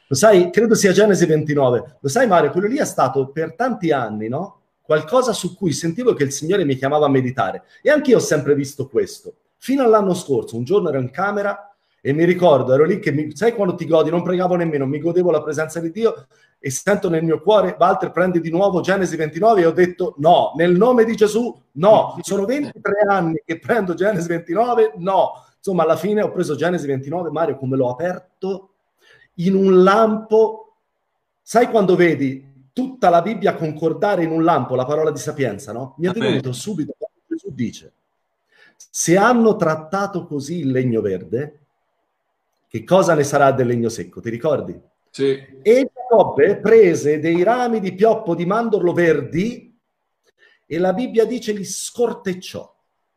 Lo 0.06 0.16
sai, 0.16 0.50
credo 0.50 0.74
sia 0.74 0.92
Genesi 0.92 1.24
29. 1.24 1.96
Lo 2.00 2.08
sai, 2.08 2.26
Mario, 2.26 2.50
quello 2.50 2.68
lì 2.68 2.76
è 2.76 2.84
stato 2.84 3.28
per 3.28 3.54
tanti 3.54 3.90
anni, 3.90 4.28
no? 4.28 4.60
Qualcosa 4.82 5.32
su 5.32 5.56
cui 5.56 5.72
sentivo 5.72 6.12
che 6.12 6.24
il 6.24 6.32
Signore 6.32 6.64
mi 6.64 6.76
chiamava 6.76 7.06
a 7.06 7.10
meditare. 7.10 7.64
E 7.82 7.90
anch'io 7.90 8.18
ho 8.18 8.20
sempre 8.20 8.54
visto 8.54 8.88
questo. 8.88 9.32
Fino 9.56 9.82
all'anno 9.82 10.12
scorso, 10.12 10.56
un 10.56 10.64
giorno 10.64 10.90
ero 10.90 10.98
in 10.98 11.10
camera 11.10 11.73
e 12.06 12.12
mi 12.12 12.26
ricordo, 12.26 12.74
ero 12.74 12.84
lì 12.84 12.98
che, 12.98 13.12
mi, 13.12 13.34
sai 13.34 13.54
quando 13.54 13.74
ti 13.76 13.86
godi, 13.86 14.10
non 14.10 14.22
pregavo 14.22 14.56
nemmeno, 14.56 14.84
mi 14.84 14.98
godevo 14.98 15.30
la 15.30 15.42
presenza 15.42 15.80
di 15.80 15.90
Dio 15.90 16.26
e 16.58 16.68
sento 16.68 17.08
nel 17.08 17.24
mio 17.24 17.40
cuore, 17.40 17.74
Walter 17.78 18.10
prendi 18.10 18.42
di 18.42 18.50
nuovo 18.50 18.82
Genesi 18.82 19.16
29 19.16 19.62
e 19.62 19.64
ho 19.64 19.70
detto 19.70 20.14
no, 20.18 20.52
nel 20.54 20.76
nome 20.76 21.06
di 21.06 21.16
Gesù 21.16 21.58
no, 21.72 22.18
sono 22.20 22.44
23 22.44 23.06
anni 23.08 23.40
che 23.42 23.58
prendo 23.58 23.94
Genesi 23.94 24.28
29, 24.28 24.92
no. 24.96 25.46
Insomma, 25.56 25.84
alla 25.84 25.96
fine 25.96 26.20
ho 26.20 26.30
preso 26.30 26.56
Genesi 26.56 26.86
29, 26.86 27.30
Mario, 27.30 27.56
come 27.56 27.74
l'ho 27.74 27.88
aperto 27.88 28.74
in 29.36 29.54
un 29.54 29.82
lampo. 29.82 30.76
Sai 31.40 31.70
quando 31.70 31.96
vedi 31.96 32.68
tutta 32.74 33.08
la 33.08 33.22
Bibbia 33.22 33.54
concordare 33.54 34.24
in 34.24 34.30
un 34.30 34.44
lampo 34.44 34.74
la 34.74 34.84
parola 34.84 35.10
di 35.10 35.18
sapienza, 35.18 35.72
no? 35.72 35.94
Mi 35.96 36.08
è 36.08 36.12
venuto 36.12 36.52
subito 36.52 36.94
quando 36.98 37.20
Gesù 37.26 37.50
dice: 37.54 37.92
Se 38.76 39.16
hanno 39.16 39.56
trattato 39.56 40.26
così 40.26 40.58
il 40.58 40.70
legno 40.70 41.00
verde, 41.00 41.60
che 42.74 42.82
cosa 42.82 43.14
ne 43.14 43.22
sarà 43.22 43.52
del 43.52 43.68
legno 43.68 43.88
secco? 43.88 44.20
Ti 44.20 44.28
ricordi? 44.28 44.76
Sì. 45.08 45.40
E 45.62 45.90
Giacobbe 45.94 46.56
prese 46.56 47.20
dei 47.20 47.44
rami 47.44 47.78
di 47.78 47.94
pioppo 47.94 48.34
di 48.34 48.44
mandorlo 48.46 48.92
verdi 48.92 49.78
e 50.66 50.78
la 50.78 50.92
Bibbia 50.92 51.24
dice 51.24 51.52
li 51.52 51.64
scortecciò. 51.64 52.68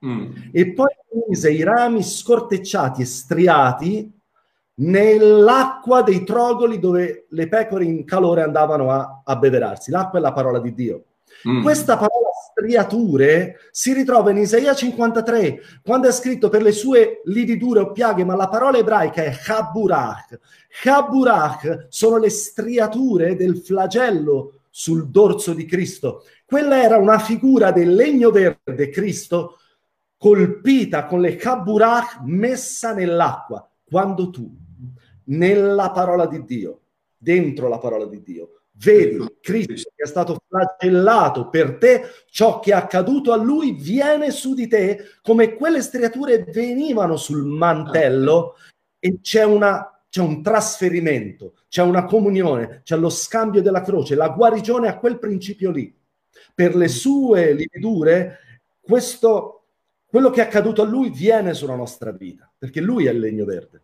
Mm. 0.05 0.31
E 0.51 0.73
poi 0.73 0.89
mise 1.27 1.51
i 1.51 1.63
rami 1.63 2.03
scortecciati 2.03 3.01
e 3.01 3.05
striati 3.05 4.13
nell'acqua 4.75 6.03
dei 6.03 6.23
trogoli 6.23 6.77
dove 6.77 7.25
le 7.27 7.47
pecore 7.47 7.83
in 7.83 8.05
calore 8.05 8.43
andavano 8.43 8.91
a, 8.91 9.23
a 9.25 9.35
beverarsi. 9.37 9.89
L'acqua 9.89 10.19
è 10.19 10.21
la 10.21 10.33
parola 10.33 10.59
di 10.59 10.75
Dio. 10.75 11.03
Mm. 11.49 11.63
Questa 11.63 11.95
parola 11.97 12.29
striature 12.57 13.59
si 13.69 13.93
ritrova 13.93 14.31
in 14.31 14.37
Isaia 14.37 14.73
53, 14.73 15.61
quando 15.83 16.07
è 16.07 16.11
scritto 16.11 16.49
per 16.49 16.63
le 16.63 16.71
sue 16.71 17.21
lividure 17.25 17.81
o 17.81 17.91
piaghe, 17.91 18.25
ma 18.25 18.35
la 18.35 18.49
parola 18.49 18.79
ebraica 18.79 19.23
è 19.23 19.37
Haburach. 19.45 20.39
Haburach 20.83 21.85
sono 21.89 22.17
le 22.17 22.31
striature 22.31 23.35
del 23.35 23.57
flagello 23.59 24.61
sul 24.71 25.09
dorso 25.09 25.53
di 25.53 25.65
Cristo. 25.65 26.25
Quella 26.45 26.81
era 26.81 26.97
una 26.97 27.19
figura 27.19 27.71
del 27.71 27.93
legno 27.93 28.31
verde, 28.31 28.89
Cristo, 28.89 29.59
colpita 30.17 31.05
con 31.05 31.21
le 31.21 31.39
Haburach 31.39 32.21
messa 32.23 32.93
nell'acqua. 32.93 33.69
Quando 33.87 34.31
tu 34.31 34.49
nella 35.25 35.91
parola 35.91 36.25
di 36.25 36.43
Dio, 36.43 36.81
dentro 37.15 37.67
la 37.67 37.77
parola 37.77 38.05
di 38.05 38.21
Dio. 38.23 38.56
Vedi 38.79 39.17
Cristo 39.41 39.91
che 39.95 40.03
è 40.03 40.07
stato 40.07 40.39
flagellato 40.47 41.49
per 41.49 41.77
te, 41.77 42.03
ciò 42.29 42.59
che 42.59 42.71
è 42.71 42.75
accaduto 42.75 43.31
a 43.31 43.35
lui 43.35 43.71
viene 43.71 44.29
su 44.29 44.53
di 44.53 44.67
te 44.67 45.03
come 45.23 45.55
quelle 45.55 45.81
striature 45.81 46.43
venivano 46.43 47.17
sul 47.17 47.43
mantello 47.43 48.55
e 48.99 49.19
c'è, 49.21 49.43
una, 49.43 50.03
c'è 50.07 50.21
un 50.21 50.43
trasferimento, 50.43 51.55
c'è 51.67 51.81
una 51.81 52.05
comunione, 52.05 52.81
c'è 52.83 52.97
lo 52.97 53.09
scambio 53.09 53.63
della 53.63 53.81
croce, 53.81 54.13
la 54.13 54.29
guarigione 54.29 54.87
a 54.87 54.97
quel 54.97 55.17
principio 55.17 55.71
lì. 55.71 55.95
Per 56.53 56.75
le 56.75 56.87
sue 56.87 57.53
lividure, 57.53 58.61
questo, 58.79 59.65
quello 60.05 60.29
che 60.29 60.41
è 60.41 60.45
accaduto 60.45 60.83
a 60.83 60.85
lui 60.85 61.09
viene 61.09 61.55
sulla 61.55 61.75
nostra 61.75 62.11
vita, 62.11 62.51
perché 62.55 62.79
lui 62.79 63.07
è 63.07 63.11
il 63.11 63.19
legno 63.19 63.45
verde. 63.45 63.81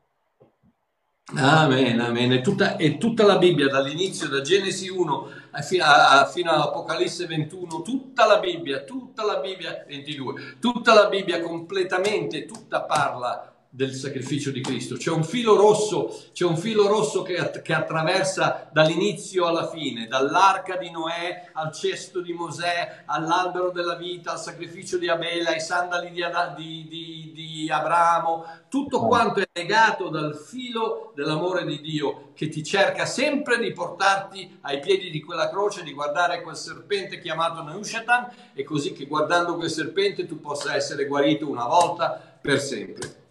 Amen, 1.32 2.02
amen. 2.02 2.32
È 2.34 2.42
tutta, 2.42 2.76
è 2.76 2.98
tutta, 2.98 3.26
la 3.26 3.38
Bibbia, 3.38 3.68
dall'inizio, 3.68 4.28
da 4.28 4.42
Genesi 4.42 4.90
1 4.90 5.30
fino, 5.62 5.84
a, 5.84 6.26
fino 6.26 6.52
all'Apocalisse 6.52 7.26
21, 7.26 7.82
tutta 7.82 8.26
la 8.26 8.40
Bibbia, 8.40 8.84
tutta 8.84 9.24
la 9.24 9.38
Bibbia 9.38 9.86
22, 9.88 10.58
tutta 10.60 10.94
la 10.94 11.08
Bibbia 11.08 11.42
completamente, 11.42 12.46
tutta 12.46 12.84
parla 12.84 13.53
del 13.76 13.92
sacrificio 13.96 14.52
di 14.52 14.62
Cristo. 14.62 14.98
C'è 14.98 15.10
un 15.10 15.24
filo 15.24 15.56
rosso, 15.56 16.26
c'è 16.32 16.46
un 16.46 16.58
filo 16.58 16.86
rosso 16.86 17.24
che, 17.24 17.50
che, 17.64 17.74
attraversa 17.74 18.70
dall'inizio 18.72 19.48
alla 19.48 19.68
fine, 19.68 20.06
dall'arca 20.06 20.78
di 20.78 20.92
Noè 20.92 21.50
al 21.54 21.74
cesto 21.74 22.22
di 22.22 22.34
Mosè, 22.34 23.02
all'albero 23.08 23.72
della 23.72 23.96
vita, 23.96 24.34
al 24.34 24.40
sacrificio 24.40 25.00
di 25.00 25.10
Abele, 25.10 25.50
ai 25.50 25.60
sandali 25.60 26.12
di, 26.12 26.22
di, 26.56 26.88
di, 26.88 27.32
di 27.34 27.70
Abramo. 27.72 28.46
Tutto 28.70 29.08
quanto 29.08 29.40
è 29.40 29.48
legato 29.52 30.10
dal 30.10 30.36
filo 30.36 31.12
dell'amore 31.16 31.66
di 31.66 31.82
Dio 31.82 32.30
che 32.36 32.50
ti 32.50 32.64
cerca 32.64 33.08
sempre 33.08 33.58
di 33.58 33.72
portarti 33.72 34.60
ai 34.62 34.82
piedi 34.82 35.10
di 35.10 35.20
quella 35.20 35.50
croce, 35.50 35.82
di 35.82 35.94
guardare 35.94 36.44
quel 36.44 36.56
serpente 36.56 37.20
chiamato 37.20 37.64
Neushatan 37.64 38.52
e 38.54 38.64
così 38.64 38.94
che 38.94 39.08
guardando 39.08 39.56
quel 39.56 39.72
serpente 39.72 40.28
tu 40.28 40.40
possa 40.40 40.76
essere 40.76 41.08
guarito 41.08 41.50
una 41.50 41.66
volta 41.66 42.38
per 42.40 42.60
sempre. 42.60 43.22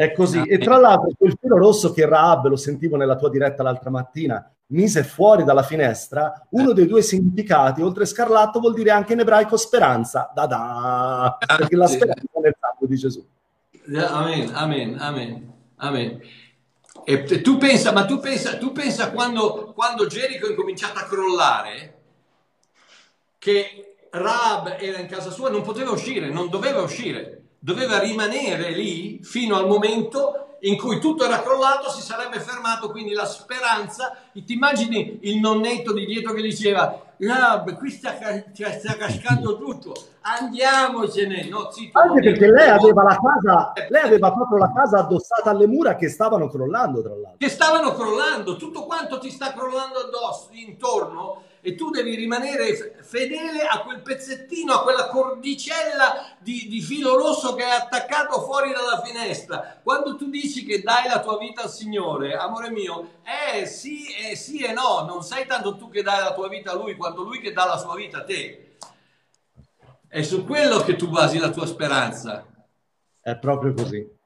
È 0.00 0.12
così. 0.12 0.40
E 0.48 0.56
tra 0.56 0.78
l'altro 0.78 1.10
quel 1.14 1.36
filo 1.38 1.58
rosso 1.58 1.92
che 1.92 2.06
Raab, 2.06 2.46
lo 2.46 2.56
sentivo 2.56 2.96
nella 2.96 3.16
tua 3.16 3.28
diretta 3.28 3.62
l'altra 3.62 3.90
mattina, 3.90 4.50
mise 4.68 5.04
fuori 5.04 5.44
dalla 5.44 5.62
finestra, 5.62 6.46
uno 6.52 6.72
dei 6.72 6.86
due 6.86 7.02
significati, 7.02 7.82
oltre 7.82 8.06
scarlatto, 8.06 8.60
vuol 8.60 8.72
dire 8.72 8.92
anche 8.92 9.12
in 9.12 9.18
ebraico 9.18 9.58
speranza. 9.58 10.32
Da 10.34 10.46
da! 10.46 11.36
Perché 11.38 11.76
la 11.76 11.86
speranza 11.86 12.22
è 12.32 12.40
nel 12.40 12.56
sangue 12.58 12.86
di 12.86 12.96
Gesù. 12.96 13.22
Amen, 13.94 14.50
amen, 14.54 14.96
amen, 14.98 15.52
amen. 15.76 16.20
E 17.04 17.42
tu 17.42 17.58
pensa, 17.58 17.92
ma 17.92 18.06
tu 18.06 18.20
pensa, 18.20 18.56
tu 18.56 18.72
pensa 18.72 19.10
quando, 19.10 19.74
quando 19.74 20.06
Gerico 20.06 20.46
è 20.46 20.50
incominciato 20.50 20.98
a 20.98 21.02
crollare, 21.02 21.94
che 23.36 23.96
Raab 24.08 24.76
era 24.78 24.96
in 24.98 25.08
casa 25.08 25.28
sua, 25.28 25.50
non 25.50 25.60
poteva 25.60 25.90
uscire, 25.90 26.30
non 26.30 26.48
doveva 26.48 26.80
uscire 26.80 27.40
doveva 27.60 27.98
rimanere 27.98 28.70
lì 28.70 29.20
fino 29.22 29.56
al 29.56 29.66
momento 29.66 30.46
in 30.60 30.76
cui 30.76 30.98
tutto 30.98 31.24
era 31.24 31.40
crollato, 31.40 31.90
si 31.90 32.02
sarebbe 32.02 32.40
fermato, 32.40 32.90
quindi 32.90 33.12
la 33.12 33.24
speranza, 33.24 34.16
ti 34.32 34.52
immagini 34.52 35.20
il 35.22 35.38
nonnetto 35.38 35.92
di 35.92 36.04
dietro 36.04 36.32
che 36.32 36.42
diceva, 36.42 37.00
no, 37.16 37.64
qui 37.78 37.90
sta, 37.90 38.14
sta 38.52 38.96
cascando 38.96 39.56
tutto, 39.56 39.94
andiamocene, 40.20 41.48
no, 41.48 41.70
zitto, 41.70 41.98
Anche 41.98 42.20
perché 42.20 42.50
lei 42.50 42.68
aveva 42.68 43.02
la 43.02 43.18
casa, 43.18 43.72
lei 43.88 44.02
aveva 44.02 44.32
proprio 44.32 44.58
la 44.58 44.72
casa 44.74 44.98
addossata 44.98 45.50
alle 45.50 45.66
mura 45.66 45.96
che 45.96 46.08
stavano 46.08 46.48
crollando, 46.48 47.00
tra 47.00 47.12
l'altro. 47.12 47.36
Che 47.38 47.48
stavano 47.48 47.94
crollando, 47.94 48.56
tutto 48.56 48.84
quanto 48.84 49.18
ti 49.18 49.30
sta 49.30 49.52
crollando 49.52 49.98
addosso, 49.98 50.48
intorno, 50.52 51.42
e 51.62 51.74
tu 51.74 51.90
devi 51.90 52.14
rimanere 52.14 52.96
fedele 53.02 53.66
a 53.66 53.82
quel 53.82 54.00
pezzettino, 54.00 54.72
a 54.72 54.82
quella 54.82 55.08
cordicella 55.08 56.36
di, 56.38 56.68
di, 56.68 56.80
filo 56.80 57.16
rosso 57.16 57.54
che 57.54 57.64
è 57.64 57.70
attaccato 57.70 58.40
fuori 58.42 58.72
dalla 58.72 59.02
finestra. 59.02 59.80
Quando 59.82 60.16
tu 60.16 60.30
dici 60.30 60.64
che 60.64 60.80
dai 60.80 61.08
la 61.08 61.20
tua 61.20 61.36
vita 61.38 61.62
al 61.62 61.70
Signore, 61.70 62.34
amore 62.34 62.70
mio, 62.70 63.20
eh 63.22 63.66
sì, 63.66 64.06
eh 64.14 64.36
sì 64.36 64.58
e 64.62 64.72
no, 64.72 65.04
non 65.06 65.22
sei 65.22 65.46
tanto 65.46 65.76
tu 65.76 65.90
che 65.90 66.02
dai 66.02 66.20
la 66.20 66.34
tua 66.34 66.48
vita 66.48 66.72
a 66.72 66.76
Lui, 66.76 66.96
quanto 66.96 67.22
Lui 67.22 67.40
che 67.40 67.52
dà 67.52 67.66
la 67.66 67.76
sua 67.76 67.94
vita 67.94 68.18
a 68.18 68.24
te. 68.24 68.76
È 70.08 70.22
su 70.22 70.44
quello 70.44 70.80
che 70.80 70.96
tu 70.96 71.08
basi 71.08 71.38
la 71.38 71.50
tua 71.50 71.66
speranza. 71.66 72.44
È 73.20 73.36
proprio 73.36 73.74
così. 73.74 74.18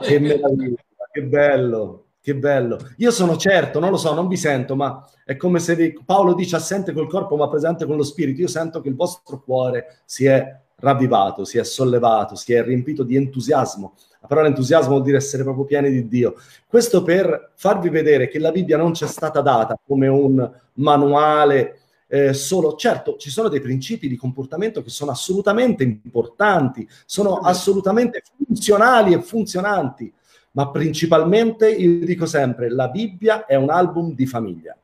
che 0.00 0.18
meraviglia, 0.20 0.82
che 1.10 1.22
bello. 1.22 2.03
Che 2.24 2.34
bello. 2.34 2.78
Io 2.96 3.10
sono 3.10 3.36
certo, 3.36 3.78
non 3.78 3.90
lo 3.90 3.98
so, 3.98 4.14
non 4.14 4.28
vi 4.28 4.38
sento, 4.38 4.74
ma 4.74 5.06
è 5.26 5.36
come 5.36 5.58
se 5.58 5.76
vi... 5.76 5.92
Paolo 6.06 6.32
dice 6.32 6.56
assente 6.56 6.94
col 6.94 7.06
corpo 7.06 7.36
ma 7.36 7.50
presente 7.50 7.84
con 7.84 7.98
lo 7.98 8.02
spirito. 8.02 8.40
Io 8.40 8.48
sento 8.48 8.80
che 8.80 8.88
il 8.88 8.94
vostro 8.94 9.42
cuore 9.42 9.98
si 10.06 10.24
è 10.24 10.58
ravvivato, 10.76 11.44
si 11.44 11.58
è 11.58 11.64
sollevato, 11.64 12.34
si 12.34 12.54
è 12.54 12.64
riempito 12.64 13.02
di 13.02 13.16
entusiasmo 13.16 13.92
La 14.22 14.26
parola 14.26 14.46
entusiasmo 14.46 14.92
vuol 14.92 15.02
dire 15.02 15.18
essere 15.18 15.42
proprio 15.42 15.66
pieni 15.66 15.90
di 15.90 16.08
Dio. 16.08 16.36
Questo 16.66 17.02
per 17.02 17.50
farvi 17.56 17.90
vedere 17.90 18.28
che 18.28 18.38
la 18.38 18.50
Bibbia 18.50 18.78
non 18.78 18.94
ci 18.94 19.04
è 19.04 19.06
stata 19.06 19.42
data 19.42 19.78
come 19.86 20.08
un 20.08 20.50
manuale 20.76 21.80
eh, 22.06 22.32
solo. 22.32 22.74
Certo, 22.74 23.16
ci 23.18 23.28
sono 23.28 23.48
dei 23.50 23.60
principi 23.60 24.08
di 24.08 24.16
comportamento 24.16 24.82
che 24.82 24.88
sono 24.88 25.10
assolutamente 25.10 25.82
importanti, 25.82 26.88
sono 27.04 27.40
assolutamente 27.40 28.22
funzionali 28.46 29.12
e 29.12 29.20
funzionanti, 29.20 30.10
ma 30.54 30.70
principalmente, 30.70 31.70
io 31.70 32.04
dico 32.04 32.26
sempre, 32.26 32.68
la 32.70 32.88
Bibbia 32.88 33.46
è 33.46 33.54
un 33.54 33.70
album 33.70 34.14
di 34.14 34.26
famiglia. 34.26 34.76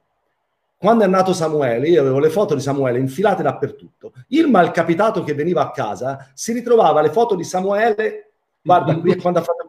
Quando 0.76 1.04
è 1.04 1.06
nato 1.06 1.32
Samuele, 1.32 1.88
io 1.88 2.00
avevo 2.00 2.18
le 2.18 2.30
foto 2.30 2.54
di 2.54 2.60
Samuele 2.60 2.98
infilate 2.98 3.42
dappertutto. 3.42 4.12
Il 4.28 4.48
malcapitato 4.48 5.22
che 5.22 5.34
veniva 5.34 5.62
a 5.62 5.70
casa 5.72 6.30
si 6.32 6.52
ritrovava 6.52 7.02
le 7.02 7.10
foto 7.10 7.34
di 7.34 7.44
Samuele 7.44 8.30
Guarda, 8.62 8.98
qui 8.98 9.16
quando 9.16 9.38
ha 9.38 9.42
fatto 9.42 9.68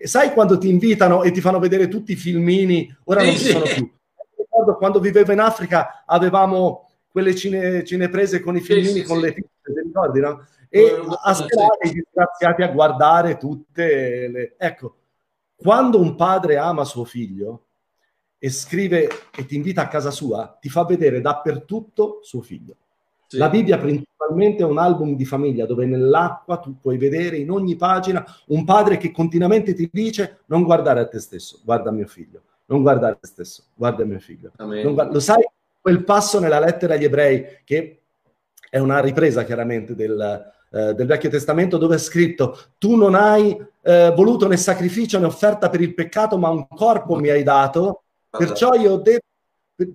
e 0.00 0.06
sai 0.06 0.32
quando 0.32 0.58
ti 0.58 0.68
invitano 0.68 1.24
e 1.24 1.32
ti 1.32 1.40
fanno 1.40 1.58
vedere 1.58 1.88
tutti 1.88 2.12
i 2.12 2.16
filmini, 2.16 2.94
ora 3.04 3.22
non 3.22 3.32
ci 3.32 3.50
sono 3.50 3.64
più. 3.64 3.90
Ricordo 4.36 4.76
quando 4.76 5.00
vivevo 5.00 5.32
in 5.32 5.40
Africa 5.40 6.04
avevamo 6.06 6.88
quelle 7.10 7.34
cine, 7.34 7.84
cineprese 7.84 8.40
con 8.40 8.56
i 8.56 8.60
filmini 8.60 9.02
con 9.02 9.18
le 9.18 9.32
pizze, 9.32 9.48
ti 9.64 9.80
ricordi, 9.84 10.20
no? 10.20 10.46
E 10.68 11.00
a 11.22 11.34
sperare 11.34 11.88
i 11.88 11.92
disgraziati 11.92 12.62
a 12.62 12.68
guardare 12.68 13.38
tutte 13.38 14.28
le... 14.28 14.54
Ecco, 14.56 14.97
quando 15.60 16.00
un 16.00 16.14
padre 16.14 16.56
ama 16.56 16.84
suo 16.84 17.04
figlio 17.04 17.64
e 18.38 18.48
scrive 18.48 19.08
e 19.34 19.44
ti 19.44 19.56
invita 19.56 19.82
a 19.82 19.88
casa 19.88 20.12
sua, 20.12 20.56
ti 20.60 20.68
fa 20.68 20.84
vedere 20.84 21.20
dappertutto 21.20 22.20
suo 22.22 22.40
figlio. 22.40 22.76
Sì. 23.26 23.38
La 23.38 23.48
Bibbia 23.48 23.76
principalmente 23.76 24.62
è 24.62 24.66
un 24.66 24.78
album 24.78 25.16
di 25.16 25.24
famiglia 25.24 25.66
dove 25.66 25.84
nell'acqua 25.84 26.58
tu 26.58 26.78
puoi 26.80 26.96
vedere 26.96 27.36
in 27.38 27.50
ogni 27.50 27.74
pagina 27.74 28.24
un 28.46 28.64
padre 28.64 28.96
che 28.98 29.10
continuamente 29.10 29.74
ti 29.74 29.90
dice 29.92 30.42
non 30.46 30.62
guardare 30.62 31.00
a 31.00 31.08
te 31.08 31.18
stesso, 31.18 31.60
guarda 31.64 31.90
mio 31.90 32.06
figlio, 32.06 32.42
non 32.66 32.82
guardare 32.82 33.14
a 33.14 33.16
te 33.16 33.26
stesso, 33.26 33.64
guarda 33.74 34.04
mio 34.04 34.20
figlio. 34.20 34.52
Guarda... 34.56 35.12
Lo 35.12 35.20
sai 35.20 35.42
quel 35.80 36.04
passo 36.04 36.38
nella 36.38 36.60
lettera 36.60 36.94
agli 36.94 37.04
ebrei 37.04 37.60
che 37.64 38.02
è 38.70 38.78
una 38.78 39.00
ripresa 39.00 39.44
chiaramente 39.44 39.96
del, 39.96 40.52
eh, 40.70 40.94
del 40.94 41.06
Vecchio 41.06 41.30
Testamento 41.30 41.78
dove 41.78 41.96
è 41.96 41.98
scritto 41.98 42.58
tu 42.78 42.96
non 42.96 43.14
hai 43.14 43.56
eh, 43.82 44.12
voluto 44.14 44.46
né 44.46 44.56
sacrificio 44.56 45.18
né 45.18 45.26
offerta 45.26 45.70
per 45.70 45.80
il 45.80 45.94
peccato 45.94 46.38
ma 46.38 46.50
un 46.50 46.66
corpo 46.68 47.16
mi 47.16 47.28
hai 47.28 47.42
dato, 47.42 48.02
perciò 48.28 48.74
io 48.74 48.96
detto, 48.96 49.24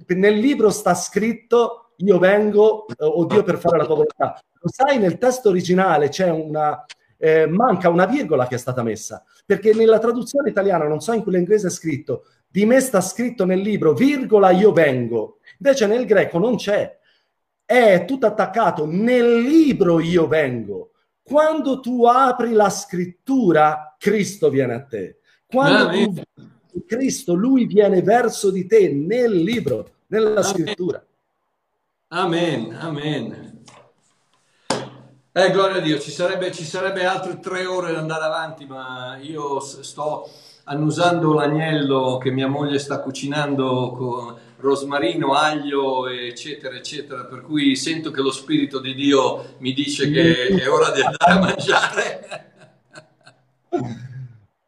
nel 0.08 0.36
libro 0.36 0.70
sta 0.70 0.94
scritto 0.94 1.84
io 1.98 2.18
vengo, 2.18 2.88
eh, 2.88 2.96
o 3.06 3.26
Dio 3.26 3.44
per 3.44 3.58
fare 3.58 3.78
la 3.78 3.86
tua 3.86 3.96
volontà. 3.96 4.42
Lo 4.60 4.70
sai, 4.70 4.98
nel 4.98 5.18
testo 5.18 5.50
originale 5.50 6.10
c'è 6.10 6.30
una, 6.30 6.84
eh, 7.18 7.46
manca 7.48 7.90
una 7.90 8.06
virgola 8.06 8.48
che 8.48 8.56
è 8.56 8.58
stata 8.58 8.84
messa, 8.84 9.24
perché 9.46 9.74
nella 9.74 10.00
traduzione 10.00 10.50
italiana, 10.50 10.88
non 10.88 11.02
so 11.02 11.14
in 11.14 11.24
quella 11.24 11.38
inglese 11.38 11.68
è 11.68 11.72
scritto, 11.72 12.26
di 12.48 12.66
me 12.66 12.80
sta 12.80 13.02
scritto 13.02 13.46
nel 13.46 13.60
libro, 13.60 13.94
virgola, 13.94 14.52
io 14.52 14.72
vengo. 14.72 15.40
Invece 15.58 15.88
nel 15.88 16.06
greco 16.06 16.38
non 16.38 16.56
c'è, 16.56 17.00
è 17.74 18.06
tutto 18.06 18.28
attaccato, 18.28 18.86
nel 18.86 19.42
libro 19.42 20.00
io 20.00 20.28
vengo. 20.28 20.92
Quando 21.24 21.80
tu 21.80 22.06
apri 22.06 22.52
la 22.52 22.70
scrittura, 22.70 23.96
Cristo 23.98 24.50
viene 24.50 24.74
a 24.76 24.84
te. 24.84 25.20
Quando 25.48 25.90
tu, 25.90 26.84
Cristo, 26.86 27.34
lui 27.34 27.66
viene 27.66 28.04
verso 28.04 28.52
di 28.52 28.68
te 28.68 28.92
nel 28.92 29.32
libro, 29.32 29.90
nella 30.08 30.44
scrittura. 30.44 31.04
Amen, 32.10 32.76
amen. 32.80 33.64
Eh, 35.32 35.50
gloria 35.50 35.78
a 35.78 35.80
Dio, 35.80 36.00
ci 36.00 36.12
sarebbe, 36.12 36.52
ci 36.52 36.66
sarebbe 36.66 37.06
altre 37.06 37.40
tre 37.40 37.66
ore 37.66 37.92
da 37.92 38.00
andare 38.00 38.26
avanti, 38.26 38.66
ma 38.68 39.18
io 39.20 39.60
sto 39.60 40.30
annusando 40.66 41.34
l'agnello 41.34 42.18
che 42.18 42.32
mia 42.32 42.48
moglie 42.48 42.80
sta 42.80 43.00
cucinando 43.00 43.92
con 43.92 44.36
rosmarino, 44.58 45.34
aglio, 45.34 46.08
eccetera, 46.08 46.76
eccetera, 46.76 47.26
per 47.26 47.42
cui 47.42 47.76
sento 47.76 48.12
che 48.12 48.22
lo 48.22 48.32
Spirito 48.32 48.80
di 48.80 48.94
Dio 48.94 49.56
mi 49.58 49.74
dice 49.74 50.10
che 50.10 50.48
è 50.48 50.70
ora 50.70 50.92
di 50.92 51.02
andare 51.02 51.32
a 51.32 51.40
mangiare. 51.40 52.52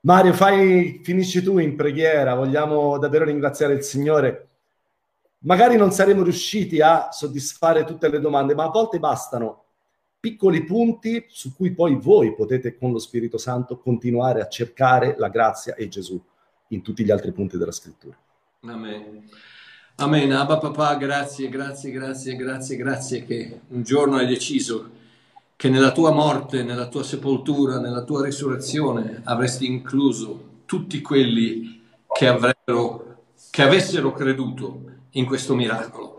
Mario, 0.01 0.34
fai, 0.34 0.99
finisci 1.03 1.41
tu 1.41 1.57
in 1.57 1.76
preghiera, 1.76 2.35
vogliamo 2.35 2.97
davvero 2.99 3.26
ringraziare 3.26 3.73
il 3.73 3.84
Signore. 3.84 4.49
Magari 5.39 5.77
non 5.77 5.91
saremo 5.91 6.23
riusciti 6.23 6.81
a 6.81 7.09
soddisfare 7.11 7.85
tutte 7.85 8.09
le 8.09 8.19
domande, 8.19 8.53
ma 8.53 8.65
a 8.65 8.69
volte 8.69 8.99
bastano 8.99 9.64
piccoli 10.26 10.64
punti 10.64 11.23
su 11.27 11.53
cui 11.56 11.72
poi 11.76 11.99
voi 12.02 12.34
potete 12.34 12.76
con 12.76 12.91
lo 12.91 12.97
Spirito 12.97 13.38
Santo 13.38 13.77
continuare 13.77 14.41
a 14.41 14.47
cercare 14.47 15.14
la 15.19 15.30
grazia 15.30 15.76
e 15.76 15.88
Gesù 15.88 16.19
in 16.69 16.81
tutti 16.81 17.03
gli 17.03 17.11
altri 17.11 17.31
punti 17.31 17.60
della 17.60 17.72
scrittura. 17.72 18.18
Amen. 18.61 19.30
Amen. 19.97 20.31
Abba 20.31 20.57
papà, 20.57 20.95
grazie, 20.95 21.47
grazie, 21.47 21.91
grazie, 21.91 22.35
grazie, 22.35 22.76
grazie 22.76 23.23
che 23.23 23.60
un 23.68 23.84
giorno 23.84 24.15
hai 24.15 24.26
deciso 24.26 24.89
che 25.56 25.69
nella 25.69 25.91
tua 25.91 26.10
morte, 26.10 26.64
nella 26.64 26.88
tua 26.88 27.03
sepoltura, 27.03 27.80
nella 27.80 28.03
tua 28.03 28.26
risurrezione 28.26 29.22
avresti 29.26 29.68
incluso 29.68 30.64
tutti 30.65 31.02
quelli 31.02 31.84
che, 32.18 32.26
avrebbero, 32.26 33.26
che 33.52 33.61
avessero 33.61 34.11
creduto 34.11 34.81
in 35.11 35.27
questo 35.27 35.53
miracolo. 35.53 36.14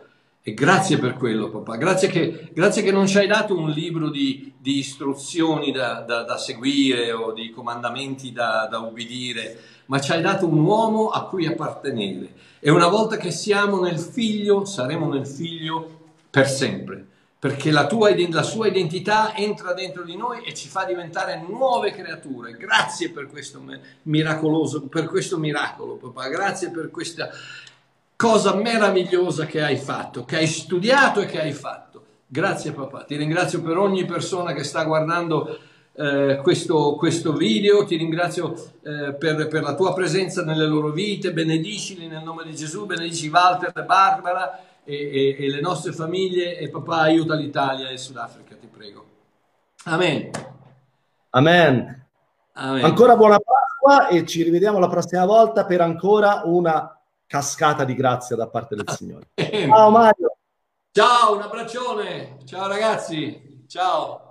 E 0.49 0.55
grazie 0.55 0.97
per 0.99 1.15
quello, 1.15 1.51
papà. 1.51 1.75
Grazie 1.75 2.07
che, 2.07 2.51
grazie 2.53 2.85
che 2.85 2.93
non 2.93 3.09
ci 3.09 3.19
hai 3.19 3.27
dato 3.27 3.59
un 3.59 3.69
libro 3.69 4.11
di, 4.11 4.53
di 4.57 4.79
istruzioni 4.79 5.73
da, 5.73 6.05
da, 6.07 6.23
da, 6.23 6.39
seguire 6.39 7.11
o 7.11 7.33
di 7.33 7.51
comandamenti 7.51 8.31
da, 8.31 8.69
da 8.71 8.79
ubbidire, 8.79 9.59
ma 9.87 10.01
ci 10.01 10.13
hai 10.13 10.23
dato 10.23 10.47
un 10.47 10.61
uomo 10.61 11.09
a 11.09 11.27
cui 11.27 11.47
appartenere. 11.47 12.33
E 12.61 12.71
una 12.71 12.87
volta 12.87 13.17
che 13.17 13.33
siamo 13.33 13.81
nel 13.81 13.99
figlio, 13.99 14.65
saremo 14.65 15.13
nel 15.13 15.27
figlio 15.27 16.13
per 16.31 16.49
sempre. 16.49 17.05
Perché 17.41 17.73
la, 17.73 17.89
tua, 17.89 18.15
la 18.31 18.43
sua 18.45 18.69
identità 18.69 19.35
entra 19.35 19.73
dentro 19.73 20.05
di 20.05 20.17
noi 20.17 20.45
e 20.45 20.55
ci 20.55 20.69
fa 20.69 20.85
diventare 20.85 21.45
nuove 21.45 21.91
creature. 21.91 22.53
Grazie 22.53 23.11
per 23.11 23.27
questo 23.27 23.61
miracoloso, 24.03 24.83
per 24.83 25.07
questo 25.07 25.39
miracolo, 25.39 25.97
papà. 25.97 26.29
Grazie 26.29 26.71
per 26.71 26.93
questa 26.93 27.31
cosa 28.17 28.55
meravigliosa 28.55 29.45
che 29.45 29.63
hai 29.63 29.77
fatto, 29.77 30.25
che 30.25 30.37
hai 30.37 30.47
studiato 30.47 31.21
e 31.21 31.27
che 31.27 31.41
hai 31.41 31.53
fatto. 31.53 32.05
Grazie 32.27 32.73
papà, 32.73 33.05
ti 33.05 33.15
ringrazio 33.17 33.63
per 33.63 33.77
ogni 33.77 34.05
persona 34.05 34.53
che 34.53 34.65
sta 34.65 34.83
guardando 34.83 35.59
eh, 35.93 36.41
questo, 36.43 36.97
questo, 36.97 37.33
video, 37.35 37.85
ti 37.85 37.97
ringrazio 37.97 38.53
eh, 38.83 39.15
per, 39.15 39.47
per, 39.47 39.63
la 39.63 39.75
tua 39.75 39.95
presenza 39.95 40.43
nelle 40.43 40.67
loro 40.67 40.91
vite, 40.91 41.33
benedicili 41.33 42.09
nel 42.09 42.25
nome 42.25 42.43
di 42.45 42.55
Gesù, 42.55 42.85
benedici 42.85 43.29
Walter 43.29 43.73
e 43.75 43.83
Barbara 43.85 44.59
e, 44.83 44.95
e, 44.95 45.37
e 45.39 45.49
le 45.49 45.61
nostre 45.61 45.93
famiglie 45.93 46.59
e 46.59 46.69
papà 46.69 47.03
aiuta 47.03 47.35
l'Italia 47.35 47.89
e 47.89 47.93
il 47.93 47.99
Sudafrica, 47.99 48.57
ti 48.57 48.67
prego. 48.67 49.05
Amen. 49.85 50.31
Amen. 51.31 52.05
Amen. 52.55 52.85
Ancora 52.85 53.17
buona 53.17 53.39
Pasqua 53.39 54.09
e 54.09 54.27
ci 54.27 54.43
rivediamo 54.43 54.79
la 54.79 54.89
prossima 54.89 55.25
volta 55.27 55.65
per 55.65 55.81
ancora 55.81 56.43
una 56.45 56.96
cascata 57.27 57.85
di 57.85 57.95
grazia 57.95 58.37
da 58.37 58.49
parte 58.49 58.75
del 58.75 58.89
Signore. 58.89 59.29
Ciao 59.35 59.91
Mario. 59.91 60.37
Ciao, 60.93 61.35
un 61.35 61.43
abbraccione. 61.43 62.39
Ciao 62.45 62.69
ragazzi. 62.69 63.65
Ciao. 63.67 64.26